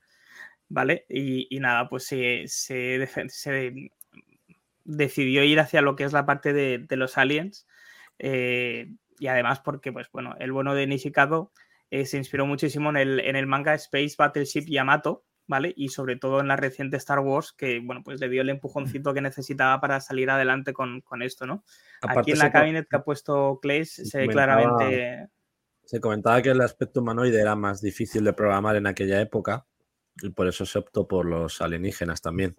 ¿Vale? 0.69 1.05
Y, 1.09 1.47
y 1.55 1.59
nada, 1.59 1.89
pues 1.89 2.05
se, 2.05 2.43
se, 2.47 3.05
se 3.27 3.91
decidió 4.83 5.43
ir 5.43 5.59
hacia 5.59 5.81
lo 5.81 5.95
que 5.95 6.03
es 6.03 6.13
la 6.13 6.25
parte 6.25 6.53
de, 6.53 6.79
de 6.79 6.95
los 6.95 7.17
aliens. 7.17 7.67
eh, 8.19 8.91
y 9.21 9.27
además 9.27 9.59
porque, 9.59 9.93
pues 9.93 10.09
bueno, 10.11 10.35
el 10.39 10.51
bueno 10.51 10.73
de 10.73 10.87
Nishikado 10.87 11.51
eh, 11.91 12.07
se 12.07 12.17
inspiró 12.17 12.47
muchísimo 12.47 12.89
en 12.89 12.97
el, 12.97 13.19
en 13.19 13.35
el 13.35 13.45
manga 13.45 13.75
Space 13.75 14.15
Battleship 14.17 14.65
Yamato, 14.65 15.25
¿vale? 15.45 15.75
Y 15.77 15.89
sobre 15.89 16.15
todo 16.15 16.39
en 16.39 16.47
la 16.47 16.55
reciente 16.55 16.97
Star 16.97 17.19
Wars, 17.19 17.53
que, 17.55 17.81
bueno, 17.81 18.01
pues 18.03 18.19
le 18.19 18.29
dio 18.29 18.41
el 18.41 18.49
empujoncito 18.49 19.13
que 19.13 19.21
necesitaba 19.21 19.79
para 19.79 20.01
salir 20.01 20.31
adelante 20.31 20.73
con, 20.73 21.01
con 21.01 21.21
esto, 21.21 21.45
¿no? 21.45 21.63
Aparte 22.01 22.21
Aquí 22.21 22.31
en 22.31 22.39
la 22.39 22.51
cabinet 22.51 22.87
que 22.89 22.95
ha 22.95 23.03
puesto 23.03 23.59
Clays 23.61 23.93
se 23.93 24.17
ve 24.17 24.27
claramente... 24.29 25.27
Se 25.83 25.99
comentaba 25.99 26.41
que 26.41 26.49
el 26.49 26.61
aspecto 26.61 27.01
humanoide 27.01 27.39
era 27.39 27.55
más 27.55 27.79
difícil 27.79 28.23
de 28.23 28.33
programar 28.33 28.75
en 28.75 28.87
aquella 28.87 29.21
época 29.21 29.67
y 30.23 30.29
por 30.29 30.47
eso 30.47 30.65
se 30.65 30.79
optó 30.79 31.07
por 31.07 31.27
los 31.27 31.61
alienígenas 31.61 32.21
también. 32.21 32.55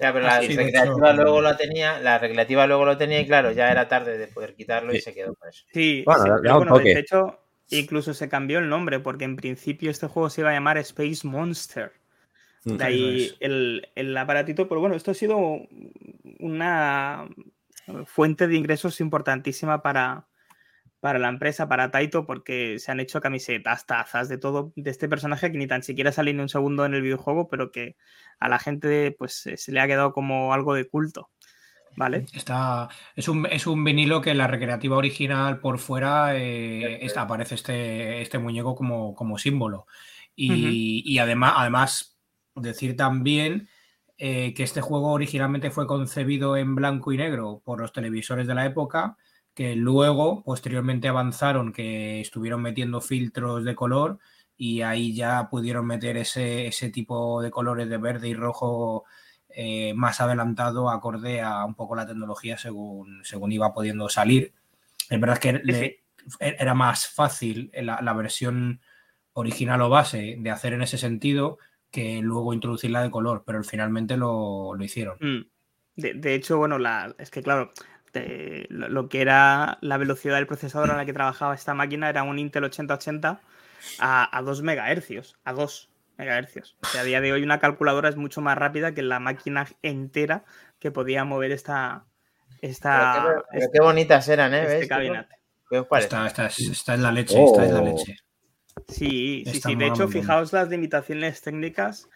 Ya, 0.00 0.14
pero 0.14 0.24
la 0.24 0.40
recreativa 0.40 0.84
hecho, 0.84 1.12
luego 1.12 1.40
lo 1.42 1.56
tenía, 1.56 2.00
la 2.00 2.18
recreativa 2.18 2.66
luego 2.66 2.86
lo 2.86 2.96
tenía 2.96 3.20
y 3.20 3.26
claro, 3.26 3.52
ya 3.52 3.70
era 3.70 3.86
tarde 3.86 4.16
de 4.16 4.28
poder 4.28 4.54
quitarlo 4.54 4.94
y 4.94 5.00
se 5.00 5.12
quedó 5.12 5.34
con 5.34 5.50
eso. 5.50 5.66
Sí, 5.74 6.02
Bueno, 6.06 6.24
pero 6.42 6.78
de- 6.78 6.98
hecho, 6.98 7.38
incluso 7.68 8.14
se 8.14 8.28
cambió 8.30 8.60
el 8.60 8.70
nombre, 8.70 9.00
porque 9.00 9.24
en 9.24 9.36
principio 9.36 9.90
este 9.90 10.06
juego 10.06 10.30
se 10.30 10.40
iba 10.40 10.50
a 10.50 10.54
llamar 10.54 10.78
Space 10.78 11.26
Monster. 11.26 11.92
Mm. 12.64 12.76
De 12.76 12.84
ahí 12.84 13.36
el, 13.40 13.88
el 13.94 14.16
aparatito, 14.16 14.68
pero 14.68 14.80
bueno, 14.80 14.96
esto 14.96 15.10
ha 15.10 15.14
sido 15.14 15.38
una 16.38 17.28
fuente 18.06 18.46
de 18.46 18.56
ingresos 18.56 19.00
importantísima 19.00 19.82
para, 19.82 20.26
para 21.00 21.18
la 21.18 21.28
empresa, 21.28 21.68
para 21.68 21.90
Taito, 21.90 22.26
porque 22.26 22.78
se 22.78 22.92
han 22.92 23.00
hecho 23.00 23.20
camisetas, 23.20 23.86
tazas, 23.86 24.28
de 24.28 24.38
todo, 24.38 24.72
de 24.76 24.90
este 24.90 25.08
personaje 25.08 25.50
que 25.50 25.58
ni 25.58 25.66
tan 25.66 25.82
siquiera 25.82 26.12
sale 26.12 26.32
ni 26.32 26.40
un 26.40 26.48
segundo 26.48 26.84
en 26.84 26.94
el 26.94 27.02
videojuego, 27.02 27.48
pero 27.48 27.70
que 27.72 27.96
a 28.38 28.48
la 28.48 28.58
gente 28.58 29.14
pues 29.18 29.48
se 29.54 29.72
le 29.72 29.80
ha 29.80 29.86
quedado 29.86 30.12
como 30.12 30.52
algo 30.52 30.74
de 30.74 30.88
culto. 30.88 31.30
¿vale? 31.96 32.26
Está, 32.32 32.88
es, 33.16 33.28
un, 33.28 33.46
es 33.46 33.66
un 33.66 33.82
vinilo 33.84 34.20
que 34.20 34.30
en 34.30 34.38
la 34.38 34.46
recreativa 34.46 34.96
original 34.96 35.58
por 35.60 35.78
fuera 35.78 36.36
eh, 36.36 37.04
está- 37.04 37.22
aparece 37.22 37.54
este, 37.54 38.22
este 38.22 38.38
muñeco 38.38 38.74
como, 38.74 39.14
como 39.14 39.38
símbolo. 39.38 39.86
Y, 40.36 41.02
y 41.04 41.18
además, 41.18 41.54
además, 41.56 42.18
decir 42.54 42.96
también 42.96 43.68
eh, 44.16 44.54
que 44.54 44.62
este 44.62 44.80
juego 44.80 45.12
originalmente 45.12 45.70
fue 45.70 45.86
concebido 45.86 46.56
en 46.56 46.74
blanco 46.74 47.12
y 47.12 47.16
negro 47.18 47.60
por 47.64 47.80
los 47.80 47.92
televisores 47.92 48.46
de 48.46 48.54
la 48.54 48.64
época, 48.64 49.16
que 49.54 49.74
luego, 49.76 50.42
posteriormente 50.42 51.08
avanzaron, 51.08 51.72
que 51.72 52.20
estuvieron 52.20 52.62
metiendo 52.62 53.00
filtros 53.00 53.64
de 53.64 53.74
color 53.74 54.18
y 54.56 54.82
ahí 54.82 55.14
ya 55.14 55.48
pudieron 55.50 55.86
meter 55.86 56.16
ese, 56.16 56.66
ese 56.66 56.90
tipo 56.90 57.42
de 57.42 57.50
colores 57.50 57.88
de 57.88 57.98
verde 57.98 58.28
y 58.28 58.34
rojo 58.34 59.04
eh, 59.48 59.92
más 59.94 60.20
adelantado 60.20 60.90
acorde 60.90 61.40
a 61.40 61.64
un 61.64 61.74
poco 61.74 61.96
la 61.96 62.06
tecnología 62.06 62.56
según, 62.56 63.24
según 63.24 63.52
iba 63.52 63.72
pudiendo 63.74 64.08
salir. 64.08 64.52
Es 65.08 65.20
verdad 65.20 65.38
que 65.38 65.54
le- 65.64 66.04
era 66.38 66.74
más 66.74 67.08
fácil 67.08 67.70
la, 67.74 68.00
la 68.02 68.12
versión 68.12 68.80
original 69.32 69.80
o 69.82 69.88
base 69.88 70.36
de 70.38 70.50
hacer 70.50 70.74
en 70.74 70.82
ese 70.82 70.98
sentido 70.98 71.58
que 71.90 72.20
luego 72.22 72.54
introducirla 72.54 73.02
de 73.02 73.10
color, 73.10 73.42
pero 73.44 73.64
finalmente 73.64 74.16
lo, 74.16 74.74
lo 74.74 74.84
hicieron. 74.84 75.16
Mm. 75.20 75.46
De, 75.96 76.14
de 76.14 76.34
hecho, 76.34 76.58
bueno, 76.58 76.78
la, 76.78 77.14
es 77.18 77.30
que 77.30 77.42
claro, 77.42 77.72
de- 78.12 78.66
lo, 78.70 78.88
lo 78.88 79.08
que 79.08 79.20
era 79.20 79.78
la 79.80 79.96
velocidad 79.96 80.36
del 80.36 80.46
procesador 80.46 80.90
a 80.90 80.96
la 80.96 81.04
que 81.06 81.12
trabajaba 81.12 81.54
esta 81.54 81.74
máquina 81.74 82.08
era 82.08 82.22
un 82.22 82.38
Intel 82.38 82.64
8080 82.64 83.40
a, 83.98 84.38
a 84.38 84.42
2 84.42 84.62
megahercios, 84.62 85.36
a 85.44 85.52
2 85.52 85.90
megahercios. 86.18 86.76
O 86.82 86.86
sea, 86.88 87.00
a 87.02 87.04
día 87.04 87.20
de 87.20 87.32
hoy 87.32 87.42
una 87.42 87.58
calculadora 87.58 88.08
es 88.08 88.16
mucho 88.16 88.40
más 88.40 88.56
rápida 88.58 88.92
que 88.92 89.02
la 89.02 89.20
máquina 89.20 89.66
entera 89.82 90.44
que 90.78 90.90
podía 90.90 91.24
mover 91.24 91.50
esta... 91.52 92.04
esta 92.60 92.92
Pero 92.98 93.12
qué, 93.12 93.46
pero 93.50 93.62
este- 93.64 93.70
qué 93.72 93.80
bonitas 93.82 94.28
eran, 94.28 94.54
¿eh? 94.54 94.62
este 94.64 94.78
¿Ves? 94.80 94.88
cabinet. 94.88 95.26
¿Qué 95.68 95.78
os 95.78 95.86
parece? 95.86 96.06
Esta, 96.08 96.26
esta 96.26 96.46
es, 96.46 96.58
esta 96.60 96.94
es 96.94 97.00
la 97.00 97.12
leche, 97.12 97.42
esta 97.44 97.64
es 97.64 97.70
la 97.70 97.80
Oh. 97.80 97.84
leche. 97.84 98.16
Sí, 98.88 99.44
sí, 99.46 99.60
sí. 99.60 99.74
De 99.74 99.86
hecho, 99.86 100.08
fijaos 100.08 100.52
las 100.52 100.68
limitaciones 100.68 101.40
técnicas 101.42 102.08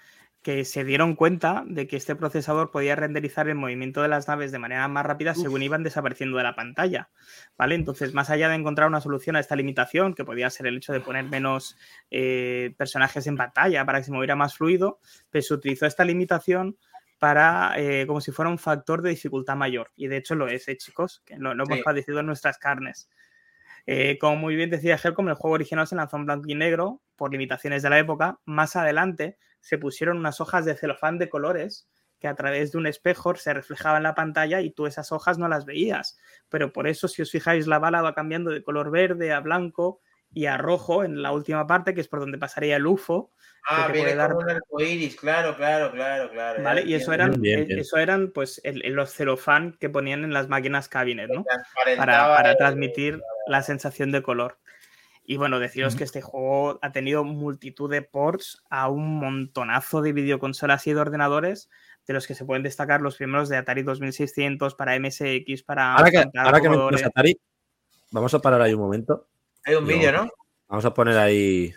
que 0.44 0.64
se 0.64 0.84
dieron 0.84 1.16
cuenta 1.16 1.64
de 1.66 1.88
que 1.88 1.96
este 1.96 2.14
procesador 2.14 2.70
podía 2.70 2.94
renderizar 2.94 3.48
el 3.48 3.54
movimiento 3.56 4.02
de 4.02 4.08
las 4.08 4.28
naves 4.28 4.52
de 4.52 4.58
manera 4.60 4.86
más 4.86 5.04
rápida 5.06 5.34
según 5.34 5.62
iban 5.62 5.82
desapareciendo 5.82 6.36
de 6.36 6.42
la 6.44 6.54
pantalla. 6.54 7.08
¿Vale? 7.58 7.74
Entonces, 7.74 8.12
más 8.14 8.28
allá 8.30 8.48
de 8.50 8.54
encontrar 8.54 8.86
una 8.86 9.00
solución 9.00 9.34
a 9.36 9.40
esta 9.40 9.56
limitación, 9.56 10.14
que 10.14 10.24
podía 10.24 10.50
ser 10.50 10.66
el 10.66 10.76
hecho 10.76 10.92
de 10.92 11.00
poner 11.00 11.24
menos 11.24 11.76
eh, 12.10 12.74
personajes 12.76 13.26
en 13.26 13.36
pantalla 13.36 13.84
para 13.86 13.98
que 13.98 14.04
se 14.04 14.12
moviera 14.12 14.36
más 14.36 14.54
fluido, 14.56 15.00
pues 15.32 15.48
se 15.48 15.54
utilizó 15.54 15.86
esta 15.86 16.04
limitación 16.04 16.76
para 17.18 17.72
eh, 17.78 18.06
como 18.06 18.20
si 18.20 18.30
fuera 18.30 18.50
un 18.50 18.58
factor 18.58 19.00
de 19.00 19.10
dificultad 19.10 19.56
mayor. 19.56 19.92
Y 19.96 20.08
de 20.08 20.18
hecho 20.18 20.34
lo 20.34 20.46
es, 20.46 20.68
¿eh, 20.68 20.76
chicos, 20.76 21.22
que 21.24 21.38
lo, 21.38 21.54
lo 21.54 21.64
hemos 21.64 21.78
Sí. 21.78 21.82
padecido 21.82 22.20
en 22.20 22.26
nuestras 22.26 22.58
carnes. 22.58 23.08
Eh, 23.86 24.18
como 24.18 24.36
muy 24.36 24.56
bien 24.56 24.70
decía 24.70 24.98
Helcom, 25.02 25.28
el 25.28 25.34
juego 25.34 25.54
original 25.54 25.86
se 25.86 25.96
lanzó 25.96 26.16
en 26.16 26.26
blanco 26.26 26.44
y 26.48 26.54
negro 26.54 27.02
por 27.16 27.32
limitaciones 27.32 27.82
de 27.82 27.90
la 27.90 27.98
época. 27.98 28.40
Más 28.44 28.76
adelante 28.76 29.38
se 29.64 29.78
pusieron 29.78 30.18
unas 30.18 30.40
hojas 30.42 30.66
de 30.66 30.74
celofán 30.76 31.16
de 31.18 31.30
colores 31.30 31.88
que 32.20 32.28
a 32.28 32.34
través 32.34 32.70
de 32.72 32.78
un 32.78 32.86
espejo 32.86 33.34
se 33.34 33.52
reflejaban 33.54 33.98
en 33.98 34.02
la 34.04 34.14
pantalla 34.14 34.60
y 34.60 34.70
tú 34.70 34.86
esas 34.86 35.10
hojas 35.10 35.38
no 35.38 35.48
las 35.48 35.64
veías. 35.64 36.18
Pero 36.50 36.72
por 36.72 36.86
eso, 36.86 37.08
si 37.08 37.22
os 37.22 37.30
fijáis, 37.30 37.66
la 37.66 37.78
bala 37.78 38.02
va 38.02 38.14
cambiando 38.14 38.50
de 38.50 38.62
color 38.62 38.90
verde 38.90 39.32
a 39.32 39.40
blanco 39.40 40.00
y 40.32 40.46
a 40.46 40.56
rojo 40.58 41.02
en 41.04 41.22
la 41.22 41.32
última 41.32 41.66
parte, 41.66 41.94
que 41.94 42.00
es 42.02 42.08
por 42.08 42.20
donde 42.20 42.38
pasaría 42.38 42.76
el 42.76 42.86
UFO. 42.86 43.30
que 43.66 43.74
Ah, 43.76 43.86
te 43.86 43.92
viene 43.94 44.14
dar- 44.14 44.32
como 44.32 44.42
un 44.42 44.50
arcoíris, 44.50 45.16
claro, 45.16 45.56
claro, 45.56 45.90
claro, 45.90 46.30
claro. 46.30 46.62
¿Vale? 46.62 46.82
Y 46.82 46.92
eso 46.92 47.14
eran, 47.14 47.40
Bien, 47.40 47.60
eh, 47.60 47.64
bien. 47.64 47.78
eso 47.78 47.96
eran 47.96 48.30
pues 48.30 48.60
el- 48.62 48.84
el- 48.84 48.92
los 48.92 49.10
celofán 49.14 49.72
que 49.80 49.88
ponían 49.88 50.22
en 50.22 50.34
las 50.34 50.48
máquinas 50.50 50.88
cabinet, 50.90 51.30
¿no? 51.30 51.44
para, 51.96 52.26
para 52.36 52.50
el- 52.50 52.56
transmitir 52.58 53.22
la 53.46 53.62
sensación 53.62 54.12
de 54.12 54.22
color. 54.22 54.58
Y 55.26 55.38
bueno, 55.38 55.58
deciros 55.58 55.96
que 55.96 56.04
este 56.04 56.20
juego 56.20 56.78
ha 56.82 56.92
tenido 56.92 57.24
multitud 57.24 57.90
de 57.90 58.02
ports 58.02 58.62
a 58.68 58.88
un 58.88 59.18
montonazo 59.18 60.02
de 60.02 60.12
videoconsolas 60.12 60.86
y 60.86 60.92
de 60.92 61.00
ordenadores, 61.00 61.70
de 62.06 62.12
los 62.12 62.26
que 62.26 62.34
se 62.34 62.44
pueden 62.44 62.62
destacar 62.62 63.00
los 63.00 63.16
primeros 63.16 63.48
de 63.48 63.56
Atari 63.56 63.82
2600 63.82 64.74
para 64.74 64.98
MSX, 64.98 65.62
para 65.62 65.94
Ahora 65.94 66.10
que, 66.10 66.24
ahora 66.36 66.60
que 66.60 67.04
Atari, 67.04 67.40
vamos 68.10 68.34
a 68.34 68.38
parar 68.38 68.60
ahí 68.60 68.74
un 68.74 68.80
momento. 68.80 69.28
Hay 69.64 69.76
un 69.76 69.86
vídeo, 69.86 70.12
¿no? 70.12 70.30
Vamos 70.68 70.84
a 70.84 70.92
poner 70.92 71.16
ahí 71.16 71.74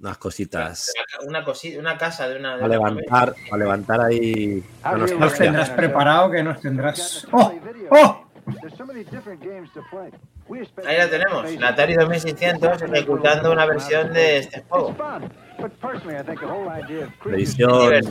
unas 0.00 0.18
cositas. 0.18 0.92
Una 1.24 1.44
cosita, 1.44 1.78
una 1.78 1.96
casa 1.96 2.28
de 2.28 2.38
una. 2.38 2.56
de 2.56 2.64
A 2.64 2.66
una 2.66 2.74
levantar, 2.74 3.34
a 3.50 3.56
levantar 3.56 4.00
ahí. 4.00 4.62
la 4.82 4.96
Nos 4.96 5.34
tendrás 5.34 5.70
preparado, 5.70 6.30
que 6.30 6.42
nos 6.42 6.60
tendrás. 6.60 7.28
¡Oh! 7.30 7.54
¡Oh! 7.90 8.25
Ahí 10.86 10.96
la 10.98 11.10
tenemos, 11.10 11.52
la 11.58 11.68
Atari 11.68 11.94
2600 11.94 12.82
ejecutando 12.82 13.50
una 13.52 13.66
versión 13.66 14.12
de 14.12 14.38
este 14.38 14.62
juego. 14.68 14.94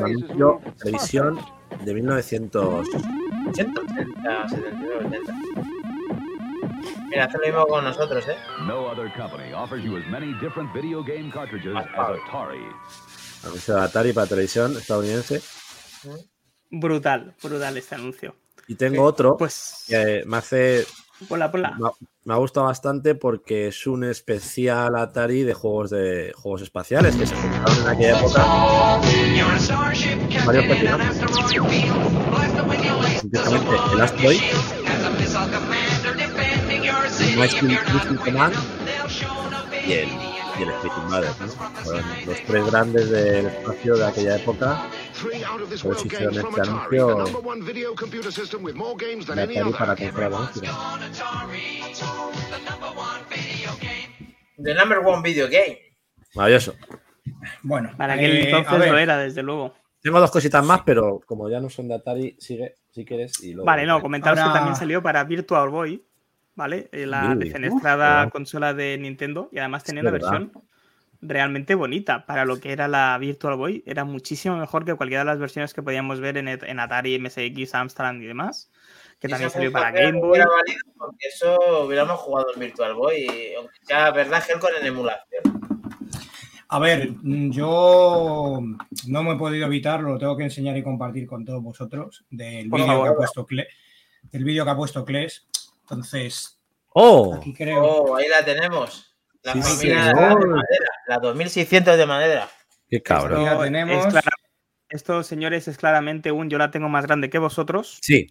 Anuncio, 0.03 0.61
televisión 0.77 1.39
de 1.83 1.93
1980. 1.93 3.09
80, 3.49 3.81
79, 4.49 5.05
80. 5.07 5.33
Mira, 7.09 7.25
hace 7.25 7.37
lo 7.37 7.45
mismo 7.45 7.65
con 7.67 7.83
nosotros, 7.85 8.27
¿eh? 8.27 8.35
No 8.67 8.87
other 8.87 9.09
company 9.13 9.53
offers 9.53 9.83
you 9.83 9.95
as 9.95 10.05
many 10.09 10.33
different 10.41 10.73
video 10.73 11.01
game 11.01 11.31
cartridges 11.31 11.75
as 11.75 11.85
Atari. 11.95 12.59
Anuncio 13.45 13.75
de 13.75 13.81
Atari 13.81 14.11
para 14.11 14.27
televisión 14.27 14.75
estadounidense. 14.75 15.41
Brutal, 16.71 17.35
brutal 17.41 17.77
este 17.77 17.95
anuncio. 17.95 18.35
Y 18.67 18.75
tengo 18.75 19.03
otro 19.03 19.37
Pues, 19.37 19.85
que 19.87 20.23
me 20.25 20.37
hace. 20.37 20.85
ponla, 21.29 21.51
ponla. 21.51 21.77
Me 22.25 22.33
ha- 22.33 22.37
gustado 22.37 22.65
bastante 22.65 23.13
porque 23.15 23.67
es 23.67 23.85
un 23.87 24.03
especial 24.03 24.95
Atari 24.95 25.43
de 25.43 25.53
juegos 25.53 25.91
de 25.91 26.33
juegos 26.35 26.63
espaciales 26.63 27.15
que 27.15 27.25
se 27.27 27.35
juntaron 27.35 27.77
en 27.81 27.87
aquella 27.87 28.19
época. 28.19 28.45
Concretamente 33.21 33.75
el 33.93 34.01
Asteroid, 34.01 34.41
Command 38.23 38.55
y 39.87 39.91
el, 39.93 40.09
y 40.57 40.63
el 40.63 40.69
¿no? 40.69 40.75
Fueron 41.83 42.05
los 42.25 42.41
tres 42.45 42.65
grandes 42.71 43.09
del 43.09 43.45
espacio 43.47 43.95
de 43.95 44.05
aquella 44.05 44.35
época. 44.37 44.89
Por 45.21 45.33
eso 45.95 46.05
hicieron 46.05 46.35
este 46.35 46.61
anuncio 46.61 47.07
de 47.17 47.23
Atari 49.41 49.71
para 49.73 49.95
consola 49.95 50.29
doméstica. 50.29 50.71
The 54.57 54.73
number 54.73 54.99
one 54.99 55.21
video 55.21 55.47
game. 55.47 55.79
Maravilloso. 56.35 56.75
Bueno, 57.63 57.91
Para 57.97 58.13
aquel 58.13 58.31
eh, 58.31 58.49
entonces 58.51 58.91
lo 58.91 58.97
era, 58.97 59.17
desde 59.17 59.43
luego. 59.43 59.73
Tengo 60.01 60.19
dos 60.19 60.31
cositas 60.31 60.63
más, 60.63 60.81
pero 60.85 61.19
como 61.25 61.49
ya 61.49 61.59
no 61.59 61.69
son 61.69 61.87
de 61.87 61.95
Atari, 61.95 62.35
sigue 62.39 62.75
si 62.91 63.03
quieres. 63.03 63.41
Y 63.43 63.53
luego- 63.53 63.65
Vale, 63.65 63.85
no, 63.85 64.01
comentaros 64.01 64.39
Ahora- 64.39 64.51
que 64.53 64.57
también 64.59 64.75
salió 64.75 65.01
para 65.01 65.23
Virtual 65.23 65.69
Boy, 65.69 66.04
¿vale? 66.55 66.89
Eh, 66.91 67.05
La 67.05 67.31
Uy, 67.37 67.45
defenestrada 67.45 68.29
consola 68.29 68.73
de 68.73 68.97
Nintendo 68.97 69.49
y 69.51 69.59
además 69.59 69.83
tenía 69.83 70.01
una 70.01 70.11
verdad. 70.11 70.31
versión 70.31 70.51
realmente 71.21 71.73
bonita 71.75 72.25
para 72.25 72.45
lo 72.45 72.59
que 72.59 72.71
era 72.71 72.87
la 72.87 73.17
Virtual 73.17 73.55
Boy. 73.55 73.83
Era 73.85 74.03
muchísimo 74.03 74.57
mejor 74.57 74.85
que 74.85 74.93
cualquiera 74.95 75.23
de 75.23 75.25
las 75.31 75.39
versiones 75.39 75.73
que 75.73 75.81
podíamos 75.81 76.19
ver 76.19 76.37
en, 76.37 76.47
en 76.47 76.79
Atari, 76.79 77.17
MSX, 77.19 77.73
Amstrad 77.75 78.15
y 78.15 78.25
demás. 78.25 78.69
Que 79.19 79.29
también 79.29 79.49
salió 79.49 79.71
para 79.71 79.91
Game 79.91 80.19
Boy. 80.19 80.29
hubiera 80.31 80.45
valido 80.47 80.79
porque 80.97 81.27
eso 81.33 81.57
hubiéramos 81.85 82.19
jugado 82.19 82.47
en 82.53 82.59
Virtual 82.59 82.93
Boy, 82.93 83.15
y, 83.21 83.55
aunque 83.55 83.73
sea 83.83 84.11
verdad, 84.11 84.43
Helcon 84.47 84.71
en 84.79 84.85
emulación. 84.87 85.43
A 86.67 86.79
ver, 86.79 87.11
mm, 87.21 87.51
yo 87.51 88.59
no 89.07 89.23
me 89.23 89.31
he 89.33 89.37
podido 89.37 89.65
evitar, 89.67 90.01
lo 90.01 90.17
tengo 90.17 90.35
que 90.35 90.43
enseñar 90.43 90.75
y 90.77 90.83
compartir 90.83 91.25
con 91.27 91.45
todos 91.45 91.63
vosotros 91.63 92.25
del 92.29 92.69
vídeo 92.69 93.03
que 93.03 93.09
ha 93.09 93.15
puesto 93.15 93.45
Cle- 93.47 93.67
del 94.23 94.43
vídeo 94.43 94.65
que 94.65 94.71
ha 94.71 94.75
puesto 94.75 95.05
Kles. 95.05 95.47
Entonces, 95.89 96.59
¡Oh! 96.93 97.35
aquí 97.35 97.53
creo. 97.53 97.79
Oh, 97.83 98.15
ahí 98.15 98.27
la 98.27 98.43
tenemos. 98.43 99.15
La 99.43 99.53
Sí, 99.53 99.61
familia 99.61 100.05
señor. 100.05 100.39
de 100.39 100.47
madera, 100.47 100.85
la 101.07 101.19
2600 101.19 101.97
de 101.97 102.05
madera. 102.07 102.49
¡Qué 102.89 103.01
cabrón! 103.03 103.43
Esto 103.47 103.59
tenemos. 103.61 104.05
es 104.07 104.11
clara- 104.11 104.31
Esto, 104.89 105.23
señores, 105.23 105.67
es 105.67 105.77
claramente 105.77 106.31
un 106.31 106.49
yo 106.49 106.57
la 106.57 106.71
tengo 106.71 106.89
más 106.89 107.05
grande 107.05 107.29
que 107.29 107.37
vosotros. 107.37 107.99
Sí. 108.01 108.27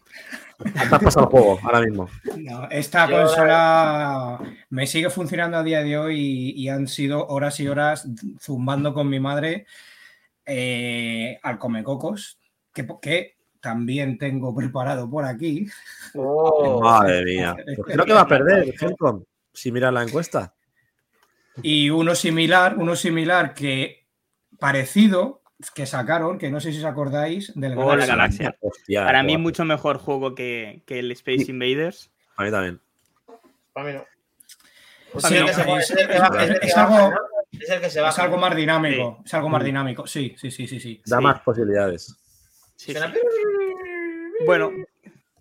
Has 0.76 0.88
pasado 1.02 1.26
el 1.26 1.30
juego 1.30 1.58
ahora 1.62 1.80
mismo. 1.82 2.08
No, 2.36 2.68
esta 2.70 3.08
Yo- 3.08 3.16
consola 3.22 4.40
me 4.70 4.86
sigue 4.88 5.10
funcionando 5.10 5.56
a 5.58 5.62
día 5.62 5.82
de 5.84 5.96
hoy 5.98 6.18
y, 6.18 6.50
y 6.64 6.68
han 6.68 6.88
sido 6.88 7.26
horas 7.28 7.60
y 7.60 7.68
horas 7.68 8.08
zumbando 8.40 8.92
con 8.94 9.08
mi 9.08 9.20
madre 9.20 9.66
eh, 10.46 11.38
al 11.42 11.58
Comecocos, 11.58 12.38
que, 12.72 12.86
que 13.00 13.33
también 13.64 14.18
tengo 14.18 14.54
preparado 14.54 15.08
por 15.10 15.24
aquí. 15.24 15.66
Oh, 16.14 16.80
Madre 16.82 17.24
mía. 17.24 17.56
Pues 17.64 17.94
creo 17.94 18.04
que 18.04 18.12
va 18.12 18.20
a 18.20 18.28
perder, 18.28 18.74
Helcom, 18.80 19.24
si 19.52 19.72
miras 19.72 19.92
la 19.92 20.02
encuesta. 20.02 20.54
Y 21.62 21.88
uno 21.90 22.14
similar, 22.14 22.76
uno 22.76 22.94
similar 22.94 23.54
que 23.54 24.06
parecido, 24.58 25.40
que 25.74 25.86
sacaron, 25.86 26.36
que 26.38 26.50
no 26.50 26.60
sé 26.60 26.72
si 26.72 26.78
os 26.78 26.84
acordáis, 26.84 27.52
del 27.54 27.74
la 27.74 28.06
Galaxia. 28.06 28.54
Hostia, 28.60 29.04
Para 29.06 29.22
mí, 29.22 29.38
mucho 29.38 29.64
mejor 29.64 29.98
juego 29.98 30.34
que, 30.34 30.82
que 30.86 30.98
el 30.98 31.10
Space 31.12 31.46
Invaders. 31.50 32.10
A 32.36 32.44
mí 32.44 32.50
también. 32.50 32.80
Para 33.72 33.86
mí 33.88 33.92
no. 33.94 34.04
Sí, 35.20 35.28
Sí, 35.28 35.36
el 35.36 35.46
que 35.46 35.52
se 35.54 35.60
es- 35.62 35.90
es 35.90 35.90
es 35.90 35.98
es- 36.50 36.62
es 36.62 36.76
algo-. 36.76 37.14
Es 37.52 37.70
el 37.70 37.80
que 37.80 37.88
se 37.88 37.98
Es 38.00 38.04
baja. 38.04 38.22
algo 38.24 38.36
más 38.36 38.54
dinámico. 38.56 39.22
Es 39.24 39.32
algo 39.32 39.48
más 39.48 39.62
dinámico. 39.64 40.06
Sí, 40.08 40.34
sí, 40.36 40.50
sí, 40.50 40.66
sí, 40.66 40.80
sí. 40.80 41.00
Da 41.06 41.18
Sí. 41.18 41.22
más 41.22 41.40
posibilidades. 41.40 42.16
Sí, 42.76 42.92
Suena- 42.92 43.12
sí. 43.12 43.20
Bueno, 44.46 44.70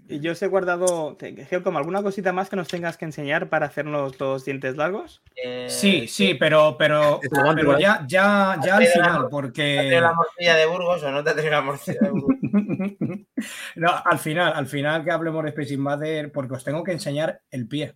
y 0.08 0.20
yo 0.20 0.34
os 0.34 0.42
he 0.42 0.48
guardado, 0.48 1.16
te- 1.18 1.34
como 1.64 1.78
alguna 1.80 2.04
cosita 2.04 2.32
más 2.34 2.50
que 2.50 2.56
nos 2.56 2.68
tengas 2.68 2.98
que 2.98 3.06
enseñar 3.06 3.50
para 3.50 3.66
hacernos 3.68 4.20
los 4.20 4.46
dientes 4.46 4.76
largos. 4.78 5.22
Eh, 5.36 5.68
Sí, 5.70 6.08
sí, 6.08 6.36
pero, 6.36 6.76
pero, 6.78 7.20
pero 7.56 7.80
ya, 7.80 8.06
ya, 8.08 8.58
ya 8.64 8.76
al 8.78 8.84
¿Te 8.84 8.92
final, 8.92 9.24
¿Te 9.24 9.30
porque 9.30 9.76
traído 9.78 10.02
la 10.02 10.14
morcilla 10.14 10.56
de 10.56 10.66
Burgos 10.66 11.04
o 11.04 11.12
no 11.12 11.24
te 11.24 11.50
la 11.50 11.62
morcilla 11.62 12.00
de 12.02 12.10
Burgos? 12.12 12.38
no, 13.76 13.92
al 14.06 14.20
final, 14.20 14.54
al 14.54 14.68
final 14.68 15.04
que 15.04 15.12
hablemos 15.12 15.44
de 15.44 15.50
Space 15.50 15.74
Invader, 15.74 16.32
porque 16.32 16.54
os 16.56 16.64
tengo 16.64 16.84
que 16.84 16.92
enseñar 16.92 17.42
el 17.50 17.68
pie. 17.68 17.96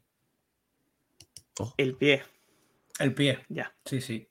El 1.78 1.96
pie, 1.96 2.24
El 3.00 3.14
pie. 3.14 3.40
ya. 3.50 3.74
Sí, 3.86 4.00
sí. 4.02 4.28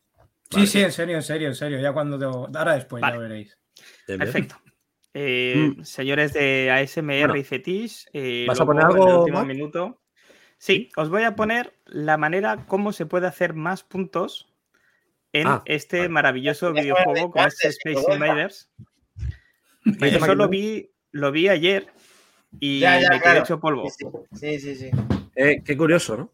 Vale. 0.52 0.66
Sí, 0.66 0.72
sí, 0.78 0.82
en 0.84 0.92
serio, 0.92 1.16
en 1.16 1.22
serio, 1.22 1.48
en 1.48 1.54
serio. 1.56 1.80
Ya 1.80 1.92
cuando 1.92 2.18
te- 2.18 2.24
ahora 2.58 2.74
después 2.74 3.00
Vale. 3.00 3.16
ya 3.16 3.20
veréis. 3.20 3.58
Perfecto. 4.06 4.56
Eh, 5.18 5.74
Señores 5.82 6.34
de 6.34 6.70
ASMR 6.70 7.28
Bueno. 7.28 7.36
y 7.36 7.44
Fetish, 7.44 8.09
eh, 8.12 8.44
¿Vas 8.47 8.60
a 8.60 8.66
poner 8.66 8.84
en 8.84 8.90
el 8.90 8.97
algo, 8.98 9.18
último 9.20 9.44
minuto. 9.47 10.02
Sí, 10.59 10.90
os 10.94 11.09
voy 11.09 11.22
a 11.22 11.34
poner 11.34 11.72
la 11.86 12.18
manera 12.18 12.66
como 12.66 12.93
se 12.93 13.06
puede 13.06 13.26
hacer 13.26 13.55
más 13.55 13.82
puntos 13.82 14.52
en 15.32 15.47
Ah, 15.47 15.62
este 15.64 15.97
vale. 16.01 16.09
maravilloso 16.10 16.70
videojuego 16.74 17.30
como 17.30 17.47
es 17.47 17.55
antes, 17.64 17.78
Space 17.82 18.12
Invaders. 18.12 18.70
Eso 20.26 20.34
lo 20.34 20.48
vi, 20.51 20.90
lo 21.12 21.32
vi 21.32 21.48
ayer 21.48 21.86
y 22.60 22.80
Ya, 22.80 23.01
ya, 23.01 23.09
me 23.09 23.14
quedé 23.14 23.20
claro. 23.22 23.40
hecho 23.40 23.59
polvo. 23.59 23.88
Sí, 24.32 24.59
sí, 24.59 24.74
sí. 24.74 24.90
Eh, 25.34 25.62
qué 25.64 25.78
curioso, 25.78 26.18
¿no? 26.18 26.32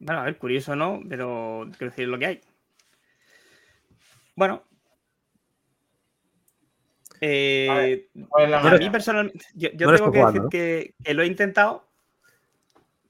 Bueno, 0.00 0.22
a 0.22 0.24
ver, 0.24 0.36
curioso 0.36 0.74
no, 0.74 1.00
pero 1.08 1.68
quiero 1.78 1.90
decir 1.92 2.08
lo 2.08 2.18
que 2.18 2.26
hay. 2.26 2.40
Bueno. 4.34 4.64
Eh, 7.20 8.08
A 8.54 8.70
mí 8.78 8.90
personalmente, 8.90 9.44
yo, 9.54 9.70
yo 9.70 9.86
No 9.86 9.90
eres 9.90 10.00
tengo 10.00 10.12
que 10.12 10.18
decir 10.18 10.42
que, 10.50 10.94
que 11.02 11.14
lo 11.14 11.22
he 11.22 11.26
intentado, 11.26 11.88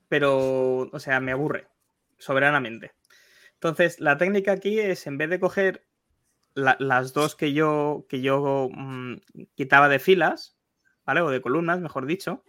pero, 0.09 0.89
o 0.91 0.99
sea, 0.99 1.21
me 1.21 1.33
aburre 1.33 1.67
soberanamente. 2.19 2.93
Entonces, 3.55 4.01
la 4.01 4.17
técnica 4.17 4.53
aquí 4.53 4.79
es, 4.81 5.07
en 5.07 5.19
vez 5.19 5.31
de 5.31 5.41
coger 5.41 5.85
la- 6.55 6.77
las 6.81 7.13
dos 7.13 7.37
que 7.37 7.53
yo, 7.53 8.07
que 8.09 8.21
yo 8.21 8.69
mm, 8.73 9.17
quitaba 9.55 9.89
de 9.89 9.99
filas, 9.99 10.57
¿vale? 11.05 11.21
O 11.21 11.31
de 11.31 11.41
columnas, 11.41 11.81
mejor 11.81 12.07
dicho, 12.07 12.45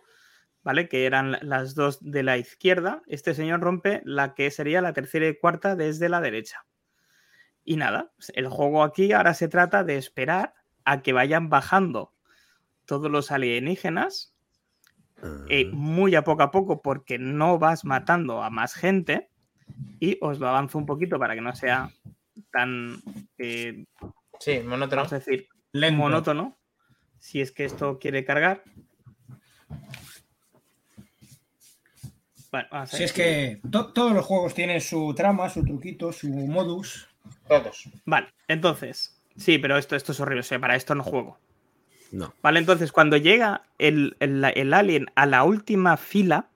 ¿vale? 0.64 0.88
Que 0.88 1.06
eran 1.06 1.31
la- 1.31 1.40
las 1.44 1.76
dos 1.76 1.99
de 2.02 2.23
la 2.23 2.38
izquierda, 2.38 3.02
este 3.07 3.34
señor 3.34 3.60
rompe 3.61 4.02
la 4.06 4.34
que 4.36 4.52
sería 4.52 4.81
la 4.81 4.94
tercera 4.94 5.27
y 5.27 5.38
cuarta 5.38 5.76
desde 5.76 6.10
la 6.10 6.22
derecha. 6.22 6.65
Y 7.65 7.76
nada, 7.76 8.11
el 8.34 8.48
juego 8.48 8.84
aquí 8.84 9.11
ahora 9.11 9.34
se 9.34 9.48
trata 9.48 9.84
de 9.84 9.98
esperar 9.98 10.53
a 10.85 11.01
que 11.01 11.14
vayan 11.14 11.49
bajando 11.49 12.14
todos 12.85 13.10
los 13.11 13.31
alienígenas 13.31 14.34
eh, 15.49 15.65
Ah. 15.68 15.72
muy 15.73 16.15
a 16.15 16.23
poco 16.23 16.43
a 16.43 16.51
poco 16.51 16.81
porque 16.81 17.19
no 17.19 17.60
vas 17.60 17.84
matando 17.85 18.41
a 18.41 18.49
más 18.49 18.73
gente 18.73 19.30
y 19.99 20.18
os 20.22 20.39
lo 20.39 20.47
avanzo 20.47 20.77
un 20.77 20.85
poquito 20.85 21.19
para 21.19 21.35
que 21.35 21.41
no 21.41 21.53
sea 21.56 21.91
tan, 22.51 23.01
eh, 23.38 23.85
Sí, 24.39 24.60
monótono. 24.65 25.01
a 25.01 25.07
decir, 25.07 25.47
Lento. 25.73 25.97
monótono. 25.97 26.57
Si 27.19 27.41
es 27.41 27.51
que 27.51 27.65
esto 27.65 27.99
quiere 27.99 28.23
cargar. 28.23 28.64
Bueno, 32.51 32.68
vamos 32.72 32.93
a 32.93 32.97
Si 32.97 33.03
es 33.03 33.14
que 33.14 33.61
to- 33.69 33.91
todos 33.93 34.14
los 34.14 34.26
juegos 34.26 34.53
tienen 34.56 34.81
su 34.81 35.14
trama, 35.14 35.49
su 35.49 35.64
truquito, 35.64 36.11
su 36.11 36.30
modus. 36.30 37.07
Todos. 37.47 37.89
Vale, 38.06 38.34
entonces, 38.47 39.19
sí, 39.40 39.57
pero 39.57 39.78
esto, 39.78 39.95
esto 39.95 40.11
es 40.11 40.20
horrible, 40.20 40.41
o 40.41 40.44
sea, 40.44 40.60
para 40.60 40.76
esto 40.76 40.94
no 40.95 41.03
juego. 41.03 41.40
No. 42.11 42.34
Vale, 42.41 42.60
entonces 42.60 42.91
cuando 42.91 43.18
llega 43.18 43.64
el, 43.78 44.16
el- 44.20 44.44
el 44.44 44.74
alien 44.74 45.07
a 45.16 45.26
la 45.26 45.44
última 45.44 45.95
fila, 45.98 46.49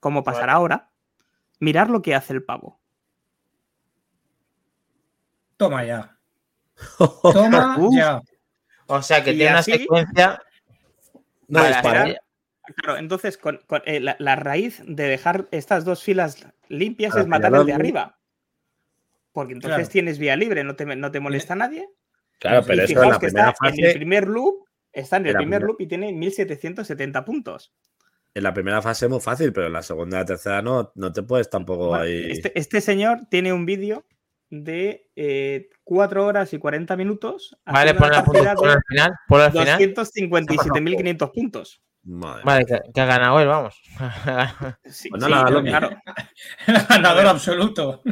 como 0.00 0.24
pasará 0.24 0.46
Vale. 0.54 0.56
ahora, 0.56 0.88
mirar 1.60 1.90
lo 1.90 2.02
que 2.02 2.14
hace 2.14 2.32
el 2.32 2.42
pavo. 2.42 2.78
Toma 5.56 5.84
ya. 5.84 6.16
Toma 7.32 7.76
Uf. 7.78 7.94
ya. 7.96 8.20
O 8.86 9.02
sea, 9.02 9.22
que 9.22 9.32
Y 9.32 9.36
tiene 9.36 9.52
una 9.52 9.62
secuencia. 9.62 10.42
No 11.48 11.60
Vale, 11.60 11.68
dispara. 11.74 12.00
espera. 12.04 12.22
Claro, 12.76 12.98
entonces 12.98 13.38
con, 13.38 13.58
con, 13.66 13.82
eh, 13.86 14.00
la, 14.00 14.16
la 14.18 14.36
raíz 14.36 14.82
de 14.86 15.04
dejar 15.08 15.48
estas 15.50 15.84
dos 15.84 16.02
filas 16.02 16.46
limpias 16.68 17.10
Para 17.10 17.22
es 17.22 17.28
matar 17.28 17.54
el 17.54 17.66
de 17.66 17.72
arriba. 17.72 18.18
Porque 19.32 19.52
entonces 19.54 19.76
Claro. 19.78 19.90
tienes 19.90 20.18
vía 20.18 20.36
libre, 20.36 20.62
no 20.62 20.76
te, 20.76 20.84
no 20.96 21.10
te 21.10 21.20
molesta 21.20 21.54
nadie. 21.56 21.88
Claro, 22.42 22.64
pero 22.66 22.82
y 22.82 22.84
esto 22.84 23.02
en 23.02 23.08
la 23.10 23.18
que 23.18 23.26
primera 23.28 23.50
está 23.50 23.68
en 23.68 23.74
el 23.74 23.80
fase. 23.86 23.94
primer 23.98 24.28
loop, 24.28 24.64
está 24.92 25.16
en 25.16 25.22
el 25.22 25.28
en 25.28 25.32
la 25.34 25.38
primer 25.38 25.58
primera- 25.60 25.66
loop 25.66 25.80
y 25.80 25.86
tiene 25.86 26.12
1770 26.12 27.24
puntos. 27.24 27.72
En 28.34 28.42
la 28.42 28.52
primera 28.54 28.80
fase 28.82 29.04
es 29.06 29.10
muy 29.10 29.20
fácil, 29.20 29.52
pero 29.52 29.66
en 29.68 29.72
la 29.74 29.82
segunda 29.82 30.16
y 30.16 30.20
la 30.20 30.26
tercera 30.26 30.62
no, 30.62 30.90
no 30.94 31.12
te 31.12 31.22
puedes 31.22 31.48
tampoco 31.50 31.88
Bueno, 31.88 32.04
ahí. 32.04 32.30
este, 32.30 32.58
este 32.58 32.80
señor 32.80 33.20
tiene 33.30 33.52
un 33.52 33.66
vídeo 33.66 34.04
de 34.50 35.08
eh, 35.16 35.68
4 35.84 36.26
horas 36.26 36.52
y 36.52 36.58
40 36.58 36.96
minutos. 36.96 37.56
Vale, 37.64 37.92
una 37.92 38.06
al 38.18 38.24
punto- 38.24 38.44
ponlo 38.56 38.72
al 38.72 38.82
final. 38.88 39.12
Ponlo 39.28 39.44
al 39.44 39.52
de 39.52 39.58
final. 39.60 39.94
257.500 39.94 41.30
puntos. 41.32 41.82
Madre 42.04 42.42
Vale, 42.44 42.64
que, 42.66 42.80
que 42.92 43.00
ha 43.00 43.06
ganado 43.06 43.38
él, 43.40 43.46
vamos. 43.48 43.80
Sí, 44.86 45.08
Pues 45.10 45.20
no 45.20 45.26
sí, 45.28 45.32
la- 45.32 45.44
pero 45.44 45.60
lo- 45.60 45.62
claro, 45.62 45.90
Ganador 46.88 47.26
absoluto. 47.26 48.02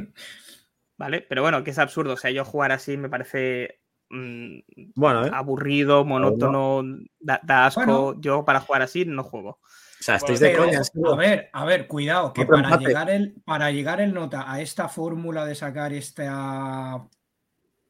¿vale? 0.96 1.22
Pero 1.28 1.42
bueno, 1.42 1.64
que 1.64 1.70
es 1.70 1.78
absurdo. 1.78 2.12
O 2.12 2.16
sea, 2.16 2.30
yo 2.30 2.44
jugar 2.44 2.72
así 2.72 2.96
me 2.96 3.08
parece 3.08 3.80
mm, 4.10 4.92
Bueno, 4.94 5.26
¿eh? 5.26 5.30
aburrido, 5.32 6.04
monótono, 6.04 6.82
da, 7.18 7.40
da 7.42 7.66
asco. 7.66 7.80
Bueno. 7.84 8.20
Yo 8.20 8.44
para 8.44 8.60
jugar 8.60 8.82
así 8.82 9.04
no 9.04 9.24
juego. 9.24 9.58
O 10.00 10.02
sea, 10.02 10.16
estáis 10.16 10.40
de 10.40 10.56
coña. 10.56 10.80
a 11.12 11.16
ver, 11.16 11.50
a 11.52 11.64
ver, 11.66 11.86
cuidado, 11.86 12.32
que 12.32 12.46
para 12.46 12.62
empate. 12.62 12.86
llegar, 12.86 13.10
el, 13.10 13.34
para 13.44 13.70
llegar 13.70 14.00
el 14.00 14.14
nota 14.14 14.50
a 14.50 14.60
esta 14.62 14.88
fórmula 14.88 15.44
de 15.44 15.54
sacar 15.54 15.92
esta 15.92 17.06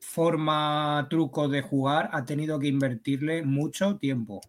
forma 0.00 1.06
truco 1.08 1.48
de 1.48 1.62
jugar, 1.62 2.10
ha 2.12 2.24
tenido 2.24 2.58
que 2.58 2.66
invertirle 2.66 3.44
mucho 3.44 3.96
tiempo. 3.96 4.40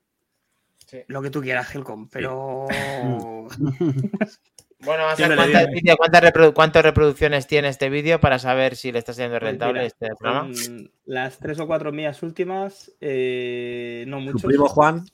Lo 1.07 1.22
que 1.22 1.30
tú 1.30 1.41
quieras, 1.41 1.73
Helcom, 1.73 2.10
pero. 2.10 2.65
Bueno, 4.84 5.03
no 5.10 5.36
cuántas, 5.36 5.68
vídeo- 5.70 5.95
cuántas 5.98 6.24
reprodu- 6.24 6.53
cuántas 6.53 6.84
reproducciones 6.84 7.48
tiene 7.48 7.68
este 7.68 7.90
vídeo 7.90 8.20
para 8.20 8.40
saber 8.40 8.76
si 8.76 8.91
le 8.91 8.99
está 8.99 9.14
siendo 9.14 9.34
Pues 9.40 9.44
rentable 9.44 9.74
mira, 9.74 9.86
este 9.86 10.08
programa. 10.18 10.49
las 11.06 11.38
tres 11.40 11.60
o 11.60 11.68
cuatro 11.68 11.91
mías 11.91 12.22
últimas, 12.24 12.91
eh, 12.99 14.06
no 14.08 14.18
Tu 14.18 14.24
muchos. 14.24 14.44
primo 14.44 14.68
Juan. 14.68 15.06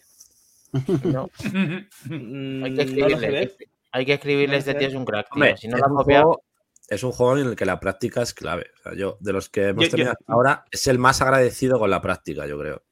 No, 1.03 1.29
Mm, 2.05 2.63
hay 2.63 2.75
que 2.75 2.75
no 2.75 2.81
escribirle. 2.81 3.29
ver. 3.31 3.55
hay 3.91 4.05
que 4.05 4.13
escribirle, 4.13 4.55
No 4.55 4.59
este 4.59 4.73
tío 4.75 4.87
es 4.89 4.93
un 4.93 5.05
crack. 5.05 5.27
tío. 5.27 5.33
Hombre, 5.35 5.57
Si 5.57 5.67
no 5.67 5.75
es, 5.77 5.79
lo 5.81 5.85
ha 5.87 5.89
un 5.89 5.95
copiado, 5.97 6.23
juego, 6.25 6.43
es 6.89 7.03
un 7.03 7.11
juego 7.11 7.37
en 7.37 7.47
el 7.47 7.55
que 7.55 7.65
la 7.65 7.79
práctica 7.79 8.21
es 8.21 8.33
clave. 8.33 8.67
O 8.79 8.83
sea, 8.83 8.93
yo, 8.95 9.17
de 9.19 9.33
los 9.33 9.49
que 9.49 9.69
hemos 9.69 9.83
Yo- 9.85 9.87
yo- 9.89 9.91
tenido 9.91 10.11
hasta 10.11 10.33
ahora, 10.33 10.65
es 10.71 10.87
el 10.87 10.99
más 10.99 11.21
agradecido 11.21 11.79
con 11.79 11.89
la 11.89 12.01
práctica, 12.01 12.45
yo 12.47 12.57
creo. 12.59 12.83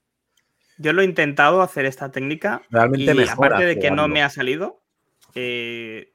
Yo 0.77 0.91
lo 0.93 1.01
he 1.01 1.05
intentado 1.05 1.61
hacer 1.61 1.85
esta 1.85 2.11
técnica 2.11 2.61
Realmente 2.69 3.11
y 3.11 3.15
mejora 3.15 3.47
aparte 3.47 3.65
de 3.65 3.79
que 3.79 3.91
no 3.91 4.07
me 4.09 4.23
ha 4.23 4.29
salido, 4.29 4.81
eh, 5.35 6.13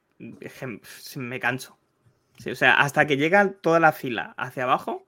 me 1.15 1.39
canso. 1.39 1.77
Sí, 2.37 2.51
o 2.51 2.55
sea, 2.55 2.79
hasta 2.79 3.05
que 3.05 3.17
llega 3.17 3.53
toda 3.61 3.79
la 3.79 3.91
fila 3.91 4.33
hacia 4.37 4.63
abajo, 4.63 5.05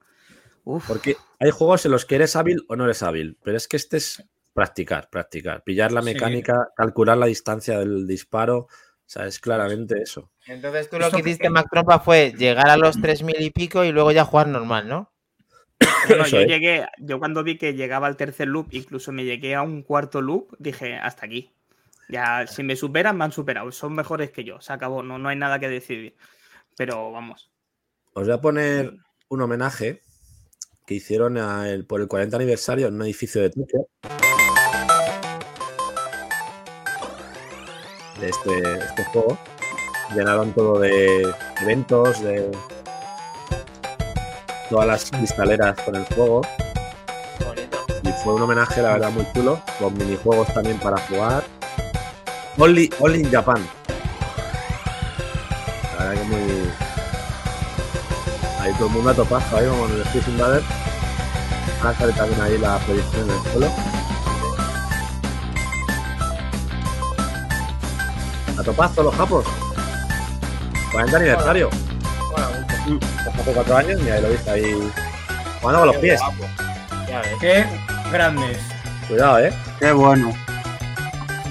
uf, 0.66 0.86
Porque 0.88 1.16
hay 1.40 1.52
juegos 1.52 1.86
en 1.86 1.92
los 1.92 2.06
que 2.06 2.16
eres 2.16 2.36
hábil 2.36 2.64
o 2.68 2.76
no 2.76 2.86
eres 2.86 3.02
hábil, 3.04 3.38
pero 3.44 3.58
es 3.58 3.68
que 3.68 3.78
este 3.78 3.98
es 3.98 4.24
practicar, 4.54 5.10
practicar, 5.10 5.64
pillar 5.64 5.92
la 5.92 6.02
Sí. 6.02 6.14
mecánica, 6.14 6.70
calcular 6.76 7.18
la 7.18 7.26
distancia 7.26 7.80
del 7.80 8.06
disparo. 8.08 8.58
O 9.06 9.10
sea, 9.14 9.26
es 9.26 9.40
claramente 9.40 10.02
eso. 10.02 10.32
entonces 10.48 10.90
tú 10.90 10.98
lo 10.98 11.10
que 11.12 11.22
que- 11.22 11.30
hiciste, 11.30 11.50
Mac 11.50 11.68
Trompa, 11.72 12.00
fue 12.00 12.34
llegar 12.38 12.70
a 12.70 12.78
los 12.78 13.00
3.000 13.02 13.42
y 13.42 13.50
pico 13.52 13.84
y 13.84 13.92
luego 13.92 14.12
ya 14.12 14.24
jugar 14.26 14.48
normal, 14.48 14.88
¿no? 14.88 15.12
No, 16.10 16.16
no, 16.18 16.26
Eso 16.26 16.38
yo 16.38 16.42
es. 16.44 16.48
llegué, 16.48 16.86
yo 17.00 17.20
cuando 17.20 17.44
vi 17.44 17.58
que 17.58 17.74
llegaba 17.74 18.08
al 18.08 18.16
tercer 18.18 18.48
loop, 18.48 18.68
incluso 18.72 19.12
me 19.12 19.26
llegué 19.26 19.56
a 19.56 19.62
un 19.62 19.82
cuarto 19.84 20.22
loop, 20.22 20.56
dije, 20.60 20.96
hasta 20.96 21.26
aquí. 21.26 21.52
Ya, 22.10 22.46
si 22.48 22.64
me 22.64 22.76
superan, 22.76 23.18
me 23.18 23.24
han 23.26 23.32
superado. 23.32 23.72
Son 23.72 23.94
mejores 23.94 24.32
que 24.32 24.44
yo. 24.44 24.60
Se 24.62 24.74
acabó, 24.74 25.04
no, 25.04 25.18
no 25.18 25.30
hay 25.30 25.36
nada 25.38 25.60
que 25.60 25.70
decidir. 25.70 26.16
Pero 26.78 27.12
vamos. 27.12 27.52
Os 28.14 28.26
voy 28.26 28.34
a 28.34 28.42
poner 28.42 28.94
un 29.30 29.42
homenaje 29.42 30.02
que 30.86 30.96
hicieron 30.96 31.38
a 31.38 31.70
el- 31.70 31.86
por 31.86 32.02
el 32.02 32.08
40 32.08 32.36
aniversario 32.36 32.88
en 32.88 32.96
un 32.96 33.04
edificio 33.04 33.42
de 33.42 33.50
Tokio. 33.50 33.88
De 38.20 38.30
este, 38.30 38.62
este 38.86 39.04
juego. 39.06 39.38
Llenaron 40.16 40.54
todo 40.54 40.80
de 40.80 41.34
eventos, 41.62 42.22
de 42.22 42.52
todas 44.70 44.88
las 44.88 45.10
cristaleras 45.12 45.80
con 45.82 45.96
el 45.96 46.04
juego. 46.06 46.42
fue 48.24 48.36
un 48.36 48.42
homenaje, 48.42 48.82
la 48.82 48.94
verdad, 48.94 49.10
muy 49.12 49.26
chulo, 49.34 49.62
con 49.80 49.94
minijuegos 49.98 50.48
también 50.54 50.80
para 50.80 50.98
jugar. 51.08 51.44
Only, 52.58 52.90
only 53.00 53.22
in 53.22 53.32
Japan. 53.32 53.68
La 55.98 56.06
verdad 56.06 56.22
que 56.22 56.28
muy. 56.28 56.70
Ahí 58.60 58.74
todo 58.74 58.88
el 58.88 58.94
mundo 58.94 59.10
a 59.10 59.14
topazo, 59.14 59.58
ahí 59.58 59.68
como 59.68 59.88
en 59.88 59.94
el 59.94 60.02
Space 60.02 60.30
Invader. 60.30 60.64
Ahora 61.82 61.98
sale 61.98 62.14
también 62.14 62.42
ahí 62.42 62.58
la 62.58 62.78
proyección 62.80 63.30
en 63.30 63.36
el 63.36 63.52
suelo. 63.52 63.72
A 68.60 68.64
topazo 68.64 69.04
los 69.04 69.16
japos. 69.16 69.46
40 70.92 71.18
aniversario. 71.18 71.70
Hace 73.28 73.52
cuatro 73.52 73.78
años, 73.78 74.00
mira, 74.02 74.16
ahí 74.16 74.22
lo 74.22 74.30
viste 74.30 74.50
ahí. 74.50 74.92
Jugando 75.60 75.80
con 75.80 75.88
los 75.88 75.98
pies. 75.98 76.22
Qué 77.40 77.66
grandes. 78.12 78.58
Cuidado, 79.08 79.40
eh. 79.40 79.54
Qué 79.80 79.92
bueno. 79.92 80.43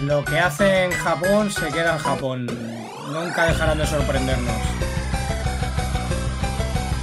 Lo 0.03 0.25
que 0.25 0.39
hace 0.39 0.85
en 0.85 0.91
Japón 0.93 1.51
se 1.51 1.69
queda 1.71 1.93
en 1.95 1.99
Japón. 1.99 2.47
Nunca 3.13 3.47
dejarán 3.47 3.79
de 3.79 3.87
sorprendernos. 3.87 4.57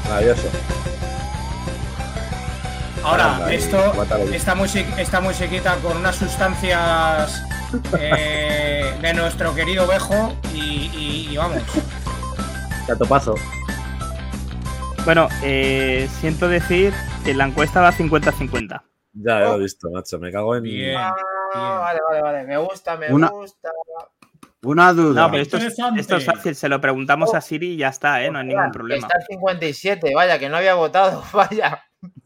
Maravilloso. 0.07 0.49
Ahora, 3.03 3.47
esto, 3.51 3.93
lo 3.95 4.03
esta, 4.34 4.55
music- 4.55 4.97
esta 4.97 5.21
musiquita 5.21 5.76
con 5.77 5.97
unas 5.97 6.15
sustancias 6.17 7.41
eh, 7.97 8.93
de 9.01 9.13
nuestro 9.13 9.55
querido 9.55 9.88
Bejo 9.88 10.35
y, 10.53 10.91
y- 10.93 11.27
y 11.31 11.38
vamos. 11.38 11.61
A 12.91 12.95
topazo. 12.95 13.35
Bueno, 15.05 15.30
eh, 15.43 16.09
siento 16.19 16.49
decir 16.49 16.93
que 17.23 17.34
la 17.34 17.45
encuesta 17.45 17.80
va 17.80 17.93
50-50. 17.93 18.81
Ya 19.13 19.39
lo 19.39 19.55
he 19.55 19.59
visto, 19.59 19.89
macho. 19.91 20.19
Me 20.19 20.31
cago 20.31 20.55
en. 20.57 20.63
Bien. 20.63 20.99
Ah, 21.53 21.80
vale, 21.80 21.99
vale, 22.09 22.21
vale. 22.21 22.43
Me 22.47 22.57
gusta, 22.57 22.97
me 22.97 23.11
Una- 23.11 23.30
gusta. 23.30 23.69
Una 24.63 24.91
duda. 24.93 25.21
No, 25.21 25.31
pero 25.31 25.43
esto 25.43 25.57
es, 25.57 25.76
esto 25.97 26.17
es 26.17 26.26
fácil, 26.26 26.53
se 26.53 26.67
lo 26.67 26.81
preguntamos 26.81 27.34
a 27.34 27.39
Siri 27.39 27.73
y 27.73 27.77
ya 27.77 27.88
está, 27.89 28.21
¿eh? 28.23 28.30
No 28.30 28.39
hay 28.39 28.47
ningún 28.47 28.71
problema. 28.71 29.07
Está 29.07 29.17
el 29.19 29.26
57, 29.26 30.11
vaya, 30.13 30.38
que 30.38 30.49
no 30.49 30.57
había 30.57 30.73
votado, 30.76 31.23
vaya. 31.34 31.81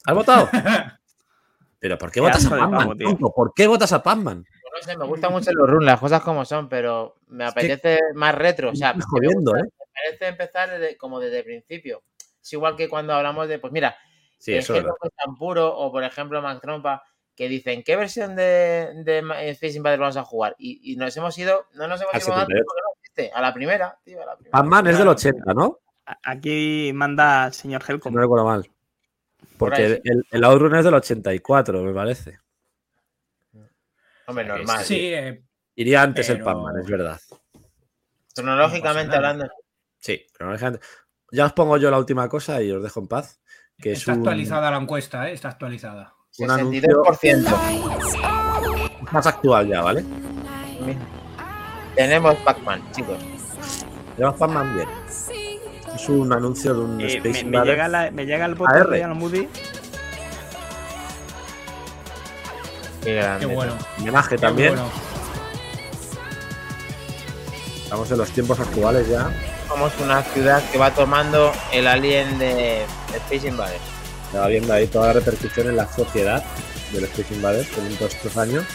¿Has 0.06 0.16
votado? 0.16 0.50
¿Pero 1.80 1.98
por 1.98 2.10
qué 2.10 2.16
Qué 2.16 2.22
votas 2.22 2.46
a 2.46 2.50
Pac-Man? 2.50 2.98
¿Por 3.36 3.54
qué 3.54 3.68
votas 3.68 3.94
a 3.94 4.02
Pac-Man? 4.02 4.46
No 4.46 4.82
sé, 4.82 4.98
me 4.98 5.06
gustan 5.06 5.32
mucho 5.32 5.52
los 5.54 5.70
runs, 5.70 5.86
las 5.86 6.00
cosas 6.00 6.22
como 6.24 6.46
son, 6.46 6.68
pero 6.70 7.16
me 7.28 7.44
que- 7.44 7.50
apetece 7.52 8.00
más 8.16 8.34
retro. 8.34 8.72
O 8.72 8.76
sea, 8.76 8.94
Me 8.96 9.04
jodiendo, 9.04 9.52
gusta- 9.52 9.60
¿eh? 9.60 9.70
me 9.78 9.86
parece 9.94 10.28
empezar 10.28 10.70
desde- 10.72 10.98
como 10.98 11.20
desde 11.20 11.40
el 11.40 11.44
principio. 11.46 12.02
Es 12.42 12.54
igual 12.54 12.76
que 12.76 12.90
cuando 12.90 13.14
hablamos 13.14 13.48
de, 13.48 13.60
pues 13.60 13.72
mira, 13.72 13.96
Sí, 14.40 14.54
el 14.54 14.60
eso 14.60 14.76
es 14.76 14.84
tan 15.24 15.36
puro, 15.36 15.78
o 15.78 15.92
por 15.92 16.04
ejemplo 16.04 16.42
Mac 16.42 16.60
Trompa, 16.62 17.04
que 17.36 17.48
dicen, 17.48 17.84
¿qué 17.84 17.96
versión 17.96 18.36
de, 18.36 18.92
de 19.04 19.20
eh, 19.20 19.50
Space 19.52 19.78
Invaders 19.78 20.00
vamos 20.00 20.18
a 20.18 20.24
jugar? 20.24 20.56
Y, 20.58 20.94
y 20.94 20.96
nos 20.96 21.16
hemos 21.18 21.38
ido, 21.38 21.68
no 21.74 21.88
nos 21.88 22.02
hemos 22.02 22.14
Al 22.14 22.22
ido 22.22 22.34
antes 22.34 22.46
78. 22.46 22.66
porque 22.66 22.82
no 22.82 22.94
existe, 23.00 23.32
a 23.34 23.42
la 23.42 23.54
primera, 23.54 23.98
tío, 24.04 24.22
a 24.22 24.26
la 24.26 24.36
primera. 24.36 24.52
Pac-Man 24.52 24.88
es 24.88 24.98
del 24.98 25.08
80, 25.08 25.54
¿no? 25.54 25.80
Aquí 26.24 26.92
manda 26.94 27.48
el 27.48 27.54
señor 27.54 27.84
Helcom. 27.88 28.14
no 28.14 28.22
recuerdo 28.22 28.46
mal. 28.46 28.70
Porque 29.58 30.02
el, 30.04 30.26
el 30.30 30.44
Outrun 30.44 30.76
es 30.76 30.86
del 30.86 30.94
84, 30.94 31.82
me 31.82 31.94
parece. 31.94 32.40
Hombre, 34.26 34.46
normal. 34.46 34.84
Sí, 34.84 35.14
eh, 35.14 35.44
Iría 35.76 36.02
antes 36.02 36.30
el 36.30 36.42
Pac-Man, 36.42 36.80
es 36.80 36.88
verdad. 36.88 37.20
Cronológicamente 38.36 39.10
No 39.10 39.16
hablando. 39.16 39.50
Sí, 39.98 40.26
cronológicamente. 40.34 40.86
Ya 41.32 41.46
os 41.46 41.54
pongo 41.54 41.78
yo 41.78 41.90
la 41.90 41.98
última 41.98 42.30
cosa 42.30 42.62
y 42.62 42.72
os 42.72 42.84
dejo 42.84 43.00
en 43.00 43.08
paz. 43.08 43.42
Que 43.78 43.94
es 43.94 44.00
está 44.00 44.14
un, 44.14 44.20
actualizada 44.20 44.70
la 44.70 44.78
encuesta, 44.78 45.30
¿eh? 45.30 45.34
Está 45.34 45.50
actualizada. 45.50 46.14
Un 46.40 46.52
anuncio 46.52 47.04
62%. 47.04 49.12
más 49.12 49.28
actual 49.28 49.68
ya, 49.68 49.82
¿vale? 49.82 50.04
Tenemos 51.96 52.36
Pac-Man, 52.38 52.82
chicos. 52.92 53.18
Llevas 54.18 54.36
Pac-Man 54.36 54.76
bien. 54.76 54.88
Es 55.96 56.10
un 56.10 56.34
anuncio 56.34 56.74
de 56.74 56.80
un 56.80 57.00
Eh, 57.02 57.18
Space 57.18 57.28
me, 57.28 57.34
me 57.34 57.40
Invaders. 57.42 57.70
llega 57.70 57.88
la- 57.88 58.12
me 58.12 58.26
llega 58.26 58.46
el 58.48 58.56
botón 58.56 58.92
de 58.92 59.04
Alan 59.04 59.18
Moody. 59.18 59.48
Qué 63.04 63.14
grande. 63.16 63.46
Qué 63.48 63.54
bueno. 63.54 63.74
Homenaje 64.00 64.36
qué 64.36 64.42
también. 64.42 64.74
bueno. 64.76 64.90
Estamos 67.84 68.10
en 68.12 68.18
los 68.18 68.32
tiempos 68.32 68.60
actuales 68.60 69.08
ya. 69.08 69.30
Somos 69.68 69.94
una 70.00 70.24
ciudad 70.24 70.64
que 70.72 70.80
va 70.80 70.90
tomando 70.92 71.52
el 71.72 71.86
alien 71.86 72.40
de 72.40 72.86
Space 73.14 73.48
Invaders. 73.48 73.82
Va 74.36 74.48
viendo 74.48 74.74
ahí 74.74 74.88
toda 74.88 75.08
la 75.08 75.14
repercusión 75.14 75.68
en 75.68 75.76
la 75.76 75.88
sociedad 75.88 76.44
del 76.92 77.04
Space 77.06 77.34
Invaders 77.34 77.78
en 77.78 77.96
todos 77.98 78.16
estos 78.16 78.38
años. 78.38 78.66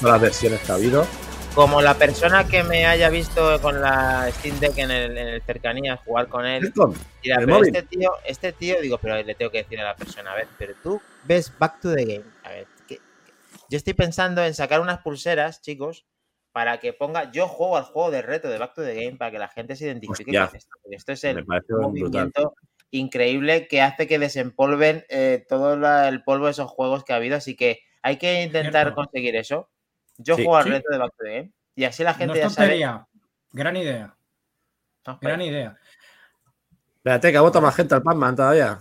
Todas 0.00 0.14
las 0.14 0.22
versiones 0.22 0.60
que 0.60 0.72
ha 0.72 0.76
habido. 0.76 1.06
Como 1.54 1.82
la 1.82 1.94
persona 1.94 2.48
que 2.48 2.62
me 2.62 2.86
haya 2.86 3.10
visto 3.10 3.60
con 3.60 3.80
la 3.80 4.30
Steam 4.32 4.58
Deck 4.58 4.78
en 4.78 4.90
el, 4.90 5.18
en 5.18 5.28
el 5.28 5.42
cercanía 5.42 5.98
jugar 5.98 6.28
con 6.28 6.46
él, 6.46 6.64
el 6.64 6.72
pero 6.72 7.46
móvil. 7.46 7.76
este 7.76 7.82
tío, 7.82 8.10
este 8.24 8.52
tío, 8.52 8.80
digo, 8.80 8.96
pero 8.96 9.22
le 9.22 9.34
tengo 9.34 9.50
que 9.50 9.58
decir 9.58 9.78
a 9.80 9.84
la 9.84 9.94
persona, 9.94 10.32
a 10.32 10.36
ver, 10.36 10.48
pero 10.56 10.72
tú 10.82 11.00
ves 11.24 11.52
Back 11.58 11.80
to 11.80 11.94
the 11.94 12.04
Game. 12.04 12.24
A 12.44 12.50
ver, 12.50 12.66
yo 13.68 13.76
estoy 13.76 13.92
pensando 13.92 14.42
en 14.42 14.54
sacar 14.54 14.80
unas 14.80 15.00
pulseras, 15.00 15.60
chicos, 15.60 16.06
para 16.52 16.78
que 16.80 16.94
ponga, 16.94 17.30
yo 17.32 17.48
juego 17.48 17.76
al 17.76 17.84
juego 17.84 18.10
de 18.10 18.22
reto 18.22 18.48
de 18.48 18.58
Back 18.58 18.74
to 18.74 18.82
the 18.82 18.94
Game 18.94 19.18
para 19.18 19.30
que 19.30 19.38
la 19.38 19.48
gente 19.48 19.76
se 19.76 19.86
identifique 19.86 20.30
Hostia. 20.30 20.46
con 20.46 20.56
esto. 20.56 20.76
esto 20.90 21.12
es 21.12 21.24
el 21.24 21.44
parece 21.44 21.72
brutal. 21.74 22.32
Increíble 22.92 23.66
que 23.66 23.82
hace 23.82 24.06
que 24.06 24.18
desempolven 24.20 25.04
eh, 25.08 25.44
todo 25.48 25.76
la- 25.76 26.08
el 26.08 26.22
polvo 26.22 26.44
de 26.44 26.52
esos 26.52 26.70
juegos 26.70 27.04
que 27.04 27.12
ha 27.12 27.16
habido. 27.16 27.36
Así 27.36 27.56
que 27.56 27.80
hay 28.02 28.18
que 28.18 28.42
intentar 28.42 28.84
Cierto. 28.84 28.94
conseguir 28.94 29.34
eso. 29.34 29.68
Yo 30.18 30.36
Sí. 30.36 30.44
juego 30.44 30.56
al 30.58 30.64
Sí. 30.64 30.70
reto 30.70 30.88
de 30.92 30.98
Back 30.98 31.10
to 31.16 31.24
the 31.24 31.30
Game. 31.36 31.52
Y 31.74 31.84
así 31.84 32.04
la 32.04 32.14
gente 32.14 32.38
ya 32.38 32.50
sabe. 32.50 32.78
Gran 33.52 33.76
idea. 33.76 34.14
Gran 35.20 35.40
idea. 35.42 35.76
Espérate, 36.96 37.32
que 37.32 37.38
ha 37.38 37.40
votado 37.40 37.62
más 37.62 37.74
gente 37.74 37.94
al 37.94 38.02
Pac-Man 38.02 38.36
todavía. 38.36 38.78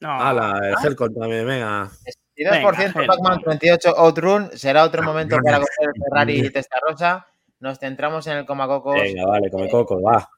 No, 0.00 0.10
Hala, 0.20 0.58
el 0.68 0.74
Helcom 0.82 1.12
también, 1.14 1.46
venga. 1.46 1.90
62% 2.36 2.98
Venga, 3.00 3.12
Pac-Man, 3.14 3.40
38 3.44 3.96
Outrun. 3.96 4.50
Será 4.56 4.84
otro 4.84 5.02
momento 5.02 5.36
Venga. 5.36 5.58
para 5.58 5.64
coger 5.64 5.88
el 5.94 6.02
Ferrari 6.02 6.50
Testarossa. 6.50 7.26
Nos 7.60 7.78
centramos 7.78 8.26
en 8.26 8.38
el 8.38 8.46
Comacocos. 8.46 8.94
Venga, 9.00 9.26
vale, 9.26 9.50
come 9.50 9.68
coco, 9.68 10.00
va. 10.02 10.28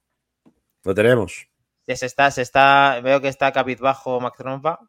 Lo 0.84 0.94
tenemos. 0.94 1.48
Ya 1.86 1.96
se 1.96 2.06
está, 2.06 2.30
se 2.30 2.42
está. 2.42 3.00
Veo 3.02 3.20
que 3.20 3.28
está 3.28 3.52
cabizbajo 3.52 4.20
Max 4.20 4.38
Trompa. 4.38 4.80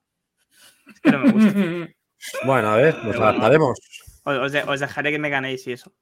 es 0.94 0.99
que 1.02 1.11
no 1.11 1.19
me 1.19 1.32
gusta. 1.32 1.53
Bueno, 2.45 2.69
a 2.72 2.78
ver, 2.78 2.95
nos 3.06 3.15
adaptaremos. 3.15 3.80
Os, 4.24 4.38
os 4.38 4.52
de- 4.52 4.64
os 4.64 4.80
dejaré 4.80 5.11
que 5.11 5.19
me 5.19 5.30
ganéis 5.30 5.68
y 5.68 5.74
eso. 5.74 5.94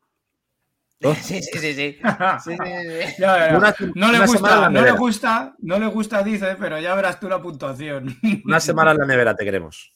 Oh. 1.04 1.14
Sí, 1.22 1.42
sí, 1.42 1.60
sí, 1.60 1.74
sí. 1.74 1.74
Sí, 1.74 2.00
sí, 2.42 2.58
sí, 2.58 3.02
sí. 3.02 3.16
Ya 3.20 3.34
verás. 3.34 3.82
Una- 3.82 3.92
no 3.96 4.12
le 4.14 4.26
gusta, 4.26 4.70
no 4.70 4.82
le 4.82 4.92
gusta, 4.92 5.56
no 5.60 5.78
le 5.80 5.88
gusta, 5.88 6.24
dice, 6.24 6.56
pero 6.58 6.80
ya 6.80 6.96
verás 6.96 7.20
tú 7.20 7.28
la 7.28 7.42
puntuación. 7.42 8.18
Una 8.46 8.60
semana 8.62 8.92
en 8.92 8.98
la 9.00 9.06
nevera 9.06 9.36
te 9.36 9.44
queremos. 9.44 9.92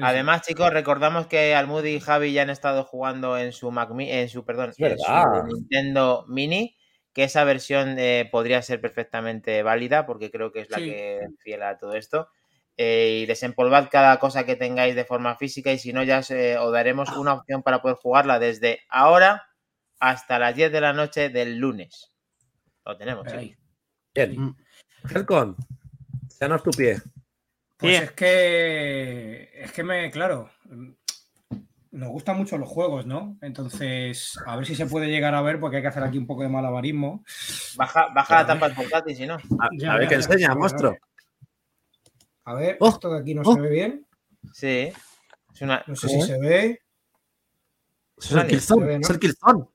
Además, 0.00 0.42
chicos, 0.42 0.70
recordamos 0.72 1.26
que 1.26 1.54
Almudi 1.54 1.90
y 1.96 2.00
Javi 2.00 2.32
ya 2.32 2.42
han 2.42 2.50
estado 2.50 2.84
jugando 2.84 3.36
en 3.38 3.52
su 3.52 3.70
Mac 3.70 3.90
en 3.98 4.28
su, 4.28 4.44
perdón, 4.44 4.72
en 4.76 4.98
su. 4.98 5.44
Nintendo 5.46 6.24
Mini, 6.28 6.76
que 7.12 7.24
esa 7.24 7.44
versión 7.44 7.96
eh, 7.98 8.28
podría 8.30 8.62
ser 8.62 8.80
perfectamente 8.80 9.62
válida, 9.62 10.06
porque 10.06 10.30
creo 10.30 10.52
que 10.52 10.60
es 10.60 10.70
la 10.70 10.78
Sí. 10.78 10.86
que 10.86 11.20
fiel 11.40 11.62
a 11.62 11.76
todo 11.78 11.94
esto. 11.94 12.28
Eh, 12.78 13.20
y 13.22 13.26
desempolvad 13.26 13.88
cada 13.90 14.18
cosa 14.18 14.46
que 14.46 14.56
tengáis 14.56 14.94
de 14.94 15.04
forma 15.04 15.36
física, 15.36 15.72
y 15.72 15.78
si 15.78 15.92
no, 15.92 16.02
ya 16.02 16.20
os, 16.20 16.30
eh, 16.30 16.56
os 16.56 16.72
daremos 16.72 17.10
una 17.16 17.34
opción 17.34 17.62
para 17.62 17.82
poder 17.82 17.96
jugarla 17.98 18.38
desde 18.38 18.80
ahora 18.88 19.46
hasta 20.00 20.38
las 20.38 20.56
10 20.56 20.72
de 20.72 20.80
la 20.80 20.92
noche 20.94 21.28
del 21.28 21.58
lunes. 21.58 22.10
Lo 22.84 22.96
tenemos. 22.96 23.26
Ahí. 23.28 23.54
Bien. 24.14 24.40
Mm. 24.40 24.56
Helcom, 25.14 25.54
seanos 26.28 26.62
tu 26.62 26.70
pie. 26.70 26.96
Pues 27.76 27.98
Sí. 27.98 28.02
es 28.04 28.12
que, 28.12 29.50
es 29.54 29.72
que 29.72 29.82
me, 29.84 30.10
claro, 30.10 30.50
nos 31.92 32.08
gustan 32.08 32.38
mucho 32.38 32.56
los 32.56 32.68
juegos, 32.68 33.06
¿no? 33.06 33.36
Entonces, 33.42 34.38
a 34.46 34.56
ver 34.56 34.66
si 34.66 34.74
se 34.74 34.86
puede 34.86 35.08
llegar 35.08 35.34
a 35.34 35.42
ver, 35.42 35.60
porque 35.60 35.76
hay 35.76 35.82
que 35.82 35.88
hacer 35.88 36.02
aquí 36.02 36.16
un 36.16 36.26
poco 36.26 36.42
de 36.42 36.48
malabarismo. 36.48 37.22
Baja, 37.76 38.08
baja 38.14 38.36
la 38.36 38.46
tapa 38.46 38.66
del 38.66 38.76
portátil, 38.76 39.14
si 39.14 39.26
no. 39.26 39.34
A, 39.34 39.68
Ya, 39.76 39.92
a 39.92 39.98
ver 39.98 40.08
qué 40.08 40.14
enseña, 40.14 40.54
monstruo. 40.54 40.96
A 42.44 42.54
ver, 42.54 42.78
Oh, 42.80 42.88
esto 42.88 43.12
de 43.12 43.20
aquí 43.20 43.34
no 43.34 43.42
oh. 43.44 43.54
se 43.54 43.60
ve 43.60 43.68
bien. 43.68 44.06
Sí. 44.52 44.92
Es 45.54 45.60
una. 45.60 45.84
No 45.86 45.94
sé 45.94 46.08
si 46.08 46.22
se 46.22 46.38
ve. 46.38 46.80
Es 48.16 48.32
el 48.32 48.46
Killzone, 48.46 48.96
es 48.96 49.10
el 49.10 49.18
Killzone. 49.18 49.66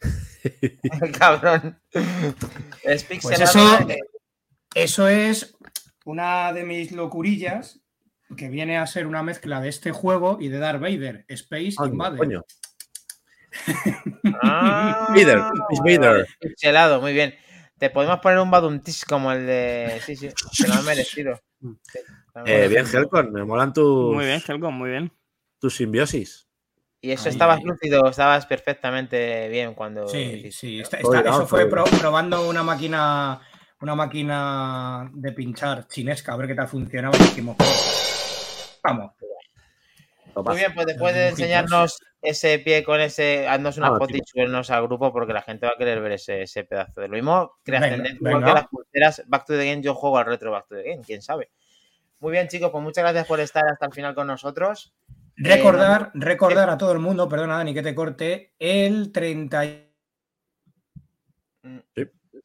Cabrón. 1.18 1.80
Es 2.82 3.04
Pues 3.04 3.40
eh, 3.40 3.98
eso 4.74 5.08
es 5.08 5.56
una 6.04 6.52
de 6.52 6.64
mis 6.64 6.92
locurillas 6.92 7.81
que 8.36 8.48
viene 8.48 8.78
a 8.78 8.86
ser 8.86 9.06
una 9.06 9.22
mezcla 9.22 9.60
de 9.60 9.68
este 9.68 9.90
juego 9.92 10.38
y 10.40 10.48
de 10.48 10.58
Darth 10.58 10.80
Vader, 10.80 11.24
Space 11.28 11.74
Anda, 11.78 11.92
Invader. 11.92 12.18
coño. 12.18 12.44
Ah, 14.42 15.08
Vader, 15.10 15.40
Vader. 15.84 17.00
Muy 17.00 17.12
bien. 17.12 17.34
Te 17.78 17.90
podemos 17.90 18.20
poner 18.20 18.38
un 18.38 18.50
baduntis 18.50 19.04
como 19.04 19.32
el 19.32 19.46
de. 19.46 20.00
Sí, 20.04 20.14
sí, 20.16 20.28
que 20.56 20.68
lo 20.68 20.74
han 20.74 20.84
merecido. 20.84 21.40
Sí, 21.60 21.68
Eh, 22.46 22.66
bien. 22.68 22.86
Helcom, 22.90 23.30
me 23.30 23.44
molan 23.44 23.74
tus, 23.74 24.14
Muy 24.14 24.24
bien, 24.24 24.40
Helcom, 24.46 24.74
muy 24.74 24.88
bien. 24.88 25.12
tu 25.60 25.68
simbiosis. 25.68 26.48
Y 27.02 27.10
eso 27.10 27.24
Ahí. 27.28 27.32
estabas 27.32 27.62
lúcido, 27.62 28.08
estabas 28.08 28.46
perfectamente 28.46 29.48
bien 29.50 29.74
cuando. 29.74 30.08
Sí, 30.08 30.50
sí. 30.50 30.80
está- 30.80 30.98
eso 30.98 31.46
fue 31.46 31.66
probando 31.68 32.48
una 32.48 32.62
máquina, 32.62 33.40
una 33.82 33.94
máquina 33.94 35.10
de 35.12 35.32
pinchar 35.32 35.86
chinesca, 35.88 36.32
a 36.32 36.36
ver 36.36 36.46
qué 36.46 36.54
tal 36.54 36.68
funcionaba. 36.68 37.14
Y 37.18 37.22
dijimos, 37.22 37.56
"Pues, 37.58 37.68
vamos. 38.82 39.12
Muy 40.34 40.56
bien, 40.56 40.72
pues 40.74 40.86
después 40.86 41.14
de 41.14 41.28
enseñarnos 41.28 41.98
ese 42.22 42.58
pie 42.60 42.82
con 42.84 43.00
ese, 43.00 43.46
haznos 43.48 43.76
una 43.76 43.88
Ah, 43.88 43.98
foto 43.98 44.10
y 44.16 44.20
tío. 44.20 44.24
subernos 44.26 44.70
al 44.70 44.82
grupo 44.84 45.12
porque 45.12 45.32
la 45.34 45.42
gente 45.42 45.66
va 45.66 45.72
a 45.74 45.78
querer 45.78 46.00
ver 46.00 46.12
ese, 46.12 46.42
ese 46.42 46.64
pedazo 46.64 47.00
de 47.02 47.08
lo 47.08 47.14
mismo. 47.14 47.52
Crea 47.64 47.80
Venga, 47.80 47.96
tendencia, 47.96 48.16
igual 48.18 48.34
venga. 48.36 48.46
que 48.46 48.54
las 48.54 48.68
pulseras 48.68 49.22
Back 49.26 49.44
to 49.46 49.58
the 49.58 49.66
Game, 49.70 49.82
yo 49.82 49.94
juego 49.94 50.16
al 50.18 50.26
retro 50.26 50.50
Back 50.52 50.68
to 50.68 50.76
the 50.76 50.82
Game, 50.84 51.02
quién 51.04 51.20
sabe. 51.20 51.50
Muy 52.20 52.32
bien, 52.32 52.48
chicos, 52.48 52.70
pues 52.70 52.82
muchas 52.82 53.02
gracias 53.04 53.26
por 53.26 53.40
estar 53.40 53.64
hasta 53.66 53.84
el 53.86 53.92
final 53.92 54.14
con 54.14 54.26
nosotros. 54.28 54.94
Recordar, 55.36 56.10
recordar 56.14 56.70
a 56.70 56.78
todo 56.78 56.92
el 56.92 56.98
mundo, 57.00 57.28
perdona 57.28 57.56
Dani 57.56 57.74
que 57.74 57.82
te 57.82 57.94
corte, 57.94 58.52
el 58.58 59.10
30 59.12 59.64
y- 59.66 59.88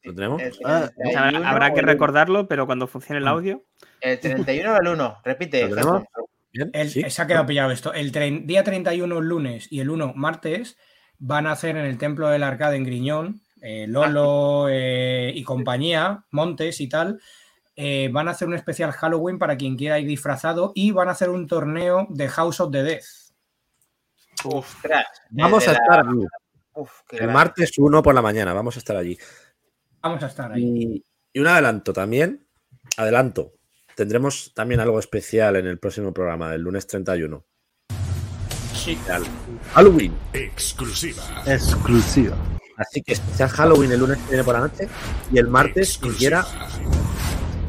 ¿Lo 0.03 0.14
tenemos? 0.14 0.41
El 0.41 0.53
Ah, 0.65 0.89
31 0.95 1.38
Habrá, 1.38 1.49
habrá 1.49 1.73
que 1.73 1.81
recordarlo, 1.81 2.47
pero 2.47 2.65
cuando 2.65 2.88
funcione 2.88 3.19
el 3.19 3.27
audio. 3.27 3.64
El 4.01 4.19
31 4.19 4.73
o 4.73 4.80
el 4.80 4.88
1, 4.88 5.18
repite. 5.23 5.68
¿Lo. 5.69 6.05
Bien, 6.53 6.69
el- 6.74 6.90
sí. 6.90 7.03
se 7.10 7.22
ha 7.22 7.28
quedado 7.28 7.45
pillado 7.45 7.72
esto. 7.72 7.94
El 7.94 8.11
tre- 8.11 8.45
día 8.45 8.64
31 8.64 9.22
lunes 9.22 9.68
y 9.72 9.80
el 9.80 9.90
1 9.90 10.14
martes 10.15 10.78
van 11.19 11.48
a 11.48 11.52
hacer 11.52 11.78
en 11.78 11.86
el 11.86 11.98
Templo 11.98 12.30
del 12.30 12.44
Arcade 12.44 12.78
en 12.78 12.84
Griñón, 12.84 13.41
eh, 13.61 13.86
Lolo 13.88 14.68
eh, 14.69 15.32
y 15.36 15.44
compañía, 15.44 16.26
Montes 16.32 16.80
y 16.80 16.88
tal, 16.90 17.19
eh, 17.76 18.10
van 18.11 18.28
a 18.28 18.32
hacer 18.32 18.48
un 18.48 18.53
especial 18.56 18.91
Halloween 18.91 19.38
para 19.40 19.57
quien 19.57 19.76
quiera 19.78 19.99
ir 19.99 20.07
disfrazado 20.07 20.72
y 20.76 20.91
van 20.91 21.10
a 21.10 21.11
hacer 21.11 21.30
un 21.30 21.48
torneo 21.48 22.07
de 22.10 22.28
House 22.30 22.60
of 22.60 22.72
the 22.72 22.84
Dead. 22.84 23.02
Ostras, 24.45 25.06
Vamos 25.32 25.68
a 25.68 25.74
la- 25.74 25.78
estar 25.80 26.07
allí. 26.07 26.26
Uf, 26.76 26.91
qué 27.10 27.18
El 27.18 27.30
martes 27.32 27.72
1 27.78 28.03
por 28.03 28.14
la 28.14 28.22
mañana, 28.22 28.53
vamos 28.53 28.76
a 28.76 28.80
estar 28.80 28.95
allí. 28.95 29.18
Vamos 30.02 30.22
a 30.24 30.28
estar 30.28 30.52
ahí. 30.52 30.64
Y, 30.64 31.03
y 31.34 31.40
un 31.40 31.48
adelanto 31.48 31.91
también. 31.91 32.48
Adelanto. 32.98 33.53
Tendremos 33.98 34.53
también 34.53 34.80
algo 34.80 34.99
especial 34.99 35.56
en 35.56 35.65
el 35.65 35.80
próximo 35.80 36.14
programa 36.14 36.52
del 36.52 36.61
lunes 36.61 36.86
31. 36.86 37.44
Especial 38.72 39.24
Halloween. 39.74 40.14
Exclusiva. 40.34 41.24
Exclusiva. 41.48 42.38
Así 42.78 43.02
que 43.02 43.14
especial 43.14 43.49
Halloween 43.49 43.91
el 43.94 43.99
lunes 43.99 44.19
que 44.19 44.28
viene 44.28 44.44
por 44.44 44.53
la 44.53 44.60
noche. 44.60 44.88
Y 45.34 45.40
el 45.40 45.48
martes, 45.48 45.98
quien 45.98 46.14
quiera, 46.14 46.45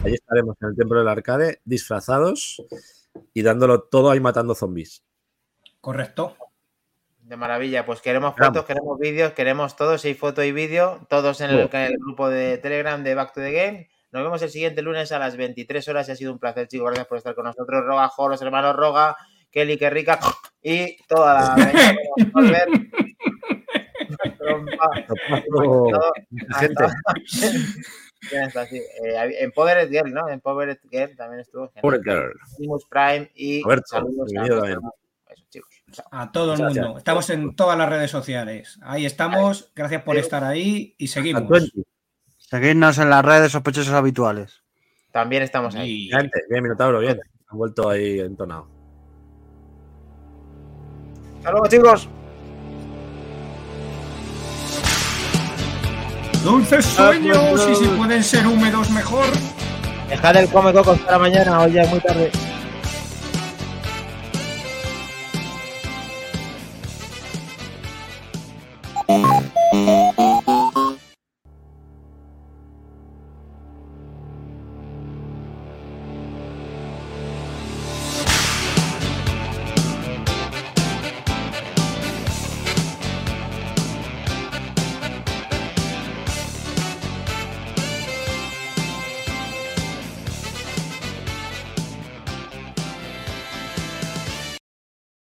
allí 0.04 0.12
estaremos 0.16 0.54
en 0.60 0.68
el 0.68 0.76
templo 0.76 0.98
del 0.98 1.08
arcade, 1.08 1.62
disfrazados 1.64 2.62
y 3.32 3.40
dándolo 3.40 3.84
todo 3.84 4.10
ahí 4.10 4.20
matando 4.20 4.54
zombies. 4.54 5.02
Correcto. 5.80 6.36
De 7.22 7.38
maravilla, 7.38 7.86
pues 7.86 8.02
queremos 8.02 8.34
Vamos. 8.36 8.48
fotos, 8.48 8.66
queremos 8.66 8.98
vídeos, 8.98 9.32
queremos 9.32 9.76
todos, 9.76 10.04
hay 10.04 10.12
foto 10.12 10.44
y 10.44 10.52
vídeo, 10.52 11.06
todos 11.08 11.40
en 11.40 11.48
el, 11.48 11.70
Todo. 11.70 11.80
en 11.80 11.86
el 11.86 11.96
grupo 11.98 12.28
de 12.28 12.58
Telegram 12.58 13.02
de 13.02 13.14
Back 13.14 13.32
to 13.32 13.40
the 13.40 13.52
Game. 13.52 13.88
Nos 14.10 14.22
vemos 14.22 14.42
el 14.42 14.50
siguiente 14.50 14.82
lunes 14.82 15.12
a 15.12 15.18
las 15.18 15.36
23 15.36 15.86
horas 15.88 16.08
y 16.08 16.12
ha 16.12 16.16
sido 16.16 16.32
un 16.32 16.38
placer, 16.38 16.66
chicos. 16.68 16.86
Gracias 16.86 17.06
por 17.06 17.18
estar 17.18 17.34
con 17.34 17.44
nosotros. 17.44 17.84
Roga, 17.84 18.08
Jo, 18.08 18.28
los 18.28 18.40
hermanos 18.40 18.74
Roga, 18.74 19.16
Kelly, 19.50 19.76
que 19.76 19.90
rica 19.90 20.18
y 20.62 20.96
toda 21.06 21.34
la. 21.34 21.56
volver. 22.32 22.68
Sí. 28.68 28.76
Eh, 28.76 29.44
Empowered 29.44 29.88
Girl, 29.90 30.12
¿no? 30.12 30.28
Empowered 30.28 30.78
Girl 30.90 31.14
también 31.16 31.40
estuvo. 31.40 31.70
Pobre 31.80 32.00
girl. 32.02 32.32
Prime 32.90 33.30
y 33.34 33.62
Roberto, 33.62 33.86
saludos 33.86 34.32
a 36.10 36.32
todo 36.32 36.54
el 36.54 36.62
mundo. 36.62 36.98
Estamos 36.98 37.30
en 37.30 37.54
todas 37.54 37.78
las 37.78 37.88
redes 37.88 38.10
sociales. 38.10 38.78
Ahí 38.82 39.06
estamos. 39.06 39.70
Gracias 39.74 40.02
por 40.02 40.16
estar 40.16 40.44
ahí 40.44 40.94
y 40.98 41.08
seguimos. 41.08 41.72
Seguidnos 42.50 42.96
en 42.96 43.10
las 43.10 43.22
redes 43.22 43.52
sospechosos 43.52 43.92
habituales. 43.92 44.62
También 45.12 45.42
estamos 45.42 45.74
ahí. 45.74 46.08
Bien, 46.08 46.30
bien, 46.48 46.62
Minotauro, 46.62 47.00
bien. 47.00 47.20
Han 47.50 47.58
vuelto 47.58 47.90
ahí 47.90 48.20
entonado. 48.20 48.66
Hasta 51.36 51.50
luego, 51.50 51.66
chicos. 51.68 52.08
Dulces 56.42 56.86
sueños 56.86 57.68
y 57.70 57.74
si 57.74 57.88
pueden 57.88 58.24
ser 58.24 58.46
húmedos 58.46 58.90
mejor. 58.92 59.26
Dejad 60.08 60.36
el 60.36 60.48
come 60.48 60.72
cocos 60.72 60.98
para 61.00 61.18
mañana, 61.18 61.60
hoy 61.60 61.72
ya 61.72 61.82
es 61.82 61.90
muy 61.90 62.00
tarde. 62.00 62.30